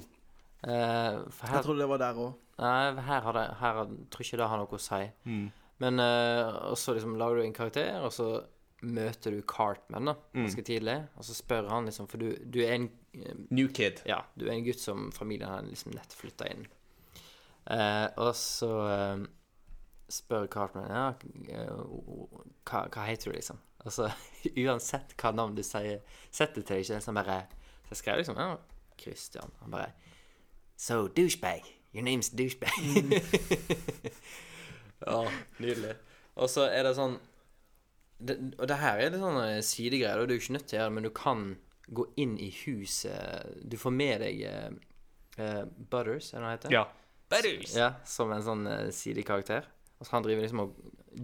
Uh, 0.59 1.31
for 1.31 1.47
her, 1.47 1.57
Jeg 1.57 1.65
trodde 1.65 1.79
det 1.85 1.89
var 1.89 1.99
der 2.03 2.15
òg. 2.19 2.35
nei, 2.59 3.03
her, 3.07 3.21
har 3.21 3.33
det, 3.33 3.47
her 3.61 3.75
har, 3.79 3.91
tror 4.11 4.25
ikke 4.25 4.39
det 4.41 4.49
har 4.49 4.59
noe 4.59 4.79
å 4.79 4.81
si. 4.83 5.03
Mm. 5.25 5.51
Men 5.79 6.01
uh, 6.03 6.71
og 6.73 6.79
så 6.81 6.95
liksom 6.97 7.15
lager 7.21 7.37
du 7.39 7.43
en 7.45 7.55
karakter, 7.55 8.01
og 8.03 8.11
så 8.13 8.31
møter 8.83 9.35
du 9.35 9.43
Cartman 9.43 10.11
da, 10.11 10.15
ganske 10.35 10.63
tidlig. 10.67 10.97
Og 11.19 11.27
så 11.27 11.35
spør 11.35 11.69
han 11.71 11.87
liksom 11.87 12.09
For 12.11 12.19
du, 12.23 12.33
du 12.47 12.61
er 12.63 12.77
en 12.77 12.91
eh, 13.15 13.35
New 13.51 13.69
Kid. 13.75 14.03
Ja, 14.07 14.21
du 14.39 14.47
er 14.47 14.55
en 14.55 14.65
gutt 14.67 14.79
som 14.83 15.11
familien 15.15 15.51
har 15.51 15.63
liksom 15.67 15.95
nett 15.97 16.15
flytta 16.15 16.47
inn. 16.53 16.67
Uh, 17.69 18.07
og 18.17 18.31
så 18.39 18.71
eh, 18.89 19.25
spør 20.09 20.47
Cartman 20.51 20.91
ja, 20.91 21.07
eh, 21.53 21.81
hva, 22.69 22.87
hva 22.89 23.07
heter 23.09 23.31
du, 23.31 23.37
liksom. 23.37 23.61
Altså, 23.85 24.09
uansett 24.65 25.15
hva 25.21 25.33
navn 25.37 25.57
du 25.57 25.63
sier, 25.67 26.03
setter 26.31 26.63
til 26.63 26.79
deg, 26.79 26.85
ikke 26.85 27.01
så 27.01 27.13
han 27.13 27.21
bare 27.21 27.41
Så 27.87 27.95
jeg 27.95 28.03
skrev 28.03 28.21
liksom 28.23 28.41
ja, 28.41 28.51
Christian. 29.01 29.53
Han 29.63 29.75
bare 29.75 29.93
So, 30.79 31.09
douchebag. 31.09 31.65
Your 31.93 32.05
name's 32.05 32.29
douchebag. 32.31 32.71
ja, 35.07 35.31
nydelig. 35.59 35.97
Og 36.37 36.51
så 36.51 36.69
er 36.71 36.85
det 36.87 36.93
sånn 36.95 37.17
det, 38.19 38.37
Og 38.59 38.69
det 38.71 38.77
her 38.79 39.01
er 39.01 39.11
litt 39.11 39.23
sånn 39.23 39.41
eh, 39.43 39.63
sidegreier, 39.65 40.21
og 40.21 40.29
du 40.29 40.35
er 40.35 40.39
jo 40.39 40.45
ikke 40.45 40.55
nødt 40.59 40.69
til 40.71 40.77
å 40.77 40.79
gjøre 40.79 40.91
det, 40.91 40.97
men 40.99 41.09
du 41.09 41.11
kan 41.17 41.49
gå 41.89 42.05
inn 42.21 42.37
i 42.43 42.51
huset 42.67 43.65
Du 43.65 43.79
får 43.81 43.95
med 43.97 44.23
deg 44.23 44.43
uh, 44.45 44.71
eh, 45.41 45.65
Butters, 45.67 46.33
er 46.33 46.39
det 46.39 46.45
han 46.45 46.55
heter? 46.55 46.75
Ja. 46.77 46.85
Butters! 47.33 47.75
Ja, 47.77 47.91
som 48.09 48.33
en 48.35 48.45
sånn 48.45 48.67
uh, 48.69 48.91
sidekarakter. 48.95 49.67
Altså 49.99 50.15
han 50.15 50.27
driver 50.27 50.47
liksom 50.47 50.65
og 50.67 50.77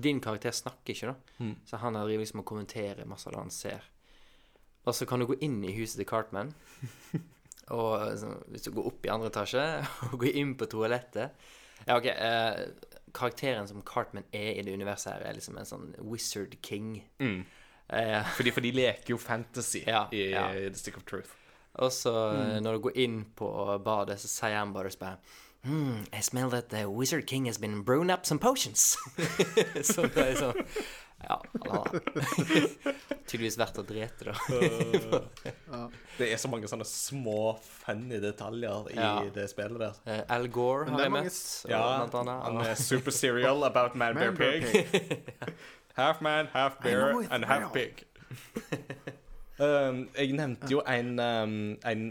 Din 0.05 0.21
karakter 0.21 0.51
snakker 0.51 0.95
ikke, 0.95 1.13
da. 1.13 1.45
Mm. 1.45 1.55
Så 1.69 1.79
han 1.79 1.95
driver 1.95 2.25
liksom 2.25 2.41
og 2.41 2.49
kommenterer 2.49 3.07
masse 3.07 3.29
av 3.29 3.37
det 3.37 3.43
han 3.43 3.53
ser. 3.55 3.85
Og 4.85 4.97
så 4.97 5.07
kan 5.07 5.23
du 5.23 5.29
gå 5.29 5.37
inn 5.45 5.61
i 5.65 5.75
huset 5.77 6.01
til 6.01 6.09
Cartman. 6.09 6.51
og 7.77 7.93
eh, 8.01 8.17
så, 8.21 8.33
hvis 8.51 8.67
du 8.67 8.73
går 8.75 8.89
opp 8.91 9.07
i 9.07 9.13
andre 9.13 9.31
etasje 9.31 9.63
og 10.11 10.19
går 10.25 10.41
inn 10.41 10.57
på 10.59 10.69
toalettet 10.73 11.47
Ja, 11.87 11.99
OK. 11.99 12.09
Eh, 12.11 12.91
karakteren 13.15 13.69
som 13.71 13.85
Cartman 13.87 14.27
er 14.35 14.59
i 14.59 14.65
det 14.67 14.75
universet 14.75 15.13
her, 15.13 15.29
er 15.29 15.39
liksom 15.39 15.61
en 15.61 15.69
sånn 15.69 15.87
wizard 16.03 16.57
king. 16.67 16.97
Mm. 17.23 17.45
Eh, 17.95 18.35
Fordi, 18.35 18.53
for 18.57 18.65
de 18.65 18.75
leker 18.75 19.15
jo 19.15 19.21
fantasy 19.21 19.85
Ja, 19.87 20.07
i 20.11 20.31
ja. 20.33 20.49
The 20.57 20.75
Stick 20.81 20.99
of 20.99 21.07
Truth. 21.07 21.37
Og 21.83 21.93
så 21.93 22.13
mm. 22.13 22.63
når 22.63 22.77
du 22.77 22.85
går 22.89 22.99
inn 23.05 23.17
på 23.37 23.49
badet, 23.85 24.19
så 24.23 24.31
sier 24.31 24.59
han 24.61 24.75
bare 24.75 24.93
bare 24.99 25.19
Hmm, 25.65 26.03
I 26.13 26.21
smell 26.21 26.51
that 26.51 26.69
the 26.69 26.85
Wizard 26.91 27.27
King 27.27 27.47
has 27.47 27.57
been 27.59 27.83
brewing 27.83 28.11
up 28.11 28.27
some 28.27 28.39
potions. 28.39 28.97
så 29.83 30.03
det 30.13 30.27
er 30.29 30.35
sånn 30.37 30.61
Ja, 31.25 31.39
tydeligvis 33.29 33.57
vært 33.57 33.79
å 33.81 33.85
drete, 33.89 34.27
da. 34.29 35.21
Det 36.19 36.27
er 36.31 36.37
så 36.39 36.51
mange 36.53 36.69
sånne 36.71 36.85
små 36.87 37.55
funny 37.65 38.19
detaljer 38.23 38.91
i 38.93 38.99
Ja. 38.99 39.15
det 39.35 39.47
spillet 39.51 39.81
der. 39.81 39.97
Uh, 40.07 40.21
Al 40.37 40.45
Gore 40.53 40.91
har 40.93 41.01
jeg 41.07 41.15
møtt, 41.15 41.39
Ja, 41.73 41.81
blant 42.05 42.15
annet. 42.21 42.43
han 42.45 42.61
er 42.67 42.75
super 42.79 43.11
serial 43.17 43.65
about 43.65 43.97
man, 43.97 44.15
bear, 44.15 44.31
Man, 44.33 44.37
bear, 44.37 44.61
pig. 44.61 45.33
half 45.97 46.21
man, 46.21 46.47
half 46.53 46.77
bear 46.85 47.25
and 47.31 47.45
half 47.49 47.73
pig. 47.73 48.05
um, 49.59 50.05
jeg 50.19 50.33
nevnte 50.37 50.71
jo 50.71 50.83
en, 50.87 51.19
um, 51.19 51.57
en 51.89 52.05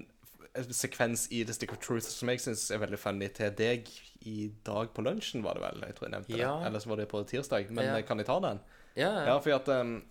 sekvens 0.56 1.28
i 1.32 1.44
The 1.44 1.54
Stick 1.54 1.72
of 1.74 1.80
Truth 1.82 2.08
som 2.08 2.30
jeg 2.30 2.40
syns 2.44 2.70
er 2.72 2.78
veldig 2.84 3.00
funny 3.00 3.28
til 3.34 3.52
deg 3.58 3.88
i 4.26 4.52
dag 4.66 4.92
på 4.94 5.02
lunsjen, 5.04 5.42
var 5.44 5.54
det 5.58 5.64
vel? 5.66 5.82
Jeg 5.88 5.96
tror 5.96 6.08
jeg 6.08 6.12
nevnte 6.14 6.38
Ja. 6.38 6.52
det. 6.60 6.68
Eller 6.68 6.80
så 6.80 6.90
var 6.90 6.96
det 7.02 7.08
på 7.10 7.24
tirsdag. 7.28 7.70
Men 7.72 7.86
Ja. 7.86 7.96
eh, 7.98 8.04
kan 8.06 8.18
jeg 8.18 8.28
ta 8.28 8.40
den? 8.40 8.60
ja, 8.96 9.10
Ja, 9.12 9.26
ja. 9.26 9.40
fordi 9.40 9.56
at 9.56 9.68
um, 9.82 10.04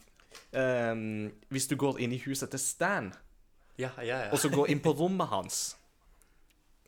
um, 0.52 1.32
Hvis 1.50 1.66
du 1.68 1.76
går 1.76 1.98
inn 2.00 2.12
i 2.12 2.18
huset 2.26 2.50
til 2.50 2.58
Stan, 2.58 3.12
ja, 3.78 3.90
ja, 3.98 4.24
ja. 4.26 4.30
og 4.32 4.38
så 4.38 4.48
går 4.52 4.68
inn 4.70 4.80
på 4.80 4.92
rommet 4.98 5.28
hans, 5.28 5.76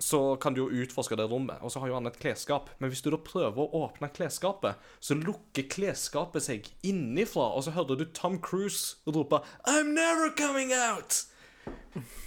så 0.01 0.37
kan 0.41 0.55
du 0.55 0.65
jo 0.67 0.83
utforske 0.85 1.17
det 1.17 1.31
rommet. 1.31 1.57
Og 1.63 1.71
så 1.71 1.79
har 1.81 1.89
jo 1.89 1.95
han 1.95 2.07
et 2.07 2.19
klesskap. 2.19 2.69
Men 2.81 2.91
hvis 2.91 3.01
du 3.03 3.11
da 3.11 3.17
prøver 3.17 3.57
å 3.57 3.85
åpne 3.87 4.11
klesskapet, 4.13 4.75
så 5.01 5.15
lukker 5.15 5.69
klesskapet 5.71 6.43
seg 6.43 6.67
innifra, 6.83 7.55
og 7.55 7.63
så 7.65 7.71
hører 7.71 7.97
du 7.97 8.05
Tom 8.13 8.41
Cruise 8.43 8.97
rope 9.07 9.41
'I'm 9.65 9.95
never 9.95 10.31
coming 10.37 10.73
out'! 10.73 11.27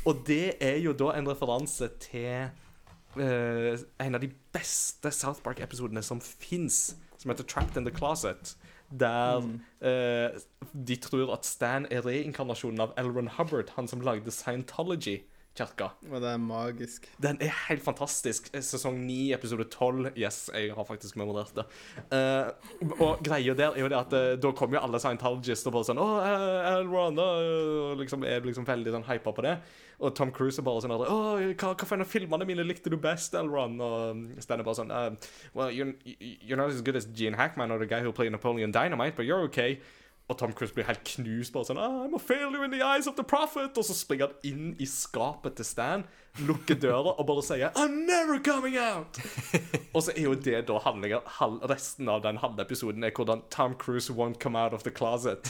Og 0.05 0.23
det 0.27 0.55
er 0.63 0.77
jo 0.79 0.93
da 0.95 1.11
en 1.17 1.27
referanse 1.29 1.89
til 2.03 2.49
uh, 3.17 3.73
en 4.03 4.15
av 4.15 4.23
de 4.23 4.31
beste 4.55 5.11
South 5.11 5.43
Park-episodene 5.43 6.03
som 6.05 6.21
fins, 6.21 6.95
som 7.17 7.31
heter 7.31 7.43
'Trapped 7.43 7.77
in 7.77 7.85
the 7.85 7.93
Closet'. 7.93 8.55
Der 8.88 9.43
eh, 9.81 10.39
de 10.88 10.95
tror 10.95 11.33
at 11.33 11.45
Stan 11.45 11.85
er 11.91 12.05
reinkarnasjonen 12.05 12.79
av 12.79 12.93
Elron 12.97 13.27
Hubbard, 13.27 13.73
han 13.75 13.88
som 13.88 13.99
lagde 13.99 14.31
Scientology-kirka. 15.58 15.89
Og 16.12 16.22
det 16.22 16.30
er 16.30 16.38
magisk. 16.38 17.08
Den 17.22 17.38
er 17.41 17.53
helt 17.68 17.84
fantastisk. 17.84 18.49
Sesong 18.53 18.99
9, 19.05 19.34
episode 19.34 19.64
12. 19.64 20.12
Yes, 20.18 20.49
jeg 20.53 20.74
har 20.76 20.86
faktisk 20.86 21.18
memorert 21.18 21.53
det. 21.55 21.66
Uh, 22.12 23.01
og 23.01 23.24
greia 23.24 23.53
der 23.58 23.74
er 23.74 23.82
jo 23.82 23.89
det 23.89 23.97
at 23.97 24.14
uh, 24.14 24.38
da 24.38 24.51
kommer 24.51 24.78
jo 24.78 24.84
alle 24.86 24.99
scientologists 25.01 25.68
og 25.68 25.76
bare 25.76 25.89
sånn 25.89 26.01
Å, 26.01 26.08
Elron 26.78 27.18
uh, 27.18 27.91
og 27.91 28.01
liksom, 28.01 28.24
Er 28.28 28.45
liksom 28.45 28.68
veldig 28.68 28.93
sånn 28.97 29.08
hypa 29.10 29.34
på 29.34 29.45
det. 29.45 29.58
Og 29.97 30.14
Tom 30.16 30.32
Cruise 30.32 30.62
er 30.62 30.68
bare 30.68 30.84
sånn 30.84 30.93
Å, 30.93 31.03
hva, 31.08 31.74
hva 31.74 32.01
av 32.01 32.10
filmene 32.10 32.47
mine 32.47 32.66
likte 32.66 32.93
du 32.93 32.97
best, 33.01 33.36
Elron? 33.38 33.80
Og 33.82 33.97
um, 34.14 34.26
Stan 34.43 34.62
er 34.62 34.68
bare 34.68 34.82
sånn 34.82 34.93
uh, 34.93 35.10
Well, 35.58 35.72
you're, 35.72 35.95
you're 36.05 36.60
not 36.60 36.70
as 36.70 36.84
good 36.86 36.99
as 36.99 37.10
Gene 37.10 37.38
Hackman 37.38 37.72
or 37.72 37.80
the 37.80 37.89
guy 37.89 38.01
who 38.01 38.12
played 38.12 38.32
Napoleon 38.32 38.72
Dynamite, 38.72 39.16
but 39.16 39.26
you're 39.26 39.41
okay. 39.49 39.80
Og 40.28 40.38
Tom 40.38 40.51
Cruise 40.51 40.73
blir 40.75 40.84
helt 40.84 41.03
knust. 41.07 41.53
bare 41.53 41.63
sånn 41.63 41.78
"Ah, 41.80 42.03
I'm 42.05 42.15
a 42.15 42.19
failure 42.19 42.65
in 42.65 42.71
the 42.71 42.82
eyes 42.84 43.07
of 43.07 43.15
the 43.15 43.23
prophet 43.23 43.78
Og 43.78 43.86
så 43.86 43.93
springer 43.95 44.28
han 44.28 44.36
inn 44.43 44.75
i 44.80 44.86
skapet 44.86 45.55
til 45.55 45.65
Stan, 45.65 46.03
lukker 46.39 46.75
døra 46.75 47.13
og 47.17 47.28
bare 47.28 47.43
sier 47.43 47.71
I'm 47.75 47.95
never 48.05 48.39
coming 48.43 48.78
out! 48.78 49.19
og 49.93 50.03
så 50.03 50.11
er 50.17 50.21
jo 50.28 50.34
det 50.34 50.67
da 50.67 50.80
handlingen 50.84 51.23
Resten 51.69 52.09
av 52.09 52.21
den 52.23 52.38
halve 52.43 52.61
episoden 52.61 53.03
er 53.03 53.11
hvordan 53.15 53.41
Tom 53.49 53.75
Cruise 53.80 54.11
won't 54.13 54.39
come 54.39 54.57
out 54.59 54.73
of 54.73 54.84
the 54.84 54.91
closet. 54.91 55.47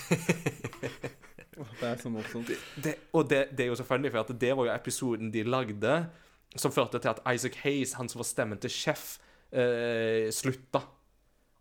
Det 1.57 1.88
er 1.89 1.97
så 1.97 2.09
morsomt. 2.09 2.51
Det, 2.84 2.95
og 3.13 3.30
det, 3.30 3.47
det 3.57 3.65
er 3.65 3.71
jo 3.71 3.75
så 3.75 3.84
funny, 3.84 4.11
for 4.13 4.23
det 4.30 4.51
var 4.57 4.67
jo 4.67 4.73
episoden 4.75 5.32
de 5.34 5.41
lagde 5.43 5.93
som 6.55 6.71
førte 6.71 6.99
til 7.01 7.09
at 7.09 7.21
Isaac 7.34 7.57
Hayes, 7.63 7.93
han 7.97 8.09
som 8.09 8.19
var 8.19 8.28
stemmen 8.30 8.59
til 8.61 8.69
Chef, 8.69 9.17
eh, 9.51 10.30
slutta. 10.32 10.84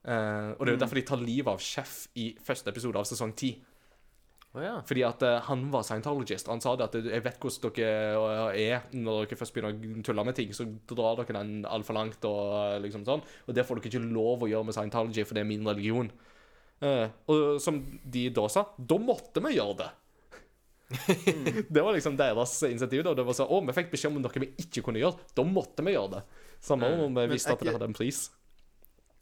Eh, 0.06 0.50
og 0.54 0.60
det 0.62 0.70
er 0.70 0.76
jo 0.76 0.82
derfor 0.84 1.00
de 1.00 1.06
tar 1.08 1.22
livet 1.22 1.50
av 1.50 1.62
Chef 1.62 2.04
i 2.14 2.30
første 2.46 2.70
episode 2.70 3.00
av 3.00 3.08
sesong 3.08 3.32
10. 3.34 3.56
Oh, 4.56 4.62
ja. 4.64 4.76
Fordi 4.88 5.02
at 5.04 5.24
uh, 5.26 5.34
han 5.50 5.66
var 5.72 5.84
scientologist, 5.84 6.46
og 6.48 6.54
han 6.54 6.62
sa 6.64 6.72
det 6.78 6.86
at 6.86 6.94
jeg 6.96 7.24
vet 7.26 7.42
hvordan 7.42 7.74
dere 7.76 7.90
eh, 8.54 8.70
er 8.70 8.86
når 8.96 9.26
dere 9.26 9.36
først 9.36 9.52
begynner 9.52 9.74
å 9.76 10.04
tulle 10.06 10.24
med 10.24 10.38
ting, 10.38 10.54
så 10.56 10.64
drar 10.88 11.18
dere 11.20 11.36
den 11.36 11.66
altfor 11.68 11.98
langt 11.98 12.24
og 12.24 12.54
eh, 12.62 12.78
liksom 12.86 13.04
sånn. 13.04 13.24
Og 13.44 13.52
det 13.56 13.66
får 13.68 13.82
dere 13.82 13.92
ikke 13.92 14.14
lov 14.14 14.46
å 14.46 14.48
gjøre 14.48 14.70
med 14.70 14.78
scientology, 14.78 15.26
for 15.28 15.36
det 15.36 15.44
er 15.44 15.50
min 15.50 15.68
religion. 15.68 16.08
Uh, 16.80 17.04
og 17.32 17.60
som 17.60 17.82
de 18.04 18.26
da 18.36 18.46
sa, 18.52 18.64
da 18.76 18.98
måtte 19.00 19.44
vi 19.44 19.56
gjøre 19.58 19.76
det. 19.82 19.92
det 21.74 21.82
var 21.82 21.92
liksom 21.92 22.16
deres 22.16 22.56
initiativ. 22.70 23.04
da, 23.04 23.12
Det 23.18 23.28
var 23.28 23.36
sånn, 23.36 23.52
å, 23.52 23.60
vi 23.66 23.76
fikk 23.76 23.92
beskjed 23.92 24.14
om 24.14 24.24
noe 24.24 24.40
vi 24.40 24.52
ikke 24.64 24.86
kunne 24.86 25.02
gjøre. 25.02 25.20
Da 25.36 25.44
måtte 25.44 25.84
vi 25.84 25.96
gjøre 25.98 26.16
det. 26.16 26.24
Samme 26.64 26.94
om 27.04 27.20
vi 27.20 27.28
visste 27.34 27.52
at 27.52 27.60
det 27.60 27.76
hadde 27.76 27.90
en 27.90 27.96
pris. 27.96 28.28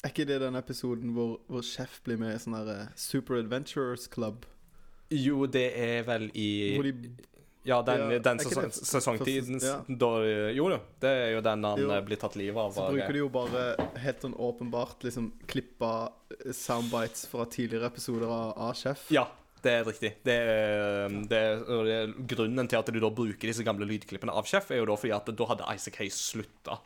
Er 0.04 0.12
ikke 0.12 0.26
det 0.28 0.40
den 0.42 0.56
episoden 0.58 1.14
hvor, 1.16 1.38
hvor 1.48 1.62
Chef 1.64 2.00
blir 2.04 2.18
med 2.20 2.34
i 2.36 2.40
sånn 2.42 2.56
der 2.58 2.72
eh, 2.74 2.88
Super 3.00 3.38
Adventurers 3.40 4.04
Club? 4.12 4.44
Jo, 5.14 5.46
det 5.48 5.70
er 5.80 6.02
vel 6.06 6.26
i 6.36 6.48
Hvor 6.76 6.84
de 6.88 6.92
Ja, 7.64 7.78
den, 7.86 8.02
Ja, 8.12 8.18
den 8.24 8.40
sesong, 8.42 8.68
sesongtiden 8.76 9.60
ja. 9.64 9.78
da, 9.88 10.10
Jo 10.52 10.66
da, 10.74 10.78
det 11.00 11.12
er 11.22 11.30
jo 11.32 11.40
den 11.46 11.64
han 11.64 11.80
Jo. 11.80 11.88
eh, 11.94 12.02
blir 12.04 12.20
tatt 12.20 12.36
livet 12.36 12.60
av. 12.60 12.74
Så 12.76 12.90
bruker 12.92 13.16
de 13.16 13.22
jo 13.22 13.30
bare 13.32 13.62
helt 14.02 14.20
sånn 14.26 14.36
åpenbart 14.36 15.06
liksom 15.08 15.30
klippa 15.48 15.94
eh, 16.36 16.52
soundbites 16.52 17.24
fra 17.32 17.46
tidligere 17.48 17.88
episoder 17.88 18.28
av, 18.28 18.74
Chef. 18.76 19.06
Ja, 19.16 19.24
det 19.64 19.72
er 19.78 19.88
riktig. 19.88 20.12
Det 20.28 20.36
er, 20.36 21.16
det 21.30 21.40
er, 21.40 21.64
det 21.88 21.96
er 22.02 22.12
grunnen 22.34 22.68
til 22.68 22.82
at 22.82 22.92
du 22.92 23.00
da 23.00 23.08
bruker 23.08 23.48
disse 23.48 23.64
gamle 23.64 23.88
lydklippene 23.88 24.36
av 24.36 24.44
Chef, 24.50 24.68
er 24.68 24.82
jo 24.82 24.90
da 24.92 24.98
fordi 25.00 25.16
at 25.16 25.32
da 25.32 25.48
hadde 25.54 25.72
Isaac 25.72 25.96
Hayes 26.02 26.20
slutta 26.28 26.76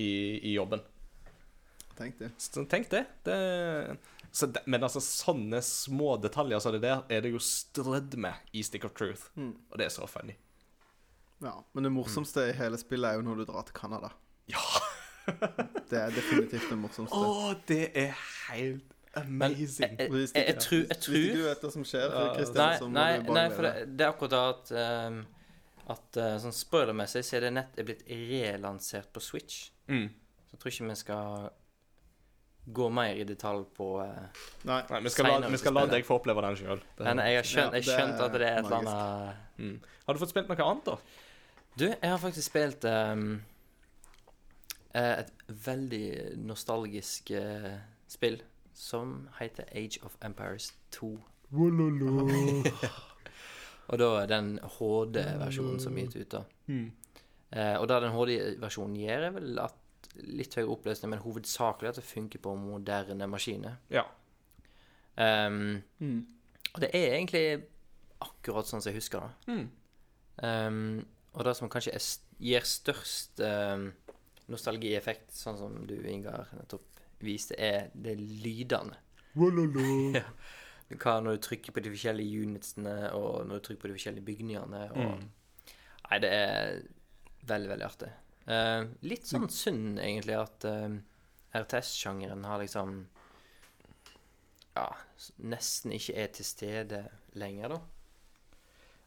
i, 0.00 0.08
i 0.40 0.56
jobben. 0.56 0.80
Tenk 1.98 2.18
det. 2.18 2.30
Så 2.42 2.64
tenk 2.70 2.88
det. 2.90 3.04
det 3.26 3.38
så 4.34 4.48
det, 4.50 4.64
men 4.66 4.82
altså, 4.82 4.98
sånne 4.98 5.60
små 5.62 6.16
detaljer 6.18 6.58
som 6.58 6.74
det 6.74 6.80
der, 6.82 7.04
er 7.08 7.20
det 7.22 7.30
jo 7.30 7.38
strødd 7.38 8.16
med 8.18 8.34
i 8.52 8.64
Stick 8.66 8.82
of 8.88 8.96
Truth. 8.98 9.28
Mm. 9.38 9.52
Og 9.70 9.78
det 9.78 9.86
er 9.86 9.92
så 9.94 10.08
funny. 10.10 10.34
Ja, 11.44 11.52
Men 11.72 11.86
det 11.86 11.92
morsomste 11.94 12.48
i 12.50 12.56
hele 12.58 12.78
spillet 12.80 13.12
er 13.12 13.20
jo 13.20 13.26
når 13.26 13.42
du 13.42 13.44
drar 13.52 13.66
til 13.68 13.76
Canada. 13.78 14.10
Ja! 14.50 14.64
Det 15.90 15.96
er 15.96 16.10
definitivt 16.12 16.66
det 16.68 16.76
morsomste. 16.76 17.16
Å, 17.16 17.54
det 17.68 17.84
er 17.96 18.10
helt 18.50 18.90
Men 19.30 19.54
jeg, 19.54 19.62
amazing. 19.62 19.94
jeg, 19.96 20.10
jeg, 20.10 20.26
ikke- 20.28 20.42
jeg, 20.42 20.58
tror, 20.60 20.82
jeg 20.82 20.98
Hvis 20.98 21.28
ikke 21.28 21.38
du 21.38 21.46
vet 21.46 21.62
hva 21.64 21.70
som 21.72 21.86
skjer, 21.88 22.04
Ja, 22.10 22.24
Christian, 22.34 22.58
Nei, 22.60 22.76
så 22.80 22.88
må 22.88 22.92
nei, 22.98 23.06
du 23.14 23.24
bare 23.30 23.36
nei 23.38 23.44
for 23.54 23.68
det, 23.68 23.72
det 23.94 24.04
er 24.04 24.12
akkurat 24.12 24.34
da 24.34 24.42
at 24.50 24.72
um, 25.14 25.18
At 25.94 26.18
eh, 26.20 26.34
sånn 26.42 26.56
spoilermessig 26.58 27.22
så 27.24 27.38
er 27.38 27.46
det 27.46 27.52
nett 27.54 27.78
er 27.80 27.88
blitt 27.88 28.04
relansert 28.10 29.08
på 29.14 29.22
Switch. 29.24 29.70
Mm. 29.88 30.08
Så 30.10 30.56
jeg 30.56 30.60
tror 30.60 30.74
ikke 30.74 30.90
vi 30.90 30.98
skal 31.00 31.48
gå 32.66 32.90
mer 32.90 33.14
i 33.20 33.24
detalj 33.28 33.64
på 33.76 34.00
uh, 34.00 34.06
Nei. 34.68 34.80
Vi 35.04 35.10
skal, 35.12 35.24
la, 35.28 35.48
vi 35.52 35.58
skal 35.60 35.74
la 35.76 35.82
deg 35.90 36.06
få 36.06 36.14
oppleve 36.20 36.40
den 36.46 36.56
sjøl. 36.56 36.80
Men 37.02 37.20
jeg 37.20 37.36
har 37.36 37.48
skjønt, 37.48 37.74
Ja, 37.74 37.80
jeg 37.80 37.84
det 37.84 37.92
skjønt 37.92 38.22
at 38.24 38.32
det 38.32 38.40
er 38.40 38.46
et 38.46 38.58
er 38.58 38.64
eller 38.64 38.78
annet 38.80 39.40
Mm. 39.54 39.76
Har 40.06 40.16
du 40.16 40.18
fått 40.18 40.32
spilt 40.32 40.48
noe 40.50 40.64
annet, 40.66 40.88
da? 40.88 40.94
Du, 41.78 41.84
jeg 41.86 42.10
har 42.10 42.18
faktisk 42.18 42.48
spilt 42.48 42.82
ehm, 42.90 43.28
eh, 44.94 45.22
et 45.22 45.30
veldig 45.66 46.08
nostalgisk 46.42 47.30
uh, 47.38 47.76
spill 48.10 48.40
som 48.74 49.28
heter 49.38 49.64
Age 49.70 50.02
of 50.02 50.18
Empires 50.26 50.72
2. 50.98 51.14
Og 53.90 53.98
da 54.00 54.26
den 54.26 54.58
HD-versjonen 54.78 55.80
som 55.82 55.98
er 55.98 56.06
gitt 56.06 56.16
ut, 56.18 56.36
da. 56.38 56.42
Mm. 56.66 56.92
Uh, 57.54 57.76
og 57.78 57.86
da 57.90 58.00
den 58.02 58.14
HD-versjonen 58.14 58.96
gjør, 58.98 59.26
er 59.28 59.34
vel 59.36 59.58
at 59.62 59.76
litt 60.22 60.54
høyere 60.54 60.70
oppløsning, 60.76 61.10
men 61.10 61.22
hovedsakelig 61.24 61.88
at 61.92 61.98
det 62.00 62.04
funker 62.06 62.38
på 62.42 62.54
moderne 62.58 63.26
maskiner. 63.30 63.78
Ja. 63.90 64.04
Um, 65.16 65.82
Mm. 66.00 66.26
og 66.74 66.80
det 66.80 66.90
er 66.94 67.14
egentlig 67.14 67.64
akkurat 68.20 68.66
sånn 68.66 68.82
som 68.82 68.90
jeg 68.92 68.98
husker 68.98 69.20
det. 69.20 69.52
Mm. 69.52 69.68
Um, 70.42 71.06
og 71.34 71.44
det 71.44 71.56
som 71.56 71.70
kanskje 71.70 71.94
er, 71.94 72.02
gir 72.42 72.66
størst 72.66 73.40
um, 73.40 73.92
nostalgieffekt, 74.50 75.30
sånn 75.34 75.58
som 75.58 75.76
du, 75.86 75.94
Ingar, 76.10 76.48
nettopp 76.58 77.00
viste, 77.24 77.54
er 77.58 77.90
det 77.94 78.16
lydene. 78.20 78.98
Ja. 80.14 80.24
Hva 81.00 81.14
når 81.24 81.38
du 81.38 81.46
trykker 81.46 81.72
på 81.74 81.80
de 81.82 81.90
forskjellige 81.94 82.42
unitsene, 82.44 82.92
og 83.16 83.46
når 83.48 83.58
du 83.58 83.64
trykker 83.66 83.82
på 83.82 83.88
de 83.88 83.94
forskjellige 83.96 84.26
bygningene. 84.28 84.82
Og... 84.92 85.22
Mm. 85.22 85.72
Nei, 86.10 86.18
det 86.20 86.30
er 86.30 86.82
veldig, 87.48 87.70
veldig 87.72 87.86
artig. 87.86 88.10
Eh, 88.46 88.84
litt 89.08 89.26
sånn 89.26 89.48
synd, 89.48 89.98
egentlig, 90.02 90.36
at 90.36 90.64
eh, 90.68 90.98
RTS-sjangeren 91.56 92.44
har 92.44 92.60
liksom 92.60 93.06
Ja, 94.74 94.88
nesten 95.38 95.94
ikke 95.94 96.16
er 96.18 96.32
til 96.34 96.44
stede 96.48 97.04
lenger, 97.38 97.76
da. 97.76 97.80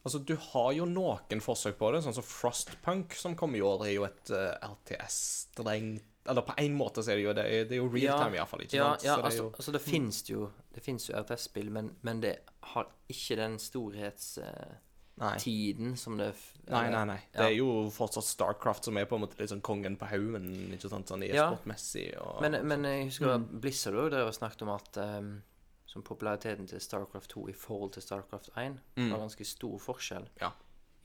Altså, 0.08 0.22
du 0.24 0.38
har 0.40 0.72
jo 0.72 0.86
noen 0.88 1.42
forsøk 1.44 1.76
på 1.82 1.90
det, 1.92 2.00
sånn 2.06 2.16
som 2.16 2.24
Frostpunk, 2.24 3.14
som 3.20 3.36
kom 3.36 3.56
i 3.58 3.62
år, 3.66 3.82
er 3.90 3.92
jo 3.98 4.06
et 4.08 4.30
uh, 4.32 4.54
RTS-strengt 4.72 6.06
Eller 6.32 6.44
på 6.48 6.56
en 6.64 6.78
måte 6.80 7.04
så 7.04 7.12
er 7.12 7.20
det 7.20 7.26
jo 7.26 7.34
det, 7.36 7.44
det 7.68 7.76
er 7.76 7.82
jo 7.82 7.90
realtime, 7.92 8.38
Ja, 8.38 8.42
iallfall. 8.42 8.64
Ikke 8.64 8.78
Ja, 8.80 8.88
sant? 8.96 9.04
ja 9.04 9.16
Så 9.16 9.20
det 9.20 9.28
altså, 9.28 9.44
jo 9.44 9.50
altså 9.52 9.74
det 9.76 9.82
finnes 9.84 10.22
jo 10.30 10.50
Det 10.76 10.84
finnes 10.86 11.10
jo 11.10 11.16
RTS-spill, 11.20 11.70
men, 11.76 11.92
men 12.08 12.22
det 12.24 12.34
har 12.74 12.88
ikke 13.12 13.36
den 13.42 13.60
storhetstiden 13.60 14.84
Nei. 15.20 15.96
som 15.96 16.18
det 16.18 16.28
f- 16.36 16.54
Nei, 16.70 16.90
nei, 16.92 17.06
nei. 17.06 17.20
Det 17.34 17.42
er 17.42 17.56
jo 17.58 17.90
fortsatt 17.90 18.24
Starcraft 18.24 18.84
som 18.86 18.98
er 18.98 19.06
på 19.06 19.16
en 19.16 19.22
måte 19.22 19.40
litt 19.40 19.50
sånn 19.50 19.62
kongen 19.62 19.96
på 19.98 20.06
haugen, 20.08 20.72
ikke 20.76 20.90
sant, 20.90 21.08
sånn 21.08 21.24
Ja. 21.28 21.50
e-sportmessig 21.52 22.18
og 22.22 22.42
Men, 22.42 22.68
men 22.68 22.84
jeg 22.84 23.06
husker 23.10 23.38
Mm. 23.40 23.60
Blizzard 23.62 23.96
òg 23.96 24.12
drev 24.12 24.28
og 24.28 24.34
snakket 24.34 24.62
om 24.62 24.70
at 24.70 24.98
um, 24.98 25.44
som 25.88 26.04
populariteten 26.04 26.68
til 26.68 26.80
Starcraft 26.80 27.30
2 27.30 27.48
i 27.50 27.54
forhold 27.54 27.94
til 27.94 28.02
Starcraft 28.04 28.50
1 28.56 28.80
Mm. 28.98 29.12
var 29.12 29.20
ganske 29.20 29.46
stor 29.46 29.78
forskjell. 29.80 30.28
Ja. 30.42 30.52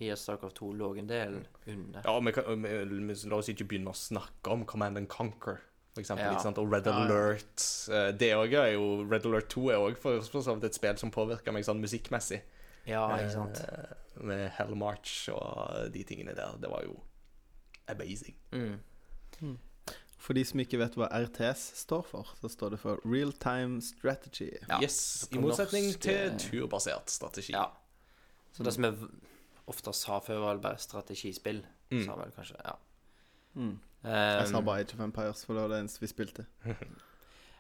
I 0.01 0.09
at 0.11 0.19
Starcraft 0.19 0.57
2 0.57 0.73
lå 0.75 0.99
en 0.99 1.07
del 1.07 1.47
under. 1.67 2.03
Ja, 2.05 2.19
vi 2.21 2.33
kan, 2.33 2.63
vi, 2.63 2.85
vi- 2.85 3.29
la 3.31 3.37
oss 3.37 3.49
ikke 3.49 3.69
begynne 3.69 3.89
å 3.91 3.95
snakke 3.95 4.51
om 4.51 4.65
Command 4.67 4.97
and 4.99 5.09
Conquer, 5.09 5.61
for 5.95 6.01
eksempel, 6.03 6.25
Ja. 6.25 6.33
ikke 6.35 6.43
sant? 6.43 6.59
og 6.59 6.71
Red 6.73 6.87
Ja, 6.87 6.93
ja. 6.93 7.05
Alert. 7.07 7.89
Eh, 7.89 8.11
Det 8.13 8.33
òg 8.35 8.53
er 8.53 8.73
jo 8.73 9.05
Red 9.09 9.25
Alert 9.25 9.49
2 9.49 9.71
er 9.71 9.77
òg 9.77 9.97
for 9.97 10.17
et 10.17 10.75
spill 10.75 10.97
som 10.99 11.11
påvirker 11.11 11.53
meg 11.53 11.65
sånn 11.65 11.81
musikkmessig. 11.81 12.43
Ja, 12.87 13.05
ikke 13.19 13.33
sant. 13.33 13.61
Eh, 13.61 13.99
Med 14.23 14.49
Hell 14.59 14.75
March 14.77 15.29
og 15.33 15.93
de 15.95 16.03
tingene 16.05 16.35
der. 16.37 16.57
Det 16.61 16.71
var 16.71 16.83
jo 16.85 16.99
amazing. 17.89 18.37
Mm. 18.53 19.59
For 20.23 20.37
de 20.37 20.45
som 20.47 20.61
ikke 20.63 20.79
vet 20.79 20.95
hva 20.99 21.09
RTS 21.25 21.63
står 21.81 22.03
for, 22.07 22.35
så 22.39 22.51
står 22.53 22.75
det 22.77 22.81
for 22.83 23.01
Real 23.09 23.33
Time 23.43 23.81
Strategy. 23.83 24.51
Ja, 24.69 24.79
yes, 24.83 25.29
I 25.33 25.41
motsetning 25.43 25.89
norsk, 25.89 26.01
til 26.05 26.21
eh, 26.29 26.37
turbasert 26.39 27.11
strategi. 27.11 27.55
Ja. 27.57 27.65
Så 28.53 28.63
det 28.63 28.75
som 28.77 28.85
jeg 28.87 29.09
ofte 29.67 29.95
sa 29.97 30.21
før, 30.23 30.45
var 30.45 30.61
bare 30.63 30.79
strategispill. 30.79 31.65
Mm. 31.91 32.05
Sa 32.05 32.19
vel 32.21 32.37
kanskje, 32.37 32.61
ja. 32.65 32.77
Mm. 33.55 33.81
Jeg 34.05 34.49
sa 34.49 34.59
Um, 34.59 34.65
bare 34.65 34.81
Age 34.81 34.95
of 34.95 35.01
Empires, 35.01 35.45
for 35.47 35.55
det 35.55 35.63
var 35.63 35.69
det 35.69 35.81
eneste 35.81 36.01
vi 36.01 36.11
spilte. 36.11 36.47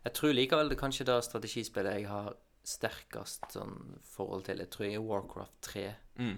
Jeg 0.05 0.13
tror 0.13 0.33
likevel 0.35 0.71
det 0.71 0.79
kanskje 0.81 1.05
det 1.07 1.21
strategispillet 1.25 2.01
jeg 2.01 2.09
har 2.11 2.33
sterkest 2.65 3.49
sånn 3.57 3.77
forhold 4.07 4.47
til. 4.47 4.63
Jeg 4.63 4.71
tror 4.71 4.87
jeg 4.87 4.99
er 4.99 5.07
Warcraft 5.07 5.61
3. 5.67 5.85
Mm. 6.23 6.35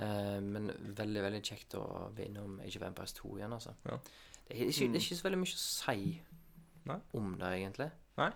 Eh, 0.00 0.38
men 0.40 0.70
veldig 0.96 1.24
veldig 1.26 1.42
kjekt 1.44 1.76
å 1.76 1.84
vinne 2.16 2.40
innom 2.40 2.60
Age 2.64 2.80
of 2.80 2.86
Empires 2.88 3.12
2 3.18 3.34
igjen, 3.38 3.56
altså. 3.56 3.74
Ja. 3.84 3.98
Det, 4.46 4.56
er 4.56 4.70
ikke, 4.70 4.88
det 4.88 5.00
er 5.00 5.04
ikke 5.04 5.18
så 5.18 5.26
veldig 5.28 5.40
mye 5.42 5.58
å 5.58 5.60
si 5.62 5.98
Nei. 6.88 6.96
om 7.18 7.34
det, 7.38 7.50
egentlig. 7.58 7.90
Nei. 8.20 8.30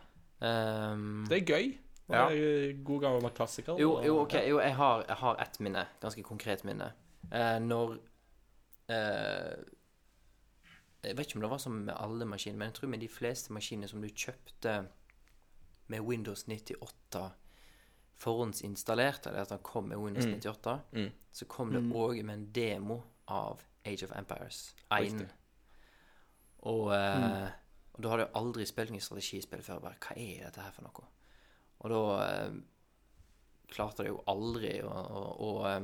Um, 0.44 1.24
Det 1.30 1.40
er 1.40 1.54
gøy. 1.54 1.70
Ja. 2.12 2.26
Det 2.28 2.40
er 2.40 2.82
God 2.84 3.00
gammel 3.00 3.30
klassiker. 3.32 3.78
jo, 3.80 3.94
jo, 4.04 4.18
ok, 4.26 4.34
jo, 4.48 4.58
jeg 4.60 4.74
har, 4.76 5.04
jeg 5.08 5.16
har 5.22 5.40
ett 5.40 5.60
minne. 5.64 5.86
Ganske 6.02 6.22
konkret 6.22 6.64
minne. 6.68 6.90
Eh, 7.32 7.58
når 7.64 7.94
eh, 8.92 9.54
Jeg 11.04 11.16
vet 11.16 11.26
ikke 11.26 11.38
om 11.40 11.46
det 11.46 11.50
var 11.50 11.62
sånn 11.62 11.80
med 11.86 11.96
alle 11.96 12.28
maskiner, 12.28 12.58
men 12.60 12.70
jeg 12.70 12.76
tror 12.78 12.92
med 12.92 13.00
de 13.00 13.08
fleste 13.08 13.52
maskiner 13.56 13.88
som 13.88 14.04
du 14.04 14.08
kjøpte 14.08 14.76
med 15.88 16.00
Windows 16.06 16.46
98 16.46 17.30
forhåndsinstallert, 18.16 19.26
eller 19.26 19.40
at 19.42 19.50
han 19.50 19.58
kom 19.62 19.88
med 19.88 19.98
Windows 19.98 20.24
Mm. 20.26 20.34
98, 20.40 20.80
Mm. 20.92 21.10
så 21.32 21.44
kom 21.46 21.72
det 21.72 21.82
Mm. 21.82 21.92
òg 21.92 22.24
med 22.24 22.34
en 22.34 22.52
demo 22.52 23.02
av 23.28 23.60
Age 23.84 24.04
of 24.04 24.12
Empires 24.16 24.74
1. 24.90 25.28
Og, 26.62 26.92
eh, 26.94 27.18
Mm. 27.18 27.48
og 27.94 28.02
da 28.02 28.08
hadde 28.08 28.22
jeg 28.22 28.32
aldri 28.34 28.64
spilt 28.66 28.90
noe 28.90 29.00
strategispill 29.00 29.62
før. 29.62 29.80
Bare, 29.80 29.96
hva 30.00 30.16
er 30.16 30.44
dette 30.44 30.60
her 30.60 30.70
for 30.72 30.82
noe? 30.82 31.04
Og 31.80 31.90
da 31.90 32.26
eh, 32.46 32.50
klarte 33.68 33.98
jeg 34.04 34.08
jo 34.12 34.22
aldri 34.26 34.80
å, 34.82 34.90
å, 34.90 35.40
å, 35.40 35.82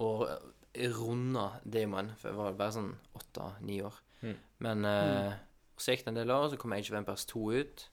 å 0.00 0.38
runde 0.76 1.60
demoen, 1.68 2.12
for 2.16 2.28
jeg 2.30 2.36
var 2.38 2.52
bare 2.52 2.72
sånn 2.72 2.94
åtte-ni 3.18 3.80
år. 3.82 3.94
Mm. 4.22 4.36
Men 4.60 4.84
eh, 4.84 5.32
så 5.76 5.92
gikk 5.92 6.04
det 6.04 6.08
en 6.08 6.14
del 6.14 6.30
år, 6.30 6.50
så 6.50 6.58
kom 6.58 6.72
Age 6.72 6.90
of 6.92 6.96
Empires 6.98 7.24
2 7.26 7.52
ut. 7.60 7.88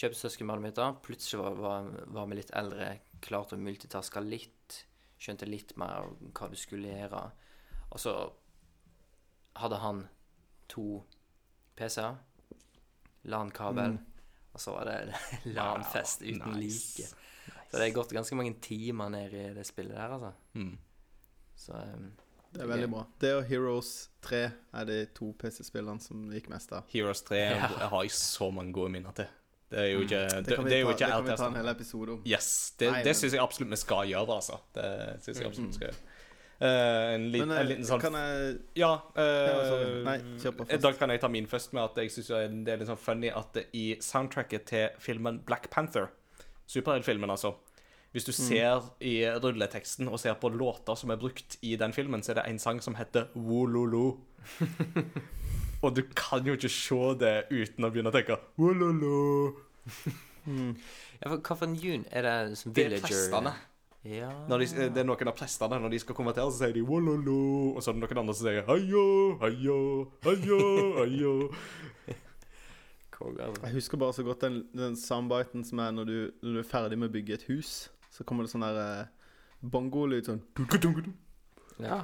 Kjøpte 0.00 0.16
søskenbarnet 0.22 0.64
mitt 0.70 0.78
da. 0.78 0.90
Plutselig 1.04 1.42
var, 1.42 1.56
var, 1.60 1.88
var 2.16 2.28
vi 2.30 2.38
litt 2.38 2.52
eldre, 2.56 2.86
klarte 3.20 3.56
å 3.58 3.60
multitaske 3.60 4.22
litt. 4.24 4.78
Skjønte 5.20 5.48
litt 5.48 5.74
mer 5.80 6.06
hva 6.32 6.48
du 6.48 6.56
skulle 6.56 6.88
gjøre. 6.94 7.24
Og 7.90 8.00
så 8.00 8.14
hadde 9.60 9.80
han 9.82 10.04
to 10.72 11.02
PC-er, 11.76 12.16
LAN-kabel, 13.28 13.90
Mm. 13.98 13.98
og 14.54 14.60
så 14.60 14.72
var 14.78 14.84
det 14.88 15.14
LAN-fest 15.56 16.22
uten 16.22 16.54
nice. 16.56 16.96
like. 16.98 17.08
Så 17.70 17.76
det 17.78 17.84
har 17.90 17.94
gått 17.94 18.12
ganske 18.16 18.34
mange 18.38 18.54
timer 18.64 19.10
ned 19.12 19.34
i 19.34 19.44
det 19.54 19.66
spillet 19.68 19.94
der, 19.94 20.14
altså. 20.16 20.32
Mm. 20.54 20.78
Så 21.60 21.72
um, 21.76 22.08
Det 22.50 22.62
er 22.64 22.66
veldig 22.66 22.88
bra. 22.90 23.04
Det 23.20 23.34
og 23.36 23.44
Heroes 23.46 23.90
3 24.26 24.40
er 24.80 24.84
de 24.88 24.96
to 25.14 25.28
PC-spillene 25.38 26.00
som 26.02 26.24
gikk 26.34 26.48
mest 26.50 26.72
av. 26.72 26.88
Heroes 26.90 27.20
3 27.28 27.36
Ja. 27.44 27.68
jeg 27.68 27.90
har 27.92 28.02
jeg 28.08 28.10
så 28.16 28.48
mange 28.50 28.72
gode 28.74 28.90
minner 28.96 29.12
til. 29.14 29.28
Det 29.70 29.78
er 29.78 29.90
jo 29.92 30.00
ikke 30.02 30.20
Det 30.28 30.44
Det, 30.46 30.56
det 30.66 30.72
er 30.76 30.80
jo 30.80 30.86
ta, 30.88 30.92
ikke 30.92 31.06
det 31.06 31.10
kan 31.14 31.24
vi 31.30 31.36
ta 31.38 31.46
en 31.46 31.54
hel 31.60 31.68
episode 31.68 32.12
om. 32.16 32.22
Yes, 32.26 32.48
det, 32.78 32.88
Nei, 32.92 33.02
det 33.06 33.12
syns 33.16 33.32
jeg 33.36 33.40
absolutt 33.42 33.70
vi 33.70 33.76
skal 33.76 34.08
gjøre, 34.10 34.34
altså. 34.40 34.58
Det 34.74 34.86
syns 35.22 35.36
jeg 35.40 35.46
absolutt 35.46 35.68
vi 35.68 35.70
Mm. 35.70 35.78
skal 35.78 35.86
gjøre. 35.88 36.06
Uh, 36.60 37.14
en, 37.14 37.22
lit, 37.32 37.40
Men 37.40 37.50
en 37.52 37.56
eh, 37.62 37.68
liten 37.70 37.84
sånn 37.88 38.00
kan 38.02 38.12
jeg 38.12 38.58
Ja. 38.76 38.90
Ja, 39.16 39.62
sorry. 39.64 39.84
eh, 39.86 40.04
Nei, 40.04 40.16
kjør 40.42 40.56
på 40.58 40.66
først. 40.68 40.82
Da 40.82 40.92
kan 40.92 41.08
jeg 41.14 41.20
ta 41.22 41.28
min 41.28 41.46
først 41.46 41.72
med 41.72 41.82
at 41.84 41.96
jeg 42.02 42.10
syns 42.10 42.26
det 42.66 42.68
er 42.74 42.76
litt 42.82 42.88
sånn 42.90 42.98
funny 43.00 43.30
at 43.32 43.56
i 43.72 43.96
soundtracket 44.00 44.66
til 44.66 44.88
filmen 44.98 45.38
Black 45.46 45.70
Panther, 45.70 46.10
superheltfilmen 46.68 47.30
altså 47.30 47.54
Hvis 48.12 48.24
du 48.26 48.32
Mm. 48.32 48.48
ser 48.48 48.82
i 49.00 49.24
rulleteksten 49.38 50.08
og 50.10 50.18
ser 50.18 50.34
på 50.34 50.48
låter 50.50 50.96
som 50.98 51.10
er 51.12 51.16
brukt 51.16 51.56
i 51.62 51.76
den 51.76 51.92
filmen, 51.92 52.20
så 52.22 52.30
er 52.32 52.34
det 52.42 52.46
en 52.48 52.58
sang 52.58 52.80
som 52.82 52.96
heter 52.96 53.28
Wololo. 53.36 54.18
og 55.80 55.96
du 55.96 56.02
kan 56.16 56.46
jo 56.46 56.56
ikke 56.58 56.70
se 56.72 57.00
det 57.20 57.34
uten 57.50 57.86
å 57.86 57.90
begynne 57.92 58.12
å 58.12 58.14
tenke 58.14 58.36
mm. 60.44 60.72
ja, 61.20 61.26
for, 61.26 61.38
Hva 61.40 61.56
for 61.56 61.66
en 61.68 61.76
jun 61.78 62.06
er 62.10 62.26
det 62.26 62.58
som 62.60 62.74
Det 62.74 62.84
er 62.84 62.94
villager 62.94 63.08
prestene. 63.08 63.54
Ja. 64.04 64.30
De, 64.48 64.66
det 64.94 65.02
er 65.02 65.04
noen 65.04 65.28
av 65.28 65.36
prestene 65.36 65.76
når 65.80 65.92
de 65.92 66.00
skal 66.00 66.16
konvertere, 66.16 66.48
så 66.48 66.62
sier 66.62 66.76
de 66.76 66.84
wololo. 66.84 67.74
Og 67.74 67.82
så 67.84 67.92
er 67.92 67.98
det 67.98 68.04
noen 68.04 68.22
andre 68.22 68.36
som 68.36 68.48
sier 68.48 68.68
hayo, 68.68 69.06
hayo, 69.42 69.78
hayo, 70.24 70.60
hayo. 71.00 71.34
Altså. 73.20 73.66
Jeg 73.66 73.74
husker 73.74 74.00
bare 74.00 74.16
så 74.16 74.22
godt 74.24 74.40
den, 74.46 74.62
den 74.72 74.94
soundbiten 74.96 75.64
som 75.68 75.82
er 75.84 75.90
når 75.92 76.06
du, 76.08 76.14
når 76.40 76.54
du 76.54 76.60
er 76.62 76.68
ferdig 76.70 76.96
med 76.96 77.10
å 77.10 77.12
bygge 77.18 77.36
et 77.36 77.44
hus. 77.50 77.90
Så 78.10 78.24
kommer 78.24 78.46
det 78.46 78.52
sånn 78.54 78.64
der 78.64 78.80
eh, 78.80 79.34
bongolyd 79.60 80.30
sånn 80.30 80.40
Ja. 81.80 82.00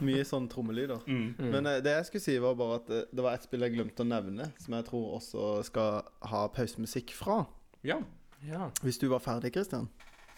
Mye 0.00 0.24
sånn 0.26 0.46
trommelyder. 0.50 1.00
Mm. 1.06 1.34
Mm. 1.38 1.50
Men 1.52 1.66
eh, 1.70 1.80
det 1.84 1.92
jeg 1.96 2.06
skulle 2.08 2.24
si, 2.24 2.36
var 2.42 2.54
bare 2.58 2.76
at 2.80 2.90
eh, 2.94 3.04
det 3.12 3.24
var 3.26 3.34
et 3.38 3.44
spill 3.46 3.64
jeg 3.66 3.74
glemte 3.76 4.04
å 4.04 4.08
nevne, 4.08 4.48
som 4.62 4.74
jeg 4.78 4.86
tror 4.88 5.16
også 5.18 5.48
skal 5.68 6.02
ha 6.30 6.44
pausemusikk 6.54 7.12
fra. 7.18 7.40
Ja. 7.84 7.98
ja. 8.46 8.70
Hvis 8.82 8.98
du 9.02 9.08
var 9.12 9.22
ferdig, 9.24 9.52
Christian. 9.56 9.88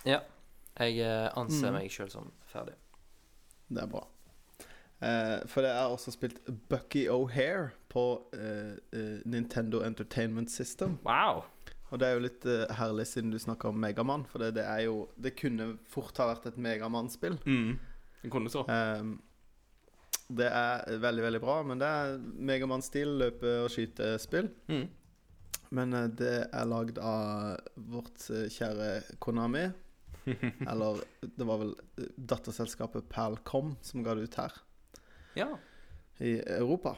Ja. 0.08 0.20
Jeg 0.78 0.98
eh, 1.00 1.28
anser 1.36 1.70
Mm. 1.72 1.78
meg 1.80 1.90
sjøl 1.94 2.10
som 2.12 2.32
ferdig. 2.52 2.74
Det 3.68 3.82
er 3.82 3.90
bra. 3.90 4.04
Eh, 5.00 5.42
for 5.48 5.60
det 5.64 5.70
er 5.72 5.90
også 5.92 6.12
spilt 6.14 6.38
Bucky 6.70 7.06
O'Hare 7.12 7.70
på 7.92 8.02
eh, 8.32 9.20
Nintendo 9.28 9.82
Entertainment 9.84 10.50
System. 10.50 10.98
Wow. 11.04 11.44
Og 11.90 12.00
det 12.00 12.08
er 12.08 12.16
jo 12.16 12.22
litt 12.24 12.46
eh, 12.50 12.64
herlig 12.78 13.04
siden 13.06 13.30
du 13.30 13.38
snakker 13.38 13.70
om 13.70 13.76
Megamann, 13.80 14.24
for 14.26 14.42
det, 14.42 14.54
det 14.56 14.64
er 14.66 14.80
jo 14.88 15.08
Det 15.16 15.36
kunne 15.38 15.76
fort 15.86 16.16
ha 16.18 16.30
vært 16.32 16.48
et 16.50 16.56
Megamann-spill. 16.58 17.36
Mm. 17.46 17.76
Jeg 18.24 18.32
kunne 18.32 18.50
så. 18.50 18.64
Ehm, 18.72 19.18
det 20.28 20.48
er 20.50 20.96
veldig, 21.02 21.22
veldig 21.22 21.40
bra, 21.42 21.56
men 21.62 21.78
det 21.78 21.86
er 21.86 22.16
Megamann-stil, 22.48 23.12
løpe- 23.20 23.58
og 23.64 23.68
skytespill. 23.70 24.48
Mm. 24.72 24.86
Men 25.76 25.92
eh, 25.98 26.08
det 26.18 26.32
er 26.50 26.66
lagd 26.70 26.98
av 27.02 27.60
vårt 27.90 28.24
eh, 28.34 28.46
kjære 28.50 29.18
Konami. 29.22 29.66
Eller 30.70 31.02
det 31.22 31.46
var 31.46 31.60
vel 31.62 31.72
eh, 32.02 32.08
datterselskapet 32.18 33.08
Palcom 33.12 33.76
som 33.86 34.02
ga 34.06 34.16
det 34.18 34.26
ut 34.26 34.38
her 34.40 34.56
Ja. 35.38 35.48
i 36.18 36.36
Europa. 36.58 36.96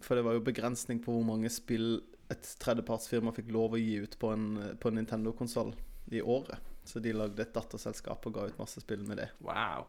For 0.00 0.16
det 0.16 0.24
var 0.24 0.38
jo 0.38 0.44
begrensning 0.46 1.02
på 1.04 1.12
hvor 1.12 1.26
mange 1.28 1.50
spill 1.52 1.98
et 2.32 2.46
tredjepartsfirma 2.62 3.34
fikk 3.36 3.50
lov 3.52 3.74
å 3.76 3.80
gi 3.80 3.98
ut 4.06 4.14
på 4.20 4.30
en, 4.32 4.46
på 4.80 4.88
en 4.88 4.96
Nintendo-konsoll 5.02 5.74
i 6.16 6.22
året. 6.24 6.56
Så 6.88 6.98
de 7.04 7.12
lagde 7.14 7.44
et 7.44 7.52
datterselskap 7.54 8.24
og 8.26 8.34
ga 8.38 8.46
ut 8.48 8.56
masse 8.58 8.80
spill 8.80 9.04
med 9.06 9.20
det. 9.20 9.28
Wow. 9.44 9.84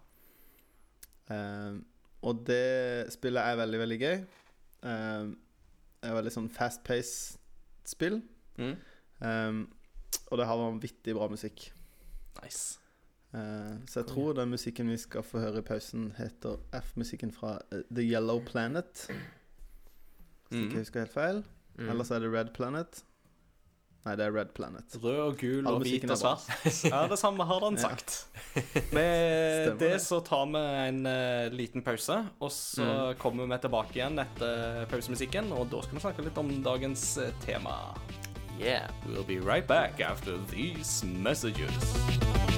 Eh, 1.32 1.80
og 2.24 2.44
det 2.48 3.12
spillet 3.14 3.44
er 3.44 3.58
veldig, 3.60 3.80
veldig 3.84 4.00
gøy. 4.02 4.18
Eh, 4.90 5.26
det 6.04 6.10
er 6.12 6.18
veldig 6.18 6.34
sånn 6.36 6.50
fast-paced 6.52 7.40
spill. 7.88 8.22
Mm. 8.60 8.74
Um, 9.24 9.60
og 10.32 10.40
det 10.40 10.48
har 10.50 10.60
vanvittig 10.60 11.14
bra 11.16 11.28
musikk. 11.32 11.70
Nice. 12.42 12.80
Uh, 13.34 13.80
så 13.90 14.02
jeg 14.02 14.10
tror 14.12 14.36
den 14.38 14.52
musikken 14.52 14.92
vi 14.92 14.98
skal 15.02 15.24
få 15.26 15.40
høre 15.42 15.64
i 15.64 15.66
pausen, 15.66 16.10
heter 16.20 16.60
F-musikken 16.84 17.32
fra 17.34 17.56
eh, 17.72 17.86
The 17.90 18.04
Yellow 18.06 18.44
Planet. 18.46 19.08
Hvis 19.08 20.60
ikke 20.60 20.68
Mm. 20.68 20.70
jeg 20.76 20.84
husker 20.84 21.00
helt 21.06 21.14
feil. 21.16 21.44
Mm. 21.80 21.88
Eller 21.90 22.04
så 22.06 22.16
er 22.16 22.20
det 22.20 22.34
Red 22.34 22.52
Planet. 22.54 23.04
Nei, 24.04 24.16
det 24.20 24.26
er 24.26 24.34
Red 24.36 24.50
Planet. 24.54 24.96
Rød 25.00 25.20
og 25.24 25.38
gul 25.40 25.68
All 25.68 25.78
og 25.78 25.84
hvit 25.86 26.04
og 26.12 26.18
svart. 26.20 26.44
Ja, 26.92 27.06
det 27.08 27.18
samme 27.22 27.46
har 27.48 27.62
han 27.64 27.78
Ja. 27.80 27.88
sagt. 27.88 28.26
Med 28.92 28.92
Stemmer 29.64 29.80
det 29.80 29.80
det. 29.80 30.02
så 30.04 30.20
tar 30.28 30.46
vi 30.52 30.64
en 30.90 31.06
uh, 31.08 31.48
liten 31.56 31.82
pause, 31.82 32.18
og 32.44 32.52
så 32.52 32.84
Mm. 32.84 33.18
kommer 33.22 33.48
vi 33.48 33.58
tilbake 33.64 33.96
igjen 33.96 34.20
etter 34.20 34.86
pausemusikken, 34.92 35.52
og 35.56 35.70
da 35.72 35.82
skal 35.86 35.96
vi 35.96 36.04
snakke 36.04 36.26
litt 36.28 36.38
om 36.38 36.52
dagens 36.64 37.18
eh, 37.18 37.32
tema. 37.46 37.78
Yeah. 38.60 38.90
We'll 39.08 39.24
be 39.26 39.40
right 39.40 39.66
back 39.68 40.00
after 40.02 40.38
these 40.52 41.04
messages. 41.06 42.53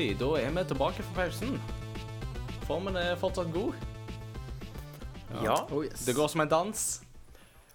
Alrighty, 0.00 0.16
da 0.16 0.28
er 0.40 0.50
vi 0.50 0.62
tilbake 0.64 1.02
fra 1.02 1.14
pausen. 1.14 1.58
Formen 2.64 2.94
er 2.96 3.18
fortsatt 3.20 3.50
god. 3.52 3.74
Ja. 5.44 5.58
Oh 5.68 5.84
yes. 5.84 6.06
Det 6.06 6.14
går 6.16 6.28
som 6.32 6.40
en 6.40 6.48
dans. 6.48 6.84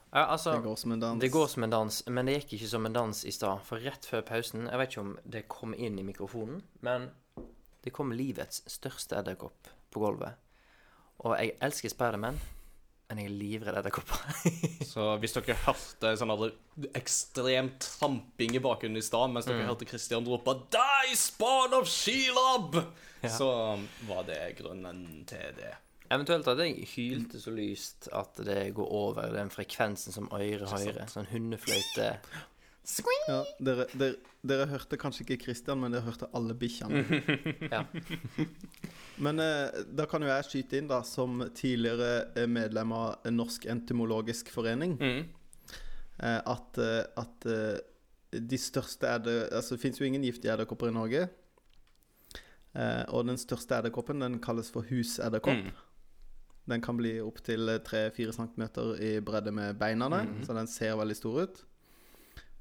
Ja, 0.09 0.23
altså 0.33 0.55
Det 0.55 0.63
går 0.63 0.75
som 0.75 0.91
en 0.91 0.99
dans. 0.99 1.21
Det 1.21 1.29
går 1.29 1.47
som 1.47 1.63
en 1.63 1.69
dans, 1.69 1.99
men 2.07 2.25
det 2.25 2.33
gikk 2.39 2.55
ikke 2.57 2.69
som 2.71 2.85
en 2.89 2.93
dans 2.93 3.21
i 3.25 3.31
stad. 3.31 3.61
For 3.67 3.77
rett 3.77 4.05
før 4.09 4.25
pausen 4.25 4.65
Jeg 4.65 4.79
vet 4.81 4.89
ikke 4.89 5.01
om 5.03 5.13
det 5.23 5.43
kom 5.47 5.77
inn 5.77 5.99
i 5.99 6.07
mikrofonen, 6.07 6.63
men 6.81 7.11
det 7.85 7.93
kom 7.93 8.11
livets 8.11 8.63
største 8.73 9.21
edderkopp 9.21 9.69
på 9.93 10.01
gulvet. 10.01 10.33
Og 11.21 11.37
jeg 11.37 11.53
elsker 11.61 11.93
Spiderman, 11.93 12.41
men 13.09 13.19
jeg 13.21 13.27
er 13.29 13.35
livredd 13.37 13.77
edderkopper. 13.79 14.21
Så 14.91 15.07
hvis 15.21 15.35
dere 15.37 15.55
hørte 15.65 16.15
sånn 16.17 16.31
der 16.33 16.53
ekstremt 16.97 17.85
tramping 17.99 18.55
i 18.57 18.61
bakgrunnen 18.63 18.97
i 18.97 19.05
stad 19.05 19.29
mens 19.33 19.45
dere 19.49 19.61
Mm. 19.63 19.69
hørte 19.69 19.87
Christian 19.89 20.25
rope 20.27 20.55
'Die, 20.73 21.15
spawn 21.15 21.73
of 21.77 21.87
Shelob!' 21.87 22.79
så 23.25 23.49
var 24.07 24.23
det 24.27 24.55
grunnen 24.59 25.25
til 25.25 25.53
det. 25.57 25.73
Eventuelt 26.11 26.47
at 26.47 26.59
jeg 26.61 26.85
hylte 26.95 27.39
så 27.41 27.49
lyst 27.49 28.07
at 28.13 28.35
det 28.45 28.73
går 28.77 28.91
over 28.91 29.31
den 29.33 29.49
frekvensen 29.49 30.13
som 30.13 30.27
øyre 30.31 30.67
hører. 30.69 31.07
Sånn 31.09 31.25
hundefløyte. 31.31 32.19
Ja, 33.27 33.39
dere, 33.65 33.85
dere, 33.97 34.15
dere 34.45 34.65
hørte 34.69 34.97
kanskje 35.01 35.23
ikke 35.25 35.39
Christian, 35.47 35.79
men 35.81 35.91
dere 35.95 36.05
hørte 36.05 36.27
alle 36.37 36.53
bikkjene. 36.53 37.01
Ja. 37.73 37.83
Men 39.25 39.39
eh, 39.39 39.71
da 39.95 40.05
kan 40.11 40.21
jo 40.21 40.27
jeg 40.29 40.43
skyte 40.49 40.77
inn, 40.81 40.89
da, 40.91 40.99
som 41.07 41.39
tidligere 41.55 42.09
eh, 42.35 42.45
medlem 42.51 42.91
av 42.93 43.25
Norsk 43.31 43.65
entomologisk 43.71 44.51
forening, 44.53 44.97
Mm. 44.99 45.23
eh, 46.19 46.41
at, 46.45 46.77
eh, 46.77 47.01
at 47.23 47.47
eh, 47.47 47.79
de 48.35 48.57
største 48.59 49.07
er 49.07 49.19
det 49.23 49.35
Altså, 49.55 49.75
det 49.77 49.81
fins 49.85 49.99
jo 50.01 50.05
ingen 50.05 50.23
giftige 50.27 50.51
edderkopper 50.53 50.91
i 50.91 50.95
Norge. 50.97 51.29
Eh, 52.75 53.03
og 53.15 53.25
den 53.29 53.37
største 53.39 53.77
edderkoppen 53.79 54.19
den 54.19 54.39
kalles 54.43 54.69
for 54.73 54.83
husedderkopp. 54.89 55.63
Mm. 55.63 55.71
Den 56.67 56.81
kan 56.81 56.97
bli 56.97 57.15
opptil 57.21 57.69
3-4 57.87 58.33
cm 58.35 58.63
i 58.99 59.13
bredde 59.23 59.51
med 59.53 59.77
beina, 59.79 60.09
så 60.43 60.53
den 60.57 60.67
ser 60.67 60.95
veldig 60.99 61.15
stor 61.15 61.43
ut. 61.45 61.63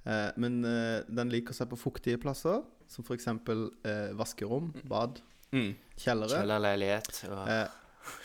Eh, 0.07 0.31
men 0.37 0.59
eh, 0.69 1.03
den 1.09 1.31
liker 1.33 1.55
seg 1.57 1.71
på 1.71 1.79
fuktige 1.81 2.19
plasser, 2.21 2.63
som 2.89 3.05
f.eks. 3.07 3.27
Eh, 3.29 4.11
vaskerom, 4.19 4.73
bad, 4.89 5.21
Mm. 5.55 5.75
kjellere. 5.97 6.41
Kjellerleilighet. 6.41 7.25
Og 7.31 7.49
Eh, 7.49 7.69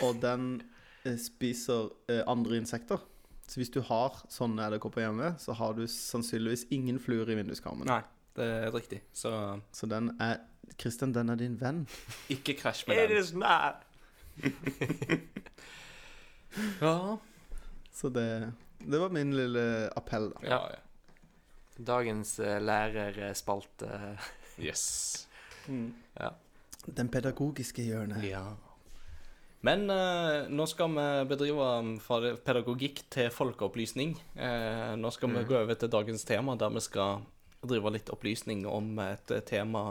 og 0.03 0.15
den 0.21 0.45
eh, 1.05 1.15
spiser 1.21 1.91
eh, 2.09 2.23
andre 2.27 2.57
insekter. 2.57 2.97
Så 3.47 3.59
hvis 3.61 3.69
du 3.73 3.81
har 3.85 4.17
sånne 4.29 4.65
edderkopper 4.65 5.01
hjemme, 5.05 5.35
så 5.39 5.53
har 5.53 5.73
du 5.77 5.83
sannsynligvis 5.87 6.65
ingen 6.71 6.97
fluer 6.99 7.29
i 7.29 7.35
vinduskarmen. 7.37 7.85
Nei, 7.87 8.01
det 8.35 8.45
er 8.65 8.71
riktig. 8.73 9.01
Så 9.13 9.31
Så 9.71 9.87
den 9.89 10.11
er 10.19 10.37
Christian, 10.79 11.13
den 11.13 11.29
er 11.29 11.35
din 11.35 11.55
venn. 11.61 11.85
ikke 12.29 12.53
krasj 12.59 12.87
med 12.87 13.09
den. 13.09 13.17
is 13.21 13.31
not. 13.33 13.85
Ja. 16.81 17.17
Så 17.93 18.09
det, 18.09 18.51
det 18.79 18.99
var 18.99 19.09
min 19.09 19.33
lille 19.35 19.89
appell, 19.95 20.31
da. 20.33 20.39
ja, 20.47 20.59
ja. 20.73 20.79
Dagens 21.79 22.35
uh, 22.43 22.57
lærerspalte. 22.61 23.89
Yes. 24.59 25.27
ja. 26.19 26.33
Den 26.85 27.09
pedagogiske 27.11 27.83
hjørnet. 27.85 28.23
Ja. 28.27 28.43
Men 29.61 29.89
eh, 29.91 30.47
nå 30.47 30.63
skal 30.71 30.93
vi 30.95 31.05
bedrive 31.27 31.65
um, 31.79 31.89
fra 31.99 32.31
pedagogikk 32.45 33.01
til 33.11 33.27
folkeopplysning. 33.35 34.13
Eh, 34.39 34.93
nå 34.95 35.11
skal 35.11 35.33
vi 35.33 35.43
gå 35.49 35.57
over 35.59 35.75
til 35.75 35.91
dagens 35.91 36.23
tema, 36.27 36.55
der 36.55 36.71
vi 36.71 36.83
skal 36.85 37.25
drive 37.67 37.91
litt 37.91 38.07
opplysning 38.13 38.63
om 38.71 38.93
et 39.03 39.27
tema 39.27 39.41
tema 39.51 39.83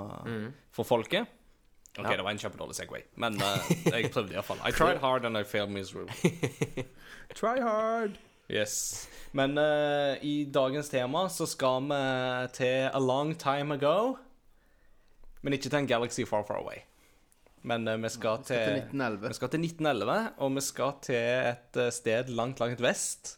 for 0.73 0.89
folket. 0.89 1.29
OK, 1.99 2.05
Ja. 2.05 2.17
det 2.17 2.25
var 2.25 2.31
en 2.31 2.39
kjempedårlig 2.39 2.77
Segway, 2.79 3.03
men 3.17 3.37
eh, 3.43 3.71
jeg 3.93 4.13
prøvde 4.15 4.33
iallfall. 4.33 4.61
I 4.65 4.73
tried 4.79 5.01
hard 5.03 5.25
and 5.29 5.37
I 5.37 5.43
failed 5.45 5.71
miserably. 5.71 6.33
Try 7.41 7.61
hard! 7.61 8.19
Yes. 8.49 9.09
Men 9.37 9.59
uh, 9.61 10.17
i 10.25 10.47
dagens 10.49 10.89
tema 10.89 11.27
så 11.29 11.47
skal 11.47 11.85
vi 11.91 12.01
til 12.57 12.89
a 12.89 13.01
long 13.01 13.35
time 13.37 13.77
ago. 13.77 14.17
Men 15.43 15.55
ikke 15.55 15.69
til 15.69 15.83
en 15.83 15.91
galaxy 15.91 16.25
far, 16.27 16.47
far 16.49 16.63
away. 16.63 16.81
Men 17.69 17.85
uh, 17.89 17.99
vi 18.01 18.09
skal 18.09 18.41
Til 18.49 18.57
til 18.57 18.79
1911. 18.89 19.29
vi 19.29 19.35
skal 19.35 19.53
til 19.53 19.65
1911, 19.67 20.19
og 20.39 20.55
vi 20.57 20.65
skal 20.65 20.97
til 21.03 21.29
et 21.53 21.77
eh, 21.77 21.93
sted 21.93 22.33
langt, 22.33 22.61
langt 22.61 22.83
vest. 22.83 23.37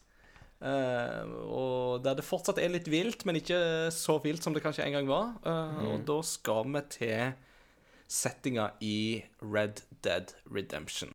Uh, 0.61 1.27
og 1.49 2.03
der 2.05 2.15
det 2.15 2.25
fortsatt 2.25 2.61
er 2.61 2.71
litt 2.71 2.87
vilt, 2.87 3.25
men 3.25 3.35
ikke 3.35 3.91
så 3.91 4.19
vilt 4.23 4.45
som 4.45 4.53
det 4.53 4.63
kanskje 4.63 4.85
en 4.85 4.99
gang 4.99 5.09
var. 5.09 5.33
Mm. 5.43 5.87
Og 5.89 6.03
da 6.07 6.21
skal 6.23 6.69
vi 6.71 6.85
til 6.95 7.33
settinga 8.07 8.71
i 8.79 9.23
Red 9.41 9.83
Dead 10.03 10.35
Redemption. 10.47 11.11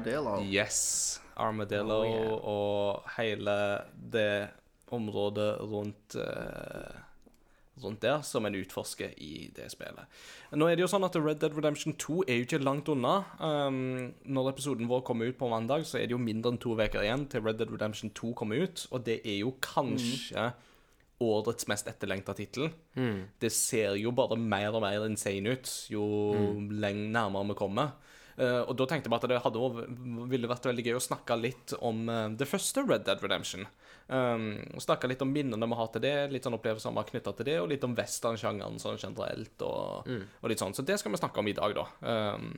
Armadillo. 0.00 0.40
Yes. 0.42 1.20
Armadillo 1.36 2.00
Oh, 2.00 2.08
yeah. 2.08 2.32
og 2.44 3.12
hele 3.16 3.54
det 4.12 4.48
området 4.90 5.60
rundt 5.60 6.16
uh, 6.16 6.98
Rundt 7.80 8.02
der 8.02 8.20
som 8.20 8.44
en 8.44 8.54
utforsker 8.58 9.14
i 9.16 9.48
det 9.56 9.70
spillet. 9.72 10.04
Nå 10.52 10.66
er 10.68 10.76
det 10.76 10.82
jo 10.82 10.88
sånn 10.90 11.06
at 11.06 11.14
Red 11.16 11.38
Dead 11.40 11.54
Redemption 11.56 11.94
2 11.96 12.26
er 12.26 12.36
jo 12.36 12.44
ikke 12.44 12.58
langt 12.60 12.90
unna. 12.92 13.22
Um, 13.40 14.10
når 14.28 14.50
episoden 14.50 14.90
vår 14.90 15.00
kommer 15.06 15.30
ut 15.30 15.38
på 15.38 15.48
mandag, 15.48 15.86
så 15.88 15.96
er 15.96 16.04
det 16.04 16.12
jo 16.12 16.20
mindre 16.20 16.52
enn 16.52 16.60
to 16.60 16.74
uker 16.76 17.00
igjen 17.00 17.24
til 17.32 17.40
Red 17.46 17.56
Dead 17.56 17.72
Redemption 17.72 18.12
2 18.12 18.34
kommer 18.36 18.66
ut. 18.66 18.84
Og 18.92 19.06
det 19.06 19.22
er 19.24 19.38
jo 19.38 19.54
kanskje 19.64 20.50
årets 21.24 21.70
mest 21.72 21.88
etterlengta 21.88 22.34
tittel. 22.36 22.68
Det 23.40 23.52
ser 23.54 23.96
jo 23.96 24.12
bare 24.12 24.36
mer 24.36 24.76
og 24.76 24.84
mer 24.84 25.06
insane 25.08 25.56
ut 25.56 25.72
jo 25.88 26.04
lenge 26.68 27.08
nærmere 27.16 27.48
vi 27.54 27.58
kommer. 27.62 27.96
Eh, 28.40 28.60
og 28.64 28.72
da 28.78 28.86
tenkte 28.88 29.12
bare 29.12 29.26
at 29.26 29.32
det 29.32 29.42
hadde, 29.44 29.86
ville 30.30 30.48
vært 30.48 30.68
veldig 30.70 30.86
gøy 30.86 30.96
å 30.96 31.04
snakke 31.04 31.36
litt 31.36 31.74
om 31.84 32.06
eh, 32.08 32.26
det 32.40 32.48
første 32.48 32.84
Red 32.86 33.04
Dead 33.08 33.20
Redemption. 33.24 33.66
Um, 34.10 34.56
snakke 34.82 35.06
litt 35.06 35.20
om 35.22 35.30
minnene 35.30 35.68
vi 35.70 35.76
har 35.78 35.90
til 35.94 36.02
det, 36.02 36.14
litt 36.32 36.46
sånn 36.46 36.56
opplevelser 36.56 36.90
vi 36.90 36.98
har 36.98 37.10
knytta 37.12 37.34
til 37.38 37.46
det, 37.46 37.56
og 37.62 37.68
litt 37.70 37.84
om 37.86 37.92
westernsjangeren 37.94 38.80
sånn 38.82 38.98
generelt, 38.98 39.62
og, 39.62 40.08
og 40.40 40.50
litt 40.50 40.62
sånn. 40.62 40.74
Så 40.74 40.82
det 40.86 40.96
skal 40.98 41.14
vi 41.14 41.20
snakke 41.20 41.42
om 41.42 41.50
i 41.50 41.54
dag, 41.54 41.76
da. 41.76 41.84
Um, 42.02 42.48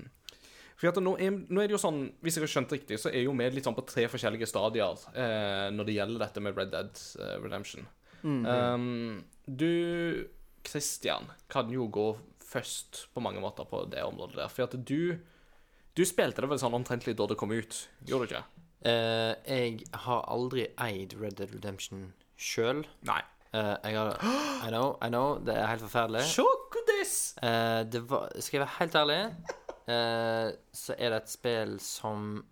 for 0.82 1.02
nå, 1.04 1.12
er, 1.22 1.34
nå 1.46 1.62
er 1.62 1.68
det 1.70 1.76
jo 1.76 1.78
sånn, 1.78 2.00
Hvis 2.24 2.38
jeg 2.38 2.42
har 2.42 2.50
skjønt 2.50 2.72
riktig, 2.74 2.96
så 2.98 3.10
er 3.12 3.22
jo 3.22 3.34
vi 3.38 3.48
litt 3.54 3.66
sånn 3.68 3.76
på 3.76 3.84
tre 3.86 4.08
forskjellige 4.10 4.48
stadier 4.50 5.04
eh, 5.14 5.68
når 5.70 5.86
det 5.86 5.94
gjelder 5.94 6.24
dette 6.24 6.42
med 6.42 6.56
Red 6.58 6.72
Dead 6.72 7.02
eh, 7.22 7.36
Redemption. 7.42 7.86
um, 8.46 9.20
du, 9.46 9.68
Christian, 10.66 11.28
kan 11.52 11.70
jo 11.70 11.86
gå 11.86 12.08
først 12.42 13.06
på 13.14 13.22
mange 13.22 13.42
måter 13.44 13.68
på 13.68 13.84
det 13.92 14.02
området 14.02 14.40
der. 14.40 14.50
For 14.50 14.66
at 14.66 14.74
du 14.74 15.20
Du 15.94 16.04
spilte 16.08 16.40
det 16.40 16.48
vel 16.48 16.58
sånn 16.60 16.74
omtrentlig 16.78 17.14
da 17.18 17.26
det 17.28 17.36
kom 17.40 17.50
ut, 17.52 17.88
gjorde 18.08 18.26
du 18.28 18.32
ikke? 18.34 18.44
Eh, 18.88 19.34
jeg 19.46 19.84
har 20.06 20.22
aldri 20.32 20.64
eid 20.80 21.12
Red 21.20 21.36
Dead 21.38 21.52
Redemption 21.54 22.12
sjøl. 22.40 22.84
Nei. 23.06 23.20
jeg 23.52 23.94
har 23.98 24.16
I 24.64 24.70
know, 24.72 24.96
I 25.04 25.08
know, 25.12 25.36
det 25.44 25.52
er 25.54 25.66
helt 25.68 25.82
forferdelig. 25.84 26.22
Sjokkodis! 26.32 27.12
Eh, 27.44 27.82
det 27.92 28.00
var 28.08 28.30
Skal 28.40 28.58
jeg 28.58 28.62
være 28.64 28.78
helt 28.78 28.96
ærlig, 28.96 29.18
eh, 29.92 30.48
så 30.72 30.96
er 30.96 31.12
det 31.12 31.18
et 31.22 31.28
spill 31.34 31.74
som 31.84 32.44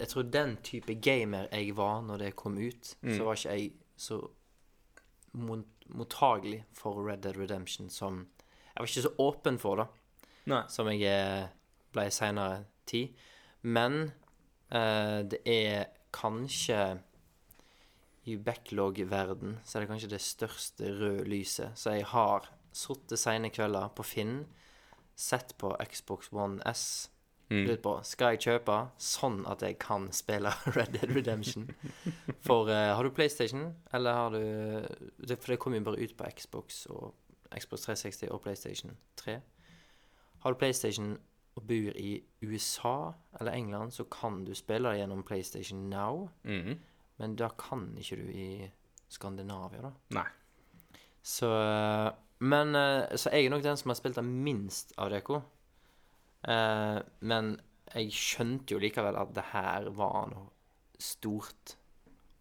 Jeg 0.00 0.08
tror 0.10 0.22
den 0.34 0.56
type 0.66 0.94
gamer 1.00 1.46
jeg 1.52 1.76
var 1.78 2.00
når 2.02 2.18
det 2.24 2.32
kom 2.36 2.58
ut, 2.58 2.96
så 3.06 3.22
var 3.22 3.38
ikke 3.38 3.52
jeg 3.54 3.72
så 3.96 4.18
mot- 5.38 5.86
mottagelig 5.94 6.64
for 6.74 6.98
Red 7.06 7.22
Dead 7.22 7.36
Redemption 7.38 7.88
som 7.88 8.26
Jeg 8.74 8.80
var 8.82 8.86
ikke 8.90 9.06
så 9.06 9.14
åpen 9.22 9.58
for 9.62 9.76
det 9.76 9.86
Nei. 10.50 10.64
som 10.68 10.88
jeg 10.90 11.02
eh, 11.06 11.46
ble 11.96 12.06
seinere 12.14 12.64
tid. 12.88 13.16
Men 13.66 14.12
eh, 14.70 15.22
det 15.26 15.42
er 15.48 15.90
kanskje 16.14 17.00
I 18.26 18.36
backlog-verden 18.42 19.58
så 19.64 19.76
er 19.78 19.84
det 19.84 19.90
kanskje 19.90 20.12
det 20.14 20.22
største 20.22 20.92
røde 21.00 21.26
lyset. 21.30 21.74
Så 21.78 21.96
jeg 21.96 22.06
har 22.12 22.48
sittet 22.76 23.20
seine 23.20 23.50
kvelder 23.50 23.92
på 23.96 24.04
Finn, 24.06 24.40
sett 25.16 25.54
på 25.58 25.72
Xbox 25.92 26.32
One 26.32 26.60
S. 26.68 27.10
Lurt 27.46 27.78
på 27.84 27.92
skal 28.02 28.34
jeg 28.34 28.42
kjøpe 28.42 28.76
sånn 28.98 29.44
at 29.46 29.60
jeg 29.62 29.76
kan 29.78 30.08
spille 30.14 30.50
Red 30.74 30.96
Dead 30.96 31.12
Redemption. 31.14 31.68
For 32.42 32.70
eh, 32.74 32.90
har 32.90 33.06
du 33.06 33.14
PlayStation, 33.14 33.68
eller 33.94 34.18
har 34.18 34.34
du 34.34 34.42
det, 35.22 35.38
For 35.38 35.54
det 35.54 35.60
kommer 35.62 35.78
jo 35.78 35.86
bare 35.86 36.02
ut 36.02 36.16
på 36.18 36.26
Xbox 36.40 36.86
og 36.90 37.14
Xbox 37.54 37.86
360 37.86 38.32
og 38.34 38.42
PlayStation 38.42 38.96
3. 39.22 39.38
Har 40.42 40.52
du 40.52 40.58
PlayStation 40.58 41.14
og 41.56 41.64
bor 41.66 41.96
i 41.96 42.10
USA 42.44 43.12
eller 43.40 43.52
England, 43.56 43.94
så 43.96 44.04
kan 44.12 44.42
du 44.44 44.52
spille 44.54 44.90
det 44.92 44.98
gjennom 45.00 45.22
PlayStation 45.24 45.86
Now. 45.90 46.28
Mhm. 46.44 46.78
Men 47.18 47.36
da 47.36 47.48
kan 47.56 47.94
ikke 47.96 48.16
du 48.20 48.26
i 48.28 48.70
Skandinavia, 49.08 49.80
da. 49.86 49.92
Nei. 50.10 50.26
Så 51.22 51.48
Men 52.38 52.74
eh, 52.76 53.16
Så 53.16 53.30
jeg 53.32 53.46
er 53.46 53.50
nok 53.50 53.62
den 53.64 53.76
som 53.80 53.88
har 53.88 53.96
spilt 53.96 54.18
det 54.18 54.24
minst 54.24 54.92
av 54.98 55.08
Deko. 55.10 55.40
Eh, 56.46 56.98
men 57.20 57.54
jeg 57.94 58.12
skjønte 58.12 58.74
jo 58.74 58.78
likevel 58.82 59.16
at 59.16 59.32
det 59.34 59.44
her 59.54 59.88
var 59.96 60.28
noe 60.28 60.50
stort. 61.00 61.76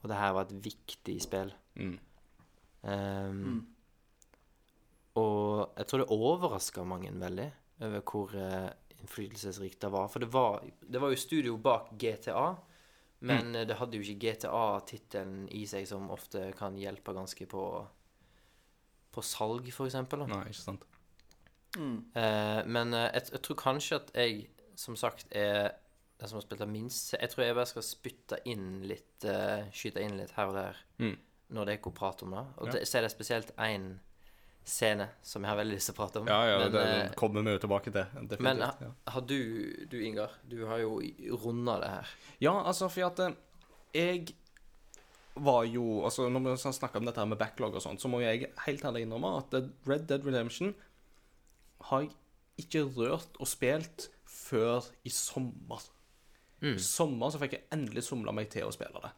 Og 0.04 0.10
det 0.12 0.18
her 0.20 0.34
var 0.36 0.42
et 0.50 0.58
viktig 0.66 1.16
spill. 1.24 1.54
Mm. 1.80 1.96
Ehm, 2.84 3.66
Og 5.16 5.72
jeg 5.78 5.88
tror 5.88 6.02
det 6.04 6.12
overraska 6.12 6.84
mange 6.84 7.14
veldig 7.20 7.52
over 7.82 8.02
hvor 8.02 8.36
eh, 8.36 8.70
innflytelsesrikt 9.06 9.80
det 9.86 9.92
var. 9.94 10.10
For 10.12 10.24
det 10.26 10.32
var, 10.34 10.66
det 10.82 11.02
var 11.02 11.14
jo 11.14 11.20
studio 11.22 11.58
bak 11.62 11.94
GTA, 12.02 12.56
men 13.26 13.54
mm. 13.54 13.62
det 13.70 13.78
hadde 13.80 13.98
jo 13.98 14.04
ikke 14.04 14.34
GTA-tittelen 14.34 15.46
i 15.56 15.64
seg, 15.70 15.88
som 15.90 16.10
ofte 16.14 16.50
kan 16.58 16.78
hjelpe 16.78 17.16
ganske 17.16 17.48
på 17.50 17.64
På 19.16 19.22
salg, 19.24 19.70
eksempel. 19.72 20.26
Nei, 20.28 20.42
ikke 20.52 20.60
sant. 20.60 20.82
Eh, 21.80 22.62
men 22.68 22.94
eh, 22.94 23.10
jeg, 23.14 23.30
jeg 23.32 23.42
tror 23.48 23.58
kanskje 23.62 24.00
at 24.02 24.12
jeg, 24.16 24.48
som 24.76 24.98
sagt, 25.00 25.28
er 25.32 25.72
den 26.20 26.32
som 26.32 26.40
har 26.40 26.46
spilt 26.46 26.64
det 26.64 26.68
minst. 26.72 27.14
Jeg 27.16 27.32
tror 27.32 27.44
jeg 27.46 27.56
bare 27.56 27.70
skal 27.70 27.84
spytte 27.84 28.40
inn 28.48 28.68
litt 28.88 29.26
uh, 29.28 29.66
Skyte 29.76 30.04
inn 30.04 30.16
litt 30.20 30.36
her 30.38 30.52
og 30.52 30.56
der 30.56 30.84
Mm. 31.00 31.18
når 31.52 31.66
dere 31.66 31.92
prat 31.92 32.24
om 32.24 32.32
det. 32.32 32.46
Og 32.58 32.68
Ja. 32.68 32.72
det, 32.72 32.88
så 32.88 32.98
er 32.98 33.02
det 33.02 33.12
spesielt 33.12 33.52
én 33.58 34.00
scene 34.66 35.08
som 35.22 35.44
jeg 35.46 35.52
har 35.52 35.60
veldig 35.60 35.78
lyst 35.78 35.92
til 35.92 35.96
å 35.96 35.98
prate 36.00 36.22
om. 36.22 36.30
Ja, 36.30 36.40
ja, 36.50 36.56
men, 36.64 36.72
det 36.74 36.86
eh, 36.94 37.12
kommer 37.18 37.46
vi 37.46 37.54
jo 37.54 37.62
tilbake 37.62 37.94
til. 37.94 38.08
Definitivt. 38.16 38.46
men 38.48 38.64
ja. 38.66 38.90
har 39.14 39.28
du, 39.30 39.38
du 39.92 40.00
Ingar, 40.02 40.34
du 40.50 40.58
har 40.70 40.82
jo 40.82 40.98
runda 41.44 41.78
det 41.84 41.92
her. 41.94 42.16
Ja, 42.42 42.56
altså, 42.64 42.90
for 42.90 43.08
at 43.12 43.22
eh, 43.28 43.38
jeg 43.96 44.34
var 45.36 45.66
jo 45.68 46.06
Altså, 46.08 46.30
når 46.32 46.46
vi 46.48 46.74
snakker 46.78 47.02
om 47.02 47.08
dette 47.10 47.20
her 47.20 47.28
med 47.30 47.40
backlog 47.40 47.76
og 47.76 47.84
sånt, 47.84 48.02
så 48.02 48.10
må 48.12 48.22
jeg 48.24 48.50
helt 48.66 48.86
ærlig 48.88 49.06
innrømme 49.06 49.36
at 49.44 49.58
eh, 49.60 49.70
Red 49.88 50.08
Dead 50.10 50.26
Redemption 50.26 50.74
har 51.92 52.06
jeg 52.06 52.16
ikke 52.66 52.86
rørt 52.96 53.38
og 53.38 53.50
spilt 53.52 54.10
før 54.26 54.88
i 55.06 55.12
sommer. 55.14 55.84
I 56.66 56.80
sommer 56.82 57.30
så 57.30 57.38
fikk 57.42 57.58
jeg 57.58 57.68
endelig 57.76 58.06
somla 58.08 58.34
meg 58.34 58.48
til 58.50 58.66
å 58.66 58.74
spille 58.74 59.02
det. 59.04 59.12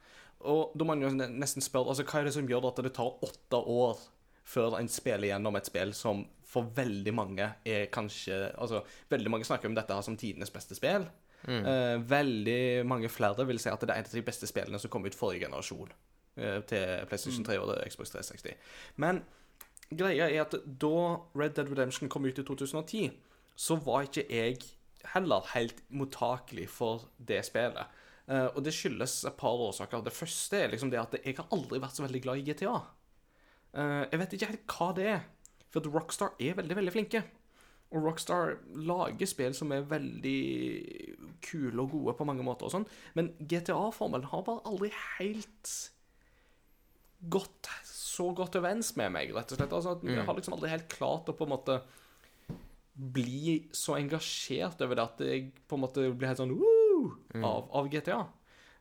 Og 0.50 0.74
da 0.76 0.86
må 0.86 0.96
man 0.96 1.06
jo 1.06 1.12
nesten 1.16 1.64
spørre 1.64 1.94
altså, 1.94 2.06
hva 2.06 2.20
er 2.20 2.28
det 2.28 2.36
som 2.36 2.50
gjør 2.50 2.68
at 2.70 2.82
det 2.84 2.94
tar 2.98 3.24
åtte 3.24 3.62
år 3.62 4.02
før 4.48 4.78
en 4.80 4.90
spiller 4.92 5.32
gjennom 5.34 5.58
et 5.60 5.70
spill 5.70 5.94
som 5.98 6.24
for 6.48 6.70
veldig 6.76 7.12
mange 7.12 7.46
er 7.68 7.90
kanskje 7.92 8.38
Altså, 8.56 8.82
veldig 9.12 9.32
mange 9.34 9.48
snakker 9.48 9.68
om 9.68 9.76
dette 9.76 9.94
her 9.94 10.06
som 10.06 10.16
tidenes 10.18 10.54
beste 10.54 10.78
spill. 10.78 11.10
Eh, 11.48 11.98
veldig 12.10 12.86
mange 12.88 13.10
flere 13.12 13.46
vil 13.48 13.60
si 13.62 13.70
at 13.72 13.84
det 13.84 13.94
er 13.94 14.02
et 14.02 14.10
av 14.10 14.18
de 14.18 14.26
beste 14.26 14.48
spillene 14.50 14.80
som 14.82 14.92
kom 14.92 15.06
ut 15.06 15.16
forrige 15.16 15.46
generasjon 15.46 15.92
eh, 16.40 16.62
til 16.68 17.06
PlayStation 17.08 17.46
3 17.46 17.60
og 17.62 17.76
Xbox 17.92 18.16
360. 18.16 18.58
Men 19.04 19.22
greia 19.92 20.28
er 20.28 20.42
at 20.44 20.58
da 20.66 20.98
Red 21.38 21.56
Dead 21.60 21.70
Redemption 21.72 22.12
kom 22.12 22.26
ut 22.26 22.40
i 22.40 22.48
2010, 22.48 23.12
så 23.56 23.78
var 23.84 24.08
ikke 24.08 24.26
jeg 24.32 24.60
heller 25.14 25.46
helt 25.54 25.80
mottakelig 25.94 26.68
for 26.74 27.08
det 27.18 27.44
spillet. 27.48 27.96
Eh, 28.28 28.50
og 28.52 28.64
det 28.66 28.76
skyldes 28.76 29.22
et 29.30 29.40
par 29.40 29.56
årsaker. 29.70 30.04
Det 30.04 30.16
første 30.16 30.60
er 30.60 30.74
liksom 30.74 30.92
det 30.92 31.00
at 31.00 31.16
jeg 31.22 31.38
har 31.38 31.48
aldri 31.56 31.80
vært 31.80 31.96
så 31.96 32.04
veldig 32.04 32.24
glad 32.26 32.42
i 32.42 32.48
GTA. 32.50 32.76
Eh, 33.74 34.06
jeg 34.12 34.22
vet 34.22 34.38
ikke 34.38 34.52
helt 34.54 34.78
hva 34.78 34.92
det 34.98 35.10
er, 35.16 35.26
for 35.68 35.84
at 35.84 35.92
Rockstar 35.92 36.38
er 36.40 36.56
veldig, 36.60 36.78
veldig 36.80 36.94
flinke. 36.96 37.24
Og 37.96 38.04
Rockstar 38.04 38.58
lager 38.76 39.30
spill 39.30 39.54
som 39.56 39.72
er 39.72 39.86
veldig 39.88 40.40
kule 41.46 41.84
og 41.84 41.94
gode 41.94 42.16
på 42.20 42.28
mange 42.28 42.44
måter 42.44 42.68
og 42.68 42.74
sånn, 42.74 42.88
men 43.16 43.32
GTA-formelen 43.40 44.28
har 44.34 44.44
bare 44.48 44.66
aldri 44.68 44.92
helt 45.18 45.72
gått 47.32 47.70
så 47.88 48.28
godt 48.36 48.58
overens 48.60 48.92
med 49.00 49.14
meg, 49.16 49.32
rett 49.36 49.54
og 49.54 49.60
slett. 49.60 49.74
Altså, 49.74 49.96
Jeg 50.04 50.26
har 50.26 50.36
liksom 50.38 50.58
aldri 50.58 50.74
helt 50.74 50.90
klart 50.92 51.30
å 51.32 51.38
på 51.38 51.48
en 51.48 51.54
måte 51.54 51.80
bli 52.98 53.70
så 53.78 53.96
engasjert 53.98 54.82
over 54.82 54.98
det 54.98 55.06
at 55.06 55.20
jeg 55.22 55.52
på 55.70 55.78
en 55.78 55.84
måte 55.84 56.08
blir 56.18 56.32
helt 56.32 56.42
sånn 56.42 56.54
uh, 56.58 57.12
av, 57.46 57.68
av 57.78 57.90
GTA. 57.94 58.24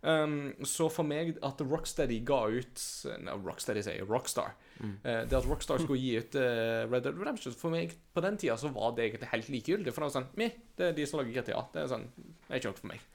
Um, 0.06 0.52
så 0.62 0.86
for 0.92 1.08
meg 1.08 1.32
at 1.42 1.58
Rocksteady 1.66 2.20
ga 2.22 2.44
ut 2.46 2.82
Nei, 3.26 3.32
Rocksteady 3.42 3.82
sier 3.82 4.06
Rockstar. 4.06 4.52
Eh, 4.78 5.22
det 5.26 5.34
at 5.34 5.48
Rockstar 5.48 5.80
skulle 5.82 5.98
gi 5.98 6.18
ut 6.20 6.36
uh, 6.38 6.84
Red 6.86 7.06
Dead 7.06 7.16
Redemption 7.16 7.54
For 7.56 7.72
meg 7.72 7.94
på 8.12 8.20
den 8.20 8.36
tida 8.36 8.58
så 8.60 8.68
var 8.74 8.92
det 8.94 9.06
egentlig 9.06 9.30
helt 9.32 9.50
likegyldig. 9.54 9.94
For 9.94 10.04
det 10.04 10.10
var 10.10 10.14
sånn 10.18 10.28
Meh, 10.38 10.60
det 10.78 10.90
er 10.90 10.94
de 10.98 11.06
som 11.08 11.22
lager 11.22 11.40
GTA. 11.40 11.64
Det 11.72 11.82
er 11.82 11.90
sånn 11.90 12.06
Det 12.14 12.52
er 12.52 12.60
ikke 12.60 12.72
noe 12.74 12.80
for 12.82 12.92
meg. 12.92 13.08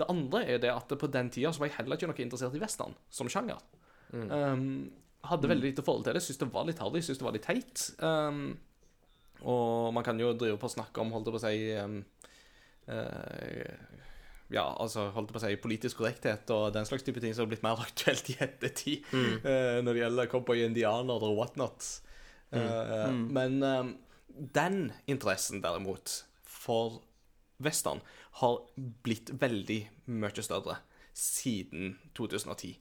Det 0.00 0.08
andre 0.14 0.42
er 0.48 0.62
det 0.62 0.72
at 0.72 0.96
på 1.02 1.10
den 1.12 1.28
tida 1.34 1.52
så 1.52 1.60
var 1.60 1.68
jeg 1.68 1.76
heller 1.82 2.00
ikke 2.00 2.08
noe 2.08 2.24
interessert 2.24 2.56
i 2.56 2.62
western 2.62 2.96
som 3.12 3.28
sjanger. 3.28 3.60
Um, 4.14 4.64
hadde 5.28 5.50
veldig 5.50 5.74
lite 5.74 5.84
forhold 5.84 6.06
til 6.06 6.16
det. 6.16 6.22
Syns 6.24 6.40
det 6.40 6.48
var 6.54 6.64
litt 6.68 6.80
harry, 6.80 7.02
syns 7.04 7.20
det 7.20 7.26
var 7.26 7.36
litt 7.36 7.44
teit. 7.44 7.84
Um, 8.00 8.54
og 9.44 9.92
man 9.96 10.06
kan 10.06 10.20
jo 10.20 10.32
drive 10.36 10.56
på 10.60 10.68
å 10.70 10.72
snakke 10.72 11.02
om, 11.02 11.12
holdt 11.12 11.28
jeg 11.28 11.36
på 11.36 11.40
å 11.40 11.44
si 11.44 11.60
um, 11.80 12.00
eh, 12.92 14.00
Ja, 14.50 14.64
altså, 14.82 15.08
holdt 15.14 15.30
på 15.30 15.38
å 15.38 15.42
si 15.44 15.54
politisk 15.62 16.00
korrekthet 16.00 16.50
og 16.50 16.72
den 16.74 16.86
slags 16.88 17.04
type 17.06 17.22
ting 17.22 17.34
som 17.36 17.44
har 17.44 17.50
blitt 17.52 17.62
mer 17.62 17.78
aktuelt 17.86 18.32
i 18.32 18.36
ettertid 18.42 19.12
eh, 19.14 19.78
når 19.84 19.92
det 19.94 20.02
gjelder 20.02 20.30
cowboy-indianere 20.32 21.28
og 21.30 21.38
whatnot. 21.38 21.86
Eh, 22.50 23.06
Men 23.30 23.62
um, 23.62 23.92
den 24.26 24.92
interessen, 25.06 25.62
derimot, 25.62 26.24
for 26.42 26.98
western 27.62 28.02
har 28.40 28.58
blitt 29.06 29.30
veldig 29.38 29.80
mye 30.10 30.42
større 30.42 30.80
siden 31.14 31.98
2010. 32.18 32.74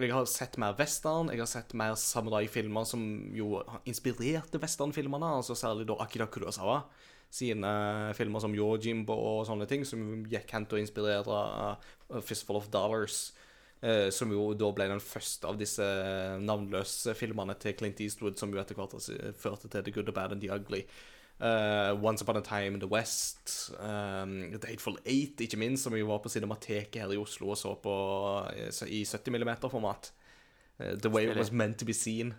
Jeg 0.00 0.12
har 0.14 0.24
sett 0.30 0.56
mer 0.56 0.72
western, 0.78 1.28
jeg 1.28 1.42
har 1.42 1.50
sett 1.50 1.74
mer 1.76 1.92
samurai-filmer 2.00 2.86
som 2.88 3.02
jo 3.36 3.58
inspirerte 3.84 4.60
westernfilmene, 4.62 5.34
altså 5.36 5.56
særlig 5.58 5.84
da 5.90 5.98
Akira 6.00 6.26
Kurosawa 6.32 6.78
sine 7.32 7.70
filmer 8.16 8.42
som 8.44 8.54
Yojimbo 8.56 9.14
og 9.16 9.46
sånne 9.48 9.68
ting, 9.70 9.86
som 9.88 10.26
gikk 10.28 10.52
hen 10.52 10.66
til 10.68 10.78
å 10.78 10.82
inspirere 10.82 11.38
uh, 11.72 12.20
Fistful 12.20 12.60
of 12.60 12.70
Dollars, 12.74 13.30
Uh, 13.82 14.12
som 14.14 14.30
jo 14.30 14.52
da 14.54 14.68
ble 14.70 14.84
den 14.86 15.00
første 15.02 15.48
av 15.50 15.56
disse 15.58 15.82
navnløse 16.38 17.16
filmene 17.18 17.56
til 17.58 17.72
Clint 17.74 17.98
Eastwood, 18.04 18.36
som 18.38 18.52
jo 18.54 18.60
etter 18.62 18.78
hvert 18.78 18.94
førte 19.34 19.66
til 19.66 19.82
The 19.82 19.94
Good, 19.96 20.06
The 20.06 20.14
Bad 20.14 20.36
and 20.36 20.44
The 20.44 20.52
Ugly. 20.54 20.84
Uh, 21.42 21.98
Once 21.98 22.22
Upon 22.22 22.36
a 22.36 22.40
Time 22.40 22.74
in 22.74 22.78
the 22.78 22.86
West, 22.86 23.72
um, 23.80 24.52
The 24.52 24.68
Hateful 24.68 25.00
Eight, 25.04 25.40
ikke 25.40 25.58
minst, 25.58 25.82
som 25.82 25.96
jo 25.98 26.06
var 26.06 26.22
på 26.22 26.30
Cinemateket 26.30 27.02
her 27.02 27.10
i 27.10 27.18
Oslo 27.18 27.50
og 27.50 27.58
så 27.58 27.74
på 27.82 27.94
eh, 28.54 28.70
så 28.70 28.86
i 28.86 29.02
70 29.04 29.42
mm-format. 29.42 30.12
the 30.78 31.10
Way 31.10 31.30
It 31.30 31.36
Was 31.36 31.50
Meant 31.50 31.78
To 31.78 31.84
Be 31.84 31.92
Seen. 31.92 32.34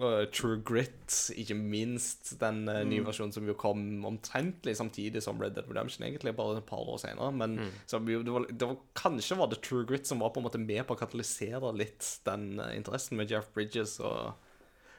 Uh, 0.00 0.24
True 0.32 0.56
Grit, 0.64 1.30
ikke 1.36 1.54
minst. 1.54 2.32
Den 2.40 2.64
uh, 2.64 2.80
nye 2.88 3.04
versjonen 3.04 3.34
som 3.34 3.44
jo 3.44 3.52
kom 3.60 4.04
omtrentlig 4.08 4.72
samtidig 4.78 5.20
som 5.20 5.40
Red 5.40 5.52
Dead 5.58 5.68
Redemption, 5.68 6.06
egentlig, 6.06 6.32
bare 6.38 6.62
et 6.62 6.68
par 6.68 6.80
år 6.88 6.96
senere. 7.02 7.28
Men 7.36 7.58
mm. 7.60 7.70
så, 7.86 8.00
det 8.00 8.32
var, 8.32 8.46
det 8.48 8.68
var, 8.70 8.78
kanskje 8.96 9.36
var 9.36 9.52
det 9.52 9.60
True 9.60 9.84
Grit 9.88 10.08
som 10.08 10.24
var 10.24 10.32
på 10.32 10.40
en 10.40 10.48
måte 10.48 10.62
med 10.62 10.80
på 10.88 10.96
å 10.96 11.00
katalysere 11.02 11.74
litt 11.76 12.08
den 12.24 12.54
uh, 12.62 12.70
interessen 12.76 13.20
med 13.20 13.30
Jeff 13.30 13.52
Bridges 13.52 13.98
og, 14.00 14.32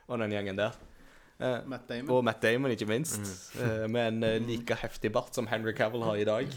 og 0.06 0.22
den 0.22 0.38
gjengen 0.38 0.62
der. 0.62 0.78
Uh, 1.42 1.64
Matt 1.66 1.90
Damon. 1.90 2.14
og 2.14 2.28
Matt 2.30 2.44
Damon, 2.46 2.76
ikke 2.78 2.92
minst. 2.94 3.34
Uh, 3.58 3.90
med 3.90 4.22
en 4.24 4.46
like 4.46 4.78
heftig 4.84 5.10
bart 5.16 5.34
som 5.34 5.50
Henry 5.50 5.74
Cavill 5.74 6.06
har 6.06 6.22
i 6.22 6.30
dag. 6.30 6.54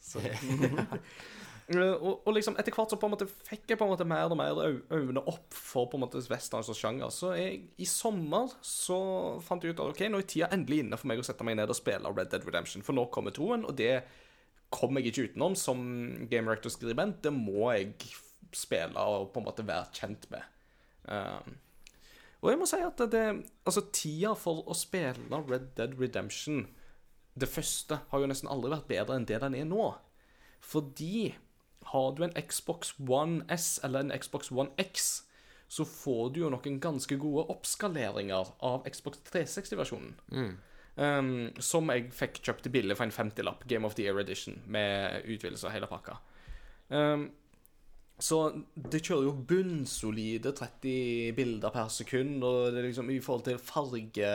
Så. 0.00 0.24
Uh, 1.68 1.94
og, 2.00 2.22
og 2.24 2.32
liksom 2.32 2.56
etter 2.56 2.72
hvert 2.72 2.92
så 2.92 2.96
på 2.96 3.08
en 3.08 3.12
måte 3.12 3.26
fikk 3.28 3.66
jeg 3.68 3.76
på 3.80 3.84
en 3.84 3.90
måte 3.92 4.06
mer 4.08 4.30
og 4.32 4.38
mer 4.40 4.60
øynene 4.88 5.20
opp 5.28 5.52
for 5.52 5.90
på 5.90 5.98
en 5.98 6.06
måte 6.06 6.22
westerns 6.30 6.70
og 6.72 6.78
sjanger. 6.78 7.12
Så 7.12 7.34
jeg, 7.36 7.58
i 7.76 7.88
sommer 7.88 8.54
så 8.64 9.00
fant 9.44 9.64
jeg 9.64 9.76
ut 9.76 9.82
at 9.84 9.92
ok, 9.92 10.06
nå 10.08 10.22
er 10.22 10.30
tida 10.30 10.48
endelig 10.54 10.80
inne 10.84 11.00
for 11.00 11.10
meg 11.10 11.20
å 11.20 11.26
sette 11.26 11.44
meg 11.44 11.58
ned 11.60 11.68
og 11.68 11.76
spille 11.76 12.14
Red 12.14 12.32
Dead 12.32 12.46
Redemption. 12.48 12.86
For 12.86 12.96
nå 12.96 13.08
kommer 13.12 13.36
toen, 13.36 13.66
og 13.68 13.76
det 13.76 13.98
kommer 14.72 15.00
jeg 15.00 15.12
ikke 15.12 15.28
utenom 15.32 15.56
som 15.56 15.84
Game 16.30 16.48
Rector-skribent. 16.48 17.20
Det 17.24 17.32
må 17.34 17.68
jeg 17.74 17.92
spille 18.56 19.04
og 19.04 19.30
på 19.34 19.42
en 19.42 19.48
måte 19.48 19.66
være 19.68 19.92
kjent 19.96 20.28
med. 20.32 20.48
Um, 21.08 21.56
og 22.38 22.52
jeg 22.52 22.60
må 22.60 22.68
si 22.70 22.78
at 22.84 23.00
det, 23.10 23.24
altså 23.66 23.82
tida 23.92 24.34
for 24.38 24.62
å 24.70 24.76
spille 24.76 25.42
Red 25.48 25.72
Dead 25.78 25.96
Redemption, 25.98 26.66
det 27.38 27.48
første, 27.50 28.00
har 28.10 28.22
jo 28.22 28.28
nesten 28.30 28.50
aldri 28.50 28.72
vært 28.72 28.88
bedre 28.90 29.18
enn 29.18 29.26
det 29.28 29.40
den 29.42 29.56
er 29.58 29.66
nå. 29.68 29.90
Fordi 30.64 31.34
har 31.92 32.12
du 32.16 32.24
en 32.26 32.36
Xbox 32.36 32.94
One 32.98 33.42
S 33.54 33.80
eller 33.84 34.04
en 34.04 34.14
Xbox 34.20 34.52
One 34.52 34.70
X, 34.76 35.24
så 35.68 35.84
får 35.84 36.30
du 36.34 36.40
jo 36.42 36.52
noen 36.52 36.80
ganske 36.80 37.18
gode 37.20 37.46
oppskaleringer 37.52 38.54
av 38.64 38.88
Xbox 38.88 39.20
360-versjonen. 39.28 40.14
Um, 40.98 41.50
som 41.62 41.90
jeg 41.92 42.08
fikk 42.16 42.40
kjøpt 42.42 42.70
billig 42.74 42.96
for 42.98 43.06
en 43.06 43.14
50-lapp, 43.14 43.66
Game 43.70 43.86
of 43.86 43.94
the 43.94 44.08
Year 44.08 44.18
Edition, 44.18 44.62
med 44.66 45.28
utvidelse 45.30 45.68
av 45.68 45.76
hele 45.76 45.90
pakka. 45.90 46.16
Um, 46.88 47.28
så 48.18 48.38
det 48.74 49.04
kjører 49.06 49.28
jo 49.28 49.34
bunnsolide 49.46 50.50
30 50.58 51.36
bilder 51.36 51.70
per 51.70 51.92
sekund, 51.94 52.42
og 52.42 52.72
det 52.72 52.80
er 52.80 52.88
liksom 52.88 53.12
i 53.14 53.20
forhold 53.22 53.44
til 53.46 53.60
farge 53.62 54.32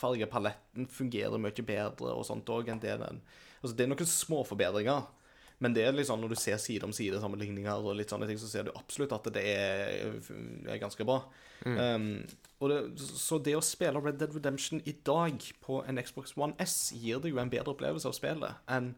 Fargepaletten 0.00 0.88
fungerer 0.90 1.38
mye 1.38 1.66
bedre 1.68 2.16
og 2.16 2.26
sånt 2.26 2.50
òg 2.50 2.72
enn 2.72 2.82
det 2.82 2.98
den 3.04 3.22
Altså, 3.60 3.76
det 3.76 3.84
er 3.84 3.90
noen 3.92 4.08
små 4.08 4.40
forbedringer, 4.48 5.04
men 5.60 5.74
det 5.76 5.82
er 5.84 5.92
litt 5.92 6.08
sånn, 6.08 6.22
når 6.22 6.32
du 6.32 6.38
ser 6.40 6.56
side 6.60 6.86
om 6.88 6.92
side 6.96 7.20
sammenligninger 7.20 7.84
og 7.84 7.98
litt 7.98 8.12
sånne 8.12 8.24
ting, 8.28 8.38
så 8.40 8.48
ser 8.48 8.64
du 8.64 8.72
absolutt 8.72 9.12
at 9.12 9.28
det 9.34 9.42
er, 9.44 10.14
er 10.64 10.80
ganske 10.80 11.04
bra. 11.04 11.18
Um, 11.66 12.22
og 12.64 12.72
det, 12.72 12.78
så 12.96 13.36
det 13.44 13.52
å 13.58 13.60
spille 13.64 14.00
Red 14.00 14.16
Dead 14.22 14.32
Redemption 14.32 14.80
i 14.88 14.94
dag 15.04 15.44
på 15.60 15.82
en 15.84 16.00
Xbox 16.00 16.32
One 16.40 16.56
S 16.64 16.94
gir 16.96 17.20
deg 17.20 17.34
jo 17.34 17.42
en 17.42 17.52
bedre 17.52 17.74
opplevelse 17.74 18.08
av 18.08 18.16
spillet 18.16 18.72
enn 18.72 18.94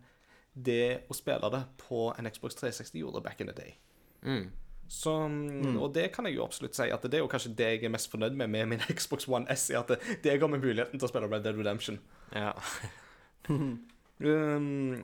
det 0.55 1.09
å 1.11 1.17
spille 1.17 1.51
det 1.51 1.65
på 1.83 2.11
en 2.15 2.31
Xbox 2.31 2.61
360 2.61 3.01
gjorde 3.01 3.25
back 3.25 3.43
in 3.43 3.51
the 3.51 3.57
day. 3.57 3.75
Så, 4.93 5.15
Og 5.81 5.95
det 5.97 6.11
kan 6.13 6.29
jeg 6.29 6.37
jo 6.37 6.45
absolutt 6.45 6.77
si 6.77 6.91
at 6.93 7.07
det 7.09 7.17
er 7.17 7.25
jo 7.25 7.31
kanskje 7.33 7.55
det 7.57 7.71
jeg 7.73 7.87
er 7.89 7.95
mest 7.95 8.11
fornøyd 8.13 8.37
med 8.37 8.53
med 8.53 8.75
min 8.75 8.87
Xbox 8.99 9.27
One 9.27 9.49
S, 9.51 9.71
er 9.73 9.81
at 9.81 9.95
det, 9.95 10.19
det 10.23 10.39
ga 10.39 10.51
meg 10.53 10.63
muligheten 10.63 11.01
til 11.01 11.09
å 11.09 11.11
spille 11.11 11.31
Red 11.33 11.43
Dead 11.47 11.59
Redemption. 11.59 11.99
Ja. 12.31 12.53
Um, 14.23 15.01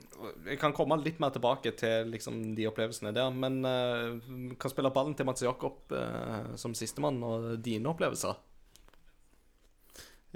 jeg 0.46 0.60
kan 0.60 0.74
komme 0.76 0.98
litt 1.02 1.18
mer 1.18 1.32
tilbake 1.34 1.72
til 1.78 2.12
liksom, 2.12 2.36
de 2.54 2.68
opplevelsene 2.70 3.10
der, 3.16 3.32
men 3.34 3.58
uh, 3.66 4.54
kan 4.60 4.70
spille 4.70 4.92
ballen 4.94 5.16
til 5.18 5.26
Mats 5.26 5.42
Jakob 5.42 5.90
uh, 5.90 6.54
som 6.60 6.76
sistemann, 6.78 7.18
og 7.26 7.56
dine 7.64 7.90
opplevelser. 7.90 8.38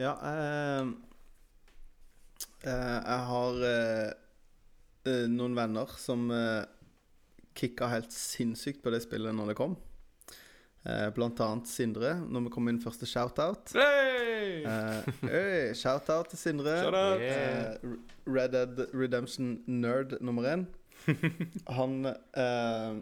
Ja, 0.00 0.16
uh, 0.16 0.88
eh, 2.64 2.98
jeg 3.04 3.24
har 3.28 3.64
eh, 3.68 4.10
eh, 5.10 5.26
noen 5.28 5.56
venner 5.58 5.90
som 6.00 6.30
uh, 6.32 6.64
kicka 7.58 7.90
helt 7.92 8.14
sinnssykt 8.14 8.80
på 8.82 8.92
det 8.94 9.02
spillet 9.04 9.36
når 9.36 9.52
det 9.52 9.58
kom. 9.58 9.76
Eh, 10.82 11.08
blant 11.14 11.38
annet 11.44 11.70
Sindre, 11.70 12.16
når 12.26 12.48
vi 12.48 12.50
kommer 12.50 12.74
inn 12.74 12.80
første 12.82 13.06
shout-out. 13.06 13.70
Hey! 13.78 14.64
Uh, 14.66 15.70
shout-out 15.78 16.32
til 16.32 16.40
Sindre. 16.40 16.74
Shout-out! 16.82 17.22
Eh, 17.22 17.94
Red 18.26 18.56
Dead 18.56 18.82
Redemption 18.90 19.60
nerd 19.70 20.16
nummer 20.20 20.48
én. 20.50 20.66
Han 21.78 22.02
uh, 22.06 22.98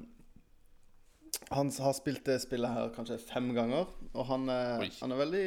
Han 1.53 1.73
har 1.73 1.97
spilt 1.97 2.29
det 2.29 2.39
spillet 2.45 2.77
her 2.77 2.93
kanskje 2.93 3.17
fem 3.25 3.49
ganger. 3.57 3.89
Og 4.13 4.27
han, 4.27 4.49
han 4.51 5.13
er 5.15 5.19
veldig 5.19 5.47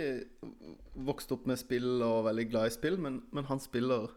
vokst 1.05 1.31
opp 1.35 1.45
med 1.49 1.59
spill 1.59 2.01
og 2.01 2.25
veldig 2.29 2.45
glad 2.49 2.69
i 2.69 2.73
spill, 2.75 2.97
men, 3.01 3.21
men 3.35 3.47
han 3.49 3.59
spiller 3.61 4.09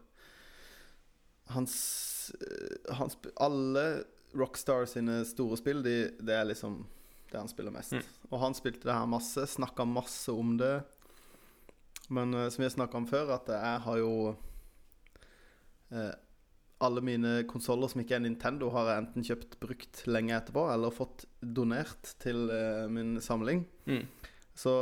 Hans, 1.51 2.31
eh, 2.41 2.93
han 2.95 3.11
Alle 3.39 4.03
Rockstar 4.35 4.85
sine 4.85 5.21
store 5.25 5.57
spill, 5.59 5.83
de, 5.83 5.95
det 6.19 6.35
er 6.35 6.47
liksom 6.49 6.81
det 7.31 7.39
han 7.39 7.49
spiller 7.51 7.73
mest. 7.73 7.97
Og 8.29 8.39
han 8.41 8.55
spilte 8.57 8.87
det 8.89 8.95
her 8.95 9.09
masse, 9.09 9.47
snakka 9.53 9.85
masse 9.89 10.33
om 10.33 10.55
det. 10.59 10.75
Men 12.13 12.33
uh, 12.35 12.47
som 12.49 12.61
vi 12.63 12.69
har 12.69 12.75
snakka 12.75 13.01
om 13.01 13.09
før, 13.09 13.33
at 13.35 13.51
jeg 13.51 13.83
har 13.87 13.99
jo 13.99 14.13
uh, 15.91 16.13
Alle 16.77 17.01
mine 17.01 17.41
konsoller 17.49 17.89
som 17.89 18.03
ikke 18.03 18.15
er 18.19 18.21
Nintendo, 18.21 18.69
har 18.69 18.91
jeg 18.91 19.01
enten 19.01 19.25
kjøpt 19.25 19.55
brukt 19.59 20.03
lenge 20.05 20.35
etterpå, 20.37 20.67
eller 20.69 20.93
fått 20.93 21.25
donert 21.41 22.13
til 22.21 22.51
uh, 22.53 22.85
min 22.85 23.17
samling. 23.21 23.65
Mm. 23.89 24.05
Så 24.57 24.73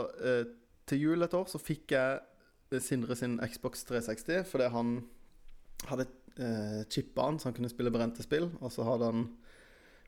til 0.88 1.02
jul 1.02 1.26
et 1.26 1.34
år 1.36 1.50
så 1.52 1.60
fikk 1.60 1.92
jeg 1.92 2.80
Sindre 2.82 3.16
sin 3.16 3.36
Xbox 3.44 3.84
360 3.88 4.48
fordi 4.50 4.68
han 4.74 4.94
hadde 5.90 6.08
eh, 6.38 6.82
chippa 6.90 7.28
han 7.28 7.40
så 7.40 7.50
han 7.50 7.58
kunne 7.58 7.72
spille 7.72 7.94
brente 7.94 8.24
spill. 8.24 8.50
Og 8.62 8.72
så 8.74 8.86
hadde 8.88 9.10
han 9.12 9.26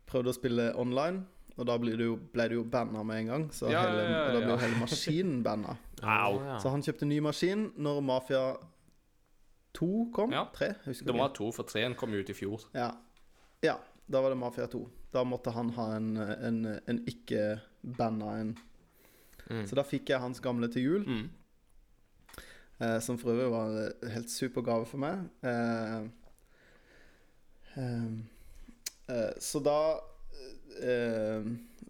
prøvd 0.08 0.32
å 0.32 0.36
spille 0.36 0.68
online, 0.80 1.26
og 1.58 1.66
da 1.66 1.76
ble 1.82 1.96
det 1.98 2.06
jo, 2.06 2.16
ble 2.34 2.46
det 2.52 2.58
jo 2.60 2.64
banna 2.70 3.02
med 3.08 3.24
en 3.24 3.30
gang. 3.32 3.46
Så 3.54 3.72
Ja, 3.72 3.82
hele, 3.88 4.04
ja, 4.06 4.10
ja, 4.12 4.24
og 4.28 4.36
da 4.36 4.42
ble 4.44 4.52
jo 4.54 4.58
hele 4.62 4.80
maskinen 4.82 5.40
banna. 5.46 5.78
Så 6.62 6.70
han 6.70 6.84
kjøpte 6.86 7.08
ny 7.10 7.18
maskin 7.26 7.72
når 7.82 8.02
Mafia 8.06 8.44
2 9.78 9.90
kom. 10.14 10.34
Ja. 10.34 10.46
3, 10.54 10.70
husker 10.86 11.08
du? 11.08 11.12
Det 11.12 11.18
var 11.18 11.34
2, 11.34 11.50
for 11.56 11.70
3-en 11.70 11.98
kom 11.98 12.14
jo 12.14 12.22
ut 12.22 12.30
i 12.30 12.36
fjor. 12.38 12.68
Ja. 12.78 12.92
ja, 13.66 13.76
da 14.06 14.22
var 14.22 14.34
det 14.34 14.40
Mafia 14.42 14.68
2. 14.70 14.84
Da 15.14 15.24
måtte 15.26 15.54
han 15.56 15.72
ha 15.78 15.88
en, 15.96 16.12
en, 16.18 16.62
en 16.86 17.02
ikke-banna 17.10 18.38
en. 18.42 18.54
Mm. 19.48 19.66
Så 19.66 19.78
da 19.80 19.86
fikk 19.88 20.12
jeg 20.14 20.22
hans 20.22 20.42
gamle 20.44 20.70
til 20.74 20.86
jul. 20.86 21.08
Mm. 21.08 21.26
Eh, 22.78 23.00
som 23.02 23.18
for 23.18 23.34
øvrig 23.34 23.50
var 23.52 23.74
en 23.74 24.12
helt 24.14 24.30
super 24.32 24.62
gave 24.62 24.86
for 24.86 25.02
meg. 25.02 25.26
Eh, 25.42 26.02
eh, 27.78 28.06
eh, 29.10 29.32
så 29.42 29.62
da 29.66 29.80
eh, 30.82 31.48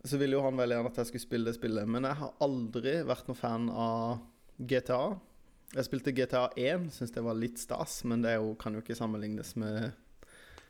Så 0.08 0.20
ville 0.20 0.38
jo 0.38 0.44
han 0.45 0.58
veldig 0.60 0.78
gjerne 0.78 0.91
at 0.91 0.99
jeg 1.02 1.10
skulle 1.12 1.26
spille 1.26 1.49
det 1.49 1.58
spillet. 1.58 1.90
Men 1.90 2.08
jeg 2.08 2.20
har 2.22 2.36
aldri 2.44 2.94
vært 3.08 3.30
noen 3.30 3.40
fan 3.40 3.70
av 3.74 4.22
GTA. 4.58 5.02
Jeg 5.76 5.88
spilte 5.90 6.14
GTA 6.16 6.45
1, 6.56 6.88
syns 6.95 7.12
det 7.12 7.24
var 7.26 7.36
litt 7.36 7.60
stas, 7.60 7.99
men 8.08 8.24
det 8.24 8.36
er 8.36 8.40
jo, 8.40 8.54
kan 8.60 8.78
jo 8.78 8.84
ikke 8.84 8.95
sammenlignes 8.95 9.56
med 9.60 9.90
eh, 9.90 9.98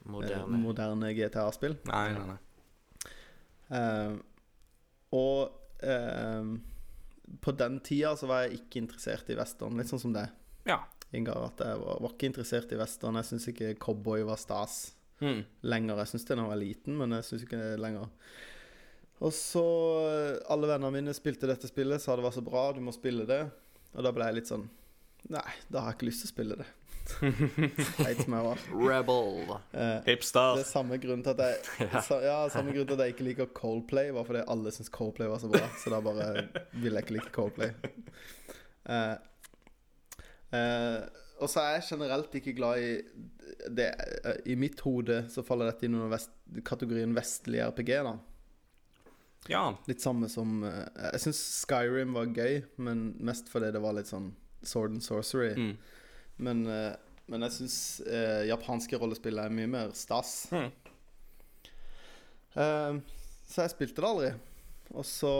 Moderne. 0.09 0.57
moderne 0.63 1.11
GTA-spill. 1.13 1.77
Nei, 1.89 2.07
nei, 2.15 2.25
nei. 2.31 3.13
Eh, 3.77 4.17
og 5.17 5.85
eh, 5.85 6.49
på 7.43 7.53
den 7.59 7.79
tida 7.85 8.15
så 8.17 8.29
var 8.29 8.45
jeg 8.45 8.61
ikke 8.61 8.81
interessert 8.81 9.29
i 9.29 9.37
western, 9.37 9.77
litt 9.77 9.91
sånn 9.91 10.01
som 10.07 10.15
det. 10.15 10.25
Ja. 10.67 10.81
Ingar, 11.15 11.51
at 11.51 11.61
jeg 11.63 11.79
var, 11.83 12.01
var 12.03 12.15
ikke 12.15 12.31
interessert 12.31 12.73
i 12.73 12.79
western. 12.79 13.19
Jeg 13.21 13.29
syns 13.29 13.49
ikke 13.53 13.75
cowboy 13.83 14.25
var 14.27 14.41
stas 14.41 14.79
Mm. 15.23 15.39
lenger. 15.65 15.97
Jeg 16.03 16.11
syns 16.13 16.25
det 16.27 16.35
da 16.37 16.43
jeg 16.43 16.51
var 16.51 16.59
liten, 16.61 16.97
men 16.99 17.15
jeg 17.17 17.25
syns 17.25 17.43
ikke 17.47 17.57
det 17.57 17.69
er 17.73 17.81
lenger. 17.81 18.09
Og 19.25 19.31
så 19.33 19.63
eh, 20.05 20.33
Alle 20.53 20.67
vennene 20.69 20.93
mine 20.93 21.13
spilte 21.17 21.49
dette 21.49 21.69
spillet, 21.69 22.01
sa 22.03 22.15
det 22.15 22.25
var 22.27 22.35
så 22.35 22.43
bra, 22.45 22.67
du 22.75 22.81
må 22.85 22.93
spille 22.93 23.25
det. 23.25 23.39
Og 23.95 24.03
da 24.05 24.11
ble 24.13 24.27
jeg 24.29 24.37
litt 24.41 24.51
sånn 24.51 24.67
Nei, 25.33 25.41
da 25.73 25.81
har 25.81 25.91
jeg 25.91 25.97
ikke 25.97 26.07
lyst 26.07 26.21
til 26.23 26.29
å 26.29 26.33
spille 26.35 26.55
det. 26.59 26.67
Teit 27.97 28.19
som 28.21 28.35
jeg 28.37 28.45
var. 28.45 28.61
Rebel. 28.77 29.49
Eh, 29.73 29.97
Hipster. 30.05 30.53
det 30.59 30.63
er 30.63 30.69
samme 30.69 30.99
grunn 31.03 31.23
til 31.25 31.33
at 31.33 31.41
jeg 31.81 32.03
sa, 32.07 32.19
Ja, 32.23 32.37
samme 32.53 32.71
grunn 32.75 32.87
til 32.87 32.95
at 32.95 33.03
jeg 33.07 33.15
ikke 33.15 33.25
liker 33.27 33.49
Coldplay, 33.57 34.13
var 34.15 34.27
fordi 34.29 34.45
alle 34.53 34.71
syns 34.75 34.93
Coldplay 34.93 35.27
var 35.31 35.41
så 35.43 35.49
bra. 35.51 35.65
Så 35.81 35.91
da 35.91 35.99
bare 36.05 36.29
vil 36.77 36.93
jeg 36.93 37.03
ikke 37.07 37.17
like 37.17 37.33
Coldplay. 37.35 37.73
Eh, 38.87 39.15
eh, 40.61 40.99
og 41.37 41.51
så 41.51 41.61
er 41.61 41.75
jeg 41.77 41.89
generelt 41.91 42.33
ikke 42.39 42.55
glad 42.57 42.81
i 42.81 42.91
det, 43.73 43.91
I 44.49 44.55
mitt 44.59 44.81
hode 44.85 45.23
så 45.31 45.43
faller 45.45 45.69
dette 45.71 45.87
inn 45.87 45.97
under 45.97 46.11
vest, 46.11 46.33
kategorien 46.65 47.13
vestlig 47.17 47.61
RPG, 47.63 47.93
da. 48.07 48.15
Ja. 49.47 49.63
Litt 49.87 50.03
samme 50.03 50.27
som 50.31 50.63
eh, 50.67 50.81
Jeg 51.13 51.23
syns 51.27 51.41
Skyrim 51.63 52.15
var 52.17 52.33
gøy, 52.35 52.61
men 52.83 53.11
mest 53.23 53.51
fordi 53.51 53.71
det 53.71 53.81
var 53.83 53.95
litt 53.95 54.09
sånn 54.09 54.33
sword 54.65 54.97
and 54.97 55.05
sorcery. 55.05 55.53
Mm. 55.55 55.77
Men, 56.43 56.65
eh, 56.71 56.91
men 57.31 57.45
jeg 57.47 57.55
syns 57.59 57.77
eh, 58.07 58.47
japanske 58.49 58.99
rollespill 58.99 59.39
er 59.39 59.53
mye 59.53 59.69
mer 59.71 59.95
stas. 59.97 60.49
Mm. 60.51 60.67
Eh, 62.57 62.99
så 63.47 63.63
jeg 63.63 63.75
spilte 63.75 64.03
det 64.03 64.11
aldri. 64.11 64.33
Og 64.95 65.03
så 65.03 65.31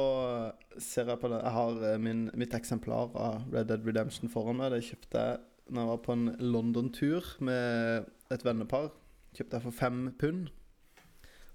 ser 0.84 1.08
jeg 1.08 1.20
på 1.22 1.30
det 1.32 1.38
Jeg 1.40 1.56
har 1.56 2.00
min, 2.04 2.26
mitt 2.36 2.56
eksemplar 2.56 3.14
av 3.16 3.46
Red 3.54 3.70
Dead 3.72 3.86
Redemption 3.88 4.32
foran 4.32 4.60
meg. 4.60 4.74
Det 4.76 4.84
kjøpte 4.90 5.24
jeg 5.24 5.46
når 5.70 5.82
jeg 5.82 5.92
var 5.92 6.04
på 6.06 6.16
en 6.16 6.28
London-tur 6.40 7.34
med 7.44 8.08
et 8.34 8.46
vennepar. 8.46 8.92
Kjøpte 9.38 9.60
jeg 9.60 9.66
for 9.68 9.76
fem 9.76 10.06
pund 10.20 10.48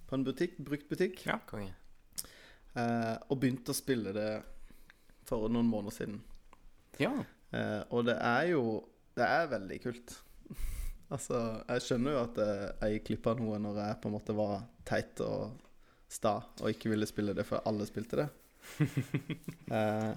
på 0.08 0.18
en 0.18 0.26
butikk, 0.26 0.58
brukt 0.60 0.88
butikk. 0.90 1.22
Ja. 1.26 1.38
Konge. 1.48 1.72
Eh, 2.76 3.14
og 3.28 3.38
begynte 3.40 3.72
å 3.72 3.76
spille 3.76 4.12
det 4.16 4.30
for 5.28 5.48
noen 5.52 5.70
måneder 5.70 5.96
siden. 5.96 6.20
ja. 7.00 7.14
Eh, 7.52 7.82
og 7.92 8.06
det 8.08 8.14
er 8.16 8.46
jo 8.54 8.88
Det 9.12 9.24
er 9.28 9.50
veldig 9.50 9.76
kult. 9.82 10.14
altså, 11.14 11.60
jeg 11.68 11.82
skjønner 11.84 12.14
jo 12.14 12.20
at 12.22 12.38
eh, 12.40 12.62
jeg 12.80 12.94
gikk 12.94 13.08
glipp 13.10 13.26
av 13.28 13.42
noe 13.42 13.58
når 13.60 13.80
jeg 13.82 13.98
på 14.00 14.08
en 14.08 14.14
måte 14.14 14.36
var 14.38 14.62
teit 14.88 15.20
og 15.20 15.58
sta 16.08 16.38
og 16.62 16.70
ikke 16.70 16.88
ville 16.94 17.08
spille 17.08 17.34
det 17.36 17.44
før 17.44 17.60
alle 17.68 17.84
spilte 17.88 18.22
det. 18.22 18.26
eh, 19.70 20.12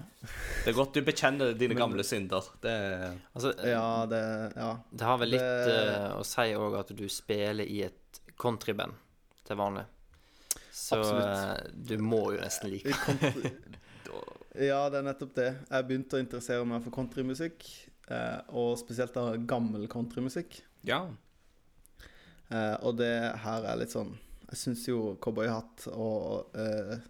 Det 0.64 0.70
er 0.70 0.76
godt 0.76 0.94
du 0.96 1.02
bekjenner 1.06 1.52
dine 1.58 1.74
Men- 1.74 1.82
gamle 1.84 2.04
synder. 2.06 2.44
Det 2.62 2.74
Altså, 3.34 3.52
ja, 3.66 4.06
det 4.06 4.22
Ja. 4.56 4.70
det 4.92 5.04
har 5.04 5.18
vel 5.18 5.30
litt 5.30 5.40
Det- 5.40 5.96
uh, 5.96 6.20
å 6.20 6.24
si 6.24 6.46
òg 6.54 6.78
at 6.80 6.94
du 6.96 7.08
spiller 7.08 7.64
i 7.66 7.82
et 7.82 8.20
countryband 8.38 8.92
til 9.44 9.56
vanlig. 9.56 9.84
Så 10.72 10.98
Absolutt. 10.98 11.66
eh, 11.66 11.70
du 11.86 11.96
må 11.98 12.32
jo 12.34 12.40
nesten 12.40 12.70
like 12.70 12.84
det. 12.92 13.52
ja, 14.68 14.88
det 14.90 14.98
er 14.98 15.02
nettopp 15.02 15.34
det. 15.34 15.48
Jeg 15.70 15.86
begynte 15.88 16.16
å 16.18 16.20
interessere 16.22 16.66
meg 16.66 16.82
for 16.84 16.90
countrymusikk. 16.90 17.64
Eh, 18.08 18.40
og 18.54 18.76
spesielt 18.78 19.16
av 19.16 19.36
gammel 19.46 19.88
countrymusikk. 19.88 20.60
Ja. 20.84 21.08
Eh, 22.50 22.76
og 22.82 22.96
det 22.98 23.36
her 23.42 23.64
er 23.66 23.76
litt 23.80 23.90
sånn 23.90 24.12
Jeg 24.48 24.58
syns 24.60 24.84
jo 24.86 25.16
cowboyhatt 25.20 25.88
og 25.90 26.54
eh, 26.54 27.00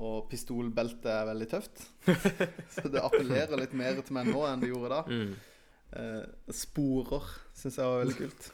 Og 0.00 0.24
pistolbelte 0.30 1.12
er 1.12 1.26
veldig 1.28 1.46
tøft. 1.50 1.82
Så 2.74 2.88
det 2.88 3.02
appellerer 3.04 3.60
litt 3.60 3.74
mer 3.76 3.98
til 4.00 4.16
meg 4.16 4.30
nå 4.32 4.46
enn 4.48 4.62
det 4.64 4.70
gjorde 4.72 4.94
da. 4.96 5.02
mm. 5.10 5.32
Eh, 5.90 6.26
sporer 6.54 7.24
syns 7.58 7.76
jeg 7.80 7.88
var 7.90 8.04
veldig 8.04 8.16
kult. 8.20 8.44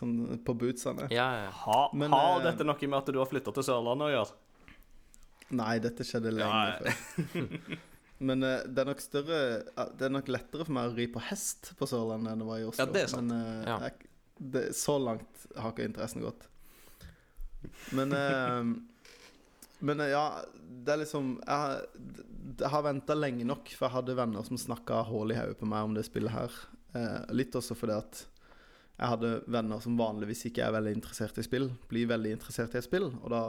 Sånn 0.00 0.14
på 0.46 0.54
bootsene. 0.58 1.06
Ja, 1.14 1.26
ja. 1.44 1.50
Ha, 1.64 1.78
Men, 1.94 2.10
har 2.12 2.40
eh, 2.40 2.44
dette 2.48 2.66
noe 2.66 2.88
med 2.90 2.98
at 2.98 3.12
du 3.14 3.18
har 3.20 3.28
flytta 3.30 3.54
til 3.56 3.66
Sørlandet 3.68 4.08
å 4.08 4.12
gjøre? 4.14 4.36
Nei, 5.60 5.76
dette 5.82 6.06
skjedde 6.06 6.32
lenge 6.34 6.50
Ja, 6.50 6.76
før. 6.82 7.78
Men 8.30 8.44
eh, 8.44 8.66
det 8.68 8.82
er 8.82 8.88
nok 8.90 9.00
større 9.00 9.38
eh, 9.64 9.88
Det 9.96 10.04
er 10.06 10.12
nok 10.12 10.28
lettere 10.28 10.66
for 10.68 10.76
meg 10.76 10.90
å 10.90 10.96
ri 10.98 11.06
på 11.10 11.22
hest 11.30 11.72
på 11.78 11.88
Sørlandet 11.88 12.34
enn 12.34 12.42
det 12.44 12.48
var 12.50 12.60
i 12.60 12.66
Oslo. 12.68 12.84
Ja, 12.84 12.92
det 12.92 13.06
er 13.06 13.12
sant. 13.14 13.30
Men 13.30 13.38
eh, 13.38 13.70
Ja. 13.70 13.78
jeg, 13.86 14.10
det, 14.58 14.66
så 14.76 14.98
langt 15.00 15.46
har 15.56 15.72
ikke 15.72 15.86
interessen 15.88 16.26
gått. 16.26 16.44
Men 17.96 18.12
eh, 18.20 18.60
Men 19.86 20.00
eh, 20.00 20.12
ja, 20.12 20.24
det 20.84 20.92
er 20.92 21.02
liksom 21.02 21.32
Jeg 21.40 21.56
har, 21.62 21.86
jeg 22.60 22.72
har 22.74 22.84
venta 22.84 23.16
lenge 23.16 23.46
nok, 23.48 23.72
for 23.76 23.88
jeg 23.88 23.96
hadde 23.98 24.18
venner 24.18 24.46
som 24.46 24.60
snakka 24.60 25.02
hull 25.08 25.32
i 25.32 25.38
hodet 25.38 25.58
på 25.60 25.68
meg 25.70 25.88
om 25.88 25.96
det 25.96 26.06
spillet 26.08 26.34
her. 26.34 26.60
Eh, 26.96 27.18
litt 27.36 27.56
også 27.56 27.76
fordi 27.78 27.96
at 27.98 28.24
jeg 29.00 29.08
hadde 29.14 29.28
venner 29.48 29.80
som 29.80 29.96
vanligvis 29.96 30.44
ikke 30.50 30.66
er 30.66 30.74
veldig 30.76 30.92
interessert 30.98 31.38
i 31.40 31.44
spill, 31.46 31.70
blir 31.88 32.10
veldig 32.10 32.34
interessert 32.36 32.74
i 32.76 32.80
et 32.82 32.84
spill, 32.84 33.06
og 33.22 33.30
da 33.32 33.44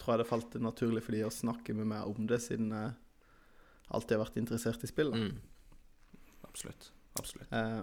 tror 0.00 0.12
jeg 0.12 0.20
det 0.20 0.28
falt 0.28 0.56
naturlig 0.60 1.02
for 1.06 1.16
de 1.16 1.22
å 1.24 1.32
snakke 1.32 1.72
med 1.76 1.88
meg 1.88 2.08
om 2.08 2.26
det, 2.28 2.42
siden 2.44 2.74
jeg 2.76 2.90
alltid 3.88 4.16
har 4.16 4.24
vært 4.26 4.36
interessert 4.42 4.84
i 4.84 4.90
spill. 4.90 5.14
Mm. 5.16 5.38
Absolutt. 6.44 6.90
Absolutt. 7.16 7.48
Eh, 7.56 7.80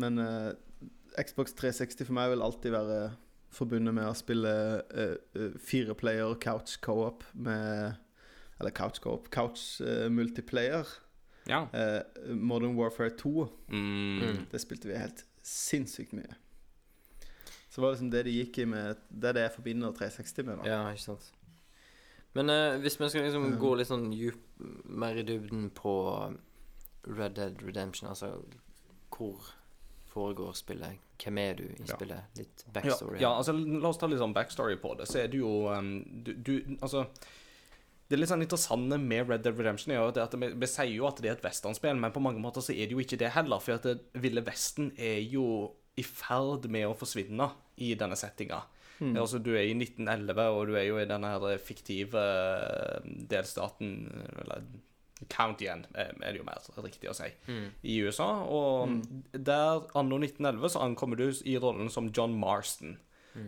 men 0.00 0.22
eh, 0.22 0.54
Xbox 1.20 1.52
360 1.60 2.08
for 2.08 2.16
meg 2.16 2.32
vil 2.32 2.44
alltid 2.46 2.74
være 2.74 2.98
forbundet 3.54 3.94
med 3.96 4.08
å 4.08 4.16
spille 4.18 4.52
uh, 4.82 5.14
eh, 5.34 5.56
fire 5.62 5.94
player 5.98 6.34
couch 6.42 6.76
co-op 6.84 7.24
med 7.34 8.00
Eller 8.60 8.70
couch 8.70 9.00
co-op, 9.02 9.30
couch 9.34 9.80
uh, 9.82 10.06
multiplayer. 10.10 10.86
Ja. 11.50 11.66
Uh, 11.74 12.34
Modern 12.34 12.76
Warfare 12.78 13.10
2, 13.18 13.48
Mm. 13.68 14.46
Det 14.50 14.60
spilte 14.60 14.88
vi 14.88 14.98
helt 14.98 15.24
sinnssykt 15.42 16.12
mye. 16.12 16.36
Så 17.68 17.82
var 17.82 17.90
det 17.90 17.96
liksom 17.96 18.10
det 18.10 18.22
de 18.24 18.30
gikk 18.36 18.58
i 18.58 18.64
med 18.70 19.00
Det 19.10 19.28
er 19.28 19.34
det 19.34 19.42
jeg 19.48 19.54
forbinder 19.56 19.92
360 19.92 20.46
med. 20.46 20.58
da 20.62 20.68
ja, 20.70 20.90
ikke 20.92 21.02
sant. 21.02 21.32
Men 22.34 22.50
uh, 22.50 22.78
hvis 22.82 23.00
vi 23.00 23.08
skal 23.08 23.26
liksom 23.26 23.58
gå 23.58 23.74
litt 23.74 23.90
sånn 23.90 24.12
djup, 24.14 24.40
mer 24.84 25.18
i 25.18 25.26
dybden 25.26 25.68
på 25.74 25.94
Red 27.06 27.36
Dead 27.36 27.62
Redemption, 27.62 28.08
altså 28.08 28.38
hvor 29.14 29.50
foregår 30.14 30.54
spillet? 30.56 31.00
Hvem 31.20 31.38
er 31.42 31.54
du 31.58 31.64
i 31.66 31.76
Ja. 31.84 31.94
spillet? 31.96 32.30
Litt 32.38 32.64
backstory? 32.74 33.20
ja, 33.22 33.30
altså 33.36 33.52
la 33.54 33.88
oss 33.90 33.98
ta 34.00 34.08
litt 34.10 34.22
sånn 34.22 34.34
backstory 34.34 34.76
på 34.82 34.94
det. 34.98 35.06
Så 35.10 35.20
er 35.22 35.28
det 35.32 35.38
jo 35.42 35.68
um, 35.70 35.96
du, 36.24 36.32
du, 36.34 36.54
Altså 36.80 37.04
Det 38.08 38.18
litt 38.18 38.28
sånn 38.28 38.42
interessante 38.44 38.98
med 39.00 39.28
Red 39.30 39.42
Dead 39.46 39.56
Redemption 39.58 39.94
er 39.94 40.00
jo 40.02 40.10
at 40.22 40.34
vi, 40.36 40.50
vi 40.60 40.66
sier 40.68 40.92
jo 40.92 41.06
at 41.08 41.22
det 41.24 41.30
er 41.30 41.36
et 41.38 41.44
westernspill, 41.46 41.96
men 41.96 42.12
på 42.12 42.20
mange 42.22 42.42
måter 42.42 42.60
så 42.64 42.74
er 42.74 42.86
det 42.86 42.92
jo 42.92 43.00
ikke 43.00 43.18
det 43.18 43.30
heller. 43.32 43.62
For 43.64 43.78
at 43.78 43.86
det, 43.88 43.94
Ville 44.20 44.42
Vesten 44.44 44.92
er 45.00 45.22
jo 45.24 45.72
i 45.96 46.02
ferd 46.04 46.66
med 46.68 46.88
å 46.90 46.96
forsvinne 46.98 47.48
i 47.80 47.94
denne 47.98 48.16
settinga. 48.18 48.60
Mm. 49.00 49.16
Altså, 49.18 49.40
du 49.42 49.50
er 49.56 49.64
i 49.66 49.72
1911, 49.74 50.42
og 50.54 50.68
du 50.68 50.76
er 50.78 50.84
jo 50.86 50.98
i 51.00 51.06
denne 51.08 51.30
her 51.32 51.58
fiktive 51.58 52.20
eh, 52.20 53.08
delstaten 53.30 53.94
Eller 54.44 54.62
countyen, 55.30 55.86
igjen, 55.94 56.22
er 56.22 56.32
det 56.32 56.38
jo 56.40 56.44
mer 56.46 56.60
riktig 56.84 57.10
å 57.10 57.14
si, 57.16 57.30
Mm. 57.48 57.70
i 57.82 57.98
USA. 58.02 58.28
Og 58.44 58.88
der, 59.32 59.82
anno 59.94 60.18
1911, 60.18 60.68
så 60.70 60.82
ankommer 60.82 61.16
du 61.16 61.32
i 61.44 61.56
rollen 61.58 61.90
som 61.90 62.10
John 62.12 62.38
Marston. 62.38 62.98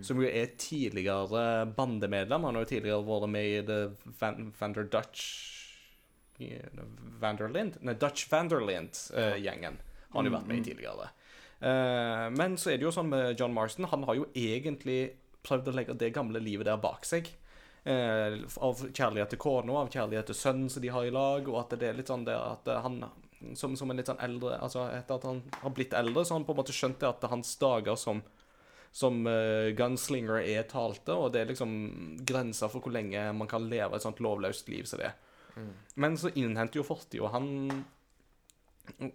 Som 0.03 0.19
jo 0.19 0.27
er 0.27 0.49
tidligere 0.59 1.67
bandemedlem. 1.77 2.43
Han 2.43 2.57
har 2.57 2.65
jo 2.65 2.71
tidligere 2.73 3.05
vært 3.07 3.29
med 3.31 3.45
i 3.47 3.61
The 3.63 3.93
Van, 4.19 4.53
Vander 4.59 4.83
Dutch 4.83 5.53
Vanderlind? 7.21 7.79
Nei, 7.83 7.95
Dutch 7.95 8.27
Vanderlind-gjengen 8.31 9.79
har 9.79 10.19
han 10.19 10.29
jo 10.29 10.35
vært 10.35 10.49
med 10.51 10.59
i 10.61 10.67
tidligere. 10.67 11.11
Uh, 11.63 12.27
men 12.37 12.59
så 12.61 12.73
er 12.73 12.81
det 12.81 12.85
jo 12.85 12.93
sånn 12.93 13.09
med 13.09 13.39
John 13.41 13.55
Marston 13.57 13.87
Han 13.89 14.03
har 14.05 14.19
jo 14.19 14.27
egentlig 14.37 15.15
prøvd 15.47 15.71
å 15.71 15.73
legge 15.79 15.95
det 15.97 16.11
gamle 16.13 16.43
livet 16.43 16.69
der 16.69 16.77
bak 16.83 17.07
seg. 17.09 17.31
Eh, 17.87 18.41
av 18.67 18.81
kjærlighet 18.91 19.31
til 19.31 19.39
kona, 19.39 19.77
av 19.79 19.93
kjærlighet 19.95 20.27
til 20.27 20.35
sønnen 20.35 20.71
som 20.73 20.83
de 20.83 20.91
har 20.91 21.07
i 21.07 21.13
lag, 21.15 21.47
og 21.47 21.61
at 21.61 21.77
det 21.79 21.87
er 21.87 21.99
litt 22.01 22.11
sånn 22.11 22.25
det 22.27 22.35
at 22.35 22.67
han 22.83 23.05
som, 23.55 23.77
som 23.79 23.93
en 23.93 24.01
litt 24.01 24.09
sånn 24.09 24.23
eldre 24.25 24.57
Altså 24.65 24.87
etter 24.91 25.21
at 25.21 25.27
han 25.29 25.43
har 25.61 25.75
blitt 25.77 25.95
eldre, 25.95 26.25
så 26.25 26.35
har 26.35 26.41
han 26.41 26.47
på 26.49 26.57
en 26.57 26.59
måte 26.65 26.75
skjønt 26.75 26.99
det 27.03 27.13
at 27.13 27.29
hans 27.31 27.53
dager 27.63 27.99
som 28.01 28.25
som 28.97 29.27
uh, 29.29 29.69
gunslinger 29.77 30.39
er 30.41 30.63
talte, 30.71 31.13
og 31.13 31.35
det 31.35 31.43
er 31.43 31.51
liksom 31.51 31.73
grenser 32.25 32.71
for 32.73 32.81
hvor 32.81 32.95
lenge 32.95 33.27
man 33.37 33.51
kan 33.51 33.67
leve 33.69 33.99
et 33.99 34.05
sånt 34.07 34.23
lovløst 34.25 34.71
liv 34.73 34.89
som 34.89 35.03
det. 35.03 35.11
Men 36.01 36.17
så 36.17 36.31
innhenter 36.33 36.81
jo 36.81 36.87
fortida 36.87 37.29
han 37.35 37.85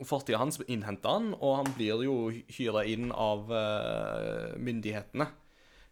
Fortida 0.06 0.38
hans 0.38 0.60
innhenter 0.68 1.16
han, 1.16 1.30
og 1.40 1.62
han 1.62 1.70
blir 1.78 2.02
jo 2.04 2.16
hyra 2.52 2.84
inn 2.92 3.10
av 3.16 3.50
uh, 3.50 4.54
myndighetene 4.60 5.30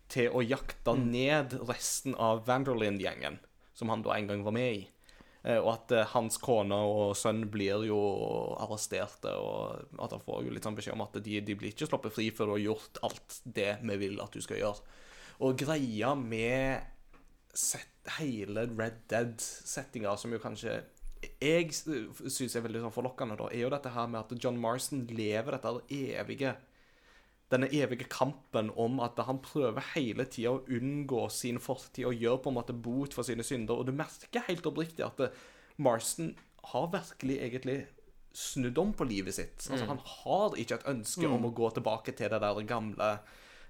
til 0.10 0.34
å 0.34 0.44
jakte 0.44 0.96
ned 0.98 1.56
resten 1.70 2.16
av 2.18 2.46
Vanderlind-gjengen, 2.48 3.38
som 3.78 3.92
han 3.94 4.04
da 4.06 4.16
en 4.16 4.30
gang 4.30 4.46
var 4.46 4.56
med 4.56 4.80
i. 4.80 4.88
Eh, 5.44 5.60
og 5.60 5.72
at 5.72 5.94
eh, 5.96 6.10
hans 6.14 6.40
kone 6.44 6.76
og 6.76 7.14
sønn 7.18 7.46
blir 7.52 7.86
jo 7.88 8.00
arresterte, 8.60 9.32
og 9.40 10.02
at 10.02 10.16
han 10.16 10.24
får 10.26 10.46
jo 10.46 10.56
litt 10.56 10.68
sånn 10.68 10.78
beskjed 10.78 10.98
om 10.98 11.06
at 11.06 11.20
de, 11.24 11.40
de 11.46 11.58
blir 11.58 11.72
ikke 11.72 11.88
sluppet 11.88 12.16
fri 12.16 12.30
før 12.36 12.52
du 12.52 12.56
har 12.58 12.66
gjort 12.66 13.04
alt 13.08 13.42
det 13.46 13.72
vi 13.86 14.00
vil 14.02 14.20
at 14.24 14.36
du 14.36 14.44
skal 14.44 14.60
gjøre. 14.60 14.96
Og 15.48 15.60
greia 15.62 16.12
med 16.20 16.84
set, 17.56 17.88
hele 18.18 18.66
Red 18.74 19.06
Dead-settinga, 19.12 20.18
som 20.20 20.34
jo 20.34 20.42
kanskje 20.44 20.82
jeg 21.20 21.74
syns 21.76 22.56
er 22.56 22.64
veldig 22.64 22.86
sånn 22.86 22.96
forlokkende, 22.96 23.36
da, 23.40 23.50
er 23.52 23.66
jo 23.66 23.72
dette 23.74 23.92
her 23.92 24.08
med 24.12 24.22
at 24.22 24.44
John 24.44 24.60
Marston 24.60 25.04
lever 25.12 25.56
dette 25.56 25.74
evige 25.92 26.54
denne 27.50 27.70
evige 27.74 28.06
kampen 28.10 28.70
om 28.78 29.00
at 29.02 29.18
han 29.26 29.40
prøver 29.42 29.86
hele 29.96 30.26
tida 30.30 30.54
å 30.54 30.66
unngå 30.70 31.24
sin 31.34 31.58
fortid 31.62 32.06
og 32.06 32.20
gjør 32.22 32.42
på 32.44 32.52
en 32.52 32.60
måte 32.60 32.76
bot 32.78 33.16
for 33.18 33.26
sine 33.26 33.46
synder. 33.46 33.80
Og 33.80 33.90
du 33.90 33.96
merker 33.96 34.46
helt 34.48 34.68
oppriktig 34.70 35.06
at 35.08 35.24
eh, 35.26 35.40
Marston 35.82 36.36
har 36.70 36.92
virkelig 36.94 37.40
egentlig 37.40 37.80
snudd 38.36 38.78
om 38.78 38.94
på 38.94 39.08
livet 39.10 39.34
sitt. 39.34 39.66
Altså, 39.66 39.86
Mm. 39.86 39.90
Han 39.96 40.02
har 40.06 40.58
ikke 40.62 40.76
et 40.76 40.90
ønske 40.92 41.28
om 41.28 41.46
å 41.46 41.54
gå 41.56 41.70
tilbake 41.74 42.14
til 42.14 42.30
det 42.30 42.42
der 42.44 42.62
gamle 42.70 43.08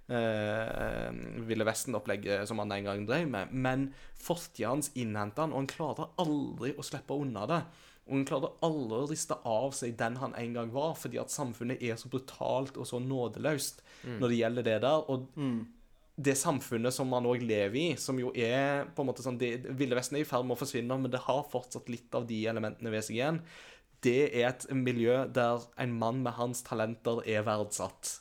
eh, 0.10 1.12
Ville 1.48 1.68
Vesten-opplegget 1.68 2.48
som 2.48 2.60
han 2.60 2.72
en 2.72 2.84
gang 2.84 3.06
drev 3.08 3.30
med. 3.30 3.54
Men 3.54 3.94
fortida 4.20 4.74
hans 4.74 4.92
innhenter 4.96 5.46
han, 5.46 5.54
og 5.54 5.64
han 5.64 5.72
klarer 5.72 6.12
aldri 6.18 6.74
å 6.76 6.84
slippe 6.84 7.16
unna 7.16 7.46
det. 7.48 7.62
Og 8.10 8.18
hun 8.18 8.28
klarer 8.28 8.56
aldri 8.66 9.00
å 9.00 9.10
riste 9.10 9.38
av 9.48 9.74
seg 9.78 9.94
den 10.00 10.18
han 10.18 10.34
en 10.36 10.56
gang 10.58 10.72
var, 10.74 10.96
fordi 10.98 11.20
at 11.22 11.32
samfunnet 11.34 11.82
er 11.86 11.96
så 12.02 12.10
brutalt 12.10 12.78
og 12.78 12.88
så 12.90 13.00
nådeløst 13.00 13.84
når 14.18 14.26
det 14.28 14.40
gjelder 14.40 14.66
det 14.66 14.78
der. 14.86 15.04
Og 15.14 15.28
det 16.20 16.36
samfunnet 16.36 16.92
som 16.96 17.08
man 17.08 17.28
òg 17.30 17.44
lever 17.46 17.80
i, 17.80 17.90
som 18.02 18.18
jo 18.20 18.34
er 18.36 18.90
på 18.96 19.04
en 19.04 19.12
måte 19.12 19.24
sånn 19.24 19.38
det, 19.40 19.54
Ville 19.80 19.96
Vesten 19.96 20.18
er 20.20 20.26
i 20.26 20.28
ferd 20.28 20.48
med 20.48 20.58
å 20.58 20.60
forsvinne, 20.60 20.98
men 21.00 21.14
det 21.14 21.22
har 21.30 21.46
fortsatt 21.52 21.88
litt 21.92 22.16
av 22.18 22.26
de 22.28 22.42
elementene 22.52 22.92
ved 22.92 23.06
seg 23.06 23.20
igjen. 23.20 23.44
Det 24.04 24.32
er 24.32 24.50
et 24.50 24.66
miljø 24.76 25.22
der 25.36 25.64
en 25.80 25.96
mann 26.02 26.24
med 26.26 26.36
hans 26.40 26.64
talenter 26.68 27.22
er 27.28 27.46
verdsatt. 27.48 28.20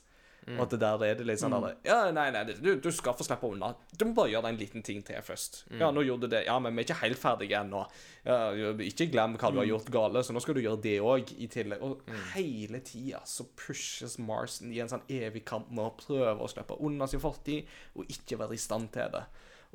Og 0.57 0.63
at 0.65 0.71
det 0.75 0.81
der 0.81 1.03
er 1.05 1.19
det 1.19 1.27
litt 1.29 1.41
sånn 1.43 1.55
der, 1.61 1.75
Ja, 1.85 1.99
nei, 2.15 2.29
nei, 2.35 2.45
du, 2.49 2.71
du 2.81 2.89
skal 2.95 3.17
få 3.19 3.27
slippe 3.27 3.51
unna. 3.51 3.73
Du 3.93 4.07
må 4.09 4.15
bare 4.17 4.33
gjøre 4.33 4.53
en 4.53 4.61
liten 4.61 4.85
ting 4.87 5.03
til 5.07 5.21
først. 5.25 5.65
Ja, 5.77 5.91
nå 5.93 6.05
gjorde 6.07 6.29
du 6.29 6.35
det. 6.37 6.45
Ja, 6.47 6.59
men 6.63 6.77
vi 6.77 6.85
er 6.85 6.89
ikke 6.89 7.01
helt 7.03 7.21
ferdige 7.21 7.59
ennå. 7.61 7.83
Ja, 8.25 8.39
ikke 8.87 9.09
glem 9.13 9.37
hva 9.41 9.51
du 9.53 9.61
har 9.61 9.69
gjort 9.69 9.91
gale, 9.93 10.23
så 10.25 10.37
nå 10.37 10.43
skal 10.45 10.59
du 10.59 10.63
gjøre 10.65 10.83
det 10.85 10.97
òg 11.05 11.35
i 11.37 11.51
tillegg. 11.53 11.83
Og 11.85 12.09
hele 12.35 12.81
tida 12.87 13.21
så 13.29 13.47
pushes 13.59 14.19
Marson 14.23 14.73
i 14.73 14.81
en 14.85 14.91
sånn 14.93 15.05
evig 15.09 15.45
kamp 15.49 15.69
med 15.73 15.85
å 15.85 15.97
prøve 16.01 16.39
å 16.45 16.51
slippe 16.51 16.79
unna 16.85 17.09
sin 17.11 17.23
fortid, 17.23 17.69
og 17.97 18.09
ikke 18.13 18.41
være 18.41 18.57
i 18.57 18.63
stand 18.63 18.93
til 18.97 19.13
det. 19.15 19.27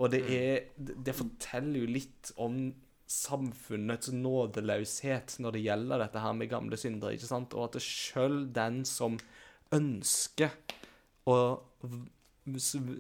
Og 0.01 0.09
det 0.09 0.23
er 0.33 0.63
Det, 0.77 1.13
forteller 1.13 1.83
jo 1.83 1.93
litt 1.99 2.31
om 2.41 2.73
samfunnets 3.13 4.09
nådeløshet 4.15 5.35
når 5.43 5.55
det 5.55 5.63
gjelder 5.67 6.01
dette 6.01 6.21
her 6.23 6.33
med 6.37 6.49
gamle 6.49 6.77
syndere, 6.79 7.13
ikke 7.13 7.29
sant? 7.29 7.53
Og 7.53 7.67
at 7.67 7.81
sjøl 7.83 8.47
den 8.55 8.83
som 8.89 9.19
ønsker 9.73 10.53
å 11.29 11.37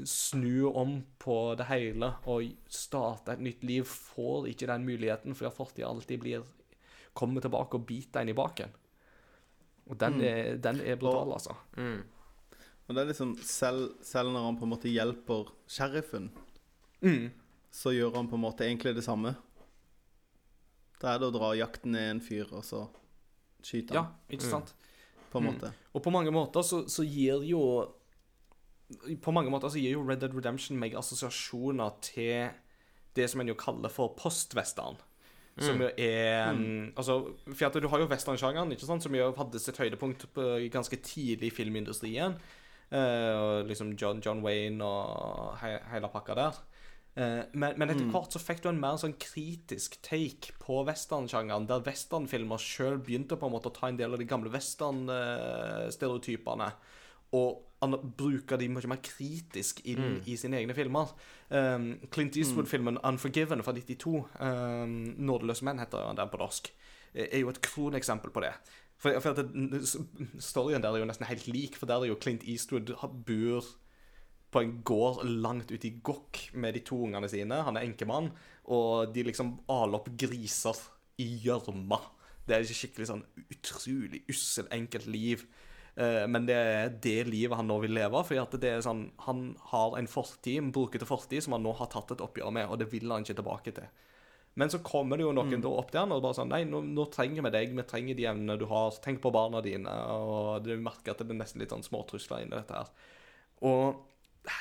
snu 0.07 0.65
om 0.71 0.93
på 1.19 1.35
det 1.59 1.65
hele 1.67 2.13
og 2.31 2.45
starte 2.71 3.33
et 3.35 3.41
nytt 3.43 3.63
liv, 3.67 3.83
får 3.83 4.47
ikke 4.53 4.69
den 4.71 4.85
muligheten 4.87 5.35
fordi 5.35 5.49
at 5.49 5.57
fortida 5.57 5.89
alltid 5.89 6.21
blir 6.23 6.45
kommer 7.13 7.43
tilbake 7.43 7.77
og 7.77 7.85
biter 7.89 8.23
en 8.23 8.31
i 8.31 8.37
baken. 8.37 8.71
Og 9.91 9.97
den 9.99 10.21
er, 10.23 10.55
den 10.63 10.79
er 10.81 10.95
brutal, 10.97 11.33
altså. 11.35 11.53
Mm. 11.75 11.99
Og 12.87 12.95
det 12.95 13.01
er 13.03 13.09
liksom 13.11 13.33
selv, 13.45 13.97
selv 14.03 14.31
når 14.33 14.47
han 14.47 14.57
på 14.59 14.65
en 14.67 14.71
måte 14.75 14.91
hjelper 14.91 15.51
sheriffen, 15.67 16.31
Mm. 17.03 17.31
så 17.67 17.91
gjør 17.91 18.13
han 18.15 18.29
på 18.31 18.37
en 18.37 18.41
måte 18.45 18.63
egentlig 18.63 18.93
det 18.95 19.03
samme. 19.03 19.33
Da 21.01 21.09
er 21.11 21.19
det 21.19 21.27
å 21.27 21.33
dra 21.35 21.49
jakten 21.59 21.91
ned 21.91 22.09
en 22.13 22.21
fyr, 22.23 22.47
og 22.55 22.63
så 22.63 22.85
skyte 23.59 23.91
Ja, 23.97 24.05
han, 24.05 24.13
ikke 24.31 24.47
sant? 24.47 24.71
På 25.33 25.41
en 25.41 25.47
Mm. 25.47 25.53
måte. 25.55 25.73
Og 25.93 26.03
på 26.05 26.13
mange 26.13 26.31
måter 26.31 26.61
så, 26.65 26.83
så 26.87 27.03
gir 27.03 27.43
jo 27.49 27.61
På 29.23 29.31
mange 29.33 29.49
måter 29.49 29.71
så 29.73 29.79
gir 29.81 29.95
jo 29.95 30.03
Red 30.05 30.19
Dead 30.21 30.35
Redemption 30.35 30.77
meg 30.77 30.93
assosiasjoner 30.93 31.95
til 32.05 32.51
det 33.15 33.25
som 33.31 33.41
en 33.41 33.49
jo 33.49 33.55
kaller 33.57 33.89
for 33.89 34.13
postvestern. 34.17 34.99
Som 35.57 35.81
jo 35.81 35.89
er 35.97 36.51
mm. 36.53 36.93
Altså, 36.97 37.19
for 37.45 37.65
at 37.65 37.77
du 37.81 37.87
har 37.87 37.99
jo 38.01 38.09
westernsjangeren, 38.09 38.71
ikke 38.73 38.85
sant, 38.85 39.03
som 39.05 39.15
jo 39.15 39.31
hadde 39.37 39.59
sitt 39.61 39.77
høydepunkt 39.77 40.27
på, 40.33 40.45
ganske 40.73 40.97
tidlig 41.05 41.51
i 41.51 41.55
filmindustrien. 41.55 42.37
Uh, 42.93 43.33
og 43.37 43.67
liksom 43.69 43.95
John, 43.97 44.21
John 44.21 44.43
Wayne 44.45 44.85
og 44.85 45.57
he, 45.61 45.77
hele 45.91 46.09
pakka 46.13 46.35
der. 46.37 46.59
Eh, 47.15 47.43
men, 47.53 47.73
men 47.77 47.89
etter 47.93 48.05
hvert 48.09 48.33
så 48.33 48.39
fikk 48.41 48.63
du 48.63 48.69
en 48.71 48.79
mer 48.81 48.97
sånn 49.01 49.13
kritisk 49.21 49.97
take 50.05 50.51
på 50.61 50.85
westernsjangeren, 50.87 51.67
der 51.69 51.85
westernfilmer 51.85 52.59
sjøl 52.61 52.97
begynte 53.03 53.35
på 53.37 53.45
en 53.47 53.53
måte 53.53 53.69
å 53.69 53.75
ta 53.75 53.85
en 53.89 53.99
del 53.99 54.13
av 54.15 54.19
de 54.21 54.29
gamle 54.29 54.49
westernstereotypene 54.53 56.69
og 57.33 57.53
bruke 58.17 58.57
de 58.61 58.67
mye 58.71 58.87
mer 58.87 59.01
kritisk 59.03 59.81
inn 59.89 60.21
i 60.29 60.35
sine 60.39 60.57
egne 60.61 60.75
filmer. 60.77 61.07
Um, 61.49 61.99
Clint 62.13 62.35
Eastwood-filmen 62.39 62.97
'Unforgiven' 63.01 63.63
fra 63.65 63.73
92, 63.73 64.23
um, 64.39 64.93
'Nådeløse 65.17 65.65
menn' 65.65 65.81
heter 65.81 65.97
den 66.15 66.29
på 66.29 66.39
norsk, 66.39 66.65
eh, 67.13 67.27
er 67.31 67.39
jo 67.39 67.49
et 67.49 67.61
kroneksempel 67.61 68.29
på 68.31 68.39
det. 68.45 68.53
For, 68.97 69.19
for 69.19 69.33
det, 69.33 69.45
Storyen 70.39 70.81
der 70.81 70.93
er 70.93 70.97
jo 71.01 71.05
nesten 71.09 71.25
helt 71.27 71.47
lik, 71.47 71.75
for 71.75 71.85
der 71.85 72.01
er 72.01 72.05
jo 72.13 72.15
Clint 72.15 72.43
Eastwood 72.47 72.95
bor 73.25 73.63
på 74.53 74.61
en 74.63 74.73
gård 74.85 75.23
langt 75.25 75.71
ute 75.73 75.89
i 75.89 75.95
Gokk 76.05 76.45
med 76.53 76.77
de 76.77 76.83
to 76.85 76.99
ungene 77.07 77.29
sine. 77.31 77.63
Han 77.65 77.79
er 77.79 77.87
enkemann, 77.87 78.31
og 78.71 79.13
de 79.15 79.25
liksom 79.27 79.57
aler 79.71 79.99
opp 79.99 80.11
griser 80.19 80.79
i 81.21 81.27
gjørma. 81.43 81.99
Det 82.43 82.55
er 82.55 82.65
ikke 82.65 82.79
skikkelig 82.81 83.09
sånn 83.09 83.27
utrolig 83.43 84.23
ussel, 84.31 84.69
enkelt 84.75 85.07
liv. 85.11 85.45
Eh, 85.95 86.23
men 86.29 86.47
det 86.49 86.55
er 86.57 86.95
det 87.03 87.19
livet 87.29 87.57
han 87.59 87.69
nå 87.69 87.77
vil 87.83 87.93
leve. 87.95 88.23
fordi 88.25 88.61
det 88.61 88.71
er 88.71 88.81
sånn, 88.81 89.11
Han 89.25 89.55
har 89.73 89.97
en 89.97 90.07
fortid, 90.07 90.57
en 90.57 90.71
brukete 90.71 91.05
fortid 91.05 91.43
som 91.43 91.53
han 91.53 91.63
nå 91.63 91.73
har 91.77 91.87
tatt 91.87 92.11
et 92.11 92.23
oppgjør 92.23 92.51
med, 92.51 92.67
og 92.67 92.79
det 92.79 92.91
vil 92.91 93.11
han 93.11 93.23
ikke 93.23 93.41
tilbake 93.41 93.71
til. 93.73 93.87
Men 94.55 94.69
så 94.69 94.83
kommer 94.85 95.17
det 95.17 95.23
jo 95.25 95.33
noen 95.33 95.61
da 95.61 95.69
opp 95.69 95.89
til 95.89 96.03
han 96.03 96.11
og 96.13 96.21
bare 96.21 96.37
sånn 96.37 96.51
Nei, 96.53 96.63
nå, 96.69 96.83
nå 96.85 97.07
trenger 97.09 97.41
vi 97.41 97.51
deg. 97.55 97.71
Vi 97.73 97.85
trenger 97.89 98.15
de 98.15 98.27
evnene 98.29 98.57
du 98.61 98.67
har. 98.69 98.91
Tenk 99.01 99.21
på 99.21 99.31
barna 99.33 99.63
dine. 99.65 99.89
Og 100.13 100.61
du 100.61 100.75
merker 100.77 101.15
at 101.15 101.23
det 101.23 101.33
er 101.33 101.39
nesten 101.39 101.63
litt 101.63 101.73
sånn 101.73 101.85
småtrusler 101.85 102.43
inni 102.43 102.53
dette 102.53 102.77
her. 102.77 102.91
Og 103.65 104.03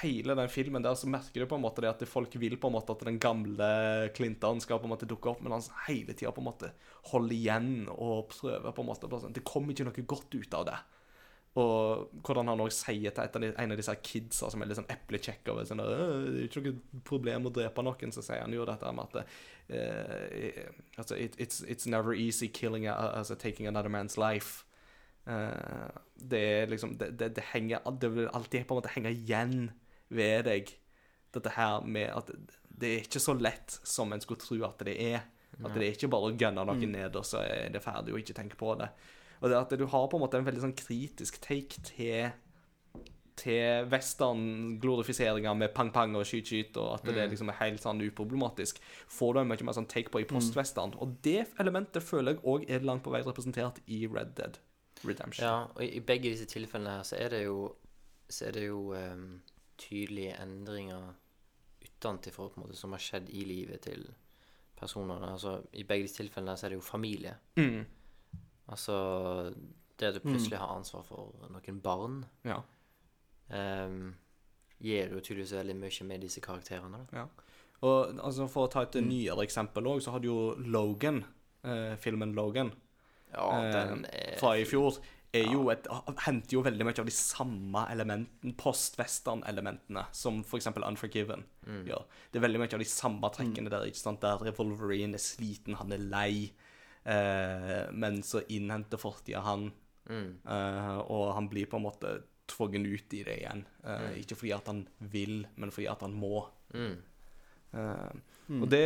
hele 0.01 0.37
den 0.39 0.51
filmen 0.53 0.85
der 0.85 0.95
så 0.99 1.09
merker 1.11 1.43
du 1.43 1.49
på 1.51 1.59
en 1.59 1.65
måte 1.65 1.83
det 1.83 1.91
at 1.91 2.03
folk 2.09 2.35
vil 2.39 2.55
på 2.61 2.71
en 2.71 2.77
måte 2.77 2.95
at 2.95 3.05
den 3.07 3.19
gamle 3.23 3.69
Clinton 4.15 4.63
skal 4.63 4.79
på 4.79 4.87
en 4.87 4.95
måte 4.95 5.09
dukke 5.11 5.33
opp, 5.33 5.43
men 5.43 5.55
han 5.57 5.65
hele 5.89 6.15
tida 6.15 6.33
på 6.35 6.43
en 6.43 6.51
måte 6.51 6.73
holder 7.11 7.37
igjen 7.37 7.71
og 7.93 8.29
prøver 8.31 8.75
på 8.75 8.85
en 8.85 8.91
måte 8.93 9.11
sånn, 9.11 9.35
Det 9.35 9.45
kommer 9.47 9.75
ikke 9.75 9.89
noe 9.89 10.07
godt 10.15 10.37
ut 10.39 10.59
av 10.59 10.67
det. 10.71 10.79
Og 11.61 12.13
hvordan 12.25 12.49
han 12.49 12.63
også 12.65 12.87
sier 12.87 13.13
til 13.13 13.45
en 13.51 13.75
av 13.75 13.77
disse 13.77 13.95
kidsa 14.01 14.49
som 14.49 14.63
er 14.63 14.71
litt 14.71 14.79
sånn 14.79 14.89
eplekjekker 14.89 15.59
sånn, 15.69 15.83
«Øh, 15.85 16.25
Det 16.31 16.39
er 16.39 16.49
ikke 16.49 16.63
noe 16.65 17.03
problem 17.05 17.49
å 17.51 17.53
drepe 17.53 17.85
noen, 17.85 18.15
så 18.15 18.25
sier 18.25 18.41
han 18.41 18.55
jo 18.55 18.65
dette 18.65 18.93
med 18.97 19.19
at 19.19 19.27
altså, 20.97 21.17
it, 21.17 21.37
it's, 21.39 21.61
it's 21.69 21.87
never 21.87 22.15
easy 22.15 22.49
killing 22.49 22.87
a, 22.87 22.95
altså, 23.19 23.35
taking 23.35 23.67
another 23.67 23.91
man's 23.91 24.17
life. 24.17 24.65
Eh, 25.27 26.01
det 26.15 26.41
er 26.41 26.71
liksom 26.71 26.97
det, 26.99 27.13
det, 27.19 27.29
det 27.37 27.45
henger 27.53 27.85
Det 28.01 28.09
vil 28.11 28.31
alltid 28.35 28.67
på 28.67 28.75
en 28.75 28.81
måte 28.81 28.91
henge 28.91 29.13
igjen 29.15 29.71
ved 30.13 30.49
deg, 30.49 30.73
dette 31.33 31.55
her 31.55 31.85
med 31.87 32.11
at 32.13 32.33
det 32.83 32.89
er 32.89 33.05
ikke 33.07 33.23
så 33.23 33.35
lett 33.39 33.79
som 33.87 34.13
en 34.13 34.21
skulle 34.21 34.43
tro 34.43 34.59
at 34.67 34.83
det 34.85 34.97
er. 34.99 35.23
At 35.63 35.75
det 35.77 35.85
er 35.87 35.95
ikke 35.95 36.11
bare 36.11 36.31
å 36.33 36.37
gunne 36.37 36.65
noen 36.67 36.95
ned, 36.95 37.17
og 37.17 37.27
så 37.29 37.43
er 37.45 37.69
det 37.73 37.83
ferdig, 37.85 38.15
og 38.15 38.23
ikke 38.23 38.35
tenke 38.37 38.59
på 38.59 38.75
det. 38.81 38.89
Og 39.43 39.51
det 39.51 39.59
at 39.59 39.75
du 39.79 39.85
har 39.87 40.09
på 40.09 40.19
en 40.19 40.25
måte 40.25 40.41
en 40.41 40.47
veldig 40.47 40.65
sånn 40.65 40.79
kritisk 40.79 41.39
take 41.45 41.85
til 41.93 42.33
til 43.43 43.87
western-glorifiseringa 43.89 45.55
med 45.57 45.73
pang-pang 45.75 46.13
og 46.19 46.27
skyt-skyt, 46.29 46.77
og 46.79 46.99
at 46.99 47.07
det 47.17 47.31
liksom 47.33 47.49
er 47.49 47.57
helt 47.63 47.81
sånn 47.83 48.03
uproblematisk, 48.05 48.77
får 49.09 49.33
du 49.33 49.41
en 49.41 49.49
mye 49.49 49.67
mer 49.67 49.77
sånn 49.79 49.89
take 49.89 50.13
på 50.13 50.21
i 50.21 50.27
post-western. 50.29 50.93
Og 51.01 51.17
det 51.25 51.47
elementet 51.63 52.05
føler 52.05 52.37
jeg 52.37 52.45
òg 52.45 52.69
er 52.69 52.85
langt 52.85 53.03
på 53.07 53.15
vei 53.15 53.23
representert 53.25 53.81
i 53.89 54.05
Red 54.05 54.37
Dead 54.37 54.61
Redemption. 55.05 55.47
Ja, 55.47 55.65
og 55.75 55.83
i 55.85 56.01
begge 56.01 56.31
disse 56.31 56.47
tilfellene 56.51 56.99
her 56.99 57.07
så 57.07 57.17
er 57.19 57.35
det 57.35 57.45
jo 57.45 57.75
Så 58.33 58.47
er 58.49 58.53
det 58.57 58.67
jo 58.67 58.95
um, 58.97 59.43
tydelige 59.77 60.37
endringer 60.41 61.13
utenfor 61.85 62.49
på 62.49 62.61
en 62.61 62.63
måte 62.65 62.77
som 62.79 62.95
har 62.95 63.03
skjedd 63.03 63.29
i 63.29 63.43
livet 63.45 63.83
til 63.85 64.07
personene. 64.79 65.33
Altså, 65.35 65.59
I 65.73 65.85
begge 65.85 66.07
disse 66.07 66.17
tilfellene 66.23 66.57
så 66.57 66.67
er 66.67 66.73
det 66.73 66.79
jo 66.79 66.87
familie. 66.87 67.35
Mm. 67.57 67.85
Altså 68.73 68.97
det 69.99 70.09
at 70.09 70.17
du 70.17 70.25
plutselig 70.25 70.59
har 70.59 70.73
ansvar 70.75 71.05
for 71.07 71.35
noen 71.53 71.81
barn, 71.85 72.23
ja. 72.49 72.57
um, 73.53 74.15
gir 74.83 75.13
jo 75.13 75.21
tydeligvis 75.21 75.53
veldig 75.59 75.77
mye 75.79 76.07
med 76.09 76.25
disse 76.25 76.41
karakterene. 76.43 77.03
Da. 77.11 77.23
Ja. 77.23 77.53
Og 77.83 78.17
altså, 78.17 78.49
For 78.51 78.67
å 78.67 78.73
ta 78.73 78.87
et 78.87 78.99
nyere 79.05 79.45
eksempel 79.45 79.87
òg, 79.91 80.01
så 80.03 80.15
hadde 80.15 80.31
jo 80.31 80.55
Logan, 80.57 81.23
eh, 81.67 81.95
filmen 82.01 82.35
Logan 82.35 82.73
Ja, 83.33 83.49
eh, 83.63 83.73
den 83.73 84.07
er 84.13 84.39
fra 84.41 84.55
i 84.61 84.65
fjor, 84.69 84.99
er 85.33 85.47
jo 85.49 85.71
et, 85.73 85.87
henter 86.27 86.53
jo 86.59 86.63
veldig 86.63 86.85
mye 86.85 86.99
av 87.01 87.07
de 87.09 87.15
samme 87.17 87.87
elementene, 87.91 88.53
post-western-elementene, 88.61 90.03
som 90.13 90.43
f.eks. 90.45 90.67
Unforgiven 90.77 91.45
gjør. 91.89 92.03
Det 92.31 92.37
er 92.41 92.45
veldig 92.45 92.61
mye 92.61 92.75
av 92.77 92.83
de 92.83 92.89
samme 92.91 93.31
trekkene 93.33 93.71
der, 93.73 93.87
ikke 93.89 94.03
sant? 94.03 94.21
der 94.21 94.53
Wolverine 94.59 95.17
er 95.17 95.25
sliten, 95.25 95.79
han 95.81 95.93
er 95.97 95.99
lei, 96.05 96.53
eh, 97.09 97.87
men 97.93 98.21
så 98.23 98.43
innhenter 98.49 98.99
fortida 99.01 99.41
han, 99.47 99.73
Mm. 100.11 100.41
eh, 100.51 100.99
og 101.15 101.29
han 101.37 101.47
blir 101.49 101.69
på 101.71 101.77
en 101.79 101.85
måte 101.85 102.25
tvungen 102.51 102.85
ut 102.91 103.15
i 103.15 103.23
det 103.23 103.37
igjen. 103.39 103.65
Eh, 103.87 104.19
Ikke 104.19 104.35
fordi 104.35 104.51
at 104.53 104.67
han 104.67 104.89
vil, 104.99 105.47
men 105.57 105.71
fordi 105.71 105.87
at 105.89 106.01
han 106.03 106.13
må. 106.13 106.49
Mm. 106.75 106.97
Eh, 108.51 108.61
Og 108.63 108.69
det, 108.69 108.81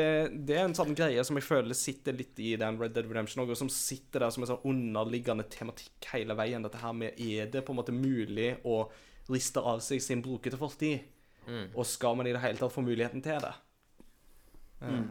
det 0.47 0.57
er 0.59 0.65
en 0.67 0.75
sånn 0.75 0.95
greie 0.95 1.25
som 1.25 1.37
jeg 1.37 1.45
føler 1.47 1.75
sitter 1.75 2.13
litt 2.13 2.39
i 2.39 2.55
den 2.57 2.79
Red 2.79 2.93
Dead 2.95 3.07
Redemption 3.09 3.43
og 3.49 3.57
som 3.57 3.69
sitter 3.73 4.21
der 4.21 4.31
som 4.31 4.43
en 4.45 4.51
sånn 4.53 4.65
underliggende 4.69 5.49
tematikk 5.51 6.11
hele 6.13 6.35
veien. 6.39 6.63
Dette 6.63 6.79
her 6.83 6.93
med 6.93 7.19
Er 7.19 7.47
det 7.51 7.65
på 7.67 7.73
en 7.73 7.81
måte 7.81 7.93
mulig 7.97 8.57
å 8.65 8.89
riste 9.29 9.59
av 9.61 9.81
seg 9.81 10.01
sin 10.03 10.23
brukete 10.23 10.57
fortid? 10.61 11.01
Mm. 11.49 11.69
Og 11.75 11.87
skal 11.87 12.17
man 12.17 12.27
i 12.27 12.33
det 12.35 12.41
hele 12.43 12.59
tatt 12.59 12.73
få 12.75 12.83
muligheten 12.85 13.23
til 13.23 13.41
det? 13.41 13.55
Eh, 14.83 15.03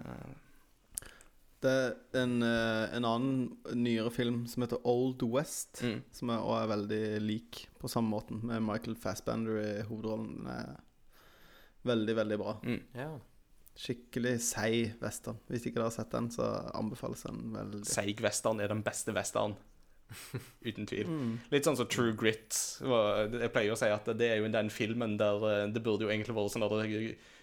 Det 1.66 1.72
er 2.14 2.22
en, 2.22 2.44
eh, 2.44 2.96
en 2.96 3.06
annen 3.06 3.58
nyere 3.74 4.12
film 4.12 4.46
som 4.48 4.62
heter 4.62 4.78
Old 4.86 5.24
West, 5.24 5.82
Mm. 5.82 6.04
som 6.12 6.30
er, 6.30 6.38
også 6.38 6.64
er 6.64 6.68
veldig 6.78 7.22
lik 7.26 7.68
på 7.80 7.88
samme 7.90 8.10
måten, 8.12 8.44
med 8.44 8.62
Michael 8.62 8.96
Fassbender 8.96 9.58
i 9.58 9.82
hovedrollen. 9.88 10.46
Veldig, 11.84 12.16
veldig 12.16 12.38
bra. 12.38 12.54
Mm. 12.64 12.82
Ja. 12.94 13.20
Skikkelig 13.76 14.38
seig 14.46 14.94
western. 15.02 15.40
Hvis 15.52 15.66
ikke 15.68 15.82
dere 15.82 15.90
har 15.90 15.96
sett 15.98 16.14
den, 16.16 16.30
så 16.32 16.46
anbefales 16.78 17.26
den 17.28 17.42
veldig. 17.56 17.82
Seig 17.90 18.22
western 18.24 18.62
er 18.64 18.72
den 18.72 18.84
beste 18.86 19.16
western. 19.16 19.58
Uten 20.70 20.86
tvil. 20.88 21.08
Mm. 21.10 21.32
Litt 21.52 21.68
sånn 21.68 21.78
som 21.80 21.90
True 21.92 22.14
Grit. 22.18 22.56
Jeg 22.80 23.52
pleier 23.52 23.74
å 23.74 23.80
si 23.80 23.90
at 23.92 24.08
det 24.18 24.30
er 24.32 24.40
jo 24.40 24.52
den 24.54 24.70
filmen 24.74 25.18
der 25.20 25.48
eh, 25.50 25.64
det 25.74 25.82
burde 25.84 26.06
jo 26.08 26.12
egentlig 26.14 26.36
vært 26.38 26.54
sånn 26.56 26.68
at 26.68 26.76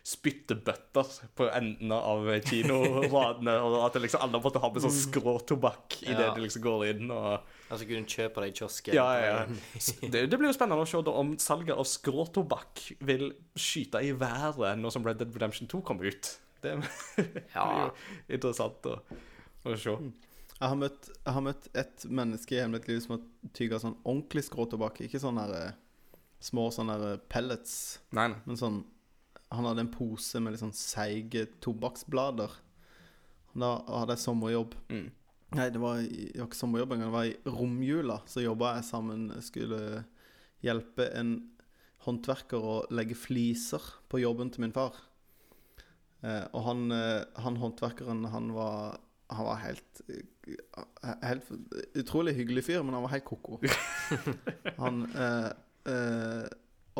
spyttebøtter 0.02 1.10
på 1.38 1.46
endene 1.54 1.94
av 1.94 2.26
kinoradene, 2.48 3.54
og 3.62 3.76
at 3.86 3.98
liksom 4.02 4.24
alle 4.24 4.40
måtte 4.42 4.62
ha 4.62 4.70
med 4.72 4.82
sånn 4.82 4.96
skråtobakk 4.96 6.00
idet 6.02 6.24
Ja. 6.26 6.32
de 6.34 6.42
liksom 6.42 6.64
går 6.64 6.86
inn 6.90 7.12
og 7.14 7.44
Altså, 7.72 7.86
kunne 7.88 8.04
du 8.04 8.12
kjøpe 8.12 8.42
det 8.44 8.50
i 8.52 8.56
kiosken? 8.58 8.94
Ja, 8.98 9.06
ja, 9.16 9.36
ja. 9.48 10.08
Det, 10.12 10.26
det 10.28 10.38
blir 10.38 10.50
jo 10.50 10.56
spennende 10.56 10.84
å 10.84 10.88
se 10.90 11.00
da 11.06 11.14
om 11.22 11.30
salget 11.40 11.72
av 11.80 11.86
skråtobakk 11.88 12.82
vil 13.08 13.30
skyte 13.56 14.02
i 14.04 14.10
været 14.12 14.76
nå 14.80 14.90
som 14.92 15.06
Red 15.08 15.22
Dead 15.22 15.32
Redemption 15.32 15.70
2 15.72 15.80
kommer 15.88 16.10
ut. 16.12 16.34
Det 16.62 16.76
blir 16.82 17.40
Ja. 17.56 17.64
jo 17.88 18.36
interessant 18.36 18.84
å, 18.92 18.98
å 19.64 19.76
se. 19.80 19.96
Jeg 20.62 20.68
har 20.70 20.76
møtt, 20.78 21.08
jeg 21.16 21.34
har 21.34 21.42
møtt 21.42 21.64
et 21.74 22.04
menneske 22.06 22.54
i 22.54 22.60
hele 22.60 22.76
mitt 22.76 22.84
liv 22.86 23.00
som 23.02 23.16
har 23.16 23.24
tygga 23.56 23.80
sånn 23.82 23.96
ordentlig 24.04 24.44
skråtobakk. 24.46 25.00
Ikke 25.08 25.18
sånn 25.18 25.40
her 25.42 25.54
eh, 25.58 25.72
små 26.44 26.68
sånne 26.74 27.16
pellets, 27.32 27.72
Nei, 28.14 28.28
nei. 28.34 28.38
men 28.46 28.60
sånn 28.60 28.82
Han 29.52 29.66
hadde 29.68 29.82
en 29.84 29.90
pose 29.92 30.38
med 30.40 30.54
litt 30.54 30.62
sånn 30.62 30.76
seige 30.76 31.42
tobakksblader. 31.64 32.52
Da 33.52 33.72
hadde 33.84 34.14
jeg 34.14 34.22
sommerjobb. 34.22 34.76
Mm. 34.88 35.10
Nei, 35.52 35.68
det 35.72 35.80
var, 35.82 36.00
det 36.00 36.38
var 36.40 36.48
ikke 36.48 36.58
sommerjobb 36.58 36.94
engang. 36.94 37.10
Det 37.10 37.16
var 37.16 37.28
i 37.28 37.56
romjula. 37.58 38.18
Så 38.30 38.44
jobba 38.44 38.76
jeg 38.78 38.88
sammen 38.88 39.26
Skulle 39.44 40.04
hjelpe 40.64 41.08
en 41.18 41.32
håndverker 42.06 42.62
å 42.62 42.76
legge 42.94 43.14
fliser 43.18 43.82
på 44.10 44.20
jobben 44.22 44.50
til 44.50 44.64
min 44.64 44.74
far. 44.74 44.96
Eh, 46.22 46.44
og 46.54 46.64
han, 46.68 46.86
eh, 46.94 47.24
han 47.42 47.58
håndverkeren, 47.58 48.24
han 48.30 48.52
var 48.54 49.00
Han 49.32 49.46
var 49.48 49.56
helt 49.62 50.02
eh, 50.12 50.22
Helt 51.24 51.48
utrolig 51.98 52.34
hyggelig 52.36 52.64
fyr, 52.66 52.82
men 52.84 52.94
han 52.94 53.02
var 53.06 53.14
helt 53.14 53.24
ko-ko. 53.24 53.58
Han 54.82 55.06
eh, 55.08 55.50
eh, 55.88 56.46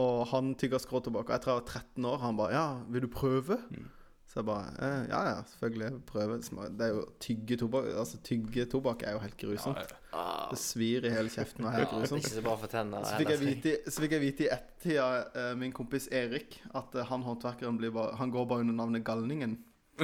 Og 0.01 0.27
han 0.31 0.55
tygga 0.57 0.79
skråtobakk. 0.81 1.29
jeg 1.29 1.43
tror 1.45 1.53
jeg 1.53 1.61
var 1.61 1.83
13 1.83 2.05
år. 2.09 2.19
Han 2.23 2.37
bare 2.39 2.53
'Ja, 2.55 2.69
vil 2.89 3.03
du 3.03 3.09
prøve?' 3.09 3.59
Mm. 3.71 3.91
Så 4.33 4.39
jeg 4.41 4.47
bare 4.49 4.69
eh, 4.81 5.03
Ja, 5.11 5.19
ja, 5.29 5.35
selvfølgelig. 5.51 5.89
Prøve. 6.09 6.39
Det 6.79 6.87
er 6.87 6.95
jo 6.95 7.03
tygge 7.21 7.57
tobakk 7.61 7.91
Altså, 8.01 8.17
tygge 8.25 8.65
tobakk 8.73 9.03
er 9.05 9.13
jo 9.13 9.19
helt 9.21 9.37
grusomt. 9.43 9.93
Ah, 10.17 10.47
Det 10.51 10.59
svir 10.59 11.05
i 11.05 11.11
hele 11.13 11.29
kjeften 11.29 11.67
og 11.67 11.73
er 11.73 11.83
helt 11.83 11.91
grusomt. 11.93 12.23
ikke 12.25 12.33
så 12.39 12.45
bra 12.47 12.55
for 12.57 12.73
tennene. 12.73 13.05
Så 13.05 13.19
fikk 13.21 13.29
jeg 13.35 13.41
vite, 13.43 13.75
i- 13.75 13.91
så 13.93 14.01
fikk 14.07 14.15
jeg 14.17 14.25
vite 14.25 14.47
i 14.47 14.49
ettertid 14.57 14.99
av 15.05 15.37
eh, 15.37 15.55
min 15.61 15.73
kompis 15.77 16.09
Erik 16.13 16.61
at 16.75 16.95
eh, 16.97 17.05
han 17.13 17.23
håndverkeren 17.29 17.77
blir 17.79 17.93
bare, 17.93 18.17
han 18.17 18.31
går 18.33 18.49
bare 18.49 18.65
under 18.65 18.75
navnet 18.81 19.05
Galningen. 19.05 19.59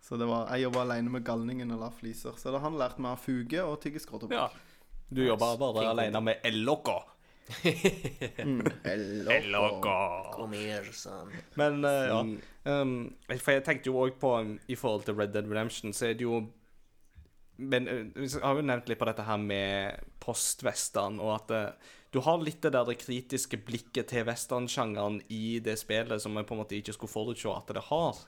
Så 0.00 0.16
det 0.18 0.26
var, 0.26 0.48
jeg 0.54 0.64
jobba 0.66 0.80
alene 0.82 1.10
med 1.14 1.22
Galningen 1.26 1.70
og 1.70 1.78
la 1.84 1.90
fliser. 1.94 2.34
Så 2.38 2.50
da 2.50 2.58
har 2.58 2.66
han 2.70 2.78
lært 2.80 2.98
meg 2.98 3.14
å 3.14 3.20
fuge 3.20 3.62
og 3.62 3.76
tygge 3.82 4.00
ja. 4.30 4.48
Du 5.10 5.22
jobber 5.26 5.56
bare 5.58 5.84
aleine 5.90 5.90
alene 5.90 6.20
med 6.22 6.40
El-Loco. 6.46 6.96
Mm. 8.40 8.62
El-Loco. 8.84 9.96
Kom 10.34 10.54
her, 10.56 10.86
sånn. 10.96 11.32
Men 11.60 11.84
eh, 11.84 12.06
ja. 12.08 12.20
Um, 12.70 12.94
for 13.32 13.54
jeg 13.56 13.64
tenkte 13.66 13.90
jo 13.90 14.00
òg 14.02 14.16
på 14.20 14.32
um, 14.36 14.54
I 14.68 14.76
forhold 14.78 15.06
til 15.06 15.16
Red 15.18 15.34
Dead 15.34 15.48
Redemption, 15.48 15.94
så 15.96 16.10
er 16.10 16.18
det 16.18 16.26
jo 16.26 16.42
Men 17.60 17.88
uh, 17.88 18.02
jeg 18.20 18.42
har 18.42 18.56
jo 18.56 18.66
nevnt 18.66 18.90
litt 18.90 19.00
på 19.00 19.08
dette 19.08 19.24
her 19.26 19.40
med 19.40 20.04
post-western, 20.20 21.20
og 21.20 21.34
at 21.38 21.54
uh, 21.56 21.96
du 22.10 22.20
har 22.24 22.40
litt 22.42 22.62
det 22.64 22.72
der 22.74 22.88
det 22.88 22.98
kritiske 23.00 23.60
blikket 23.66 24.10
til 24.10 24.26
western-sjangeren 24.26 25.20
i 25.30 25.60
det 25.62 25.76
spillet 25.78 26.22
som 26.22 26.36
jeg 26.36 26.48
på 26.48 26.56
en 26.56 26.62
måte 26.64 26.78
ikke 26.78 26.96
skulle 26.96 27.12
forutse 27.12 27.52
at 27.52 27.70
det 27.76 27.86
har. 27.90 28.24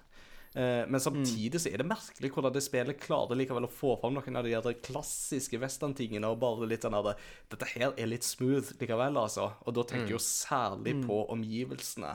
Eh, 0.52 0.82
men 0.88 1.00
samtidig 1.00 1.62
så 1.62 1.70
er 1.70 1.80
det 1.80 1.88
merkelig 1.88 2.28
hvordan 2.34 2.52
det 2.52 2.60
spillet 2.60 3.00
klarer 3.00 3.38
likevel 3.40 3.64
å 3.64 3.72
få 3.72 3.94
fram 4.00 4.18
noen 4.18 4.36
av 4.36 4.44
de 4.44 4.52
der 4.52 4.82
klassiske 4.84 5.60
western-tingene, 5.62 6.28
og 6.28 6.42
bare 6.42 6.68
litt 6.68 6.84
sånn 6.84 6.98
at 6.98 7.14
Dette 7.52 7.70
her 7.72 7.94
er 7.96 8.10
litt 8.10 8.26
smooth 8.26 8.74
likevel, 8.80 9.16
altså. 9.16 9.48
Og 9.64 9.76
da 9.78 9.86
tenker 9.88 10.12
jeg 10.12 10.18
jo 10.18 10.22
særlig 10.26 10.98
på 11.06 11.22
omgivelsene. 11.32 12.12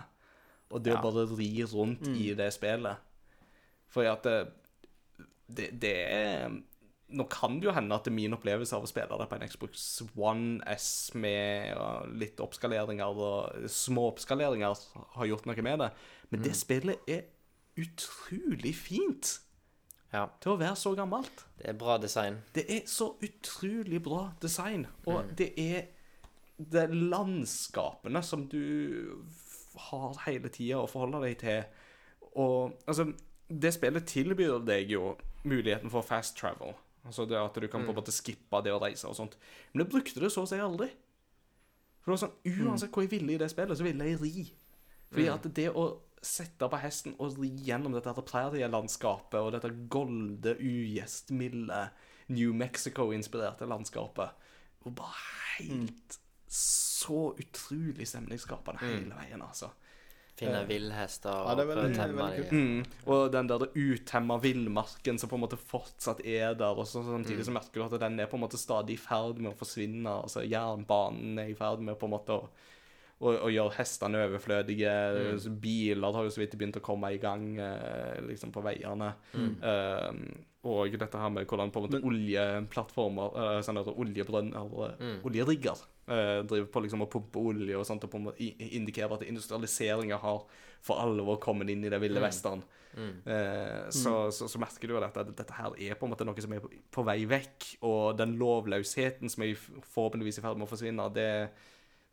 Og 0.69 0.83
det 0.83 0.97
å 0.97 1.01
bare 1.01 1.25
ri 1.31 1.51
rundt 1.71 2.05
i 2.11 2.33
det 2.37 2.51
spillet. 2.53 3.03
For 3.89 4.05
at 4.09 4.25
det, 4.27 4.39
det, 5.47 5.69
det 5.79 5.93
er 6.11 6.57
Nå 7.07 7.23
kan 7.31 7.53
det 7.55 7.69
jo 7.69 7.71
hende 7.71 7.95
at 7.95 8.09
min 8.11 8.35
opplevelse 8.35 8.75
av 8.75 8.83
å 8.83 8.89
spille 8.89 9.15
det 9.15 9.29
på 9.31 9.37
en 9.37 9.45
Xbox 9.47 9.83
One 10.19 10.57
S 10.73 11.13
med 11.15 12.11
litt 12.19 12.41
oppskaleringer 12.43 13.21
og 13.23 13.69
små 13.71 14.09
oppskaleringer 14.09 14.81
har 15.15 15.29
gjort 15.29 15.47
noe 15.47 15.63
med 15.63 15.85
det. 15.85 15.87
Men 16.27 16.43
det 16.43 16.51
spillet 16.59 17.07
er 17.07 17.23
utrolig 17.77 18.75
fint 18.75 19.39
Ja, 20.13 20.25
til 20.41 20.53
å 20.53 20.57
være 20.59 20.75
så 20.79 20.93
gammelt. 20.95 21.43
det 21.59 21.67
er 21.69 21.73
bra 21.77 21.97
design. 21.97 22.37
Det 22.55 22.63
er 22.71 22.85
så 22.87 23.09
utrolig 23.21 23.99
bra 24.03 24.31
design, 24.41 24.87
og 25.05 25.33
det 25.37 25.51
er 25.59 25.87
det 26.57 26.87
landskapene 26.93 28.23
som 28.23 28.47
du 28.49 29.25
har 29.91 30.15
hele 30.25 30.49
tida 30.49 30.79
å 30.81 30.87
forholde 30.89 31.21
deg 31.27 31.35
til. 31.43 31.63
Og 32.39 32.73
altså, 32.87 33.11
det 33.49 33.73
spillet 33.75 34.07
tilbyr 34.09 34.63
deg 34.65 34.89
jo 34.95 35.11
muligheten 35.45 35.91
for 35.93 36.01
fast 36.01 36.37
travel. 36.39 36.73
Altså 37.05 37.25
det 37.29 37.37
at 37.39 37.55
du 37.55 37.67
kan 37.67 37.85
på 37.85 37.93
en 37.93 37.99
måte 37.99 38.11
skippe 38.15 38.63
det 38.65 38.73
å 38.73 38.81
reise 38.81 39.07
og 39.07 39.15
sånt. 39.15 39.37
Men 39.73 39.85
jeg 39.85 39.91
brukte 39.91 40.23
det 40.23 40.31
så 40.33 40.43
å 40.43 40.49
si 40.49 40.57
aldri. 40.59 40.89
For 42.01 42.11
det 42.11 42.15
var 42.15 42.23
sånn, 42.23 42.65
Uansett 42.65 42.91
hvor 42.91 43.05
jeg 43.05 43.11
ville 43.11 43.35
i 43.35 43.39
det 43.39 43.51
spillet, 43.51 43.77
så 43.77 43.85
ville 43.85 44.07
jeg 44.09 44.19
ri. 44.23 44.47
Fordi 45.11 45.27
at 45.31 45.45
det 45.55 45.69
å 45.71 45.85
sette 46.25 46.69
på 46.69 46.79
hesten 46.81 47.15
og 47.21 47.37
ri 47.39 47.49
gjennom 47.67 47.95
dette 47.95 48.11
her 48.11 48.27
prærielandskapet 48.27 49.39
og 49.39 49.51
dette 49.55 49.71
golde, 49.91 50.55
ugjestmilde 50.57 51.81
New 52.33 52.53
Mexico-inspirerte 52.57 53.67
landskapet 53.69 54.47
Og 54.85 54.95
bare 54.97 55.59
helt 55.59 56.17
så 56.47 57.33
utrolig 57.35 58.07
stemningsskapende 58.07 58.79
hele 58.85 59.15
veien, 59.17 59.41
altså. 59.43 59.69
Finne 60.37 60.61
villhester 60.69 61.33
og 61.33 61.49
Ja, 61.49 61.65
prøve 61.65 61.87
å 61.87 61.93
temme 61.95 62.27
dem. 62.35 62.51
Mm. 62.53 62.97
Og 63.09 63.31
den 63.33 63.47
der 63.49 63.63
utemma 63.73 64.37
villmarken 64.39 65.17
som 65.17 65.31
på 65.31 65.37
en 65.39 65.43
måte 65.47 65.57
fortsatt 65.57 66.21
er 66.21 66.53
der, 66.59 66.77
og 66.77 66.85
så 66.85 67.01
samtidig 67.05 67.47
så 67.47 67.55
merker 67.55 67.81
du 67.81 67.85
at 67.87 67.97
den 68.03 68.19
er 68.21 68.29
på 68.29 68.37
en 68.37 68.43
måte 68.45 68.59
stadig 68.61 68.95
i 68.95 69.01
ferd 69.01 69.41
med 69.41 69.55
å 69.55 69.57
forsvinne. 69.57 70.13
Altså 70.27 70.45
Jernbanen 70.45 71.41
er 71.41 71.49
i 71.49 71.57
ferd 71.57 71.81
med 71.81 71.97
på 71.97 72.05
en 72.05 72.13
måte 72.13 72.37
å, 72.37 72.51
å, 73.17 73.31
og 73.31 73.49
gjøre 73.53 73.75
hestene 73.79 74.25
overflødige. 74.27 74.93
Mm. 75.37 75.57
Biler 75.63 76.17
har 76.17 76.27
jo 76.27 76.33
så 76.33 76.43
vidt 76.43 76.57
begynt 76.59 76.79
å 76.79 76.85
komme 76.85 77.13
i 77.15 77.21
gang 77.21 77.49
eh, 77.61 78.19
liksom 78.27 78.53
på 78.55 78.63
veiene. 78.65 79.13
Eh, 79.37 80.21
og 80.67 80.95
dette 80.99 81.19
her 81.21 81.31
med 81.31 81.45
hvordan 81.47 81.71
på 81.71 81.79
en 81.79 81.85
måte 81.85 81.99
oljeplattformer, 82.03 83.35
uh, 83.37 83.59
sånn 83.63 83.79
at 83.79 83.91
oljebrønner, 83.93 84.71
mm. 84.99 85.19
oljerigger, 85.27 85.83
eh, 86.11 86.39
driver 86.49 86.67
på 86.73 86.81
liksom 86.83 87.05
å 87.05 87.09
pumpe 87.11 87.43
olje 87.53 87.77
og 87.77 87.85
sånt, 87.87 88.03
og 88.03 88.11
på 88.11 88.19
en 88.19 88.25
måte 88.25 88.49
indikerer 88.65 89.15
at 89.15 89.23
industrialiseringa 89.29 90.19
har 90.23 90.41
for 90.83 90.99
alvor 91.03 91.39
kommet 91.43 91.71
inn 91.71 91.85
i 91.85 91.93
det 91.93 92.01
ville 92.03 92.23
vesten. 92.23 92.65
Eh, 92.97 93.89
så, 93.93 94.31
så, 94.33 94.49
så 94.49 94.59
merker 94.61 94.89
du 94.89 94.95
jo 94.95 95.01
at 95.05 95.17
dette 95.29 95.53
her 95.53 95.75
er 95.77 95.97
på 95.97 96.07
en 96.07 96.13
måte 96.15 96.25
noe 96.25 96.43
som 96.43 96.55
er 96.55 96.63
på, 96.63 96.71
på 96.73 97.05
vei 97.05 97.19
vekk, 97.29 97.69
og 97.87 98.17
den 98.19 98.35
lovløsheten 98.41 99.31
som 99.31 99.45
er 99.45 99.55
forhåpentligvis 99.59 100.41
i 100.41 100.45
ferd 100.45 100.59
med 100.59 100.67
å 100.67 100.71
forsvinne, 100.71 101.09
det, 101.15 101.29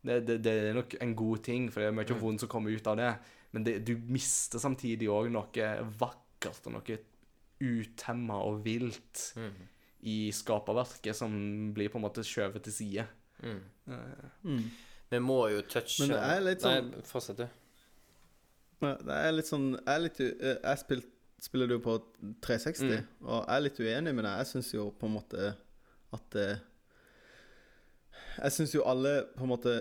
det, 0.04 0.18
det, 0.28 0.36
det 0.44 0.52
er 0.70 0.74
nok 0.76 0.94
en 1.00 1.14
god 1.16 1.42
ting, 1.46 1.70
for 1.72 1.80
det 1.80 1.88
er 1.88 1.96
mye 1.96 2.18
vondt 2.20 2.40
som 2.44 2.48
kommer 2.52 2.70
ut 2.76 2.86
av 2.92 2.96
det. 3.00 3.10
Men 3.54 3.64
det, 3.64 3.78
du 3.86 3.94
mister 4.12 4.58
samtidig 4.60 5.08
òg 5.08 5.30
noe 5.32 5.68
vakkert 6.00 6.66
og 6.68 6.72
noe 6.76 6.98
utemma 7.64 8.36
og 8.44 8.58
vilt 8.66 9.30
i 10.04 10.30
skaperverket 10.36 11.16
som 11.16 11.32
blir 11.72 11.88
på 11.88 11.96
en 12.00 12.04
måte 12.04 12.24
skjøvet 12.26 12.62
til 12.66 12.72
side. 12.76 13.06
Eh, 13.44 14.68
Vi 15.10 15.18
må 15.20 15.38
jo 15.52 15.62
touche 15.62 16.00
Men 16.00 16.08
det 16.10 16.18
er 16.24 16.40
litt 16.40 16.60
sånn- 16.64 16.90
Nei, 16.90 17.02
fortsett, 17.08 17.36
du. 17.36 17.48
Det 18.80 19.14
er 19.14 19.32
litt 19.32 19.46
sånn 19.48 19.66
Jeg, 19.86 20.00
litt, 20.02 20.20
eh, 20.20 20.56
jeg 20.62 20.78
spil, 20.78 21.02
spiller 21.40 21.68
jo 21.68 21.78
på 21.80 21.94
360, 22.42 23.04
og 23.22 23.46
jeg 23.46 23.56
er 23.56 23.60
litt 23.60 23.78
uenig 23.80 24.14
med 24.14 24.24
deg. 24.24 24.36
Jeg 24.42 24.46
syns 24.52 24.72
jo 24.74 24.90
på 24.90 25.06
en 25.06 25.14
måte 25.14 25.54
at 26.12 26.30
det 26.30 26.60
Jeg 28.42 28.50
syns 28.52 28.74
jo 28.74 28.82
alle 28.84 29.22
på 29.36 29.42
en 29.46 29.48
måte 29.52 29.74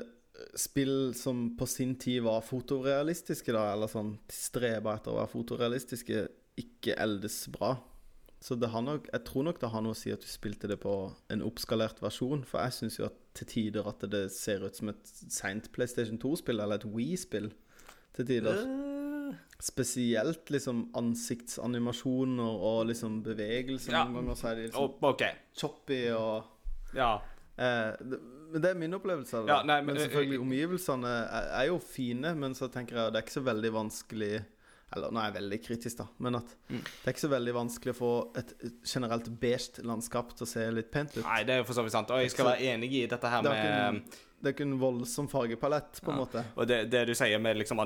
spill 0.57 1.14
som 1.18 1.51
på 1.57 1.68
sin 1.69 1.95
tid 2.01 2.23
var 2.26 2.41
fotorealistiske, 2.45 3.53
da, 3.53 3.68
eller 3.73 3.91
sånn 3.91 4.15
streba 4.34 4.95
etter 4.97 5.14
å 5.14 5.19
være 5.22 5.31
fotorealistiske, 5.34 6.27
ikke 6.60 6.95
eldes 7.01 7.43
bra. 7.53 7.76
Så 8.43 8.57
det 8.60 8.68
har 8.73 8.84
nok, 8.84 9.05
jeg 9.07 9.23
tror 9.23 9.45
nok 9.47 9.60
det 9.61 9.69
har 9.72 9.84
noe 9.85 9.95
å 9.95 9.97
si 9.97 10.11
at 10.11 10.19
du 10.22 10.27
spilte 10.27 10.68
det 10.68 10.76
på 10.84 10.93
en 11.31 11.43
oppskalert 11.47 12.01
versjon. 12.03 12.41
For 12.43 12.60
jeg 12.65 12.76
syns 12.76 12.97
jo 12.99 13.05
at 13.07 13.19
til 13.39 13.47
tider 13.47 13.88
at 13.88 14.03
det 14.11 14.26
ser 14.35 14.65
ut 14.65 14.76
som 14.76 14.91
et 14.91 15.14
seint 15.31 15.69
PlayStation 15.72 16.19
2-spill, 16.19 16.60
eller 16.60 16.81
et 16.81 16.89
Wii-spill. 16.91 17.47
Til 18.14 18.27
tider. 18.27 18.60
Spesielt 19.64 20.51
liksom 20.51 20.89
ansiktsanimasjoner 20.99 22.60
og 22.68 22.89
liksom 22.91 23.22
bevegelser. 23.26 23.95
Ja. 23.95 24.03
Noen 24.05 24.19
ganger 24.19 24.38
så 24.41 24.49
er 24.51 24.60
de 24.60 24.68
liksom 24.68 24.91
oh, 24.91 25.10
OK. 25.14 25.23
choppy 25.57 26.01
og 26.18 26.97
Ja. 26.99 27.14
eh, 27.57 27.95
det, 28.03 28.19
Men 28.53 28.61
det 28.61 28.69
er 28.71 28.75
min 28.80 28.93
opplevelse 28.93 29.34
av 29.39 29.45
det. 29.47 29.53
Ja, 29.55 29.61
nei, 29.65 29.80
men- 29.81 29.95
men, 29.95 30.03
selvfølgelig, 30.03 30.39
omgivelsene 30.45 31.11
er, 31.25 31.47
er 31.63 31.65
jo 31.71 31.80
fine, 31.81 32.35
men 32.38 32.53
så 32.53 32.69
tenker 32.71 32.95
jeg 32.99 33.07
at 33.07 33.13
det 33.13 33.19
er 33.23 33.25
ikke 33.27 33.39
så 33.41 33.47
veldig 33.47 33.71
vanskelig 33.73 34.45
Eller 34.95 35.09
nå 35.09 35.17
er 35.17 35.31
jeg 35.31 35.34
veldig 35.41 35.57
kritisk, 35.65 35.97
da, 35.97 36.05
men 36.21 36.35
at 36.35 36.45
Mm. 36.69 36.84
det 36.84 37.07
er 37.07 37.13
ikke 37.15 37.23
så 37.25 37.30
veldig 37.31 37.53
vanskelig 37.55 37.93
å 37.95 37.97
få 37.97 38.38
et 38.38 38.51
generelt 38.85 39.25
beige 39.41 39.81
landskap 39.84 40.35
til 40.38 40.45
å 40.45 40.47
se 40.47 40.67
litt 40.69 40.91
pent 40.91 41.17
ut. 41.17 41.23
Nei, 41.25 41.39
det 41.43 41.49
er 41.49 41.57
jo 41.57 41.63
for 41.63 41.73
så 41.73 41.81
vidt 41.84 41.91
sant. 41.95 42.11
Og 42.11 42.21
jeg 42.21 42.30
skal 42.30 42.45
være 42.45 42.61
enig 42.61 42.91
i 42.93 43.07
dette 43.07 43.27
her 43.27 43.39
er 43.39 43.91
med 43.91 44.03
det 44.43 44.49
er 44.49 44.53
ikke 44.57 44.65
en 44.67 44.79
voldsom 44.81 45.27
fargepalett, 45.31 46.01
på 46.03 46.11
en 46.11 46.17
Ja. 46.17 46.23
måte. 46.25 46.41
Og 46.59 46.67
det, 46.67 46.81
det 46.91 47.05
du 47.07 47.13
sier 47.15 47.39
med 47.39 47.55
liksom 47.61 47.79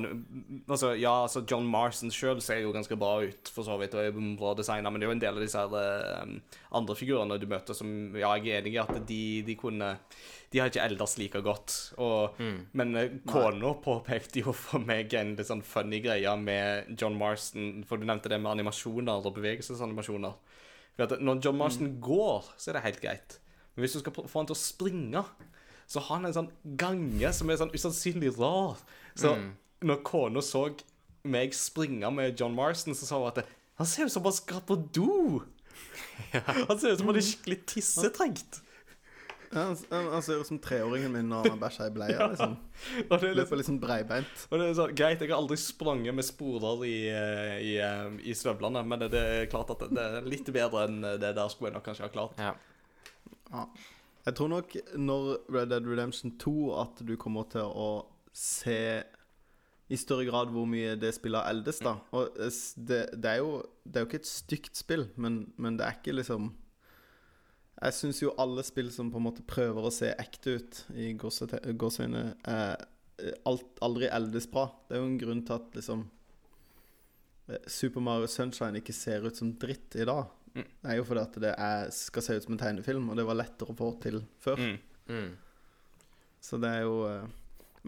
Altså, 0.67 0.95
ja, 0.97 1.11
altså 1.27 1.43
John 1.47 1.67
Marston 1.69 2.09
sjøl 2.11 2.41
ser 2.41 2.63
jo 2.63 2.71
ganske 2.73 2.97
bra 2.97 3.21
ut, 3.23 3.51
for 3.53 3.63
så 3.67 3.77
vidt, 3.79 3.93
og 3.93 4.01
er 4.01 4.17
bra 4.39 4.55
designa, 4.57 4.89
men 4.89 4.99
det 4.99 5.05
er 5.05 5.11
jo 5.11 5.15
en 5.17 5.21
del 5.21 5.37
av 5.37 5.43
disse 5.45 5.61
her, 5.61 5.69
uh, 5.69 6.57
andre 6.81 6.95
figurene 6.97 7.37
du 7.39 7.45
møter 7.47 7.77
som 7.77 7.93
Ja, 8.17 8.33
jeg 8.41 8.49
er 8.57 8.61
enig 8.63 8.73
i 8.73 8.81
at 8.81 8.97
de, 9.07 9.21
de 9.45 9.55
kunne 9.55 9.91
De 10.51 10.59
har 10.59 10.69
ikke 10.71 10.83
eldes 10.87 11.17
like 11.19 11.41
godt. 11.43 11.93
Og, 11.99 12.37
Men 12.73 12.95
uh, 12.95 13.07
kona 13.29 13.73
påpekte 13.83 14.41
jo 14.41 14.53
for 14.55 14.79
meg 14.79 15.13
en 15.13 15.35
litt 15.37 15.47
sånn 15.49 15.61
funny 15.61 15.99
greie 16.01 16.35
med 16.41 16.95
John 16.99 17.17
Marston, 17.19 17.83
for 17.87 17.97
du 18.01 18.05
nevnte 18.09 18.29
det 18.33 18.39
med 18.41 18.51
animasjoner, 18.57 19.21
og 19.27 19.35
bevegelsesanimasjoner. 19.37 20.33
For 20.97 21.03
at 21.05 21.21
Når 21.21 21.43
John 21.45 21.57
Marston 21.59 21.99
går, 22.01 22.47
så 22.57 22.71
er 22.71 22.79
det 22.79 22.85
helt 22.87 23.01
greit. 23.03 23.37
Men 23.75 23.83
hvis 23.85 23.93
du 23.93 23.99
skal 24.01 24.15
få 24.25 24.39
han 24.39 24.47
til 24.49 24.55
å 24.55 24.61
springe, 24.63 25.21
så 25.87 26.03
har 26.03 26.19
han 26.19 26.27
en 26.29 26.35
sånn 26.35 26.51
gange 26.79 27.31
som 27.33 27.49
er 27.49 27.59
sånn 27.61 27.73
usannsynlig 27.75 28.33
rar. 28.37 28.79
Så 29.17 29.37
når 29.85 30.03
kona 30.07 30.43
så 30.43 30.67
meg 31.27 31.55
springe 31.55 32.09
med 32.13 32.39
John 32.39 32.55
Marston, 32.55 32.95
så 32.95 33.07
sa 33.07 33.19
hun 33.21 33.31
at 33.31 33.47
han 33.77 33.87
ser 33.87 34.09
ut 34.09 34.13
som 34.13 34.25
han 34.27 34.35
skal 34.35 34.63
på 34.67 34.77
do. 34.95 35.43
Han 36.33 36.79
ser 36.81 36.95
ut 36.95 37.01
som 37.03 37.11
han 37.11 37.19
er 37.19 37.21
skikkelig 37.21 37.57
tissetrengt. 37.69 38.55
Ja, 39.51 39.67
han, 39.67 39.75
han 39.91 40.07
han 40.15 40.23
ser 40.25 40.41
ut 40.41 40.47
som 40.49 40.57
treåringen 40.59 41.13
min 41.13 41.29
når 41.29 41.51
han 41.51 41.59
bæsjer 41.61 41.91
i 41.91 41.93
bleia. 41.93 42.25
Liksom. 42.31 42.55
Og 43.03 43.13
det 43.21 43.29
er 43.29 43.37
litt 43.37 43.53
liksom 43.61 43.77
breibeint. 43.79 44.47
Og 44.49 44.57
det 44.57 44.65
er 44.65 44.73
sånn, 44.79 44.95
Greit, 44.97 45.21
jeg 45.21 45.29
har 45.29 45.37
aldri 45.37 45.59
sprunget 45.61 46.17
med 46.17 46.25
sporer 46.25 46.81
i, 46.89 46.95
eh, 47.13 47.53
i, 47.61 47.75
eh, 47.85 48.17
i 48.27 48.35
støvlene, 48.35 48.81
men 48.83 49.03
det, 49.03 49.11
det 49.13 49.21
er 49.35 49.51
klart 49.51 49.71
at 49.75 49.85
det, 49.85 49.91
det 49.95 50.07
er 50.23 50.31
litt 50.33 50.49
bedre 50.57 50.87
enn 50.87 50.97
det 51.21 51.31
der 51.37 51.53
skulle 51.53 51.69
jeg 51.69 51.77
nok 51.77 51.87
kanskje 51.87 52.07
ha 52.09 52.11
klart. 52.17 52.41
Ja. 52.41 52.55
Ja. 53.53 53.67
Jeg 54.27 54.35
tror 54.35 54.49
nok 54.51 54.73
når 54.99 55.27
Red 55.55 55.69
Dead 55.71 55.85
Redemption 55.87 56.33
2 56.35 56.55
at 56.81 56.99
du 57.07 57.13
kommer 57.19 57.47
til 57.47 57.63
å 57.63 57.91
se 58.35 58.79
i 59.87 59.95
større 59.95 60.25
grad 60.27 60.51
hvor 60.51 60.67
mye 60.67 60.97
det 60.99 61.13
spillet 61.15 61.47
eldes, 61.47 61.79
da. 61.79 61.93
Og 62.11 62.35
det, 62.35 63.05
det, 63.15 63.29
er 63.31 63.39
jo, 63.39 63.61
det 63.87 64.01
er 64.01 64.03
jo 64.03 64.09
ikke 64.09 64.19
et 64.19 64.29
stygt 64.29 64.79
spill, 64.79 65.05
men, 65.15 65.45
men 65.55 65.79
det 65.79 65.85
er 65.87 65.95
ikke 65.95 66.17
liksom 66.17 66.49
Jeg 67.77 67.95
syns 67.95 68.19
jo 68.19 68.33
alle 68.41 68.65
spill 68.67 68.91
som 68.91 69.13
på 69.13 69.21
en 69.21 69.27
måte 69.29 69.47
prøver 69.47 69.87
å 69.87 69.93
se 69.93 70.11
ekte 70.19 70.57
ut, 70.59 70.81
i 70.97 71.13
gåseøyne, 71.15 72.23
alt, 73.47 73.67
aldri 73.85 74.09
eldes 74.11 74.49
bra. 74.51 74.67
Det 74.89 74.97
er 74.97 75.03
jo 75.05 75.11
en 75.11 75.21
grunn 75.21 75.43
til 75.47 75.55
at 75.55 75.77
liksom 75.77 76.03
eh, 77.47 77.63
Super 77.69 78.03
Mario 78.03 78.27
Sunshine 78.27 78.81
ikke 78.81 78.97
ser 78.97 79.25
ut 79.29 79.39
som 79.39 79.55
dritt 79.61 79.95
i 79.95 80.07
dag. 80.09 80.27
Mm. 80.57 80.67
Det 80.83 80.91
er 80.93 80.97
jo 80.99 81.03
fordi 81.07 81.21
at 81.23 81.35
det 81.43 81.51
er, 81.57 81.89
skal 81.93 82.25
se 82.25 82.37
ut 82.39 82.45
som 82.47 82.55
en 82.57 82.61
tegnefilm, 82.61 83.09
og 83.13 83.17
det 83.19 83.25
var 83.29 83.37
lettere 83.37 83.73
å 83.73 83.77
få 83.77 83.91
til 84.03 84.23
før. 84.43 84.57
Mm. 84.63 84.79
Mm. 85.07 85.27
Så 86.47 86.57
det 86.61 86.69
er 86.79 86.81
jo 86.85 86.95
eh, 87.09 87.27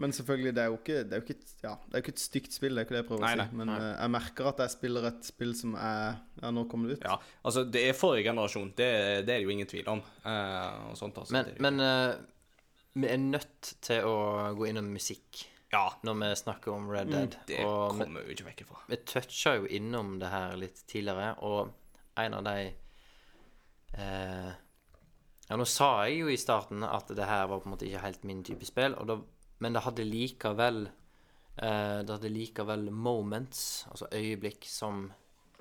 Men 0.00 0.12
selvfølgelig, 0.16 0.54
det 0.56 0.62
er 0.62 0.70
jo 0.70 0.76
ikke 0.78 0.94
Det 1.04 1.12
er 1.12 1.20
jo 1.20 1.24
ikke, 1.26 1.36
ja, 1.62 1.72
det 1.84 1.92
er 1.92 2.00
jo 2.00 2.04
ikke 2.06 2.14
et 2.14 2.22
stygt 2.22 2.54
spill, 2.56 2.72
det 2.74 2.80
er 2.80 2.86
ikke 2.86 2.94
det 2.96 3.00
jeg 3.02 3.08
prøver 3.10 3.24
Nei, 3.26 3.32
å 3.34 3.36
si. 3.36 3.42
nei, 3.42 3.58
Men 3.60 3.70
nei. 3.70 3.76
eh, 3.84 3.92
jeg 4.00 4.12
merker 4.16 4.48
at 4.50 4.62
jeg 4.64 4.72
spiller 4.74 5.08
et 5.10 5.28
spill 5.28 5.52
som 5.58 5.74
er 5.76 6.16
Ja, 6.40 6.50
nå 6.56 6.64
kommer 6.72 6.88
det 6.92 6.96
ut. 7.00 7.04
Ja, 7.10 7.18
altså, 7.44 7.64
det 7.68 7.82
er 7.90 7.98
forrige 7.98 8.24
generasjon. 8.30 8.70
Det, 8.78 8.88
det 9.28 9.34
er 9.34 9.40
det 9.42 9.44
jo 9.44 9.52
ingen 9.54 9.68
tvil 9.70 9.90
om. 9.92 10.00
Uh, 10.24 10.90
og 10.90 10.96
sånt, 10.98 11.18
altså. 11.20 11.34
Men, 11.36 11.50
jo- 11.52 11.62
men 11.66 11.80
uh, 11.84 12.14
vi 13.00 13.10
er 13.12 13.20
nødt 13.22 13.74
til 13.84 14.08
å 14.08 14.14
gå 14.58 14.70
innom 14.70 14.88
musikk 14.94 15.44
Ja, 15.70 15.84
når 16.02 16.16
vi 16.24 16.30
snakker 16.40 16.72
om 16.74 16.88
Red 16.90 17.12
Dead. 17.12 17.36
Mm, 17.36 17.44
det 17.52 17.60
og 17.68 17.98
kommer 18.00 18.24
vi 18.26 18.34
ikke 18.34 18.48
vekk 18.48 18.64
ifra. 18.64 18.80
vi 18.90 18.98
toucha 19.06 19.52
jo 19.60 19.68
innom 19.70 20.16
det 20.22 20.32
her 20.32 20.56
litt 20.58 20.80
tidligere, 20.90 21.34
og 21.46 21.70
en 22.16 22.34
av 22.34 22.44
de 22.44 22.72
eh, 23.94 24.50
Ja, 25.50 25.56
nå 25.58 25.64
sa 25.66 26.04
jeg 26.06 26.20
jo 26.20 26.28
i 26.30 26.38
starten 26.38 26.84
at 26.86 27.08
det 27.16 27.26
her 27.26 27.46
var 27.50 27.58
på 27.60 27.66
en 27.68 27.74
måte 27.74 27.86
ikke 27.88 28.04
helt 28.04 28.24
min 28.24 28.42
type 28.46 28.66
spill, 28.68 28.94
da, 29.06 29.16
men 29.58 29.74
det 29.74 29.82
hadde 29.82 30.04
likevel 30.06 30.84
eh, 30.86 32.02
Det 32.06 32.14
hadde 32.14 32.30
likevel 32.32 32.90
moments, 32.90 33.86
altså 33.90 34.06
øyeblikk, 34.14 34.64
som 34.70 35.08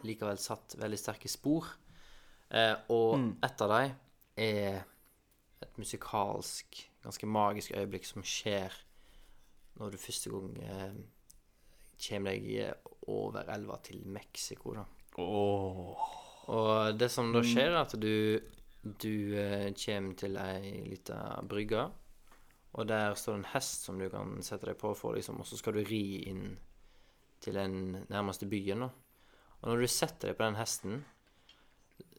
likevel 0.05 0.37
satt 0.39 0.77
veldig 0.79 0.99
sterke 0.99 1.27
spor. 1.27 1.65
Eh, 2.51 2.75
og 2.89 3.17
Mm. 3.19 3.37
et 3.43 3.61
av 3.61 3.69
dem 3.69 3.95
er 4.37 4.83
et 5.61 5.77
musikalsk, 5.77 6.89
ganske 7.03 7.27
magisk 7.27 7.71
øyeblikk 7.75 8.05
som 8.05 8.23
skjer 8.23 8.71
når 9.79 9.91
du 9.91 9.97
første 9.97 10.29
gang 10.29 10.57
eh, 10.63 10.93
kommer 12.07 12.31
deg 12.31 12.73
over 13.07 13.43
elva 13.51 13.77
til 13.83 14.05
Mexico, 14.07 14.73
da. 14.73 14.85
Åh. 15.17 16.15
Og 16.49 16.97
det 16.97 17.11
som 17.13 17.29
da 17.33 17.43
skjer, 17.45 17.73
er 17.73 17.81
at 17.83 17.93
du, 18.01 18.39
du 18.81 19.35
eh, 19.37 19.69
kommer 19.77 20.15
til 20.17 20.37
ei 20.41 20.71
lita 20.87 21.19
brygge, 21.45 21.83
og 22.73 22.87
der 22.89 23.13
står 23.17 23.35
det 23.35 23.41
en 23.43 23.51
hest 23.53 23.85
som 23.85 23.99
du 24.01 24.07
kan 24.13 24.37
sette 24.45 24.69
deg 24.69 24.77
på 24.79 24.93
for, 24.97 25.17
liksom, 25.17 25.41
og 25.41 25.47
så 25.49 25.57
skal 25.59 25.77
du 25.77 25.83
ri 25.85 26.03
inn 26.29 26.57
til 27.41 27.57
den 27.57 28.05
nærmeste 28.09 28.49
byen, 28.49 28.85
da. 28.85 28.89
Og 29.59 29.71
når 29.71 29.83
du 29.83 29.91
setter 29.91 30.29
deg 30.29 30.37
på 30.39 30.45
den 30.45 30.55
hesten 30.55 31.01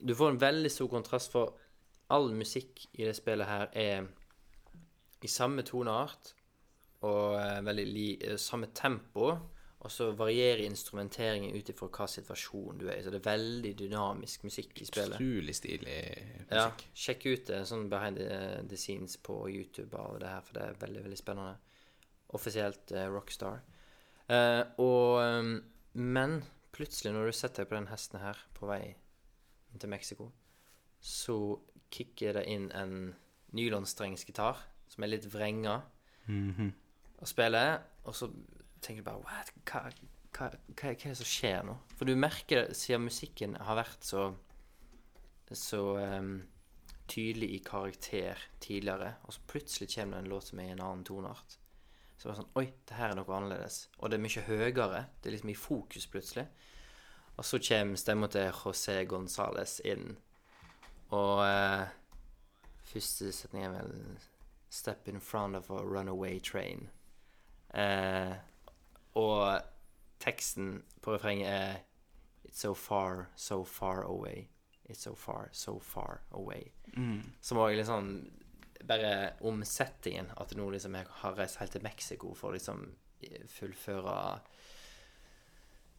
Du 0.01 0.13
får 0.17 0.35
en 0.35 0.41
veldig 0.41 0.71
stor 0.73 0.89
kontrast, 0.93 1.33
for 1.33 1.57
all 2.13 2.33
musikk 2.37 2.85
i 2.99 3.07
det 3.07 3.15
spillet 3.17 3.49
her 3.49 3.71
er 3.77 4.09
i 5.21 5.29
samme 5.29 5.63
toneart 5.65 6.35
og 7.07 7.37
eh, 7.41 7.61
veldig 7.65 7.87
li, 7.89 8.07
eh, 8.21 8.37
samme 8.41 8.71
tempo. 8.77 9.31
Og 9.81 9.89
så 9.91 10.11
varierer 10.13 10.61
instrumenteringen 10.67 11.55
ut 11.57 11.69
ifra 11.73 11.87
hva 11.89 12.07
situasjon 12.13 12.79
du 12.83 12.87
er 12.91 12.99
i. 12.99 13.03
Så 13.07 13.09
det 13.15 13.23
er 13.23 13.31
veldig 13.31 13.71
dynamisk 13.79 14.43
musikk 14.45 14.83
i 14.83 14.85
spillet. 14.85 15.17
Utrolig 15.17 15.55
stilig 15.57 15.95
musikk. 15.95 16.51
Ja, 16.53 16.67
sjekk 16.93 17.25
ut 17.31 17.47
det 17.49 17.61
sånn 17.71 17.87
behind 17.89 18.21
the, 18.21 18.41
the 18.69 18.77
scenes 18.77 19.17
på 19.17 19.39
YouTube 19.49 19.97
av 19.97 20.19
det 20.21 20.29
her, 20.29 20.43
for 20.45 20.59
det 20.59 20.67
er 20.67 20.77
veldig, 20.83 21.05
veldig 21.07 21.21
spennende. 21.23 21.57
Offisielt 22.37 22.93
eh, 22.93 23.09
Rockstar. 23.09 23.63
Eh, 24.29 24.61
og 24.85 25.23
eh, 25.25 25.49
Men 25.97 26.43
plutselig, 26.77 27.15
når 27.17 27.31
du 27.33 27.39
setter 27.41 27.65
deg 27.65 27.73
på 27.73 27.79
den 27.81 27.89
hesten 27.91 28.21
her 28.21 28.39
på 28.55 28.69
vei 28.69 28.83
til 29.81 29.89
Mexico, 29.91 30.29
så 31.01 31.39
kicker 31.91 32.37
det 32.37 32.45
inn 32.53 32.69
en 32.77 33.15
nylonstrengsgitar 33.57 34.61
som 34.91 35.05
er 35.07 35.15
litt 35.15 35.27
vrenga 35.33 35.81
Mhm. 36.29 36.73
og 37.19 37.27
spiller, 37.29 37.81
og 38.05 38.15
så 38.15 38.29
tenker 38.83 39.05
du 39.05 39.09
bare? 39.09 39.23
Hva, 39.69 39.83
hva, 39.83 39.83
hva, 40.37 40.51
hva 40.77 40.93
er 40.93 41.01
det 41.03 41.17
som 41.21 41.29
skjer 41.29 41.67
nå? 41.67 41.77
For 41.97 42.09
du 42.09 42.15
merker 42.19 42.65
det 42.65 42.79
siden 42.79 43.07
musikken 43.09 43.59
har 43.61 43.81
vært 43.81 44.07
så 44.07 44.31
så 45.57 45.99
um, 45.99 46.43
tydelig 47.11 47.49
i 47.55 47.59
karakter 47.67 48.39
tidligere, 48.61 49.15
og 49.23 49.33
så 49.35 49.41
plutselig 49.51 49.89
kommer 49.95 50.17
det 50.17 50.25
en 50.25 50.31
låt 50.31 50.47
som 50.47 50.61
er 50.63 50.69
i 50.69 50.75
en 50.77 50.83
annen 50.85 51.05
toneart. 51.05 51.57
Så 52.17 52.23
det 52.23 52.31
var 52.31 52.39
sånn 52.39 52.53
Oi, 52.61 52.67
det 52.87 52.99
her 52.99 53.11
er 53.11 53.19
noe 53.19 53.35
annerledes. 53.35 53.79
Og 53.99 54.11
det 54.11 54.19
er 54.19 54.23
mye 54.23 54.45
høyere. 54.47 55.05
Det 55.19 55.31
er 55.31 55.35
liksom 55.35 55.51
i 55.51 55.57
fokus 55.59 56.07
plutselig. 56.07 56.47
Og 57.37 57.47
så 57.49 57.59
kommer 57.65 57.99
stemma 57.99 58.29
til 58.31 58.51
José 58.53 59.01
Gonzales 59.09 59.79
inn, 59.89 60.19
og 61.17 61.41
uh, 61.43 61.89
første 62.93 63.33
setning 63.33 63.65
er 63.67 63.79
vel 63.79 63.95
Step 64.71 65.09
in 65.09 65.19
front 65.21 65.57
of 65.57 65.71
a 65.71 65.81
runaway 65.83 66.39
train. 66.39 66.91
Eh, 67.75 68.37
og 69.15 69.61
teksten 70.21 70.83
på 71.03 71.15
refrenget 71.15 71.49
er 71.49 71.79
It's 72.51 72.61
so 72.65 72.75
far, 72.75 73.29
so 73.37 73.65
far 73.65 74.03
away. 74.03 74.49
It's 74.89 75.03
so 75.05 75.15
far, 75.15 75.49
so 75.53 75.79
far 75.79 76.21
away. 76.33 76.73
Mm. 76.97 77.23
Som 77.41 77.59
òg 77.59 77.77
liksom 77.77 77.95
sånn 77.95 78.87
Bare 78.89 79.35
omsettingen. 79.45 80.31
At 80.41 80.55
nå 80.57 80.71
liksom 80.73 80.95
jeg 80.97 81.07
har 81.21 81.35
reist 81.37 81.57
helt 81.61 81.71
til 81.73 81.83
Mexico 81.85 82.33
for 82.35 82.49
å 82.51 82.53
liksom 82.57 82.87
fullføre 83.53 84.41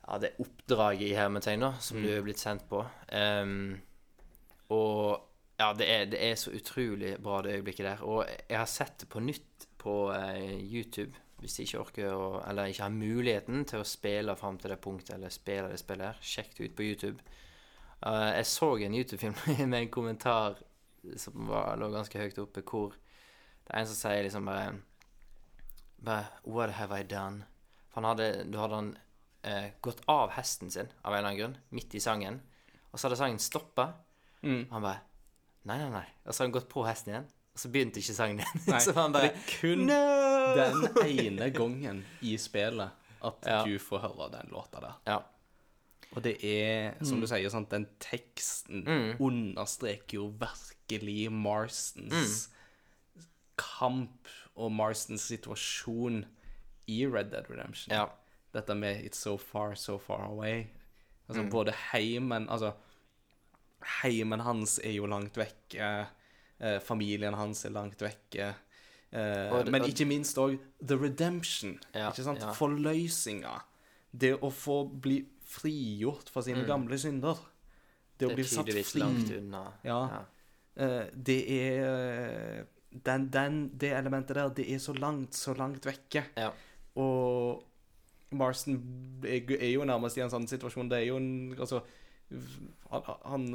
Ja, 0.08 0.18
det 0.18 0.32
oppdraget 0.42 1.12
i 1.12 1.16
hermetegn 1.16 1.62
da, 1.62 1.74
som 1.80 1.98
Mm. 1.98 2.04
du 2.04 2.10
er 2.18 2.22
blitt 2.26 2.40
sendt 2.42 2.68
på. 2.68 2.82
Um, 3.14 3.80
og 4.70 5.22
ja, 5.60 5.74
det 5.78 5.88
er, 5.90 6.06
det 6.06 6.20
er 6.32 6.36
så 6.36 6.52
utrolig 6.52 7.16
bra, 7.22 7.42
det 7.42 7.54
øyeblikket 7.60 7.86
der. 7.86 8.02
Og 8.04 8.26
jeg 8.50 8.58
har 8.58 8.66
sett 8.66 8.98
det 9.00 9.10
på 9.10 9.20
nytt 9.22 9.68
på 9.78 10.10
uh, 10.10 10.58
YouTube, 10.74 11.14
hvis 11.42 11.58
de 11.58 11.66
ikke 11.66 11.82
orker 11.82 12.14
å 12.14 12.26
Eller 12.48 12.70
ikke 12.70 12.86
har 12.86 12.94
muligheten 12.94 13.66
til 13.70 13.82
å 13.82 13.88
spille 13.88 14.36
fram 14.38 14.60
til 14.62 14.74
det 14.74 14.82
punktet, 14.82 15.16
eller 15.16 15.34
spille 15.34 15.72
det 15.72 15.80
spillet 15.82 16.12
her. 16.12 16.20
Sjekk 16.22 16.56
det 16.58 16.70
ut 16.70 16.76
på 16.78 16.86
YouTube. 16.86 17.38
Uh, 18.02 18.32
jeg 18.38 18.48
så 18.50 18.70
en 18.78 18.98
YouTube-film 18.98 19.36
med 19.72 19.80
en 19.80 19.94
kommentar 19.94 20.62
som 21.18 21.48
var, 21.50 21.76
lå 21.82 21.90
ganske 21.94 22.22
høyt 22.22 22.40
oppe, 22.42 22.64
hvor 22.66 22.94
det 23.66 23.74
er 23.74 23.82
en 23.82 23.90
som 23.90 23.98
sier 23.98 24.24
liksom 24.26 24.46
bare 24.46 24.72
bare 26.02 26.26
What 26.44 26.74
have 26.78 26.98
I 26.98 27.04
done? 27.04 27.46
For 27.90 28.02
han 28.02 28.10
hadde, 28.14 28.46
du 28.50 28.58
hadde 28.58 28.80
han 28.80 28.92
uh, 29.46 29.68
gått 29.82 30.02
av 30.10 30.34
hesten 30.38 30.72
sin 30.74 30.90
av 31.02 31.14
en 31.14 31.20
eller 31.20 31.30
annen 31.30 31.42
grunn, 31.42 31.58
midt 31.70 31.96
i 31.98 32.02
sangen. 32.02 32.42
Og 32.92 33.00
så 33.00 33.08
hadde 33.08 33.20
sangen 33.20 33.42
stoppa. 33.42 33.92
Mm. 34.42 34.66
Og 34.68 34.76
han 34.78 34.86
bare 34.90 35.08
Nei, 35.62 35.76
nei, 35.78 35.92
nei. 35.94 36.08
Og 36.26 36.34
så 36.34 36.42
hadde 36.42 36.48
han 36.48 36.54
gått 36.56 36.72
på 36.72 36.82
hesten 36.88 37.12
igjen, 37.12 37.28
og 37.54 37.62
så 37.62 37.70
begynte 37.70 38.02
ikke 38.02 38.16
sangen 38.18 38.40
igjen. 38.42 38.64
Så 38.82 38.96
han 38.98 39.14
bare 39.14 39.30
det 39.30 39.44
kun 39.60 39.86
No! 39.86 40.21
Den 40.56 41.08
ene 41.26 41.50
gangen 41.56 42.04
i 42.22 42.38
spillet 42.38 42.90
at 43.24 43.46
Ja. 43.46 43.64
du 43.66 43.78
får 43.80 44.00
høre 44.08 44.30
den 44.32 44.50
låta 44.52 44.80
der. 44.82 44.94
Ja. 45.08 45.20
Og 46.16 46.24
det 46.24 46.44
er, 46.44 46.98
som 47.06 47.22
du 47.22 47.28
sier, 47.28 47.50
sant, 47.50 47.70
den 47.72 47.86
teksten 48.00 48.84
Mm. 48.84 49.22
understreker 49.24 50.18
jo 50.18 50.26
virkelig 50.42 51.30
Marstons 51.32 52.50
kamp 53.58 54.28
og 54.56 54.72
Marstons 54.76 55.22
situasjon 55.32 56.26
i 56.88 57.06
Red 57.08 57.32
Dead 57.32 57.48
Redemption. 57.50 57.94
Ja. 57.96 58.08
Dette 58.54 58.76
med 58.76 59.04
'it's 59.06 59.16
so 59.22 59.38
far, 59.38 59.76
so 59.76 59.98
far 59.98 60.28
away'. 60.28 60.66
Altså 61.30 61.44
Mm. 61.44 61.50
både 61.50 61.72
heimen 61.94 62.50
Altså, 62.50 62.74
heimen 64.04 64.40
hans 64.40 64.80
er 64.84 64.92
jo 64.92 65.06
langt 65.06 65.38
vekke. 65.38 66.08
Eh, 66.60 66.80
familien 66.80 67.34
hans 67.34 67.66
er 67.66 67.70
langt 67.70 68.02
vekke. 68.02 68.54
Eh, 69.12 69.52
Og 69.54 69.68
men 69.72 69.84
ikke 69.84 70.06
minst 70.08 70.38
òg 70.40 70.58
The 70.88 70.96
Redemption. 70.96 71.78
Ja, 71.94 72.10
ikke 72.12 72.24
sant? 72.24 72.40
ja. 72.40 72.52
Forløsninga. 72.56 73.58
Det 74.12 74.34
å 74.40 74.50
få 74.52 74.86
bli 75.02 75.26
frigjort 75.52 76.30
fra 76.32 76.42
sine 76.46 76.64
gamle 76.68 76.98
synder. 77.00 77.36
Det, 78.18 78.28
å 78.28 78.32
Mm. 78.32 78.36
Bli 78.36 78.44
satt 78.46 78.70
fri. 78.70 79.00
langt 79.02 79.32
unna. 79.38 79.64
Ja. 79.84 80.24
Eh, 80.78 81.06
det 81.14 81.40
er 81.50 82.66
den, 82.92 83.30
den, 83.30 83.72
Det 83.78 83.92
elementet 83.92 84.36
der, 84.36 84.50
det 84.50 84.70
er 84.72 84.78
så 84.80 84.94
langt, 84.94 85.34
så 85.34 85.54
langt 85.58 85.84
vekke. 85.86 86.24
Ja. 86.38 86.52
Og 86.96 87.64
Marston 88.32 88.78
er, 89.26 89.42
er 89.60 89.72
jo 89.74 89.84
nærmest 89.84 90.18
i 90.18 90.22
en 90.22 90.30
sånn 90.30 90.48
situasjon 90.48 90.88
Det 90.90 90.98
er 91.02 91.06
jo 91.10 91.18
en 91.18 91.54
Altså 91.60 91.82
han, 92.92 93.04
han 93.24 93.46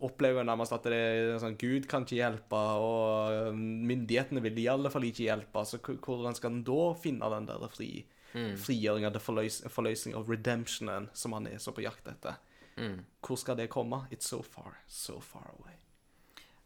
opplever 0.00 0.44
nærmest 0.46 0.74
at 0.76 0.86
det 0.88 0.98
er 0.98 1.38
sånn 1.42 1.56
Gud 1.58 1.88
kan 1.90 2.04
ikke 2.06 2.20
hjelpe, 2.20 2.60
og 2.82 3.54
myndighetene 3.56 4.42
vil 4.44 4.58
i 4.62 4.68
alle 4.70 4.90
fall 4.92 5.06
ikke 5.08 5.26
hjelpe. 5.26 5.64
Så 5.66 5.80
hvordan 5.82 6.36
skal 6.38 6.52
han 6.52 6.64
da 6.66 6.82
finne 7.00 7.32
den 7.36 7.48
der 7.50 7.66
fri, 7.72 7.90
Mm. 8.36 8.56
frigjøringa, 8.60 9.08
forløs, 9.22 9.62
forløsninga 9.72 10.18
av 10.18 10.28
redemptionen, 10.28 11.06
som 11.16 11.32
han 11.32 11.46
er 11.48 11.60
så 11.62 11.72
på 11.72 11.80
jakt 11.86 12.08
etter? 12.10 12.34
Mm. 12.76 12.98
Hvor 13.24 13.38
skal 13.40 13.56
det 13.56 13.70
komme? 13.72 14.02
It's 14.12 14.28
so 14.28 14.42
far, 14.42 14.74
so 14.86 15.20
far 15.24 15.46
away. 15.54 15.78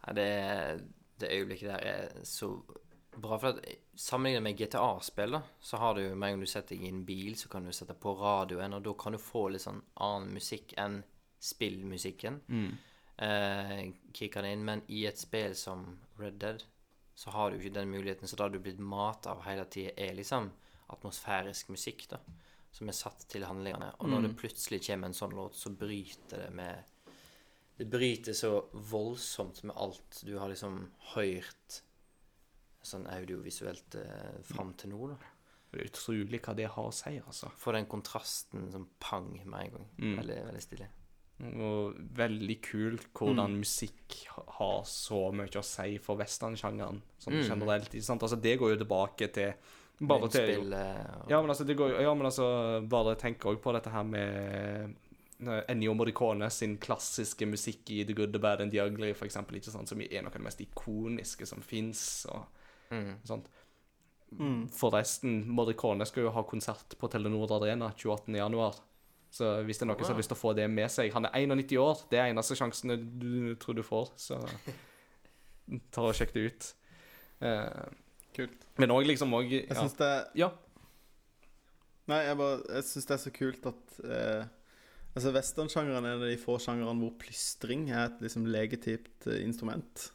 Ja, 0.01 0.13
det, 0.17 0.83
det 1.21 1.29
øyeblikket 1.31 1.69
der 1.69 1.85
er 1.87 2.25
så 2.27 2.49
bra. 3.15 3.37
For 3.37 3.53
at 3.53 3.63
Sammenlignet 3.95 4.43
med 4.43 4.57
GTA-spill, 4.57 5.37
så 5.61 5.77
har 5.77 5.93
du 5.95 6.01
med 6.15 6.27
en 6.27 6.33
gang 6.33 6.43
du 6.43 6.49
setter 6.49 6.75
deg 6.75 6.83
i 6.87 6.89
en 6.89 7.05
bil, 7.05 7.35
så 7.37 7.47
kan 7.51 7.63
du 7.63 7.71
sette 7.71 7.93
på 7.93 8.15
radioen, 8.19 8.73
og 8.73 8.83
da 8.83 8.93
kan 8.97 9.13
du 9.13 9.19
få 9.21 9.45
litt 9.53 9.61
sånn 9.63 9.81
annen 10.01 10.33
musikk 10.33 10.73
enn 10.81 11.03
spillmusikken. 11.41 12.39
Eh, 13.21 13.81
kicker 14.13 14.45
det 14.45 14.53
inn. 14.55 14.65
Men 14.65 14.85
i 14.87 15.05
et 15.09 15.19
spill 15.19 15.55
som 15.57 15.85
Red 16.21 16.39
Dead, 16.41 16.63
så 17.15 17.33
har 17.35 17.51
du 17.51 17.59
ikke 17.59 17.75
den 17.75 17.91
muligheten. 17.91 18.27
Så 18.27 18.37
da 18.37 18.47
har 18.47 18.53
du 18.53 18.61
blitt 18.61 18.79
mat 18.81 19.27
av 19.29 19.43
hele 19.45 19.65
tida, 19.69 19.93
er 19.97 20.15
liksom 20.17 20.51
atmosfærisk 20.91 21.69
musikk, 21.73 22.07
da. 22.11 22.21
Som 22.71 22.87
er 22.87 22.95
satt 22.95 23.27
til 23.29 23.43
handlingene. 23.43 23.91
Og 23.99 24.09
når 24.09 24.29
det 24.29 24.37
plutselig 24.39 24.79
kommer 24.85 25.11
en 25.11 25.17
sånn 25.17 25.35
låt, 25.35 25.57
så 25.59 25.73
bryter 25.75 26.45
det 26.45 26.49
med 26.55 26.87
det 27.81 27.87
bryter 27.89 28.35
så 28.37 28.49
voldsomt 28.71 29.63
med 29.63 29.75
alt 29.75 30.19
du 30.27 30.35
har 30.37 30.51
liksom 30.51 30.75
hørt 31.15 31.77
sånn 32.85 33.07
audiovisuelt 33.09 33.95
eh, 33.97 34.35
fram 34.45 34.75
til 34.77 34.93
nå, 34.93 35.07
da. 35.09 35.15
Det 35.71 35.79
er 35.79 35.89
utrolig 35.89 36.41
hva 36.43 36.53
det 36.57 36.67
har 36.75 36.89
å 36.89 36.93
si, 36.93 37.15
altså. 37.17 37.49
For 37.57 37.73
den 37.73 37.87
kontrasten 37.89 38.67
som 38.73 38.85
pang 39.01 39.31
med 39.39 39.57
en 39.63 39.75
gang. 39.75 39.87
Mm. 39.97 40.15
Veldig, 40.19 40.37
veldig 40.49 40.63
stilig. 40.65 40.89
Og 41.41 41.95
veldig 42.13 42.55
kult 42.61 43.07
hvordan 43.17 43.55
musikk 43.63 44.17
har 44.59 44.83
så 44.85 45.31
mye 45.33 45.57
å 45.57 45.63
si 45.65 45.97
for 45.97 46.19
westernsjangeren 46.19 47.01
sånn 47.17 47.39
Mm. 47.39 47.47
generelt. 47.49 47.89
Ikke 47.93 48.03
sant? 48.05 48.21
Altså, 48.21 48.39
det 48.41 48.59
går 48.59 48.75
jo 48.75 48.83
tilbake 48.83 49.31
til 49.33 49.53
bare 50.01 50.29
til 50.29 50.69
ja 51.29 51.41
men, 51.41 51.49
altså, 51.49 51.65
det 51.65 51.77
går, 51.77 52.01
ja, 52.01 52.13
men 52.13 52.25
altså, 52.25 52.87
bare 52.89 53.15
tenk 53.15 53.39
òg 53.45 53.59
på 53.61 53.73
dette 53.73 53.89
her 53.93 54.03
med 54.03 54.95
eh, 55.41 55.63
Ennio 55.69 55.93
Morricone 55.93 56.49
sin 56.51 56.77
klassiske 56.77 57.45
musikk 57.49 57.89
i 57.89 58.03
The 58.03 58.13
Good, 58.13 58.31
The 58.33 58.39
Bad 58.39 58.61
and 58.61 58.71
The 58.71 58.81
Ugly, 58.85 59.13
for 59.13 59.25
eksempel, 59.25 59.57
ikke 59.57 59.71
sant? 59.71 59.89
som 59.89 60.01
er 60.01 60.21
noe 60.21 60.29
av 60.29 60.37
det 60.37 60.41
mest 60.41 60.61
ikoniske 60.61 61.47
som 61.47 61.61
fins. 61.61 62.25
Mm. 62.91 63.15
sånt. 63.25 63.47
Forresten, 64.71 65.47
Morricone 65.47 66.05
skal 66.05 66.23
jo 66.23 66.31
ha 66.31 66.43
konsert 66.43 66.95
på 66.97 67.09
Telenor 67.11 67.51
Arena 67.57 67.91
28. 67.97 68.81
Så 69.31 69.47
hvis 69.63 69.79
det 69.79 69.85
er 69.85 69.91
noen 69.93 70.03
som 70.03 70.11
har 70.11 70.19
lyst 70.19 70.31
til 70.33 70.35
å 70.35 70.41
få 70.41 70.51
det 70.57 70.65
med 70.67 70.91
seg 70.91 71.13
Han 71.15 71.29
er 71.29 71.45
91 71.47 71.77
år. 71.79 72.01
Det 72.11 72.19
er 72.19 72.33
eneste 72.33 72.57
sjansen 72.59 72.91
du 73.21 73.53
tror 73.61 73.77
du 73.77 73.83
får. 73.85 74.11
Så 74.19 74.39
ta 75.95 76.03
og 76.03 76.17
sjekk 76.17 76.33
det 76.35 76.47
ut. 76.49 76.71
Uh, 77.41 77.87
Kult. 78.35 78.67
men 78.79 78.93
òg 78.93 79.07
liksom 79.09 79.33
òg 79.35 79.49
Jeg 79.49 79.65
ja. 79.65 79.75
syns 79.75 79.95
det 79.99 80.11
ja. 80.39 80.51
Nei, 82.07 82.19
jeg 82.27 82.37
bare 82.37 82.59
Jeg 82.77 82.85
syns 82.87 83.07
det 83.09 83.15
er 83.15 83.21
så 83.23 83.31
kult 83.33 83.65
at 83.71 83.95
uh, 84.05 84.43
Altså, 85.11 85.33
Westernsjangeren 85.35 86.05
er 86.05 86.13
en 86.13 86.21
av 86.21 86.29
de 86.29 86.37
få 86.39 86.55
sjangrene 86.61 87.01
hvor 87.01 87.17
plystring 87.19 87.89
er 87.91 88.05
et 88.05 88.21
liksom 88.23 88.45
legitimt 88.47 89.25
eh, 89.27 89.41
instrument. 89.43 90.05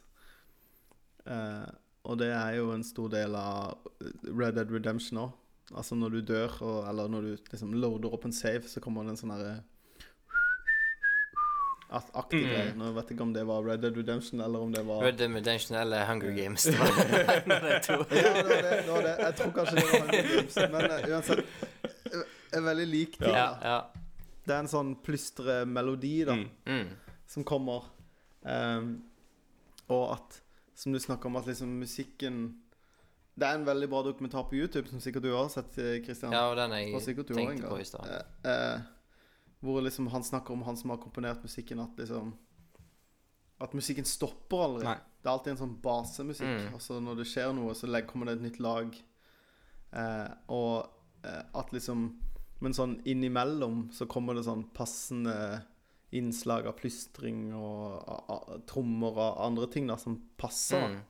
Uh, 1.27 1.69
og 2.07 2.17
det 2.17 2.31
er 2.33 2.55
jo 2.57 2.71
en 2.73 2.85
stor 2.87 3.11
del 3.13 3.35
av 3.37 3.77
Red 4.25 4.57
Dead 4.57 4.73
Redemption 4.73 5.21
òg. 5.27 5.35
Altså 5.75 5.95
når 5.95 6.09
du 6.09 6.21
dør, 6.21 6.53
og, 6.63 6.89
eller 6.89 7.07
når 7.11 7.21
du 7.21 7.31
liksom 7.51 7.73
loader 7.73 8.13
opp 8.13 8.25
en 8.25 8.33
save, 8.33 8.63
så 8.71 8.79
kommer 8.79 9.03
det 9.03 9.09
en 9.15 9.17
sånn 9.19 9.33
herre 9.35 9.57
Aktig 11.89 12.41
Mm. 12.43 12.49
greie. 12.51 12.71
Nå 12.75 12.87
vet 12.91 13.07
jeg 13.09 13.15
ikke 13.15 13.23
om 13.23 13.33
det 13.33 13.43
var 13.47 13.61
Red 13.63 13.79
Dead 13.81 13.95
Redemption, 13.95 14.41
eller 14.43 14.59
om 14.59 14.71
det 14.73 14.81
var 14.85 15.03
Red 15.05 15.17
Dead 15.21 15.31
Redemption 15.31 15.77
eller 15.79 16.05
Hunger 16.05 16.31
Games. 16.35 16.63
Det 16.67 16.77
var 16.79 17.61
det 17.63 17.77
to. 17.85 17.93
Ja, 18.11 18.33
det 18.33 18.43
var 18.43 18.61
det. 18.61 18.71
det, 18.83 18.91
var 18.91 19.01
det. 19.05 19.13
Jeg 19.23 19.35
tror 19.37 19.51
kanskje 19.55 19.75
det 19.75 19.85
var 19.85 19.99
Hunger 20.01 20.27
Games, 20.33 20.55
men 20.73 20.91
uh, 20.91 21.11
uansett 21.13 21.45
Jeg 22.11 22.59
er 22.59 22.65
veldig 22.65 22.87
lik 22.91 23.15
ting. 23.21 23.31
Ja, 23.31 23.47
ja. 23.63 23.77
Det 24.47 24.55
er 24.55 24.59
en 24.65 24.71
sånn 24.71 24.91
plystremelodi 25.03 26.13
da, 26.27 26.35
Mm. 26.35 26.49
Mm. 26.67 26.91
som 27.27 27.43
kommer. 27.47 27.87
Um, 28.43 28.91
og 29.87 30.11
at, 30.17 30.41
som 30.75 30.91
du 30.95 30.99
snakker 30.99 31.27
om, 31.31 31.35
at 31.39 31.47
liksom 31.47 31.71
musikken 31.79 32.41
Det 33.37 33.45
er 33.45 33.53
en 33.59 33.65
veldig 33.67 33.87
bra 33.91 34.01
dokumentar 34.03 34.47
på 34.49 34.55
YouTube, 34.57 34.89
som 34.89 34.99
sikkert 34.99 35.21
du 35.27 35.31
har 35.35 35.49
sett, 35.53 35.77
eh, 35.77 35.99
Christian. 36.03 36.31
ja, 36.33 36.49
og 36.49 36.55
den 36.57 36.71
Og 36.71 37.01
jeg 37.35 37.45
har 37.45 37.55
tenkte 37.55 37.69
på 37.69 37.79
i 37.79 37.83
stad. 37.85 38.07
Eh, 38.43 38.51
eh, 38.51 38.79
hvor 39.61 39.81
liksom 39.81 40.07
han 40.09 40.23
snakker 40.23 40.51
om 40.53 40.61
han 40.63 40.77
som 40.77 40.89
har 40.89 40.97
komponert 40.97 41.41
musikken, 41.43 41.79
at 41.79 41.95
liksom 41.97 42.33
At 43.59 43.73
musikken 43.73 44.05
stopper 44.05 44.57
aldri. 44.57 44.83
Nei. 44.85 44.97
Det 45.23 45.25
er 45.25 45.33
alltid 45.33 45.51
en 45.51 45.57
sånn 45.57 45.81
basemusikk. 45.81 46.67
Mm. 46.67 46.73
Altså 46.73 46.99
når 47.01 47.15
det 47.17 47.25
skjer 47.25 47.53
noe, 47.55 47.73
så 47.73 47.87
kommer 48.05 48.25
det 48.27 48.35
et 48.37 48.41
nytt 48.51 48.59
lag. 48.59 48.95
Eh, 49.93 50.27
og 50.49 50.89
eh, 51.23 51.41
at 51.55 51.71
liksom 51.73 52.19
Men 52.59 52.73
sånn 52.73 53.01
innimellom 53.05 53.91
så 53.93 54.07
kommer 54.07 54.33
det 54.35 54.43
sånn 54.45 54.63
passende 54.73 55.63
innslag 56.11 56.65
av 56.65 56.73
plystring 56.79 57.53
og 57.53 58.03
a- 58.07 58.23
a- 58.33 58.57
trommer 58.65 59.13
og 59.17 59.37
andre 59.45 59.67
ting 59.67 59.85
da 59.87 59.95
som 59.95 60.15
passer. 60.37 60.81
Mm. 60.87 61.01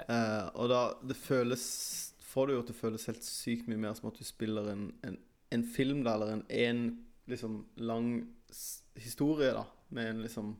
Eh, 0.00 0.46
og 0.56 0.70
da 0.72 0.82
det 1.04 1.18
føles 1.20 1.62
Får 2.32 2.48
det 2.48 2.54
jo 2.54 2.62
til 2.64 2.72
å 2.72 2.78
føles 2.78 3.02
helt 3.10 3.26
sykt 3.26 3.66
mye 3.68 3.76
mer 3.76 3.92
som 3.92 4.06
at 4.08 4.16
du 4.16 4.24
spiller 4.24 4.70
en, 4.72 4.86
en, 5.04 5.18
en 5.52 5.64
film, 5.68 5.98
da, 6.06 6.14
eller 6.16 6.30
en, 6.32 6.44
en 6.48 6.78
liksom 7.28 7.58
lang 7.76 8.06
historie, 8.96 9.50
da, 9.52 9.66
med 9.92 10.08
en 10.14 10.22
liksom 10.24 10.54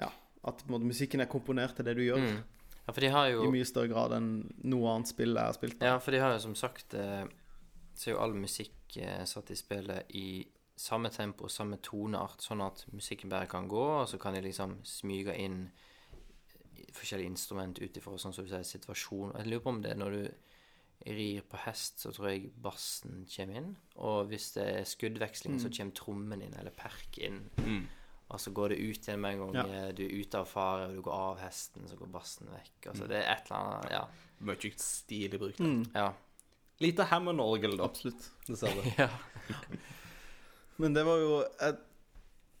Ja, 0.00 0.08
at 0.42 0.64
måte, 0.66 0.90
musikken 0.90 1.22
er 1.22 1.30
komponert 1.30 1.76
til 1.78 1.86
det 1.86 1.94
du 2.00 2.02
gjør, 2.02 2.18
Mm. 2.24 2.42
Ja, 2.84 2.92
for 2.92 3.00
de 3.00 3.08
har 3.14 3.28
jo 3.30 3.46
i 3.46 3.52
mye 3.54 3.64
større 3.64 3.88
grad 3.88 4.12
enn 4.12 4.26
noe 4.68 4.90
annet 4.90 5.08
spill 5.08 5.32
jeg 5.32 5.48
har 5.48 5.54
spilt. 5.56 5.78
Da. 5.78 5.94
Ja, 5.94 6.00
for 6.02 6.12
de 6.12 6.18
har 6.20 6.34
jo 6.34 6.42
som 6.42 6.56
sagt 6.58 6.92
eh, 6.98 7.22
Så 7.96 8.10
er 8.10 8.12
jo 8.12 8.18
all 8.20 8.34
musikk 8.36 8.98
eh, 9.00 9.22
satt 9.24 9.54
i 9.54 9.56
spillet 9.56 10.10
i 10.18 10.44
samme 10.76 11.08
tempo, 11.14 11.48
samme 11.48 11.78
toneart, 11.78 12.42
sånn 12.42 12.60
at 12.60 12.82
musikken 12.92 13.30
bare 13.30 13.46
kan 13.48 13.70
gå, 13.70 13.84
og 14.02 14.08
så 14.10 14.18
kan 14.20 14.34
de 14.34 14.42
liksom 14.44 14.80
smyge 14.84 15.32
inn 15.38 15.68
forskjellige 16.92 17.30
instrument 17.30 17.78
ut 17.80 17.96
ifra 17.96 18.18
sånn 18.18 18.34
som 18.36 18.44
du 18.44 18.50
sier, 18.50 18.66
situasjon. 18.66 19.34
Jeg 19.38 19.48
lurer 19.48 19.64
på 19.64 19.72
om 19.72 19.80
det 19.84 19.94
er 19.94 20.00
når 20.00 20.16
du 20.18 20.24
rir 21.04 21.42
på 21.50 21.58
hest, 21.64 21.98
så 22.00 22.12
tror 22.14 22.30
jeg 22.30 22.52
bassen 22.64 23.24
kommer 23.28 23.60
inn. 23.60 23.70
Og 24.00 24.30
hvis 24.30 24.52
det 24.56 24.64
er 24.78 24.88
skuddveksling, 24.88 25.58
så 25.60 25.72
kommer 25.74 25.96
trommen 25.98 26.42
inn, 26.44 26.54
eller 26.58 26.74
perk 26.76 27.18
inn. 27.20 27.42
Mm. 27.60 27.82
Og 28.32 28.40
så 28.40 28.50
går 28.56 28.72
det 28.72 28.78
ut 28.80 29.08
igjen 29.08 29.20
med 29.20 29.34
en 29.34 29.42
gang 29.42 29.56
Ja. 29.68 29.92
du 29.92 30.02
er 30.06 30.14
ute 30.14 30.38
av 30.40 30.46
fare, 30.48 30.88
og 30.88 30.94
du 30.96 31.02
går 31.04 31.12
av 31.12 31.42
hesten, 31.44 31.88
så 31.88 31.96
går 31.96 32.08
bassen 32.14 32.48
vekk. 32.48 32.86
Altså, 32.92 33.08
det 33.10 33.18
er 33.20 33.32
et 33.34 33.50
eller 33.50 33.58
annet 33.58 33.90
Ja. 33.92 34.04
Mye 34.40 34.72
stilig 34.76 35.38
brukt. 35.38 35.60
Mm, 35.60 35.84
ja. 35.94 36.12
Lite 36.80 37.04
Hammond-orgel, 37.04 37.76
da. 37.78 37.84
absolutt. 37.84 38.30
Dessverre. 38.48 38.94
ja. 38.98 39.08
Men 40.78 40.94
det 40.94 41.04
var 41.06 41.20
jo 41.20 41.44
et, 41.62 41.84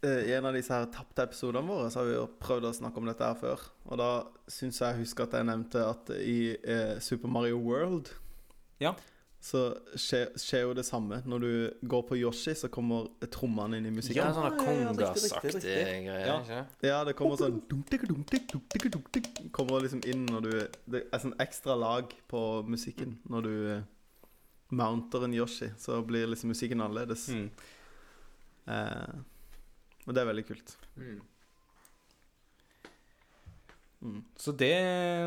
I 0.04 0.34
en 0.36 0.46
av 0.50 0.54
disse 0.56 0.74
her 0.74 0.84
tapte 0.92 1.24
episodene 1.24 1.66
våre 1.68 1.88
Så 1.90 2.00
har 2.02 2.06
vi 2.10 2.14
jo 2.18 2.26
prøvd 2.42 2.68
å 2.68 2.74
snakke 2.76 3.00
om 3.00 3.06
dette 3.08 3.24
her 3.24 3.38
før. 3.40 3.64
Og 3.88 3.98
da 4.00 4.10
syns 4.50 4.80
jeg 4.80 4.90
jeg 4.94 5.00
husker 5.04 5.24
at 5.28 5.34
jeg 5.38 5.48
nevnte 5.48 5.82
at 5.88 6.12
i 6.20 6.38
eh, 6.60 6.94
Super 7.00 7.28
Mario 7.32 7.58
World 7.64 8.10
Ja. 8.82 8.94
så 9.44 9.74
skjer, 10.00 10.30
skjer 10.40 10.62
jo 10.64 10.74
det 10.76 10.84
samme. 10.88 11.18
Når 11.28 11.40
du 11.44 11.88
går 11.88 12.02
på 12.08 12.16
Yoshi, 12.16 12.54
så 12.56 12.68
kommer 12.72 13.10
trommene 13.32 13.76
inn 13.76 13.86
i 13.86 13.92
musikken. 13.92 14.22
ja, 14.24 14.32
sånne 14.32 14.56
kongasaktige 14.56 15.72
greier. 16.06 16.26
Ja. 16.26 16.38
det? 16.80 16.88
Ja, 16.88 17.02
det 17.04 17.14
kommer 17.18 17.36
sånn 17.36 17.60
Kommer 19.52 19.84
liksom 19.84 20.00
inn 20.08 20.24
når 20.26 20.40
du 20.46 20.50
Det 20.90 21.04
er 21.12 21.20
sånn 21.22 21.36
ekstra 21.44 21.76
lag 21.76 22.12
på 22.28 22.40
musikken 22.68 23.18
når 23.28 23.42
du 23.48 23.54
eh, 23.76 23.84
mounter 24.74 25.24
en 25.24 25.36
Yoshi. 25.36 25.70
Så 25.78 26.00
blir 26.08 26.26
liksom 26.26 26.50
musikken 26.52 26.80
annerledes. 26.80 27.28
Mm. 27.28 27.50
Eh, 28.66 29.14
og 30.04 30.14
det 30.14 30.22
er 30.22 30.28
veldig 30.28 30.46
kult. 30.46 30.76
Mm. 30.96 31.20
Mm. 34.04 34.24
Så 34.36 34.52
det 34.52 34.74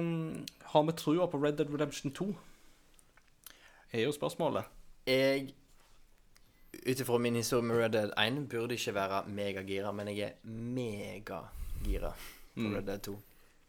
mm, 0.04 0.46
Har 0.70 0.84
vi 0.84 0.92
trua 0.92 1.26
på 1.26 1.38
Red 1.42 1.58
Dead 1.58 1.74
Redemption 1.74 2.12
2? 2.14 2.28
Er 3.92 4.04
jo 4.04 4.12
spørsmålet. 4.12 4.64
Jeg 5.08 5.54
Ut 6.90 7.00
ifra 7.00 7.18
min 7.18 7.36
historie 7.36 7.64
med 7.66 7.78
Red 7.80 7.90
Dead 7.96 8.12
1 8.38 8.50
burde 8.50 8.76
ikke 8.76 8.94
være 8.94 9.24
megagira, 9.28 9.92
men 9.92 10.08
jeg 10.08 10.20
er 10.20 10.32
megagira 10.44 12.12
på 12.54 12.62
Mm. 12.62 12.76
Red 12.76 12.84
Dead 12.84 13.00
2. 13.00 13.20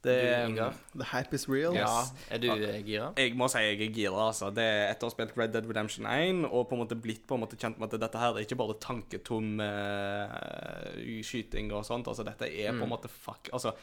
Det, 0.05 0.15
Du, 0.55 0.61
The 1.01 1.05
hype 1.13 1.35
is 1.35 1.49
real. 1.49 1.75
Yes. 1.75 1.83
Ja, 1.83 2.35
er 2.37 2.39
du 2.39 2.47
eh, 2.53 2.83
gira? 2.87 3.09
Jeg 3.19 3.35
må 3.37 3.49
si 3.51 3.59
jeg 3.59 3.81
er 3.83 3.93
gira. 3.93 4.29
altså. 4.29 4.51
Det 4.55 4.63
er 4.63 4.93
Etter 4.93 5.09
å 5.09 5.11
ha 5.11 5.15
spilt 5.17 5.37
Red 5.37 5.53
Dead 5.53 5.67
Redemption 5.67 6.07
1 6.07 6.45
og 6.47 6.69
på 6.71 6.77
en 6.79 6.85
måte 6.85 6.95
blitt 7.03 7.27
på 7.27 7.35
en 7.35 7.43
måte 7.43 7.59
kjent 7.59 7.79
med 7.83 7.93
at 7.93 8.01
dette 8.01 8.19
her 8.23 8.37
er 8.39 8.47
ikke 8.47 8.57
bare 8.61 8.79
tanketom 8.79 9.59
uh, 9.61 11.23
skyting 11.27 11.73
og 11.75 11.85
sånt. 11.89 12.07
altså 12.09 12.25
Dette 12.27 12.47
er 12.47 12.73
på 12.73 12.83
en 12.83 12.89
Mm. 12.89 12.93
måte 12.95 13.09
fuck, 13.11 13.49
altså 13.53 13.75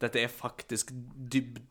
Dette 0.00 0.20
er 0.22 0.28
faktisk 0.30 0.92
dybde 0.94 1.64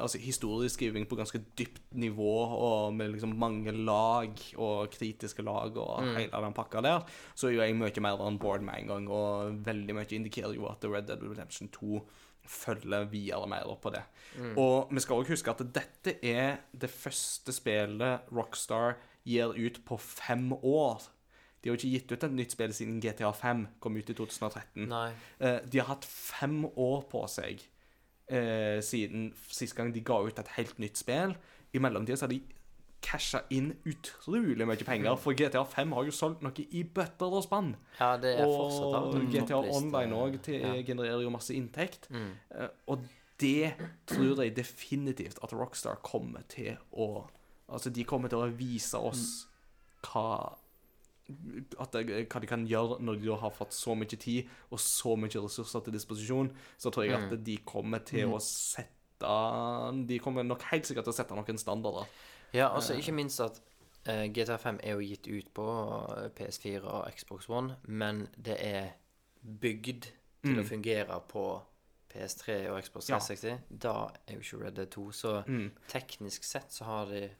Altså 0.00 0.18
historieskriving 0.18 1.06
på 1.08 1.16
ganske 1.16 1.38
dypt 1.56 1.80
nivå 1.94 2.32
og 2.58 2.94
med 2.94 3.12
liksom 3.14 3.36
mange 3.38 3.72
lag 3.72 4.30
og 4.58 4.90
kritiske 4.90 5.42
lag 5.42 5.76
og 5.76 6.02
Mm. 6.02 6.16
hele 6.16 6.30
den 6.44 6.52
pakka 6.52 6.80
der. 6.82 7.00
Så 7.34 7.48
er 7.48 7.52
jo 7.52 7.60
jeg 7.62 7.74
mye 7.76 8.00
mer 8.00 8.20
on 8.20 8.38
board 8.38 8.62
med 8.62 8.74
en 8.78 8.86
gang, 8.88 9.08
og 9.08 9.64
veldig 9.64 9.94
mye 9.94 10.06
indikerer 10.12 10.54
jo 10.54 10.66
at 10.66 10.84
Red 10.84 11.06
Dead 11.06 11.22
Redemption 11.22 11.68
2 11.68 12.02
følger 12.50 13.08
videre 13.10 13.48
mer 13.50 13.68
opp 13.70 13.82
på 13.86 13.92
det. 13.94 14.02
Mm. 14.36 14.54
Og 14.60 14.92
vi 14.92 15.02
skal 15.02 15.20
også 15.20 15.34
huske 15.36 15.54
at 15.54 15.64
dette 15.76 16.16
er 16.24 16.62
det 16.72 16.90
første 16.92 17.54
spillet 17.54 18.30
Rockstar 18.34 18.98
gir 19.24 19.54
ut 19.56 19.80
på 19.86 19.98
fem 20.00 20.52
år. 20.52 21.06
De 21.60 21.70
har 21.70 21.76
jo 21.76 21.80
ikke 21.80 21.94
gitt 21.94 22.12
ut 22.12 22.26
et 22.26 22.36
nytt 22.36 22.52
spill 22.52 22.74
siden 22.76 22.98
GTA 23.00 23.30
5 23.32 23.66
kom 23.80 23.96
ut 23.96 24.10
i 24.10 24.16
2013. 24.16 24.84
Nei. 24.90 25.06
Eh, 25.40 25.62
de 25.64 25.80
har 25.80 25.94
hatt 25.94 26.04
fem 26.04 26.64
år 26.68 27.06
på 27.08 27.22
seg 27.32 27.62
eh, 28.28 28.80
siden 28.84 29.30
sist 29.48 29.76
gang 29.76 29.94
de 29.94 30.04
ga 30.04 30.20
ut 30.26 30.38
et 30.42 30.52
helt 30.58 30.78
nytt 30.82 31.00
spill. 31.00 31.32
I 31.72 31.80
mellomtida 31.80 32.20
har 32.20 32.32
de 32.32 32.42
casha 33.04 33.42
inn 33.52 33.72
utrolig 33.84 34.64
mye 34.66 34.86
penger, 34.86 35.16
for 35.20 35.36
GTA 35.36 35.62
5 35.68 35.92
har 35.96 36.06
jo 36.08 36.14
solgt 36.16 36.42
noe 36.46 36.64
i 36.72 36.82
bøtter 36.96 37.36
og 37.38 37.44
spann. 37.44 37.74
Ja, 38.00 38.14
det 38.20 38.32
er 38.38 38.48
fortsatt 38.48 38.96
Og 39.14 39.28
GTA 39.32 39.58
toppliste. 39.60 39.82
Online 39.82 40.18
òg 40.22 40.38
Ja. 40.48 40.72
genererer 40.88 41.22
jo 41.22 41.30
masse 41.34 41.54
inntekt. 41.54 42.08
Mm. 42.10 42.32
Eh, 42.54 42.68
og 42.88 43.04
det 43.40 43.74
tror 44.06 44.40
jeg 44.42 44.54
definitivt 44.56 45.38
at 45.42 45.52
Rockstar 45.52 46.00
kommer 46.02 46.42
til 46.48 46.76
å 46.92 47.26
Altså, 47.66 47.88
de 47.90 48.04
kommer 48.04 48.28
til 48.28 48.38
å 48.38 48.50
vise 48.54 48.94
oss 49.00 49.46
hva 50.04 50.52
at 51.80 51.94
det, 51.96 52.26
hva 52.28 52.40
de 52.42 52.46
kan 52.50 52.66
gjøre 52.68 52.98
når 53.00 53.22
de 53.22 53.30
har 53.40 53.52
fått 53.56 53.72
så 53.72 53.94
mye 53.96 54.18
tid 54.20 54.50
og 54.70 54.78
så 54.82 55.14
mye 55.16 55.40
ressurser 55.40 55.80
til 55.86 55.94
disposisjon. 55.96 56.50
Så 56.76 56.92
tror 56.92 57.06
jeg 57.08 57.16
at 57.16 57.32
de 57.46 57.56
kommer 57.64 58.04
til 58.04 58.28
å 58.28 58.40
sette 58.44 58.90
De 60.04 60.18
kommer 60.20 60.44
nok 60.44 60.60
helt 60.68 60.84
sikkert 60.84 61.06
til 61.06 61.14
å 61.14 61.16
sette 61.16 61.36
noen 61.38 61.58
standarder. 61.60 62.04
Ja, 62.54 62.74
altså 62.74 62.94
ikke 62.94 63.12
minst 63.12 63.40
at 63.40 63.60
uh, 64.08 64.24
GTA 64.32 64.56
5 64.56 64.80
er 64.82 64.92
jo 64.92 64.98
gitt 65.00 65.26
ut 65.26 65.54
på 65.54 65.64
eh, 66.16 66.28
PS4 66.30 66.82
og 66.84 67.10
Xbox 67.16 67.48
One, 67.48 67.76
men 67.82 68.28
det 68.44 68.56
er 68.60 68.88
bygd 69.60 70.02
til 70.02 70.12
Mm. 70.54 70.58
å 70.60 70.64
fungere 70.68 71.20
på 71.28 71.62
PS3 72.14 72.68
og 72.70 72.82
Xbox 72.84 73.08
Ja. 73.08 73.18
360. 73.18 73.58
Da 73.82 73.92
er 74.28 74.34
jo 74.34 74.40
ikke 74.40 74.64
Red 74.64 74.72
Dead 74.76 74.86
2, 74.90 75.10
så 75.12 75.42
Mm. 75.46 75.70
teknisk 75.88 76.44
sett 76.44 76.70
så 76.72 76.84
har 76.84 77.06
de 77.06 77.30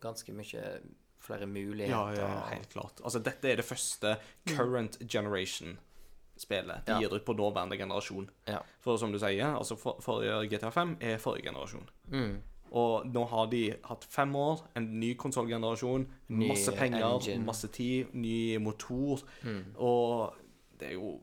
ganske 0.00 0.32
mye 0.32 0.80
flere 1.18 1.40
Ja, 1.40 1.46
muligheter. 1.46 2.14
ja, 2.20 2.46
helt 2.50 2.68
klart. 2.68 3.00
Altså, 3.04 3.18
dette 3.22 3.44
er 3.50 3.56
det 3.56 3.64
første 3.64 4.16
current 4.46 4.98
generation-spillet 5.08 6.84
de 6.86 6.92
Ja. 6.92 6.98
gir 7.00 7.14
ut 7.14 7.24
på 7.24 7.32
nåværende 7.32 7.76
generasjon. 7.78 8.28
Ja. 8.48 8.58
For 8.80 8.96
som 8.96 9.12
du 9.12 9.18
sier, 9.18 9.56
altså 9.56 9.76
for, 9.78 9.96
forrige 10.00 10.48
GTA 10.50 10.70
5 10.70 10.96
er 11.00 11.16
forrige 11.18 11.42
generasjon. 11.44 11.88
Mm. 12.10 12.42
Og 12.72 13.04
nå 13.12 13.26
har 13.28 13.46
de 13.52 13.74
hatt 13.84 14.04
fem 14.08 14.32
år, 14.36 14.62
en 14.76 14.86
ny 15.00 15.14
konsollgenerasjon, 15.20 16.06
masse 16.30 16.72
penger, 16.72 17.04
engine. 17.18 17.44
masse 17.44 17.68
tid, 17.68 18.14
ny 18.14 18.56
motor, 18.58 19.20
Mm. 19.44 19.64
og 19.76 20.32
det 20.80 20.88
er 20.88 20.92
jo 20.94 21.20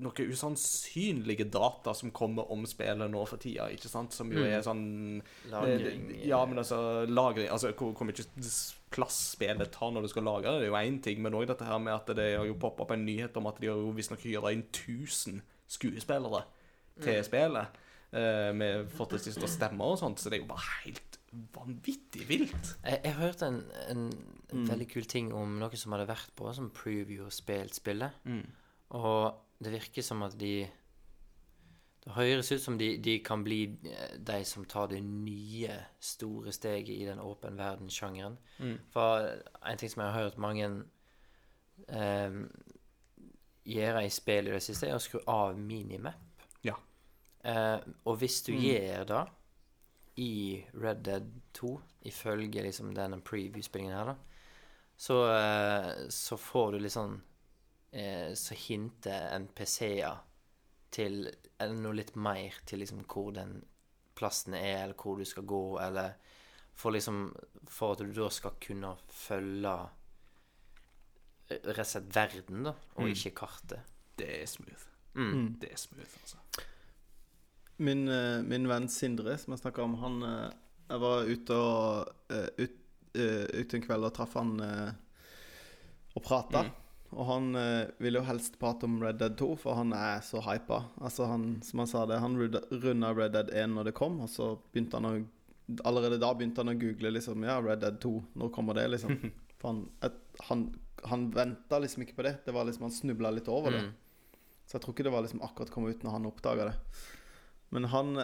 noen 0.00 0.30
usannsynlige 0.32 1.44
data 1.52 1.92
som 1.94 2.10
kommer 2.10 2.50
om 2.50 2.64
spillet 2.66 3.10
nå 3.12 3.22
for 3.28 3.36
tida, 3.36 3.68
ikke 3.70 3.88
sant? 3.88 4.12
Som 4.16 4.32
jo 4.32 4.38
Mm. 4.40 4.46
er 4.52 4.62
sånn 4.62 5.22
Lagring 5.50 6.10
Eh, 6.10 6.26
Ja, 6.28 6.44
men 6.46 6.56
altså 6.58 7.06
lagring 7.06 7.48
Altså 7.50 7.72
hvor, 7.74 7.92
hvor 7.92 8.04
mye 8.06 8.14
plass 8.90 9.36
spillet 9.36 9.70
tar 9.70 9.90
når 9.92 10.02
du 10.02 10.08
skal 10.08 10.22
lagre 10.24 10.58
det, 10.58 10.62
er 10.62 10.70
jo 10.70 10.72
én 10.90 11.00
ting, 11.02 11.20
men 11.22 11.32
òg 11.34 11.46
dette 11.46 11.64
her 11.64 11.78
med 11.78 11.92
at 11.94 12.06
det 12.16 12.38
har 12.38 12.46
jo 12.46 12.54
poppa 12.54 12.82
opp 12.82 12.90
en 12.92 13.04
nyhet 13.06 13.36
om 13.36 13.46
at 13.46 13.60
de 13.60 13.66
har 13.68 13.76
jo 13.76 13.92
visstnok 13.92 14.20
hyra 14.24 14.52
inn 14.52 14.64
1000 14.72 15.42
skuespillere 15.68 16.44
til 17.00 17.22
spillet. 17.22 17.66
Eh, 18.12 18.50
med 18.56 18.88
fortrinnsvis 18.94 19.38
stemmer 19.56 19.94
og 19.94 20.00
sånt, 20.00 20.20
så 20.20 20.30
det 20.30 20.40
er 20.40 20.44
jo 20.44 20.50
bare 20.50 20.68
helt 20.84 21.20
vanvittig 21.54 22.26
vilt. 22.28 22.72
Jeg, 22.84 23.00
jeg 23.04 23.14
hørte 23.14 23.46
en, 23.46 23.60
en, 23.90 24.08
mm. 24.52 24.66
veldig 24.70 24.88
kul 24.90 25.06
ting 25.10 25.30
om 25.36 25.58
noe 25.60 25.78
som 25.78 25.94
hadde 25.94 26.08
vært 26.10 26.34
på 26.38 26.50
som 26.56 26.72
preview 26.74 27.28
og 27.28 27.34
spilt 27.34 27.78
spillet. 27.78 28.18
Og 28.98 29.62
det 29.62 29.74
virker 29.76 30.02
som 30.02 30.22
at 30.26 30.38
de 30.40 30.66
Det 32.00 32.14
høres 32.16 32.48
ut 32.52 32.62
som 32.62 32.78
de, 32.78 32.94
de 32.96 33.18
kan 33.20 33.42
bli 33.44 33.76
eh, 33.84 34.14
de 34.16 34.38
som 34.48 34.64
tar 34.64 34.86
det 34.88 35.02
nye, 35.04 35.74
store 36.00 36.52
steget 36.52 36.94
i 36.96 37.04
den 37.04 37.20
åpen 37.20 37.58
verden-sjangeren. 37.58 38.38
For 38.90 39.28
en 39.68 39.78
ting 39.78 39.90
som 39.90 40.02
jeg 40.02 40.12
har 40.12 40.22
hørt 40.22 40.38
mange 40.38 40.70
eh, 41.88 42.38
gjøre 43.64 44.06
i 44.06 44.08
spill 44.08 44.48
i 44.48 44.54
det 44.54 44.62
siste, 44.64 44.88
er 44.88 44.96
å 44.96 45.02
skru 45.02 45.20
av 45.28 45.58
minimap. 45.58 46.29
Eh, 47.44 47.78
og 48.04 48.16
hvis 48.20 48.42
du 48.42 48.52
gjør 48.52 49.04
det 49.08 49.22
i 50.16 50.64
Red 50.74 51.02
Dead 51.06 51.30
2, 51.56 51.80
ifølge 52.10 52.62
liksom 52.62 52.94
denne 52.94 53.20
preview-spillingen 53.24 53.94
her, 53.96 54.04
da, 54.04 54.16
så, 54.96 55.16
eh, 55.32 56.08
så 56.12 56.36
får 56.36 56.72
du 56.72 56.78
litt 56.78 56.92
sånn 56.92 57.14
eh, 57.92 58.34
Så 58.36 58.54
hinter 58.54 59.30
NPC-er 59.38 60.18
til 60.92 61.30
eller 61.58 61.74
noe 61.80 61.94
litt 61.96 62.14
mer 62.16 62.52
til 62.66 62.80
liksom 62.82 63.04
hvor 63.08 63.32
den 63.32 63.62
plassen 64.14 64.54
er, 64.54 64.82
eller 64.84 64.94
hvor 65.00 65.16
du 65.16 65.24
skal 65.24 65.42
gå, 65.48 65.78
eller 65.80 66.12
for 66.74 66.90
liksom 66.92 67.32
For 67.68 67.92
at 67.92 67.98
du 68.04 68.12
da 68.12 68.28
skal 68.30 68.58
kunne 68.60 68.94
følge 69.08 69.74
rett 71.50 71.66
og 71.66 71.86
slett 71.86 72.12
verden, 72.14 72.62
da, 72.64 72.74
og 72.96 73.04
Mm. 73.08 73.12
ikke 73.14 73.34
kartet. 73.34 73.80
Det 74.16 74.28
er 74.42 74.46
smooth. 74.46 74.84
Mm. 75.14 75.58
Det 75.60 75.72
er 75.72 75.76
smooth, 75.76 76.12
altså. 76.22 76.36
Min, 77.80 78.04
eh, 78.12 78.42
min 78.44 78.68
venn 78.68 78.88
Sindre, 78.92 79.38
som 79.40 79.54
jeg 79.54 79.62
snakka 79.62 79.84
om, 79.86 79.96
han 80.02 80.20
eh, 80.26 80.50
Jeg 80.90 81.00
var 81.00 81.30
ute 81.30 81.56
og 81.56 82.34
eh, 82.34 82.66
ut, 82.66 82.76
ute 83.14 83.78
en 83.78 83.82
kveld 83.82 84.06
og 84.06 84.12
traff 84.14 84.36
han 84.38 84.52
og 84.60 86.22
prata. 86.22 86.62
Mm. 86.66 86.76
Og 87.10 87.26
han 87.26 87.48
eh, 87.58 87.88
ville 87.98 88.20
jo 88.20 88.26
helst 88.28 88.58
prate 88.60 88.86
om 88.86 89.00
Red 89.02 89.18
Dead 89.18 89.34
2, 89.38 89.48
for 89.64 89.78
han 89.78 89.94
er 89.96 90.20
så 90.22 90.42
hypa. 90.44 90.84
Altså 91.02 91.26
han, 91.30 91.56
som 91.66 91.82
han 91.82 91.90
sa 91.90 92.04
det, 92.06 92.20
han 92.22 92.36
runda 92.38 93.10
Red 93.16 93.34
Dead 93.34 93.50
1 93.64 93.74
når 93.74 93.90
det 93.90 93.96
kom, 93.98 94.20
og 94.22 94.30
så 94.30 94.54
begynte 94.70 95.00
han 95.00 95.10
å 95.10 95.18
Allerede 95.86 96.16
da 96.18 96.32
begynte 96.34 96.64
han 96.64 96.72
å 96.72 96.74
google 96.74 97.12
liksom 97.14 97.44
Ja, 97.46 97.60
Red 97.62 97.78
Dead 97.84 98.00
2, 98.02 98.10
når 98.40 98.48
kommer 98.50 98.74
det, 98.74 98.88
liksom? 98.90 99.12
For 99.60 99.68
han, 99.70 99.84
et, 100.02 100.16
han, 100.48 100.64
han 101.06 101.28
venta 101.30 101.78
liksom 101.78 102.02
ikke 102.02 102.16
på 102.16 102.24
det. 102.26 102.32
Det 102.42 102.54
var 102.56 102.66
liksom 102.66 102.88
Han 102.88 102.94
snubla 102.94 103.30
litt 103.36 103.46
over 103.46 103.76
det. 103.76 103.84
Mm. 103.84 104.40
Så 104.66 104.76
jeg 104.76 104.82
tror 104.82 104.96
ikke 104.96 105.06
det 105.06 105.12
var 105.14 105.22
liksom 105.22 105.44
akkurat 105.46 105.70
kommet 105.70 105.94
ut 105.94 106.02
når 106.02 106.16
han 106.16 106.26
oppdaga 106.26 106.66
det. 106.72 106.74
Men 107.70 107.84
han, 107.92 108.16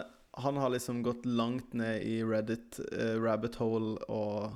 han 0.43 0.57
har 0.59 0.69
liksom 0.73 1.01
gått 1.05 1.25
langt 1.25 1.73
ned 1.73 2.01
i 2.03 2.17
Reddit, 2.23 2.79
uh, 2.91 3.15
rabbit 3.23 3.55
hole, 3.61 3.95
og 4.11 4.49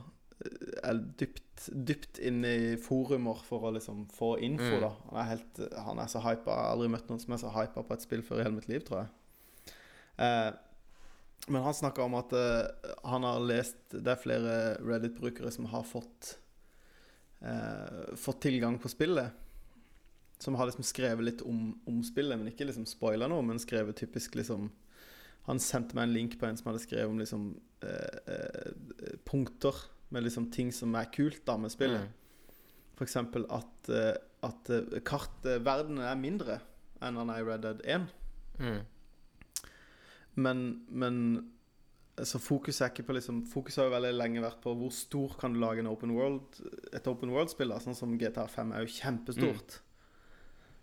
eh, 0.44 0.90
er 0.90 1.00
dypt, 1.22 1.70
dypt 1.72 2.20
inn 2.20 2.42
i 2.46 2.76
forumer 2.82 3.40
for 3.46 3.70
å 3.70 3.72
liksom 3.78 4.08
få 4.12 4.34
info, 4.44 4.74
Mm. 4.76 4.82
da. 4.84 4.90
Han 5.12 5.20
er, 5.22 5.30
helt, 5.36 5.62
han 5.88 6.02
er 6.04 6.12
så 6.12 6.20
hypa. 6.26 6.52
Jeg 6.52 6.66
har 6.66 6.74
aldri 6.76 6.90
møtt 6.96 7.08
noen 7.10 7.22
som 7.24 7.34
er 7.38 7.42
så 7.44 7.54
hypa 7.56 7.84
på 7.88 7.94
et 7.96 8.04
spill 8.04 8.24
før 8.26 8.42
i 8.42 8.44
hele 8.48 8.58
mitt 8.60 8.68
liv, 8.72 8.84
tror 8.88 9.04
jeg. 9.06 9.76
Eh, 10.22 10.52
men 11.48 11.64
han 11.66 11.74
snakka 11.74 12.04
om 12.04 12.16
at 12.20 12.34
eh, 12.38 12.92
han 13.10 13.24
har 13.26 13.40
lest 13.42 13.96
Det 13.96 14.12
er 14.12 14.20
flere 14.22 14.58
Reddit-brukere 14.86 15.50
som 15.52 15.66
har 15.72 15.82
fått 15.88 16.36
eh, 17.42 18.12
Fått 18.20 18.42
tilgang 18.46 18.78
på 18.80 18.92
spillet. 18.92 19.32
Som 20.42 20.58
har 20.58 20.70
liksom 20.70 20.86
skrevet 20.88 21.26
litt 21.26 21.44
om, 21.46 21.72
om 21.86 22.00
spillet, 22.06 22.40
men 22.40 22.50
ikke 22.50 22.66
liksom 22.66 22.88
spoila 22.90 23.30
noe. 23.30 23.46
Men 23.46 23.62
skrevet 23.62 24.00
typisk 24.02 24.40
liksom 24.40 24.72
Han 25.50 25.60
sendte 25.62 25.98
meg 25.98 26.06
en 26.06 26.14
link 26.14 26.38
på 26.38 26.46
en 26.46 26.58
som 26.58 26.70
hadde 26.70 26.84
skrevet 26.84 27.10
om 27.10 27.18
liksom 27.18 27.46
eh, 27.82 28.18
eh, 28.30 29.16
punkter 29.26 29.74
med 30.14 30.28
liksom 30.28 30.52
ting 30.54 30.70
som 30.76 30.94
er 31.00 31.10
kult 31.14 31.42
da 31.48 31.56
med 31.58 31.74
spillet. 31.74 32.06
Mm. 32.06 33.02
Eksempel 33.02 33.48
at, 33.50 33.90
eh, 33.90 34.14
at 34.46 34.70
eh, 34.70 35.00
kartverdenen 35.08 36.04
er 36.06 36.20
mindre 36.20 36.60
enn 37.02 37.18
han 37.18 37.32
er 37.34 37.42
i 37.42 37.48
Red 37.48 37.66
Dead 37.66 37.82
1. 37.90 38.06
Mm. 38.62 38.82
Men, 40.46 40.64
men 40.88 41.18
så 42.22 42.40
fokuset 42.40 42.86
er 42.86 42.92
ikke 42.92 43.08
på 43.08 43.16
liksom 43.18 43.42
Fokuset 43.50 43.82
har 43.82 43.90
jo 43.90 43.96
veldig 43.96 44.12
lenge 44.14 44.44
vært 44.44 44.62
på 44.64 44.74
hvor 44.78 44.92
stor 44.94 45.34
kan 45.42 45.56
du 45.56 45.62
lage 45.64 45.82
en 45.82 45.90
open 45.90 46.14
world 46.14 46.60
et 46.94 47.08
open 47.10 47.34
world-spill. 47.34 47.74
Sånn 47.82 47.98
som 47.98 48.18
GTA 48.20 48.46
5 48.52 48.76
er 48.76 48.86
jo 48.86 48.94
kjempestort. 49.00 49.80
Du 49.80 49.91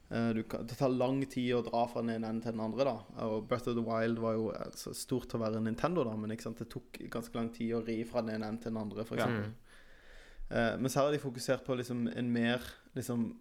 kan, 0.09 0.67
det 0.67 0.77
tar 0.79 0.89
lang 0.89 1.19
tid 1.29 1.51
å 1.53 1.63
dra 1.67 1.83
fra 1.91 2.01
den 2.01 2.15
ene 2.15 2.31
enden 2.31 2.41
til 2.45 2.55
den 2.55 2.63
andre. 2.65 2.85
da 2.89 3.27
Og 3.27 3.43
Breath 3.49 3.69
of 3.69 3.75
the 3.77 3.85
Wild 3.85 4.19
var 4.23 4.37
jo 4.39 4.47
altså, 4.57 4.95
stort 4.97 5.29
til 5.29 5.37
å 5.37 5.43
være 5.45 5.61
Nintendo, 5.61 6.05
da 6.09 6.15
men 6.17 6.33
ikke 6.33 6.47
sant, 6.47 6.63
det 6.63 6.71
tok 6.73 6.97
ganske 7.13 7.37
lang 7.37 7.51
tid 7.53 7.75
å 7.77 7.83
ri 7.85 7.99
fra 8.09 8.23
den 8.25 8.37
ene 8.39 8.49
enden 8.49 8.63
til 8.63 8.73
den 8.73 8.81
andre. 8.81 9.05
For 9.05 9.21
Ja. 9.21 9.27
eksempel. 9.27 9.51
Mm. 9.53 10.55
uh, 10.57 10.75
men 10.81 10.89
så 10.91 11.03
har 11.05 11.13
de 11.13 11.19
fokusert 11.21 11.65
på 11.67 11.77
liksom 11.77 12.07
en 12.09 12.33
mer 12.33 12.65
liksom 12.97 13.35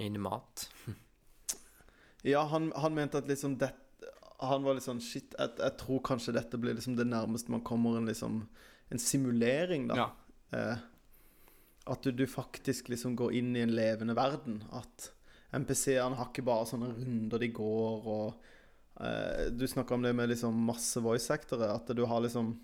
Inn 0.00 0.16
mat. 0.20 0.68
Ja, 2.24 2.44
han, 2.48 2.72
han 2.76 2.94
mente 2.94 3.18
at 3.18 3.26
liksom 3.28 3.58
det, 3.58 3.68
Han 4.40 4.62
var 4.64 4.74
litt 4.74 4.84
sånn 4.86 5.00
Shit, 5.04 5.34
jeg, 5.38 5.50
jeg 5.58 5.76
tror 5.78 6.00
kanskje 6.06 6.32
dette 6.36 6.58
blir 6.58 6.74
liksom 6.74 6.96
det 6.96 7.04
nærmeste 7.06 7.52
man 7.52 7.64
kommer 7.66 7.98
en 7.98 8.06
liksom 8.08 8.48
En 8.90 8.98
simulering, 9.02 9.88
da. 9.90 9.96
Ja. 9.96 10.08
Uh, 10.52 10.78
at 11.92 12.02
du, 12.04 12.12
du 12.12 12.26
faktisk 12.30 12.88
liksom 12.92 13.16
går 13.16 13.32
inn 13.40 13.56
i 13.56 13.62
en 13.64 13.72
levende 13.74 14.14
verden. 14.14 14.60
At 14.70 15.08
MPC-ene 15.52 16.16
har 16.16 16.30
ikke 16.30 16.44
bare 16.46 16.68
sånne 16.68 16.90
runder 16.96 17.42
de 17.42 17.48
går, 17.52 18.06
og 18.08 19.02
eh, 19.04 19.48
Du 19.52 19.66
snakker 19.68 19.98
om 19.98 20.04
det 20.04 20.14
med 20.16 20.30
liksom 20.32 20.62
masse 20.68 21.00
voice-sektorer, 21.04 21.74
At 21.76 21.92
du 21.96 22.04
har 22.08 22.22
liksom 22.24 22.54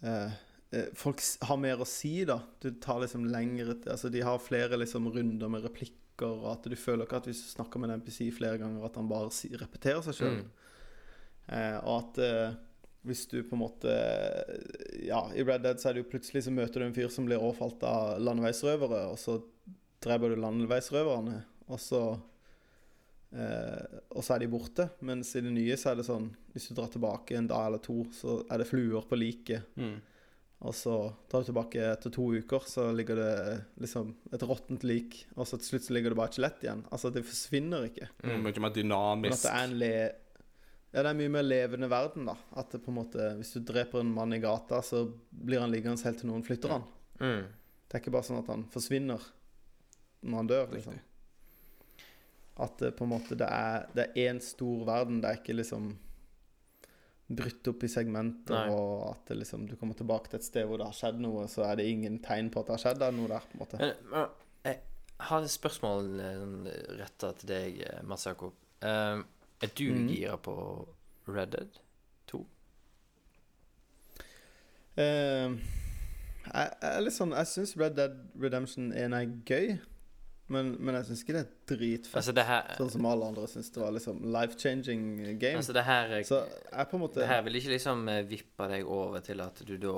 eh, 0.00 0.38
eh, 0.72 0.88
Folk 0.96 1.20
har 1.48 1.60
mer 1.60 1.82
å 1.82 1.88
si, 1.88 2.22
da. 2.28 2.40
Du 2.62 2.70
tar 2.80 3.02
liksom 3.04 3.28
lengre 3.32 3.76
Altså, 3.84 4.08
de 4.12 4.24
har 4.24 4.40
flere 4.42 4.80
liksom 4.80 5.10
runder 5.12 5.52
med 5.52 5.68
replikker, 5.68 6.30
og 6.30 6.48
at 6.54 6.66
du 6.68 6.76
føler 6.76 7.06
ikke 7.06 7.20
at 7.20 7.28
hvis 7.30 7.44
du 7.46 7.52
snakker 7.54 7.80
med 7.80 7.92
en 7.92 8.00
NPC 8.00 8.26
flere 8.36 8.60
ganger, 8.60 8.82
at 8.84 8.96
han 9.00 9.08
bare 9.08 9.30
si, 9.32 9.48
repeterer 9.56 10.02
seg 10.04 10.18
sjøl. 10.18 10.40
Mm. 10.40 10.50
Eh, 11.50 11.78
og 11.80 11.94
at 11.94 12.20
eh, 12.24 12.58
hvis 13.08 13.24
du 13.30 13.38
på 13.48 13.56
en 13.56 13.62
måte 13.62 13.92
Ja, 15.06 15.22
i 15.32 15.44
Red 15.44 15.64
Dead 15.64 15.80
så 15.80 15.88
er 15.90 15.96
det 15.96 16.04
jo 16.04 16.10
plutselig 16.12 16.44
så 16.44 16.52
møter 16.52 16.82
du 16.82 16.86
en 16.86 16.96
fyr 16.96 17.08
som 17.12 17.24
blir 17.28 17.40
overfalt 17.40 17.82
av 17.88 18.20
landeveisrøvere, 18.20 19.06
og 19.10 19.18
så 19.20 19.38
dreper 20.04 20.32
du 20.32 20.40
landeveisrøverne, 20.40 21.38
og 21.70 21.80
så 21.80 22.02
eh, 23.36 23.98
Og 24.10 24.24
så 24.24 24.34
er 24.34 24.42
de 24.42 24.50
borte. 24.50 24.88
Mens 25.06 25.34
i 25.36 25.42
det 25.44 25.52
nye 25.54 25.76
så 25.78 25.92
er 25.92 26.00
det 26.00 26.06
sånn 26.08 26.30
Hvis 26.54 26.70
du 26.70 26.74
drar 26.78 26.90
tilbake 26.92 27.36
en 27.38 27.50
dag 27.50 27.68
eller 27.68 27.82
to, 27.84 28.02
så 28.14 28.40
er 28.50 28.62
det 28.62 28.70
fluer 28.70 29.06
på 29.06 29.18
liket. 29.20 29.68
Mm. 29.78 29.98
Og 30.60 30.74
så 30.76 30.94
drar 31.30 31.40
du 31.40 31.48
tilbake 31.48 31.84
etter 31.94 32.12
to 32.12 32.26
uker, 32.36 32.64
så 32.68 32.90
ligger 32.92 33.16
det 33.16 33.36
liksom 33.80 34.10
et 34.34 34.42
råttent 34.44 34.82
lik. 34.84 35.22
Og 35.38 35.48
så 35.48 35.56
til 35.56 35.72
slutt 35.72 35.86
så 35.86 35.94
ligger 35.96 36.12
det 36.12 36.18
bare 36.18 36.28
et 36.28 36.36
skjelett 36.36 36.66
igjen. 36.66 36.82
Altså, 36.92 37.12
det 37.14 37.22
forsvinner 37.24 37.86
ikke. 37.88 38.10
Mm. 38.20 38.26
Mye 38.26 38.42
mer 38.44 38.74
Men 39.22 39.32
at 39.32 39.46
det 39.46 39.54
er 39.54 39.62
en 39.62 39.78
le... 39.80 39.94
Ja, 40.90 41.04
det 41.06 41.06
er 41.12 41.16
mye 41.16 41.32
mer 41.32 41.46
levende 41.46 41.88
verden, 41.88 42.28
da. 42.28 42.34
At 42.60 42.74
det 42.74 42.82
på 42.84 42.90
en 42.90 42.98
måte 42.98 43.30
Hvis 43.38 43.54
du 43.54 43.62
dreper 43.62 44.02
en 44.02 44.12
mann 44.12 44.34
i 44.36 44.40
gata, 44.42 44.82
så 44.84 45.06
blir 45.30 45.62
han 45.62 45.72
liggende 45.72 46.02
helt 46.04 46.20
til 46.20 46.28
noen 46.28 46.44
flytter 46.44 46.76
han. 46.76 46.84
Mm. 47.22 47.44
Det 47.86 47.96
er 47.96 48.02
ikke 48.02 48.12
bare 48.18 48.28
sånn 48.28 48.42
at 48.42 48.50
han 48.52 48.66
forsvinner 48.74 49.24
når 50.20 50.42
han 50.42 50.50
dør, 50.50 50.70
liksom. 50.74 51.00
At 52.60 52.78
det 52.82 52.92
på 52.98 53.06
en 53.06 53.12
måte 53.14 53.38
det 53.38 53.48
er 53.48 53.86
Det 53.94 54.04
er 54.04 54.28
én 54.28 54.40
stor 54.44 54.84
verden. 54.84 55.22
Det 55.22 55.30
er 55.30 55.38
ikke 55.40 55.56
liksom 55.56 55.94
brutt 57.30 57.68
opp 57.70 57.84
i 57.86 57.88
segmenter, 57.90 58.56
Nei. 58.56 58.74
og 58.74 59.04
at 59.12 59.30
liksom 59.38 59.68
du 59.70 59.76
kommer 59.78 59.94
tilbake 59.94 60.32
til 60.32 60.40
et 60.40 60.46
sted 60.46 60.64
hvor 60.66 60.80
det 60.80 60.88
har 60.88 60.96
skjedd 60.98 61.20
noe, 61.22 61.44
så 61.50 61.62
er 61.68 61.78
det 61.78 61.86
ingen 61.86 62.18
tegn 62.24 62.48
på 62.50 62.62
at 62.62 62.66
det 62.66 62.74
har 62.74 62.82
skjedd 62.82 63.04
noe 63.14 63.30
der, 63.30 63.44
på 63.46 63.54
en 63.54 63.62
måte. 63.62 63.78
Men, 63.78 64.24
jeg 64.66 64.80
har 65.28 65.46
et 65.46 65.52
spørsmål 65.52 66.08
eh, 66.24 66.42
retta 66.98 67.30
til 67.38 67.52
deg, 67.52 67.84
Mads 68.08 68.26
Jakob. 68.26 68.56
Eh, 68.82 69.22
er 69.62 69.74
du 69.78 69.84
mm. 69.92 70.08
gira 70.08 70.40
på 70.42 70.56
Red 71.28 71.54
Dead 71.54 71.78
2? 72.32 72.42
Uh, 74.98 75.54
jeg, 76.50 76.70
jeg 76.82 77.02
liksom, 77.04 77.32
Jeg 77.32 77.46
syns 77.46 77.76
Red 77.78 77.94
Dead 77.94 78.16
Redemption 78.42 78.90
1 78.92 79.14
er 79.14 79.34
gøy, 79.46 79.76
men, 80.50 80.72
men 80.82 80.96
jeg 80.98 81.06
syns 81.06 81.20
ikke 81.22 81.34
det 81.36 81.42
er 81.44 81.50
dritfett. 81.70 82.16
Altså, 82.18 82.32
det 82.34 82.44
her 82.48 82.72
Sånn 82.74 82.90
som 82.90 83.06
alle 83.06 83.28
andre 83.30 83.46
syns 83.50 83.70
det 83.70 83.82
var 83.82 83.92
liksom 83.94 84.22
life-changing 84.34 85.04
game. 85.38 85.60
Altså, 85.60 85.74
det 85.76 85.84
her 85.86 86.14
eh, 86.16 86.24
så 86.26 86.40
jeg 86.48 86.90
på 86.90 86.98
en 86.98 87.04
måte 87.04 87.22
Det 87.22 87.28
her 87.30 87.44
vil 87.46 87.60
ikke 87.60 87.74
liksom 87.76 88.02
eh, 88.10 88.24
vippe 88.26 88.66
deg 88.72 88.90
over 88.90 89.22
til 89.22 89.42
at 89.44 89.62
du 89.66 89.76
da 89.78 89.94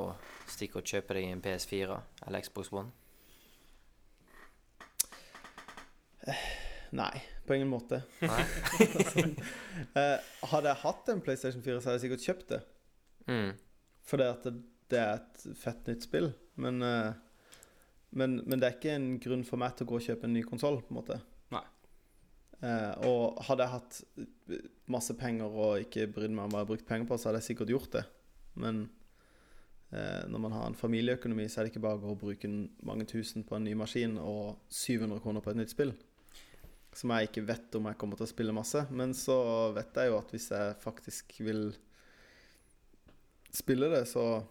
stikker 0.52 0.82
og 0.82 0.92
kjøper 0.92 1.18
deg 1.18 1.30
en 1.30 1.44
PS4 1.46 1.96
eller 2.26 2.44
Xbox 2.44 2.72
One? 2.76 2.92
Nei, 6.92 7.14
på 7.48 7.56
ingen 7.56 7.72
måte. 7.72 8.02
Eh, 9.98 10.18
hadde 10.52 10.68
jeg 10.68 10.78
hatt 10.82 11.08
en 11.10 11.20
PlayStation 11.24 11.62
4, 11.64 11.80
så 11.80 11.88
hadde 11.88 11.96
jeg 11.96 12.02
sikkert 12.04 12.24
kjøpt 12.26 12.50
det. 12.52 12.58
Mm. 13.26 13.48
Fordi 14.06 14.26
at 14.28 14.44
det, 14.44 14.52
det 14.92 15.00
er 15.00 15.14
et 15.16 15.46
fett 15.58 15.88
nytt 15.88 16.04
spill. 16.04 16.28
Men, 16.60 16.82
eh, 16.84 17.14
men, 18.12 18.40
men 18.44 18.60
det 18.60 18.68
er 18.68 18.74
ikke 18.76 18.96
en 18.96 19.12
grunn 19.22 19.44
for 19.48 19.60
meg 19.60 19.76
til 19.76 19.86
å 19.86 19.92
gå 19.92 19.98
og 19.98 20.04
kjøpe 20.04 20.28
en 20.28 20.34
ny 20.36 20.42
konsoll, 20.44 20.80
på 20.84 20.92
en 20.92 20.98
måte. 20.98 21.18
Nei. 21.54 21.62
Eh, 22.62 23.06
og 23.08 23.40
hadde 23.48 23.64
jeg 23.64 23.72
hatt 23.72 24.00
masse 24.92 25.16
penger 25.18 25.54
og 25.64 25.86
ikke 25.86 26.10
brydd 26.12 26.34
meg 26.34 26.46
om 26.46 26.52
hva 26.52 26.60
jeg 26.60 26.66
har 26.66 26.72
brukt 26.74 26.88
penger 26.88 27.08
på, 27.08 27.16
så 27.18 27.30
hadde 27.30 27.40
jeg 27.40 27.52
sikkert 27.52 27.72
gjort 27.72 27.96
det. 27.96 28.04
Men 28.60 28.84
eh, 29.90 30.22
når 30.28 30.44
man 30.44 30.56
har 30.58 30.68
en 30.68 30.78
familieøkonomi, 30.78 31.48
så 31.48 31.60
er 31.60 31.66
det 31.66 31.72
ikke 31.72 31.84
bare 31.86 32.00
å 32.00 32.04
gå 32.04 32.12
og 32.12 32.20
bruke 32.20 32.52
mange 32.84 33.08
tusen 33.08 33.46
på 33.48 33.56
en 33.56 33.64
ny 33.66 33.74
maskin 33.80 34.18
og 34.20 34.60
700 34.68 35.24
kroner 35.24 35.44
på 35.44 35.54
et 35.54 35.62
nytt 35.62 35.72
spill. 35.72 35.96
Som 36.92 37.14
jeg 37.16 37.30
ikke 37.30 37.46
vet 37.48 37.80
om 37.80 37.88
jeg 37.88 38.00
kommer 38.00 38.20
til 38.20 38.28
å 38.28 38.32
spille 38.34 38.52
masse. 38.56 38.84
Men 38.92 39.16
så 39.16 39.38
vet 39.72 39.96
jeg 39.96 40.12
jo 40.12 40.20
at 40.20 40.36
hvis 40.36 40.50
jeg 40.52 40.78
faktisk 40.84 41.38
vil 41.40 41.70
spille 43.52 43.88
det, 43.92 44.04
så 44.12 44.42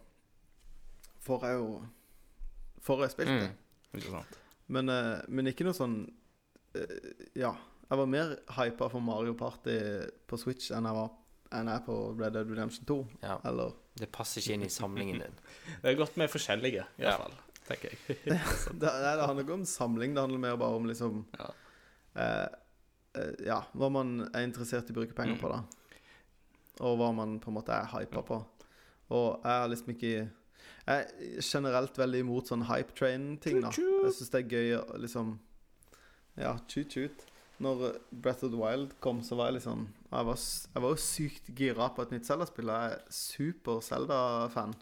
får 1.21 1.45
jeg 1.45 1.61
jo 1.61 1.73
Får 2.81 3.01
jeg 3.05 3.11
spilt 3.15 3.29
det. 3.29 3.49
Mm. 3.51 3.99
Ikke 3.99 4.11
sant? 4.15 4.37
Men, 4.71 4.89
eh, 4.89 5.21
men 5.29 5.49
ikke 5.51 5.65
noe 5.67 5.73
sånn 5.77 5.97
eh, 6.75 6.97
Ja. 7.35 7.53
Jeg 7.91 7.99
var 7.99 8.07
mer 8.07 8.29
hypa 8.55 8.87
for 8.89 9.01
Mario 9.03 9.33
Party 9.35 9.73
på 10.27 10.37
Switch 10.39 10.69
enn 10.71 10.85
jeg 10.87 10.95
var 10.95 11.09
enn 11.51 11.67
jeg 11.67 11.75
er 11.81 11.83
på 11.83 11.95
Red 12.17 12.31
Dead 12.37 12.47
Redemption 12.53 12.85
2. 12.87 12.95
Ja. 13.25 13.33
Eller 13.49 13.73
Det 13.99 14.07
passer 14.15 14.39
ikke 14.39 14.53
inn 14.55 14.63
i 14.63 14.69
samlingen 14.71 15.19
din. 15.19 15.33
Det 15.83 15.91
er 15.91 15.97
godt 15.99 16.15
med 16.17 16.31
forskjellige, 16.31 16.85
i 16.97 17.03
Ja. 17.03 17.17
hvert 17.17 17.25
fall. 17.25 17.35
Tenker 17.67 17.91
jeg. 17.91 18.17
det, 18.79 18.87
nei, 18.87 19.11
det 19.19 19.25
handler 19.27 19.43
ikke 19.43 19.57
om 19.59 19.65
samling, 19.67 20.15
det 20.15 20.23
handler 20.23 20.39
mer 20.39 20.55
bare 20.57 20.75
om 20.79 20.87
liksom 20.87 21.25
Ja. 21.37 21.49
eh, 22.15 22.47
eh, 23.19 23.35
Ja, 23.45 23.59
hva 23.75 23.91
man 23.91 24.21
er 24.33 24.47
interessert 24.47 24.87
i 24.89 24.93
å 24.95 24.99
bruke 25.01 25.13
penger 25.13 25.35
Mm. 25.35 25.41
på, 25.43 25.51
da. 25.51 25.61
Og 26.87 26.97
hva 26.97 27.11
man 27.13 27.39
på 27.43 27.51
en 27.51 27.57
måte 27.59 27.75
er 27.75 27.91
hypa 27.91 28.23
på. 28.23 28.39
Og 29.11 29.41
jeg 29.43 29.51
har 29.51 29.67
liksom 29.67 29.91
ikke 29.93 30.29
Jeg 30.87 31.01
er 31.05 31.41
generelt 31.45 31.97
veldig 31.97 32.21
imot 32.23 32.49
sånn 32.49 32.65
hype 32.69 32.95
train-ting, 32.97 33.59
da. 33.61 33.69
Jeg 33.75 34.13
syns 34.17 34.31
det 34.33 34.39
er 34.41 34.55
gøy 34.55 34.71
å 34.79 34.85
liksom 35.01 35.35
Ja, 36.39 36.55
tut-tut. 36.71 37.27
Når 37.61 37.99
Breath 38.09 38.47
of 38.47 38.53
the 38.53 38.57
Wild 38.57 38.95
kom, 39.03 39.19
så 39.21 39.37
var 39.37 39.51
jeg 39.51 39.59
liksom 39.59 39.83
Jeg 40.09 40.25
var, 40.25 40.39
jeg 40.73 40.81
var 40.81 40.95
jo 40.95 41.03
sykt 41.03 41.51
gira 41.57 41.89
på 41.93 42.01
et 42.05 42.15
nytt 42.15 42.25
Zelda-spill. 42.25 42.71
Jeg 42.73 42.95
er 42.95 43.03
super 43.13 43.83
Zelda-fan. 43.85 44.73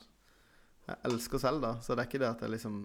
Jeg 0.87 1.01
elsker 1.09 1.41
Zelda, 1.43 1.75
så 1.83 1.93
det 1.93 2.05
er 2.05 2.09
ikke 2.09 2.21
det 2.23 2.31
at 2.31 2.45
jeg 2.45 2.55
liksom 2.55 2.79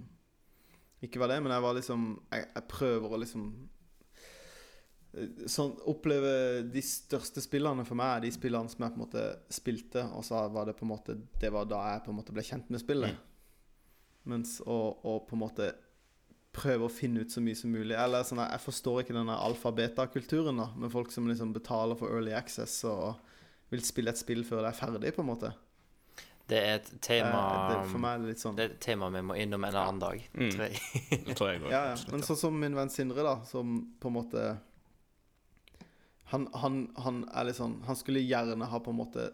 ikke 1.04 1.20
var 1.20 1.28
det, 1.28 1.42
men 1.44 1.52
jeg 1.52 1.62
var 1.62 1.76
liksom 1.76 2.04
Jeg, 2.32 2.48
jeg 2.54 2.66
prøver 2.68 3.14
å 3.14 3.20
liksom 3.20 3.46
Sånn 5.46 5.76
oppleve 5.90 6.62
de 6.66 6.82
største 6.82 7.42
spillene 7.44 7.84
for 7.86 7.98
meg 7.98 8.16
er 8.16 8.24
de 8.24 8.32
spillene 8.34 8.70
som 8.70 8.82
jeg 8.82 8.94
på 8.94 8.98
en 8.98 9.04
måte 9.04 9.24
spilte, 9.52 10.02
og 10.10 10.24
så 10.26 10.40
var 10.50 10.66
det 10.66 10.76
på 10.78 10.86
en 10.86 10.90
måte 10.90 11.16
Det 11.40 11.52
var 11.54 11.68
da 11.70 11.82
jeg 11.92 12.04
på 12.06 12.10
en 12.10 12.18
måte 12.18 12.34
ble 12.34 12.44
kjent 12.46 12.72
med 12.74 12.82
spillet. 12.82 13.18
Mens 14.30 14.56
å, 14.64 14.78
å 15.04 15.18
på 15.28 15.36
en 15.36 15.42
måte 15.44 15.68
prøve 16.54 16.86
å 16.86 16.92
finne 16.92 17.24
ut 17.24 17.34
så 17.34 17.42
mye 17.44 17.58
som 17.58 17.72
mulig 17.74 17.96
Eller 17.98 18.22
sånn 18.24 18.40
Jeg 18.40 18.62
forstår 18.62 19.02
ikke 19.02 19.16
denne 19.16 19.36
alfa-beta-kulturen 19.42 20.62
da 20.62 20.68
med 20.78 20.92
folk 20.92 21.10
som 21.12 21.26
liksom 21.28 21.52
betaler 21.54 21.98
for 21.98 22.14
early 22.14 22.34
access 22.36 22.78
og 22.88 23.18
vil 23.72 23.82
spille 23.84 24.12
et 24.12 24.20
spill 24.20 24.44
før 24.46 24.62
det 24.62 24.70
er 24.70 24.78
ferdig, 24.78 25.10
på 25.16 25.22
en 25.24 25.30
måte. 25.32 25.50
Det 26.46 26.58
er 26.60 26.76
et 26.76 26.90
tema 27.02 27.40
Eh, 27.40 27.70
det, 27.72 27.78
for 27.90 28.02
meg 28.02 28.14
er 28.14 28.22
det 28.22 28.32
litt 28.34 28.42
sånn 28.42 28.58
Det 28.58 28.64
er 28.66 28.74
et 28.74 28.82
tema 28.84 29.08
vi 29.14 29.22
må 29.24 29.36
innom 29.40 29.64
en 29.64 29.78
annen 29.80 30.02
dag. 30.02 30.26
Mm. 30.36 30.50
Tror 30.52 30.66
jeg. 30.66 30.82
Det 31.24 31.36
tror 31.38 31.50
jeg. 31.50 31.62
Ja, 31.72 31.82
ja. 31.92 31.96
Men 32.12 32.24
sånn 32.26 32.40
som 32.40 32.60
min 32.60 32.76
venn 32.76 32.92
Sindre, 32.92 33.24
da, 33.24 33.38
som 33.48 33.78
på 34.00 34.12
en 34.12 34.16
måte 34.18 34.44
han, 36.34 36.48
han, 36.58 36.80
han 37.04 37.22
er 37.30 37.46
litt 37.48 37.58
sånn 37.58 37.78
Han 37.86 37.98
skulle 37.98 38.22
gjerne 38.24 38.66
ha 38.70 38.80
på 38.82 38.92
en 38.92 38.98
måte 38.98 39.30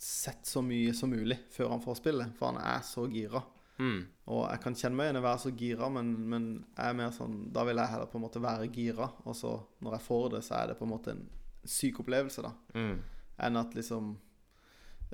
sett 0.00 0.46
så 0.46 0.62
mye 0.62 0.92
som 0.94 1.12
mulig 1.12 1.36
før 1.54 1.70
han 1.72 1.82
får 1.82 2.00
spillet, 2.00 2.32
for 2.38 2.50
han 2.50 2.58
er 2.60 2.82
så 2.86 3.06
gira. 3.08 3.40
Mm. 3.78 4.02
Og 4.30 4.42
jeg 4.46 4.60
kan 4.62 4.76
kjenne 4.78 4.98
meg 4.98 5.08
igjen 5.08 5.18
i 5.18 5.22
å 5.22 5.24
være 5.24 5.42
så 5.42 5.52
gira, 5.58 5.88
men, 5.90 6.10
men 6.30 6.44
jeg 6.76 6.90
er 6.90 6.98
mer 6.98 7.14
sånn 7.14 7.38
Da 7.54 7.64
vil 7.66 7.80
jeg 7.80 7.90
heller 7.90 8.10
på 8.10 8.20
en 8.20 8.24
måte 8.26 8.42
være 8.42 8.68
gira, 8.74 9.08
og 9.24 9.38
så 9.38 9.54
når 9.82 9.96
jeg 9.96 10.06
får 10.06 10.28
det, 10.34 10.42
så 10.46 10.58
er 10.60 10.70
det 10.70 10.76
på 10.78 10.86
en 10.86 10.92
måte 10.92 11.14
en 11.14 11.24
syk 11.64 12.02
opplevelse, 12.04 12.44
da. 12.44 12.52
Mm. 12.76 13.00
Enn 13.46 13.58
at 13.58 13.74
liksom 13.74 14.14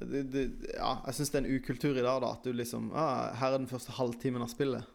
det, 0.00 0.22
det, 0.32 0.44
Ja, 0.74 0.96
jeg 1.06 1.16
syns 1.16 1.32
det 1.32 1.40
er 1.40 1.46
en 1.46 1.60
ukultur 1.60 1.94
i 1.94 2.04
dag, 2.04 2.20
da. 2.24 2.32
At 2.32 2.44
du 2.44 2.52
liksom 2.56 2.90
ah, 2.96 3.30
Her 3.36 3.54
er 3.54 3.62
den 3.62 3.70
første 3.70 3.94
halvtimen 3.96 4.44
av 4.44 4.52
spillet. 4.52 4.86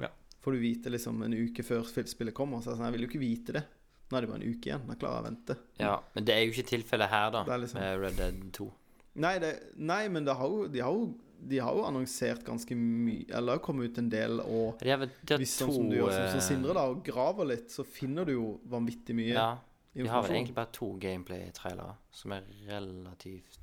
Ja. 0.00 0.10
Får 0.44 0.56
du 0.56 0.62
vite 0.62 0.92
liksom 0.92 1.22
en 1.24 1.36
uke 1.36 1.64
før 1.66 1.84
spillet 1.88 2.36
kommer. 2.36 2.62
Så 2.62 2.72
jeg, 2.72 2.80
sånn, 2.80 2.88
jeg 2.88 2.96
vil 2.96 3.06
jo 3.06 3.10
ikke 3.12 3.24
vite 3.24 3.56
det. 3.58 3.64
Nå 4.10 4.18
er 4.18 4.24
det 4.24 4.30
bare 4.30 4.40
en 4.42 4.54
uke 4.54 4.68
igjen. 4.68 4.86
Da 4.88 4.96
klarer 5.00 5.14
jeg 5.16 5.24
å 5.24 5.28
vente. 5.28 5.56
Ja, 5.80 5.92
men 6.14 6.26
det 6.28 6.34
er 6.34 6.42
jo 6.44 6.54
ikke 6.54 6.70
tilfellet 6.70 7.10
her, 7.10 7.30
da, 7.34 7.44
liksom- 7.56 7.80
med 7.80 8.00
Red 8.00 8.16
Dead 8.20 8.40
2. 8.52 8.70
Nei, 9.14 9.38
det, 9.38 9.52
nei 9.76 10.08
men 10.08 10.24
det 10.26 10.34
har 10.34 10.48
jo, 10.50 10.66
de, 10.68 10.80
har 10.82 10.92
jo, 10.92 11.14
de 11.38 11.58
har 11.62 11.76
jo 11.76 11.84
annonsert 11.86 12.42
ganske 12.44 12.74
mye 12.74 13.28
Eller 13.28 13.52
det 13.52 13.58
har 13.60 13.62
kommet 13.62 13.92
ut 13.92 13.98
en 13.98 14.08
del, 14.10 14.40
og 14.40 14.80
De 14.80 14.90
har 14.90 15.04
de 15.06 15.34
har 15.34 15.38
hvis 15.38 15.52
to 15.58 15.68
sånn 15.68 15.76
som 15.76 15.90
du 15.92 15.96
gjør 16.00 16.10
som, 16.10 16.24
som 16.32 16.40
eh, 16.40 16.46
Sindre, 16.48 16.74
da, 16.74 16.86
og 16.90 17.04
graver 17.06 17.46
litt, 17.52 17.68
så 17.70 17.84
finner 17.86 18.26
du 18.26 18.32
jo 18.34 18.48
vanvittig 18.66 19.14
mye 19.14 19.36
Ja, 19.36 19.46
de 19.94 20.08
har 20.10 20.24
vel 20.26 20.40
egentlig 20.40 20.56
bare 20.56 20.72
to 20.74 20.88
gameplay-trailere 20.98 21.94
som 22.10 22.34
er 22.34 22.48
relativt 22.66 23.60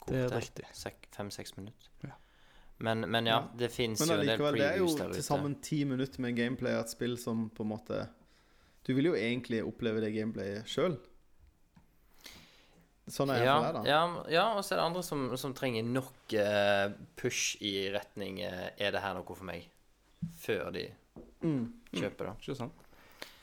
korte. 0.00 0.10
Det 0.10 0.24
er 0.24 0.34
riktig. 0.40 0.66
Fem-seks 1.14 1.54
minutter. 1.56 1.92
Ja. 2.02 2.16
Men, 2.78 3.06
men 3.10 3.26
ja, 3.26 3.38
det 3.58 3.70
fins 3.74 4.00
Men 4.00 4.08
jo 4.08 4.14
en 4.14 4.20
del 4.20 4.30
allikevel, 4.34 4.58
det 4.58 4.66
er 4.66 4.78
jo 4.78 4.90
til 5.14 5.24
sammen 5.26 5.56
ti 5.62 5.84
minutter 5.86 6.22
med 6.22 6.34
gameplay 6.38 6.74
av 6.74 6.86
et 6.86 6.92
spill 6.94 7.16
som 7.18 7.48
på 7.54 7.66
en 7.66 7.70
måte 7.72 8.02
Du 8.88 8.94
vil 8.96 9.10
jo 9.10 9.14
egentlig 9.18 9.60
oppleve 9.68 10.00
det 10.00 10.14
gameplayet 10.14 10.64
sjøl. 10.70 10.94
Sånn 13.08 13.30
er 13.32 13.40
Ja, 13.44 13.54
for 13.56 13.66
deg, 13.66 13.76
da. 13.78 13.82
ja, 13.88 14.00
ja, 14.34 14.44
og 14.58 14.64
så 14.64 14.74
er 14.74 14.80
det 14.82 14.86
andre 14.90 15.02
som, 15.04 15.22
som 15.40 15.54
trenger 15.56 15.84
nok 15.88 16.34
eh, 16.36 16.90
push 17.16 17.56
i 17.64 17.88
retning 17.94 18.40
eh, 18.44 18.66
Er 18.76 18.92
det 18.92 19.00
her 19.00 19.14
noe 19.16 19.24
for 19.36 19.46
meg? 19.48 19.68
Før 20.42 20.72
de 20.74 20.88
Mm. 21.38 21.68
kjøper 21.94 22.26
det. 22.26 22.32
Ikke 22.42 22.54
sant? 22.58 22.80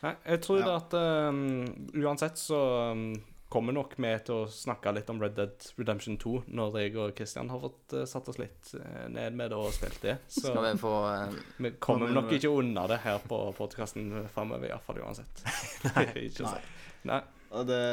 Nei, 0.04 0.12
jeg 0.28 0.42
tror 0.44 0.60
Ja. 0.60 0.74
at 0.82 0.94
um, 1.00 1.64
uansett 1.96 2.36
så 2.38 2.58
um, 2.92 3.06
kommer 3.50 3.76
nok 3.76 3.98
med 4.02 4.26
til 4.26 4.42
å 4.42 4.48
snakke 4.52 4.92
litt 4.96 5.10
om 5.14 5.20
Red 5.22 5.36
Dead 5.38 5.68
Redemption 5.78 6.18
2 6.22 6.34
når 6.58 6.78
jeg 6.82 6.94
og 6.98 7.14
Christian 7.18 7.52
har 7.54 7.62
fått 7.62 7.96
uh, 7.96 8.04
satt 8.10 8.30
oss 8.32 8.40
litt 8.42 8.72
uh, 8.74 9.06
ned 9.12 9.38
med 9.38 9.54
det 9.54 9.60
og 9.60 9.74
spilt 9.76 10.02
det. 10.04 10.18
Så 10.28 10.48
Skal 10.50 10.66
vi 10.66 10.74
få 10.82 10.94
uh, 11.06 11.38
vi 11.62 11.76
kommer 11.84 12.12
nok 12.12 12.34
ikke 12.36 12.52
unna 12.52 12.88
det 12.92 13.02
her 13.06 13.22
på 13.24 13.40
podkasten 13.58 14.10
framover, 14.34 14.70
iallfall 14.72 15.04
uansett. 15.06 15.46
Nei, 15.92 16.08
ikke 16.26 16.50
Nei. 16.50 16.62
Nei. 17.06 17.22
Og 17.56 17.68
det 17.70 17.84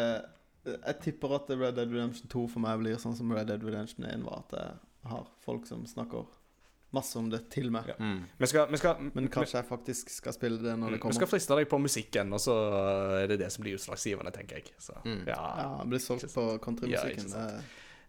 Jeg 0.65 0.95
tipper 1.05 1.37
at 1.37 1.51
Red 1.51 1.77
Dead 1.77 1.91
Redemption 1.91 2.31
2 2.33 2.47
for 2.55 2.65
meg 2.65 2.81
blir 2.81 3.01
sånn 3.03 3.19
som 3.19 3.33
Red 3.35 3.51
Dead 3.53 3.63
Redemption 3.67 4.09
1 4.09 4.25
var. 4.27 4.47
At 4.47 4.57
jeg 4.59 5.13
har 5.13 5.29
folk 5.45 5.67
som 5.69 5.85
snakker 5.91 6.25
masse 6.93 7.19
om 7.19 7.29
det 7.33 7.43
til 7.53 7.71
meg. 7.73 7.89
Ja. 7.93 7.97
mm. 7.99 8.19
Vi 8.39 8.49
skal, 8.51 8.67
vi 8.71 8.81
skal, 8.81 9.11
Men 9.15 9.29
kanskje 9.33 9.61
jeg 9.61 9.69
faktisk 9.69 10.11
skal 10.13 10.35
spille 10.37 10.61
det 10.63 10.75
når 10.79 10.97
det 10.97 11.03
kommer. 11.03 11.17
vi 11.17 11.21
skal 11.23 11.31
friste 11.31 11.57
deg 11.59 11.69
på 11.71 11.81
musikken, 11.81 12.33
og 12.37 12.43
så 12.43 12.57
er 13.23 13.31
det 13.33 13.39
det 13.41 13.49
som 13.55 13.65
blir 13.65 13.79
utslagsgivende, 13.79 14.33
tenker 14.35 14.61
jeg. 14.61 14.75
Så, 14.79 14.97
Mm. 15.05 15.25
ja. 15.27 15.39
Ja, 15.63 15.85
blir 15.89 15.99
solgt 15.99 16.29
på 16.35 16.59
countrymusikken. 16.63 17.33
Ja, 17.33 17.63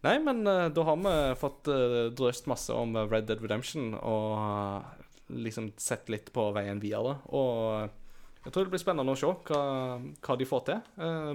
Nei, 0.04 0.18
men 0.20 0.44
uh, 0.48 0.68
da 0.68 0.84
har 0.84 0.98
vi 1.00 1.14
fått 1.40 1.70
uh, 1.72 2.12
drøst 2.12 2.50
masse 2.52 2.76
om 2.76 2.96
eh, 3.00 3.08
Red 3.08 3.30
Dead 3.30 3.40
Redemption 3.40 3.94
og 3.96 4.34
uh, 4.36 5.06
liksom 5.32 5.72
sett 5.80 6.12
litt 6.12 6.28
på 6.36 6.50
veien 6.52 6.82
videre. 6.84 7.16
Og 7.32 7.88
jeg 8.44 8.52
tror 8.52 8.68
det 8.68 8.74
blir 8.74 8.84
spennende 8.84 9.16
å 9.16 9.20
se 9.20 9.30
hva, 9.48 9.62
hva 10.20 10.36
de 10.36 10.48
får 10.50 10.66
til 10.68 10.82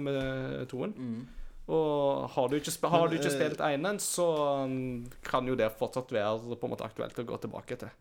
med 0.05 0.67
toen. 0.69 0.93
Mm. 0.93 1.38
Og 1.69 2.29
har 2.33 2.49
du 2.49 2.57
ikke, 2.57 2.73
sp 2.73 2.89
har 2.89 3.09
du 3.09 3.17
ikke 3.19 3.29
eh, 3.29 3.37
spilt 3.37 3.61
einen, 3.61 3.99
så 4.01 4.27
mm, 4.65 5.21
kan 5.25 5.47
jo 5.47 5.57
det 5.59 5.69
fortsatt 5.77 6.11
være 6.15 6.57
på 6.57 6.67
en 6.67 6.73
måte 6.73 6.87
aktuelt 6.87 7.21
å 7.21 7.27
gå 7.29 7.41
tilbake 7.45 7.77
til. 7.83 7.91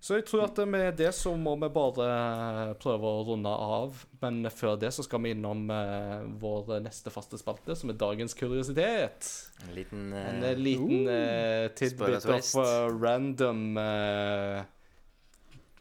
Så 0.00 0.14
jeg 0.14 0.28
tror 0.28 0.44
at 0.44 0.58
med 0.70 0.94
det 0.94 1.10
så 1.16 1.32
må 1.34 1.56
vi 1.58 1.68
bare 1.74 2.74
prøve 2.78 3.10
å 3.10 3.24
runde 3.26 3.50
av. 3.50 4.04
Men 4.22 4.46
før 4.54 4.76
det 4.78 4.92
så 4.94 5.02
skal 5.02 5.24
vi 5.24 5.32
innom 5.34 5.64
eh, 5.74 6.20
vår 6.38 6.76
neste 6.84 7.10
faste 7.10 7.40
spalte, 7.40 7.74
som 7.74 7.90
er 7.90 7.98
dagens 7.98 8.36
kuriositet. 8.38 9.30
En 9.66 9.74
liten 9.74 10.12
En 10.12 10.44
eh, 10.44 10.52
eh, 10.52 10.60
liten 10.60 11.10
uh, 11.10 11.66
tidbit 11.74 12.28
of 12.30 12.54
random 12.94 13.74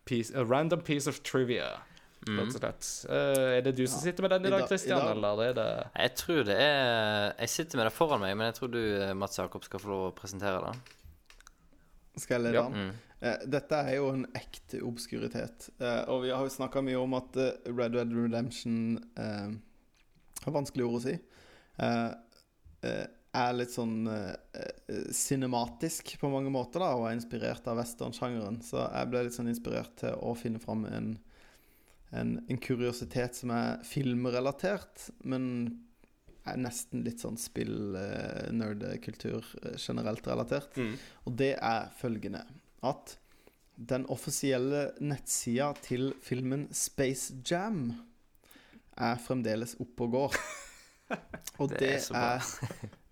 piece, 0.06 0.34
a 0.34 0.44
random 0.44 0.82
piece 0.82 1.06
of 1.06 1.22
trivia. 1.22 1.78
Rett 2.28 2.56
og 2.56 2.60
slett. 2.60 2.90
Eh, 3.10 3.58
er 3.58 3.62
det 3.62 3.76
du 3.76 3.86
som 3.88 4.00
Ja. 4.00 4.04
sitter 4.12 4.22
med 4.22 4.32
den 4.32 4.46
i 4.46 4.50
dag, 4.50 4.68
Kristian? 4.70 4.98
i 5.00 5.02
dag- 5.02 5.18
eller 5.18 5.44
er 5.50 5.54
det 5.54 5.88
Jeg 5.96 6.16
tror 6.16 6.44
det 6.46 6.58
er 6.60 7.34
Jeg 7.40 7.50
sitter 7.50 7.78
med 7.78 7.86
det 7.88 7.94
foran 7.94 8.20
meg, 8.20 8.38
men 8.38 8.52
jeg 8.52 8.56
tror 8.56 8.72
du, 8.72 9.02
eh, 9.02 9.14
Mats 9.14 9.38
Jakob, 9.38 9.64
skal 9.64 9.80
få 9.80 9.88
lov 9.88 10.12
å 10.12 10.16
presentere 10.16 10.62
det. 10.72 10.80
Skal 12.18 12.42
jeg 12.44 12.54
lede 12.54 12.54
Ja. 12.62 12.66
an? 12.66 12.74
Mm. 12.74 12.94
Eh, 13.22 13.38
dette 13.50 13.72
er 13.74 13.96
jo 13.96 14.10
en 14.10 14.26
ekte 14.36 14.82
obskuritet. 14.84 15.70
Eh, 15.80 16.04
og 16.10 16.24
vi 16.24 16.30
har 16.30 16.44
jo 16.44 16.50
snakka 16.50 16.84
mye 16.84 17.02
om 17.02 17.14
at 17.14 17.36
Red 17.66 17.94
Red 17.96 18.12
Redemption 18.14 18.98
eh, 19.18 19.52
har 20.46 20.52
vanskelige 20.54 20.88
ord 20.88 21.02
å 21.02 21.04
si. 21.04 21.20
Eh, 21.80 22.14
er 23.34 23.54
litt 23.54 23.70
sånn 23.70 24.08
eh, 24.08 25.04
cinematisk 25.14 26.18
på 26.20 26.30
mange 26.32 26.50
måter, 26.54 26.80
da, 26.80 26.94
og 26.96 27.08
er 27.10 27.18
inspirert 27.20 27.68
av 27.70 27.78
westernsjangeren. 27.78 28.62
Så 28.66 28.82
jeg 28.92 29.10
ble 29.12 29.24
litt 29.28 29.36
sånn 29.38 29.50
inspirert 29.52 29.96
til 30.02 30.16
å 30.24 30.36
finne 30.38 30.60
fram 30.64 30.86
en, 30.86 31.18
en, 32.16 32.38
en 32.48 32.60
kuriositet 32.64 33.36
som 33.36 33.52
er 33.56 33.84
filmrelatert, 33.88 35.10
men 35.28 35.44
er 36.48 36.56
nesten 36.62 37.04
litt 37.04 37.20
sånn 37.20 37.38
spill-nerdekultur 37.40 39.44
generelt 39.76 40.28
relatert. 40.30 40.78
Og 41.28 41.36
det 41.42 41.56
er 41.60 41.90
følgende 42.00 42.46
at 42.88 43.18
den 43.76 44.06
offisielle 44.10 44.92
nettsida 45.04 45.74
til 45.84 46.14
filmen 46.24 46.68
Space 46.74 47.36
Jam 47.46 47.92
er 48.98 49.20
fremdeles 49.22 49.76
oppe 49.84 50.04
og 50.08 50.12
går. 50.16 50.40
Og 51.62 51.70
Det 51.72 51.80
det, 51.80 52.12
er 52.16 52.42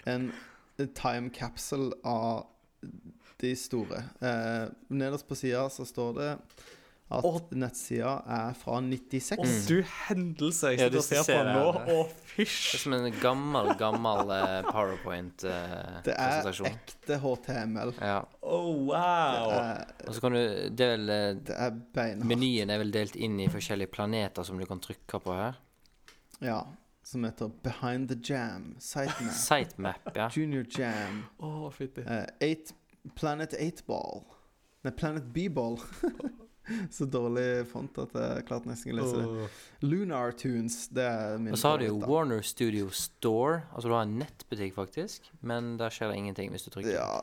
er 0.06 0.16
en 0.16 0.32
en 0.78 0.94
time 0.94 1.30
capsule 1.30 1.94
av 2.04 2.48
de 3.42 3.56
store. 3.56 4.04
Eh, 4.20 4.68
nederst 4.88 5.28
på 5.28 5.36
sida 5.36 5.68
så 5.70 5.86
står 5.88 6.18
det 6.20 6.32
at 7.12 7.26
Å. 7.28 7.32
nettsida 7.54 8.12
er 8.34 8.56
fra 8.58 8.80
96. 8.82 9.38
Å, 9.38 9.50
du 9.70 9.76
hendelse! 10.08 10.72
Jeg 10.74 10.80
Ja, 10.80 10.88
sitter 10.88 10.96
du 10.96 10.98
og 10.98 11.04
ser 11.06 11.20
på 11.22 11.36
den 11.38 11.52
nå. 11.54 11.66
det. 11.86 11.98
fysj! 12.32 12.64
Det 12.72 12.78
er 12.80 12.82
som 12.82 12.96
en 12.98 13.20
gammel, 13.22 13.68
gammel 13.78 14.32
eh, 14.34 14.70
Det 16.08 16.16
er 16.18 16.50
ekte 16.72 17.20
HTML. 17.22 17.94
ja. 18.02 18.16
Oh, 18.42 18.72
wow! 18.90 19.52
er, 19.54 19.86
Og 20.08 20.16
så 20.18 20.24
kan 20.26 20.34
du 20.34 20.42
Det 20.74 20.88
er 20.88 20.96
vel 20.98 21.10
eh, 21.14 21.28
det 21.46 21.60
er 21.68 21.78
beinhardt. 21.94 22.26
Menyen 22.32 22.74
er 22.74 22.82
vel 22.82 22.92
delt 22.96 23.16
inn 23.16 23.38
i 23.40 23.48
forskjellige 23.54 23.94
planeter 23.94 24.44
som 24.44 24.58
du 24.58 24.66
kan 24.66 24.82
trykke 24.82 25.22
på 25.22 25.36
her. 25.38 25.62
Ja. 26.42 26.64
Som 27.06 27.24
heter 27.24 27.52
Behind 27.62 28.10
the 28.10 28.18
Jam. 28.18 28.72
Sitemap. 28.82 29.38
Sitemap, 29.46 30.10
ja. 30.18 30.26
Junior 30.34 30.66
Jam. 30.74 31.22
Å, 31.38 31.70
fytti. 31.70 32.02
eh, 32.02 32.26
eight, 32.42 32.74
Planet 33.14 33.54
8-ball. 33.54 34.24
Nei, 34.82 34.92
Planet 34.98 35.30
B-ball. 35.34 35.78
Så 36.96 37.06
dårlig 37.10 37.66
font 37.70 37.98
at 38.02 38.16
jeg 38.18 38.46
klarte 38.48 38.70
nesten 38.70 38.92
ikke 38.92 38.98
å 38.98 39.02
lese 39.04 39.26
det. 39.26 39.50
Lunar 39.86 40.34
Tunes, 40.40 40.80
det 40.94 41.06
er 41.06 41.38
min 41.42 41.54
Og 41.54 41.62
så 41.62 41.74
har 41.74 41.84
du 41.84 41.90
jo. 41.90 42.00
Warner 42.06 42.42
Studio 42.46 42.90
Store. 42.96 43.62
Altså 43.74 43.92
du 43.92 43.98
har 43.98 44.08
en 44.08 44.18
nettbutikk, 44.22 44.76
faktisk. 44.78 45.30
Men 45.46 45.76
der 45.82 45.94
skjer 45.94 46.12
det 46.12 46.24
ingenting 46.24 46.52
hvis 46.54 46.68
du 46.68 46.74
trykker. 46.74 46.96
Ja, 46.98 47.22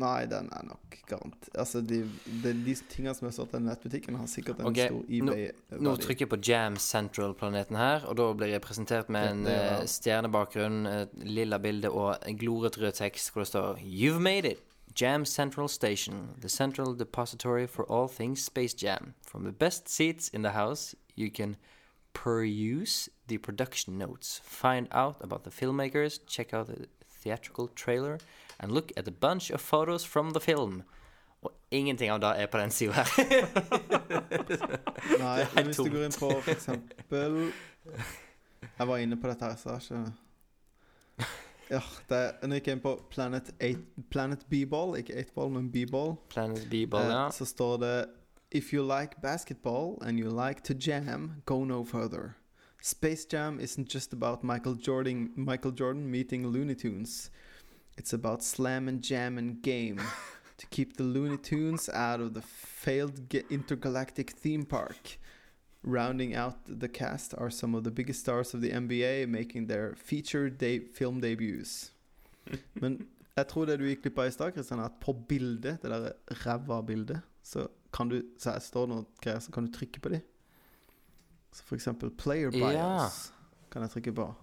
nei, 0.00 0.24
den 0.30 0.48
er 0.54 0.64
nok 0.70 0.96
garant... 1.08 1.48
Altså, 1.58 1.82
de, 1.84 2.02
de, 2.44 2.54
de 2.64 2.74
tingene 2.90 3.14
som 3.18 3.28
er 3.28 3.34
stått 3.36 3.52
i 3.52 3.58
den 3.58 3.68
nettbutikken, 3.68 4.16
har 4.20 4.30
sikkert 4.30 4.62
en 4.62 4.70
okay. 4.70 4.88
stor 4.88 5.04
eBay 5.10 5.82
Nå 5.82 5.94
trykker 6.00 6.26
jeg 6.26 6.32
på 6.32 6.40
Jam 6.48 6.78
Central-planeten 6.80 7.78
her, 7.78 8.06
og 8.08 8.18
da 8.20 8.28
blir 8.38 8.54
jeg 8.54 8.64
presentert 8.64 9.12
med 9.12 9.30
en 9.30 9.46
er- 9.50 9.82
eh, 9.82 9.86
stjernebakgrunn, 9.90 10.84
et 10.86 11.16
lilla 11.26 11.60
bilde 11.62 11.92
og 11.92 12.14
en 12.16 12.38
gloret 12.38 12.78
rød 12.80 13.00
tekst 13.02 13.32
hvor 13.32 13.44
det 13.44 13.52
står 13.52 13.82
You've 13.84 14.22
made 14.22 14.54
it! 14.56 14.71
Jam 14.94 15.24
Central 15.24 15.68
Station, 15.68 16.34
the 16.40 16.48
central 16.48 16.94
depository 16.94 17.66
for 17.66 17.84
all 17.86 18.08
things 18.08 18.42
Space 18.42 18.74
Jam. 18.74 19.14
From 19.22 19.44
the 19.44 19.52
best 19.52 19.88
seats 19.88 20.28
in 20.28 20.42
the 20.42 20.50
house, 20.50 20.94
you 21.14 21.30
can 21.30 21.56
peruse 22.12 23.08
the 23.26 23.38
production 23.38 23.98
notes, 23.98 24.40
find 24.44 24.88
out 24.92 25.16
about 25.20 25.44
the 25.44 25.50
filmmakers, 25.50 26.20
check 26.26 26.52
out 26.52 26.66
the 26.66 26.88
theatrical 27.08 27.68
trailer, 27.68 28.18
and 28.60 28.72
look 28.72 28.92
at 28.96 29.08
a 29.08 29.12
bunch 29.12 29.50
of 29.50 29.60
photos 29.60 30.04
from 30.04 30.30
the 30.30 30.40
film. 30.40 30.82
Og 31.42 31.50
ingenting 31.70 32.10
av 32.10 32.20
det 32.20 32.40
er 32.42 32.46
på 32.46 32.58
den 32.58 32.70
sida 32.70 32.92
her. 32.92 33.06
Nei, 35.18 35.64
hvis 35.64 35.76
du 35.76 35.88
går 35.90 36.04
inn 36.06 36.14
på 36.14 36.28
for 36.30 36.52
eksempel 36.52 37.52
Jeg 38.78 38.86
var 38.88 38.96
inne 39.02 39.18
på 39.18 39.26
dette 39.26 39.48
her, 39.48 39.56
så 39.58 39.72
jeg 39.74 39.82
ikke 39.82 40.12
Ja, 41.72 41.80
det 42.08 42.16
er, 42.18 42.34
når 42.44 42.58
jeg 42.58 42.62
gikk 42.62 42.72
inn 42.74 42.82
på 42.84 42.90
Planet, 43.10 43.46
8 43.56 44.08
Planet 44.12 44.42
B-ball, 44.52 44.98
ikke 45.00 45.14
8-ball, 45.22 45.54
men 45.54 45.70
B-ball, 45.72 46.18
Planet 46.34 46.66
B-ball, 46.68 47.08
ja. 47.08 47.22
eh, 47.26 47.32
så 47.32 47.48
står 47.48 47.78
det 47.80 47.94
If 48.52 48.74
you 48.74 48.82
like 48.84 49.22
basketball 49.22 49.96
and 50.02 50.20
you 50.20 50.28
like 50.28 50.60
to 50.64 50.74
jam, 50.74 51.42
go 51.46 51.64
no 51.64 51.84
further. 51.84 52.36
Space 52.82 53.24
Jam 53.24 53.58
isn't 53.60 53.88
just 53.88 54.12
about 54.12 54.44
Michael 54.44 54.74
Jordan, 54.74 55.30
Michael 55.36 55.70
Jordan 55.70 56.10
meeting 56.10 56.46
Looney 56.46 56.74
Tunes. 56.74 57.30
It's 57.96 58.12
about 58.12 58.42
slam 58.42 58.88
and 58.88 59.00
jam 59.00 59.38
and 59.38 59.62
game 59.62 60.00
to 60.58 60.66
keep 60.66 60.96
the 60.96 61.04
Looney 61.04 61.38
Tunes 61.38 61.88
out 61.88 62.20
of 62.20 62.34
the 62.34 62.42
failed 62.42 63.32
intergalactic 63.50 64.32
theme 64.32 64.64
park. 64.64 65.18
Rounding 65.84 66.36
out 66.36 66.54
the 66.80 66.88
cast 66.88 67.34
are 67.38 67.50
some 67.50 67.74
of 67.76 67.82
the 67.84 67.90
biggest 67.90 68.20
stars 68.20 68.54
of 68.54 68.60
the 68.62 68.70
NBA 68.70 69.26
making 69.26 69.66
their 69.68 69.94
feature 69.96 70.48
de 70.50 70.80
film 70.94 71.20
debuts. 71.20 71.92
Men 72.80 73.06
Jeg 73.36 73.46
tror 73.48 73.64
det 73.64 73.78
du 73.80 73.86
gikk 73.88 74.02
glipp 74.02 74.18
av 74.18 74.26
i 74.28 74.30
stad, 74.30 74.52
Kristian, 74.52 74.78
er 74.78 74.84
at 74.90 74.98
på 75.00 75.12
bildet, 75.28 75.78
det 75.82 75.90
der 75.90 76.12
ræva 76.44 76.82
bildet, 76.84 77.22
så 77.42 77.66
kan 77.92 78.08
du 78.08 78.18
Så 78.38 78.52
jeg 78.52 78.62
står 78.62 78.86
noen 78.90 79.06
greier, 79.22 79.38
så 79.40 79.50
kan 79.52 79.66
du 79.66 79.72
trykke 79.72 80.00
på 80.04 80.08
de. 80.12 80.20
Så 81.52 81.64
for 81.64 81.74
eksempel 81.76 82.10
Player 82.10 82.50
Bios 82.50 82.72
Ja. 82.74 83.08
kan 83.72 83.82
jeg 83.82 83.90
trykke 83.90 84.12
på. 84.12 84.34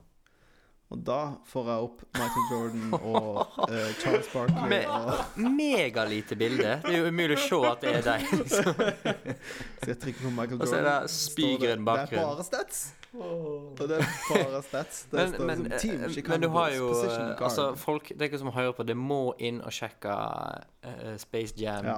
Og 0.90 1.02
da 1.06 1.18
får 1.46 1.68
jeg 1.70 1.86
opp 1.86 2.00
Michael 2.18 2.46
Jordan 2.52 2.94
og 2.98 3.36
uh, 3.70 3.90
Charles 4.02 4.30
Barkley 4.34 4.70
Med- 4.72 4.88
og 4.90 5.42
Megalite 5.54 6.36
bilde. 6.40 6.72
Det 6.82 6.94
er 6.96 7.04
jo 7.04 7.12
umulig 7.14 7.36
å 7.38 7.42
se 7.44 7.60
at 7.70 7.84
det 7.84 7.92
er 8.00 8.08
deg. 8.08 8.24
Liksom. 8.40 8.72
Skal 8.74 9.92
jeg 9.94 10.00
trykker 10.02 10.24
på 10.24 10.32
Michael 10.34 10.56
Jordan. 10.58 10.64
Og 10.66 10.72
så 10.72 10.80
er 10.80 10.88
det 10.88 11.12
spygrønn 11.14 11.84
Det 11.84 11.86
bakgrunn. 11.92 12.24
er 12.24 12.32
bare 12.32 12.48
stats. 12.48 12.82
Og 13.14 13.80
det 13.90 14.00
er 14.00 14.10
bare 14.30 14.64
stats. 14.66 15.04
Det 15.12 15.18
Men, 15.20 15.32
står 15.36 15.46
men, 15.46 15.62
som 15.62 15.78
Team 15.84 16.04
eh, 16.04 16.10
Chicago 16.14 16.34
men 16.36 16.42
du 16.42 16.50
har 16.58 16.74
jo 16.76 16.90
eh. 16.94 17.32
Altså, 17.42 17.64
folk 17.76 18.10
Det 18.10 18.28
ikke 18.30 18.42
som 18.44 18.52
hører 18.54 18.74
på, 18.78 18.84
det 18.86 18.98
må 18.98 19.22
inn 19.42 19.62
og 19.66 19.74
sjekke 19.74 20.10
uh, 20.10 21.16
Space 21.22 21.54
Jam 21.58 21.86
ja, 21.90 21.96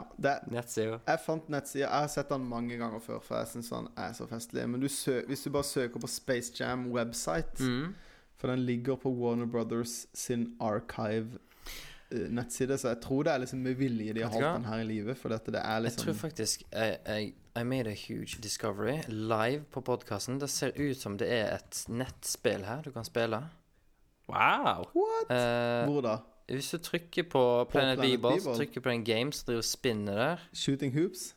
nettsida. 0.52 1.00
Jeg 1.08 1.24
fant 1.26 1.50
nettsida. 1.52 1.88
Jeg 1.88 1.92
har 1.96 2.08
sett 2.12 2.32
den 2.32 2.44
mange 2.48 2.78
ganger 2.80 3.00
før, 3.04 3.20
for 3.24 3.40
jeg 3.42 3.52
syns 3.56 3.72
den 3.72 3.90
er 4.00 4.14
så 4.20 4.28
festlig. 4.28 4.68
Men 4.72 4.84
du 4.84 4.88
sø 4.92 5.22
hvis 5.28 5.44
du 5.48 5.52
bare 5.56 5.68
søker 5.68 6.00
på 6.04 6.08
Space 6.12 6.52
Jam 6.60 6.88
website, 6.92 7.60
Mm. 7.60 7.94
For 8.42 8.50
den 8.50 8.64
ligger 8.66 8.96
på 8.98 9.12
Warner 9.14 9.46
Brothers 9.46 10.08
sin 10.18 10.48
archive-nettside, 10.60 12.78
så 12.82 12.88
jeg 12.96 13.02
tror 13.04 13.24
det 13.28 13.34
er 13.34 13.38
liksom 13.44 13.60
med 13.62 13.76
vilje 13.78 14.14
de 14.18 14.22
har 14.26 14.32
holdt 14.34 14.56
den 14.56 14.66
her 14.66 14.80
i 14.82 14.88
live, 14.90 15.14
for 15.16 15.30
dette 15.30 15.52
det 15.54 15.62
er 15.62 15.80
liksom 15.86 16.00
Jeg 16.00 16.06
tror 16.08 16.14
faktisk 16.24 16.62
I, 16.74 16.90
I, 17.06 17.34
I 17.62 17.64
made 17.64 17.88
a 17.92 17.96
huge 18.08 18.42
discovery 18.42 18.98
live 19.08 19.64
på 19.72 19.82
podkasten. 19.86 20.40
Det 20.42 20.50
ser 20.50 20.72
ut 20.76 20.98
som 20.98 21.18
det 21.22 21.30
er 21.30 21.54
et 21.60 21.86
nettspill 21.90 22.66
her 22.66 22.82
du 22.82 22.92
kan 22.96 23.06
spille. 23.06 23.44
Wow. 24.32 24.88
What? 24.96 25.30
Eh, 25.30 25.86
Hvor 25.92 26.02
da? 26.02 26.18
hvis 26.52 26.70
du 26.74 26.78
trykker 26.78 27.24
på 27.30 27.68
Planet 27.72 28.00
Planet 28.00 28.20
B-ball, 28.20 28.42
så 28.42 28.56
trykker 28.56 28.82
på 28.82 28.90
en 28.90 29.04
game 29.06 29.34
som 29.34 29.46
driver 29.46 29.58
og 29.62 29.66
spinner 29.70 30.16
der. 30.16 30.38
Shooting 30.54 30.94
hoops? 30.98 31.36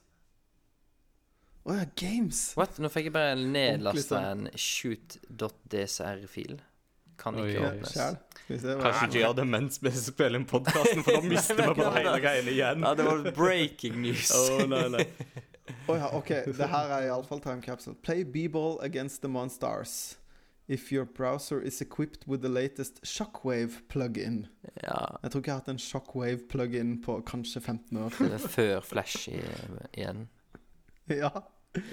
Å 1.65 1.73
ja, 1.79 1.85
games! 1.97 2.53
What? 2.59 2.77
Nå 2.83 2.91
fikk 2.93 3.07
jeg 3.09 3.15
bare 3.15 3.37
nedlasta 3.41 4.19
en 4.35 4.49
shoot.dcr-fil. 4.59 6.59
Kan 7.21 7.37
ikke 7.39 7.61
oi, 7.61 7.67
åpnes. 7.69 7.95
Hva 7.95 8.75
Kanskje 8.83 9.07
ikke 9.09 9.21
gjør 9.23 9.37
det 9.39 9.45
mens 9.49 9.79
vi 9.83 9.91
spiller 9.97 10.41
inn 10.41 10.47
podkasten, 10.51 11.05
for 11.07 11.17
da 11.17 11.21
mister 11.35 11.61
vi 11.61 11.69
bare 11.79 11.93
hele 12.01 12.19
greiene 12.25 12.51
igjen. 12.53 12.83
Ja, 12.85 12.95
det 12.99 13.07
var 13.07 13.23
breaking 13.37 14.01
news. 14.03 14.33
oh, 14.37 14.65
nei, 14.69 14.83
nei. 14.93 15.07
oh, 15.89 15.95
ja, 15.97 16.11
OK. 16.13 16.33
Det 16.51 16.69
her 16.75 16.93
er 16.99 17.07
iallfall 17.09 17.41
time 17.45 17.63
capsule. 17.65 17.97
Play 18.03 18.25
b-ball 18.25 18.77
against 18.85 19.23
the 19.23 19.29
Monstars. 19.33 20.17
If 20.67 20.91
your 20.93 21.05
browser 21.05 21.61
is 21.61 21.81
equipped 21.83 22.27
with 22.27 22.41
the 22.41 22.49
latest 22.49 23.03
Shockwave 23.05 23.83
plug-in. 23.89 24.47
Ja, 24.83 25.17
Jeg 25.23 25.31
tror 25.31 25.41
ikke 25.43 25.51
jeg 25.51 25.55
har 25.55 25.61
hatt 25.61 25.69
en 25.75 25.79
Shockwave 25.79 26.47
plug-in 26.49 26.95
på 27.05 27.19
kanskje 27.29 27.61
15 27.61 27.99
år. 28.01 28.15
det 28.19 28.33
er 28.39 28.47
før 28.49 28.81
Flash 28.81 29.29
igjen. 29.29 30.29
ja. 31.13 31.31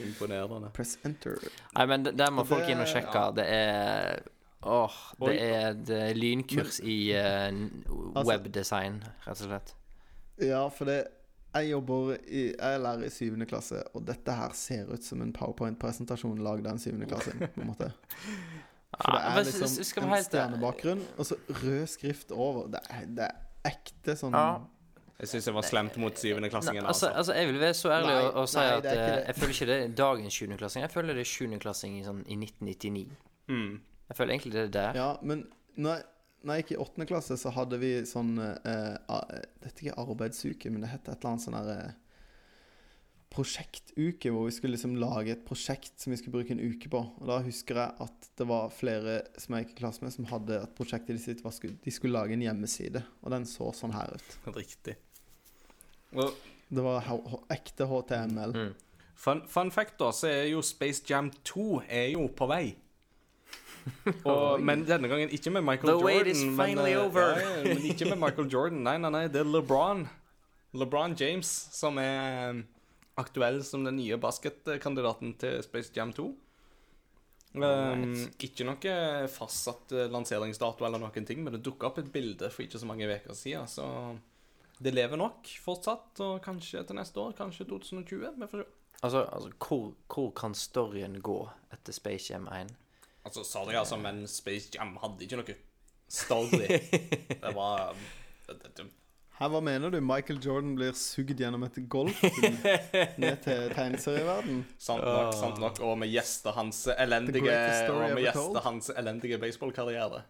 Imponerende. 0.05 0.69
Press 0.75 0.97
enter. 1.03 1.35
Nei, 1.75 1.85
men 1.89 2.03
der 2.05 2.31
må 2.31 2.43
folk 2.47 2.67
inn 2.69 2.79
og 2.83 2.87
sjekke. 2.87 3.11
ja. 3.17 3.31
Det 3.35 3.47
er 3.49 4.21
Åh, 4.63 4.97
det 5.25 5.35
er 5.41 5.69
et 5.71 5.89
eh, 5.89 6.11
lynkurs 6.15 6.79
i 6.83 6.97
uh, 7.17 7.49
Altså- 7.51 8.27
webdesign, 8.27 8.99
rett 9.25 9.41
og 9.41 9.47
slett. 9.47 9.73
Ja, 10.41 10.67
for 10.69 10.85
det 10.85 10.99
Jeg 11.53 11.71
jobber 11.71 12.13
i 12.29 12.43
Jeg 12.53 12.75
er 12.75 12.77
lærer 12.79 13.05
i 13.05 13.09
syvende 13.09 13.45
klasse, 13.45 13.81
og 13.93 14.05
dette 14.07 14.31
her 14.31 14.53
ser 14.53 14.85
ut 14.93 15.03
som 15.03 15.21
en 15.21 15.33
powerpoint-presentasjon 15.33 16.37
lagd 16.45 16.65
av 16.67 16.73
en 16.77 16.79
syvende 16.79 17.07
klasse. 17.09 17.33
På 17.55 17.61
en 17.61 17.67
måte 17.73 17.89
For 19.01 19.11
det 19.11 19.21
er 19.21 19.43
liksom 19.43 20.03
en 20.03 20.09
helt- 20.13 20.25
stjernebakgrunn, 20.29 21.01
og 21.17 21.25
så 21.25 21.35
rød 21.63 21.87
skrift 21.87 22.31
over. 22.31 22.67
Det 22.71 22.79
er, 22.89 23.05
det 23.17 23.27
er 23.27 23.71
ekte 23.73 24.15
sånn 24.19 24.33
Ja. 24.37 24.59
Jeg 25.21 25.27
syns 25.29 25.45
jeg 25.45 25.53
var 25.53 25.61
slemt 25.61 25.97
mot 26.01 26.15
syvendeklassingen. 26.17 26.85
Altså, 26.85 27.05
Altså. 27.11 27.17
altså, 27.17 27.33
jeg 27.37 27.47
vil 27.47 27.59
være 27.61 27.73
så 27.77 27.89
ærlig 27.93 28.07
Nei, 28.15 28.31
og, 28.41 28.47
si 28.49 28.57
nei, 28.57 28.65
at 28.77 28.85
eh, 28.85 29.25
jeg 29.27 29.35
føler 29.35 29.53
ikke 29.53 29.65
det 29.69 29.75
er 29.83 29.87
dagens 29.99 30.33
7.-klassing. 30.41 30.81
Jeg 30.81 30.89
føler 30.91 31.13
det 31.13 31.21
er 31.27 31.29
7.-klassing 31.29 31.99
i, 31.99 32.03
sånn, 32.03 32.23
i 32.25 32.35
1999. 32.35 33.11
Mm. 33.47 33.75
Jeg 34.11 34.17
føler 34.19 34.35
egentlig 34.35 34.51
det 34.57 34.63
er 34.67 34.73
der. 34.75 34.97
Ja, 34.99 35.09
men 35.23 35.45
når 35.79 35.95
jeg, 36.01 36.05
når 36.43 36.57
jeg 36.57 36.63
gikk 36.65 36.71
i 36.75 36.81
åttende 36.83 37.07
klasse, 37.07 37.37
så 37.39 37.51
hadde 37.55 37.77
vi 37.79 37.91
sånn 38.09 38.33
eh, 38.43 38.95
a- 39.07 39.25
Dette 39.63 39.71
er 39.71 39.87
ikke 39.87 39.99
arbeidsuke, 40.03 40.71
men 40.73 40.83
det 40.83 40.89
heter 40.91 41.13
et 41.13 41.21
eller 41.21 41.31
annet 41.31 41.45
sånn 41.45 41.57
her 41.59 41.69
eh, 41.77 41.91
prosjektuke, 43.31 44.27
hvor 44.33 44.49
vi 44.49 44.51
skulle 44.51 44.75
liksom 44.75 44.97
lage 44.99 45.31
et 45.31 45.45
prosjekt 45.47 46.01
som 46.03 46.11
vi 46.11 46.17
skulle 46.19 46.35
bruke 46.35 46.51
en 46.51 46.59
uke 46.73 46.89
på. 46.91 46.99
Og 47.21 47.29
da 47.29 47.37
husker 47.45 47.79
jeg 47.79 47.95
at 48.03 48.27
det 48.41 48.47
var 48.49 48.73
flere 48.75 49.21
som 49.39 49.55
jeg 49.55 49.69
gikk 49.69 49.77
i 49.77 49.79
klasse 49.85 50.03
med, 50.03 50.11
som 50.17 50.27
hadde 50.33 50.57
at 50.65 50.73
prosjektet 50.75 51.21
sitt 51.23 51.43
var 51.45 51.55
skulle, 51.55 51.77
De 51.85 51.93
skulle 51.95 52.17
lage 52.17 52.35
en 52.35 52.43
hjemmeside, 52.43 53.05
og 53.23 53.31
den 53.31 53.47
så 53.47 53.69
sånn 53.77 53.95
her 53.95 54.11
ut. 54.17 54.35
Riktig. 54.59 54.97
Og 56.11 56.35
Det 56.71 56.83
var 56.83 57.07
ekte 57.51 57.87
HTML. 57.87 58.51
Mm. 58.55 58.73
fun, 59.15 59.41
fun 59.47 59.71
fact, 59.71 59.95
da, 59.99 60.11
så 60.15 60.27
er 60.31 60.45
jo 60.51 60.61
Space 60.63 61.03
Jam 61.07 61.31
2 61.47 61.81
er 61.87 62.09
jo 62.17 62.27
på 62.35 62.47
vei. 62.51 62.65
Og, 64.29 64.61
men 64.63 64.85
denne 64.87 65.09
gangen 65.11 65.31
ikke 65.33 65.53
med 65.53 65.65
Michael 65.67 65.91
The 65.91 65.97
Jordan. 65.97 66.07
wait 66.07 66.29
is 66.31 66.43
men, 66.43 66.55
finally 66.59 66.93
eh, 66.93 67.03
over. 67.05 67.39
Ja, 67.39 67.55
men 67.65 67.87
ikke 67.89 68.09
med 68.11 68.21
Michael 68.21 68.51
Jordan. 68.51 68.83
Nei, 68.85 68.97
nei, 69.01 69.11
nei, 69.13 69.25
det 69.31 69.43
er 69.43 69.49
LeBron. 69.49 70.05
LeBron 70.77 71.17
James 71.19 71.49
som 71.75 71.99
er 72.01 72.21
eh, 72.51 72.61
aktuell 73.21 73.61
som 73.67 73.85
den 73.87 73.99
nye 73.99 74.19
basketkandidaten 74.21 75.35
til 75.41 75.59
Space 75.65 75.93
Jam 75.95 76.13
2. 76.15 76.29
Um, 77.51 78.13
ikke 78.39 78.63
noe 78.63 78.91
fastsatt 79.27 79.91
eh, 79.91 80.07
lanseringsdato 80.11 80.85
eller 80.87 81.01
noen 81.01 81.25
ting, 81.27 81.41
men 81.43 81.57
det 81.57 81.65
dukka 81.65 81.89
opp 81.89 81.99
et 81.99 82.11
bilde 82.13 82.47
for 82.47 82.63
ikke 82.63 82.79
så 82.79 82.87
mange 82.87 83.09
uker 83.09 83.35
siden, 83.35 83.67
så 83.67 83.87
det 84.81 84.93
lever 84.95 85.19
nok 85.19 85.49
fortsatt, 85.61 86.21
og 86.23 86.39
kanskje 86.45 86.85
til 86.87 86.97
neste 86.97 87.19
år, 87.21 87.35
kanskje 87.37 87.67
2020. 87.69 88.31
Vi 88.39 88.47
får 88.53 88.63
se. 88.63 88.69
Altså, 89.01 89.25
altså 89.33 89.51
hvor, 89.57 89.91
hvor 90.07 90.31
kan 90.37 90.55
storyen 90.57 91.19
gå 91.25 91.37
etter 91.73 91.93
Space 91.93 92.31
Jam 92.31 92.47
1? 92.47 92.71
Altså, 93.23 93.43
sorry, 93.43 93.75
altså, 93.77 93.97
men 94.01 94.27
Space 94.27 94.71
Jam 94.73 94.95
hadde 95.01 95.23
ikke 95.25 95.37
noe 95.41 95.55
story. 96.11 96.65
det 97.43 97.53
var 97.55 97.93
det, 98.47 98.57
det, 98.77 98.87
Her, 99.37 99.49
hva 99.53 99.61
mener 99.63 99.93
du? 99.93 99.99
Michael 100.05 100.41
Jordan 100.43 100.73
blir 100.77 100.97
sugd 100.97 101.39
gjennom 101.39 101.63
et 101.65 101.77
golf 101.89 102.19
ned 103.21 103.39
til 103.45 103.71
tegneserieverden? 103.73 104.65
Sant 104.81 105.05
nok, 105.05 105.33
sant 105.37 105.61
nok. 105.61 105.81
Og 105.85 105.97
med 106.01 106.11
gjester 106.11 106.53
hans 106.57 106.83
elendige 106.97 107.55
Og 107.93 108.03
med 108.03 108.25
gjester 108.27 108.61
hans 108.67 108.91
elendige 108.93 109.39
baseballkarriere. 109.41 110.25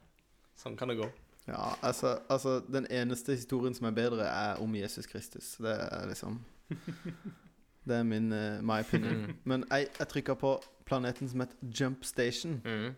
Sånn 0.59 0.77
kan 0.80 0.91
det 0.91 0.99
gå. 1.01 1.09
Ja, 1.47 1.73
altså, 1.81 2.19
altså 2.30 2.59
Den 2.68 2.85
eneste 2.91 3.35
historien 3.35 3.76
som 3.76 3.89
er 3.89 3.95
bedre, 3.97 4.27
er 4.27 4.61
om 4.61 4.76
Jesus 4.76 5.09
Kristus. 5.09 5.55
Det 5.59 5.73
er 5.73 6.07
liksom 6.11 6.39
Det 7.87 7.95
er 7.97 8.03
min 8.03 8.31
uh, 8.31 8.61
my 8.61 8.79
opinion. 8.79 9.31
Men 9.43 9.63
jeg, 9.71 9.87
jeg 9.99 10.07
trykka 10.07 10.35
på 10.37 10.55
planeten 10.85 11.29
som 11.29 11.39
het 11.39 11.55
Jump 11.79 12.03
Station 12.05 12.61
Mm. 12.65 12.93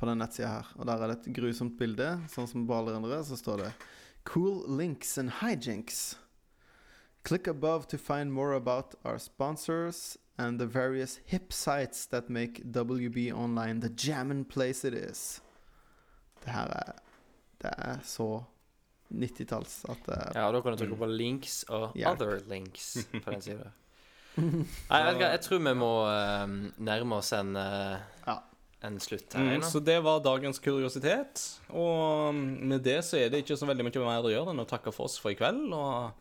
på 0.00 0.06
den 0.08 0.18
nettsida 0.18 0.48
her. 0.48 0.72
Og 0.76 0.86
der 0.86 0.96
er 1.02 1.06
det 1.12 1.18
et 1.26 1.34
grusomt 1.36 1.76
bilde, 1.78 2.20
sånn 2.32 2.48
som 2.48 2.66
på 2.66 2.74
alle 2.78 2.94
andre. 2.96 3.18
Så 3.24 3.36
står 3.36 3.56
det 3.64 3.72
Cool 4.24 4.62
links 4.78 5.18
and 5.18 5.30
hijinks. 5.42 6.18
Click 7.24 7.46
above 7.48 7.86
to 7.88 7.98
find 7.98 8.32
more 8.32 8.54
about 8.56 8.94
our 9.04 9.18
sponsors 9.18 10.16
and 10.38 10.58
the 10.58 10.66
various 10.66 11.20
hip 11.26 11.52
sites 11.52 12.06
that 12.06 12.30
make 12.30 12.62
WB 12.64 13.30
Online 13.32 13.80
the 13.80 13.90
jammin' 13.90 14.44
place 14.48 14.84
it 14.88 14.94
is. 14.94 15.42
Det 16.44 16.52
her 16.52 16.66
er 16.68 16.92
Det 17.62 17.70
er 17.78 17.98
så 18.02 18.42
90-talls 19.10 19.80
Uh, 19.88 19.94
er 20.14 20.36
Ja, 20.36 20.46
og 20.48 20.54
da 20.54 20.60
kan 20.62 20.76
du 20.76 20.82
trykke 20.84 20.98
på 21.00 21.08
links 21.10 21.64
og 21.68 21.96
Hjelp. 21.98 22.20
other 22.20 22.40
links 22.50 22.92
på 23.10 23.24
den 23.26 23.42
sida. 23.42 23.70
Nei, 24.38 25.00
vet 25.02 25.16
du 25.16 25.22
hva, 25.24 25.30
jeg 25.34 25.42
tror 25.46 25.62
vi 25.66 25.74
må 25.74 25.90
uh, 26.06 26.46
nærme 26.78 27.18
oss 27.18 27.32
en, 27.34 27.56
uh, 27.58 27.98
Ja. 28.26 28.36
en 28.86 29.00
slutt 29.02 29.34
her. 29.34 29.58
Mm, 29.58 29.64
så 29.66 29.82
det 29.84 29.98
var 30.06 30.22
dagens 30.24 30.62
kuriositet. 30.62 31.42
Og 31.74 32.34
med 32.34 32.82
det 32.86 33.00
så 33.04 33.18
er 33.18 33.28
det 33.32 33.42
ikke 33.44 33.58
så 33.58 33.66
veldig 33.68 33.88
mye 33.88 34.04
mer 34.06 34.28
å 34.28 34.32
gjøre 34.32 34.54
enn 34.54 34.62
å 34.62 34.68
takke 34.70 34.94
for 34.94 35.10
oss 35.10 35.18
for 35.20 35.34
i 35.34 35.38
kveld. 35.38 35.66
Og 35.74 36.12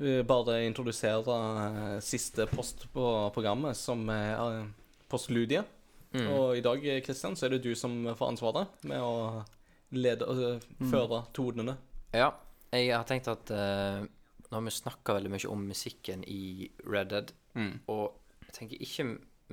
eh, 0.00 0.22
bare 0.26 0.62
introdusere 0.66 1.36
eh, 1.68 2.00
siste 2.02 2.48
post 2.50 2.88
på 2.96 3.04
programmet, 3.36 3.76
som 3.78 4.08
er 4.10 4.34
eh, 4.40 4.64
postludiet. 5.12 5.68
Mm. 6.14 6.28
Og 6.30 6.56
i 6.56 6.62
dag, 6.64 6.82
Kristian, 7.04 7.34
så 7.36 7.46
er 7.46 7.56
det 7.56 7.64
du 7.66 7.72
som 7.78 7.94
får 8.14 8.32
ansvaret 8.32 8.84
med 8.86 9.02
å 9.02 9.42
lede 9.90 10.26
altså, 10.26 10.60
mm. 10.80 10.90
føre 10.90 11.24
tonene. 11.34 11.76
Ja, 12.14 12.30
jeg 12.72 12.94
har 12.96 13.04
tenkt 13.04 13.28
at 13.28 13.50
uh, 13.50 14.04
Nå 14.50 14.58
har 14.58 14.62
vi 14.66 14.70
snakka 14.70 15.14
veldig 15.16 15.30
mye 15.32 15.50
om 15.50 15.62
musikken 15.66 16.24
i 16.28 16.70
Red 16.86 17.10
Dead, 17.10 17.32
Mm. 17.54 17.80
og 17.86 18.16
jeg 18.48 18.54
tenker 18.56 18.80
ikke 18.82 19.04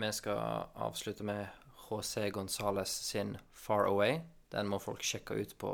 vi 0.02 0.08
skal 0.12 0.66
avslutte 0.76 1.24
med 1.24 1.46
José 1.90 2.30
Gonzales 2.30 2.90
sin 2.90 3.38
Far 3.54 3.86
Away. 3.86 4.22
Den 4.52 4.68
må 4.68 4.80
folk 4.80 5.04
sjekke 5.04 5.36
ut 5.38 5.54
på 5.58 5.72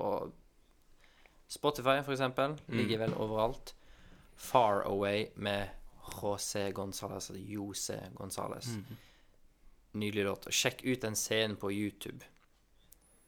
Spotify, 1.47 2.01
for 2.03 2.11
eksempel. 2.11 2.57
Ligger 2.67 2.97
vel 3.05 3.13
overalt. 3.13 3.75
Far 4.35 4.83
Away 4.85 5.27
med 5.35 5.67
José 6.17 6.71
Gonzales, 6.71 7.29
altså 7.29 7.37
Jose 7.37 7.99
Gonzales. 8.15 8.67
Nydelig 9.93 10.25
låt. 10.25 10.47
Og 10.47 10.53
sjekk 10.53 10.83
ut 10.83 11.01
den 11.01 11.15
scenen 11.15 11.55
på 11.57 11.71
YouTube. 11.71 12.25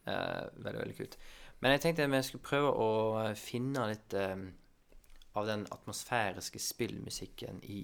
Eh, 0.10 0.50
veldig, 0.56 0.80
veldig 0.82 0.98
kult. 0.98 1.18
Men 1.60 1.76
jeg 1.76 1.84
tenkte 1.84 2.08
vi 2.10 2.22
skulle 2.26 2.48
prøve 2.48 2.72
å 2.72 2.92
eh, 3.24 3.34
finne 3.38 3.88
litt 3.92 4.16
eh, 4.18 4.46
av 5.40 5.48
den 5.50 5.66
atmosfæriske 5.72 6.62
spillmusikken 6.64 7.62
i, 7.70 7.84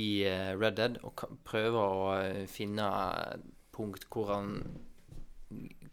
i 0.00 0.10
Red 0.54 0.76
Dead, 0.78 0.98
og 1.02 1.24
prøve 1.44 1.80
å 1.82 2.04
finne 2.50 2.86
punkt 3.74 4.06
hvor 4.12 4.30
han 4.32 4.58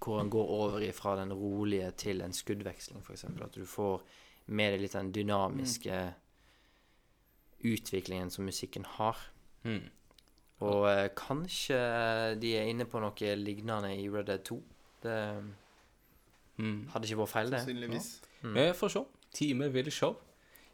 hvor 0.01 0.17
han 0.17 0.29
går 0.33 0.47
over 0.55 0.83
fra 0.97 1.15
den 1.19 1.33
rolige 1.33 1.91
til 1.91 2.23
en 2.25 2.33
skuddveksling, 2.33 3.03
f.eks. 3.05 3.27
At 3.29 3.53
du 3.53 3.65
får 3.69 4.01
med 4.49 4.73
deg 4.73 4.81
litt 4.81 4.95
den 4.97 5.11
dynamiske 5.13 5.97
utviklingen 7.69 8.31
som 8.33 8.47
musikken 8.49 8.87
har. 8.97 9.19
Mm. 9.63 9.91
Og 10.65 10.85
eh, 10.89 11.09
kanskje 11.17 11.77
de 12.41 12.55
er 12.57 12.69
inne 12.69 12.85
på 12.89 13.01
noe 13.01 13.35
lignende 13.37 13.93
i 13.97 14.09
Red 14.09 14.29
Dead 14.29 14.43
2. 14.49 14.57
Det 15.01 15.17
Mm. 16.61 16.87
hadde 16.91 17.07
ikke 17.07 17.17
vært 17.23 17.31
feil, 17.31 17.49
det. 17.49 17.59
Sannsynligvis. 17.63 18.09
Vi 18.43 18.65
får 18.77 18.91
se. 18.93 19.05
Time 19.33 19.69
vil 19.71 19.89
show. 19.91 20.15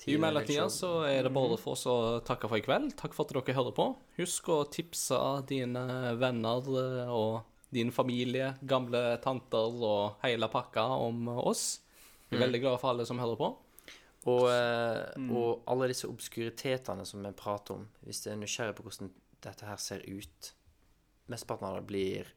I 0.08 0.18
mellomtida 0.18 0.66
så 0.70 0.90
er 1.10 1.24
det 1.24 1.34
bare 1.34 1.58
for 1.58 1.74
oss 1.74 1.86
å 1.90 2.22
takke 2.26 2.48
for 2.50 2.58
i 2.58 2.62
kveld. 2.62 2.96
Takk 3.00 3.14
for 3.14 3.26
at 3.26 3.34
dere 3.34 3.56
hører 3.56 3.74
på. 3.74 3.86
Husk 4.18 4.50
å 4.54 4.58
tipse 4.70 5.18
dine 5.50 6.16
venner 6.20 6.62
eh, 6.62 7.10
og 7.10 7.44
din 7.74 7.90
familie, 7.92 8.58
gamle 8.66 9.18
tanter 9.24 9.82
og 9.84 10.16
hele 10.24 10.48
pakka 10.50 10.86
om 11.08 11.28
oss. 11.40 11.80
Vi 12.30 12.38
er 12.38 12.46
veldig 12.46 12.62
glade 12.62 12.80
for 12.80 12.92
alle 12.94 13.06
som 13.06 13.20
hører 13.20 13.38
på. 13.40 13.50
Og, 14.28 14.46
eh, 14.52 15.32
og 15.32 15.64
alle 15.68 15.88
disse 15.88 16.08
obskuritetene 16.08 17.06
som 17.08 17.24
vi 17.24 17.32
prater 17.32 17.76
om, 17.80 17.88
hvis 18.06 18.24
du 18.24 18.30
er 18.32 18.40
nysgjerrig 18.42 18.76
på 18.76 18.84
hvordan 18.84 19.12
dette 19.42 19.66
her 19.66 19.78
ser 19.78 20.04
ut 20.08 20.54
Mesteparten 21.28 21.68
av 21.68 21.76
det 21.76 21.88
blir 21.90 22.28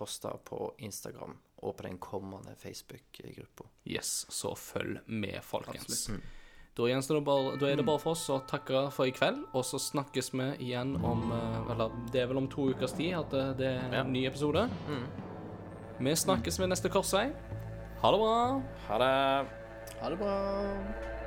posta 0.00 0.34
på 0.48 0.72
Instagram 0.80 1.36
og 1.60 1.76
på 1.76 1.86
den 1.86 1.98
kommende 2.00 2.56
Facebook-gruppa. 2.56 3.68
Yes, 3.84 4.26
så 4.32 4.54
følg 4.56 5.00
med, 5.06 5.40
folkens. 5.44 6.08
Absolutt. 6.08 6.36
Da, 6.80 6.86
det 6.86 7.24
bare, 7.26 7.56
da 7.60 7.68
er 7.68 7.76
det 7.76 7.84
bare 7.84 8.00
for 8.00 8.14
oss 8.14 8.22
å 8.32 8.38
takke 8.48 8.86
for 8.94 9.10
i 9.10 9.12
kveld, 9.12 9.42
og 9.52 9.66
så 9.66 9.80
snakkes 9.82 10.30
vi 10.32 10.46
igjen 10.68 10.94
om 11.04 11.26
eh, 11.34 11.72
Eller 11.74 11.92
det 12.14 12.22
er 12.22 12.30
vel 12.30 12.40
om 12.40 12.48
to 12.48 12.70
ukers 12.70 12.94
tid 12.96 13.18
at 13.18 13.34
det, 13.34 13.44
det 13.60 13.72
er 13.90 14.00
en 14.00 14.12
ny 14.14 14.24
episode. 14.30 14.64
Vi 16.00 16.16
snakkes 16.16 16.60
ved 16.62 16.72
neste 16.72 16.88
korsvei. 16.88 17.28
Ha 18.00 18.14
det 18.14 18.24
bra. 18.24 18.36
Ha 18.88 19.00
det. 19.04 19.14
Ha 20.00 20.14
det 20.14 20.20
bra. 20.22 21.19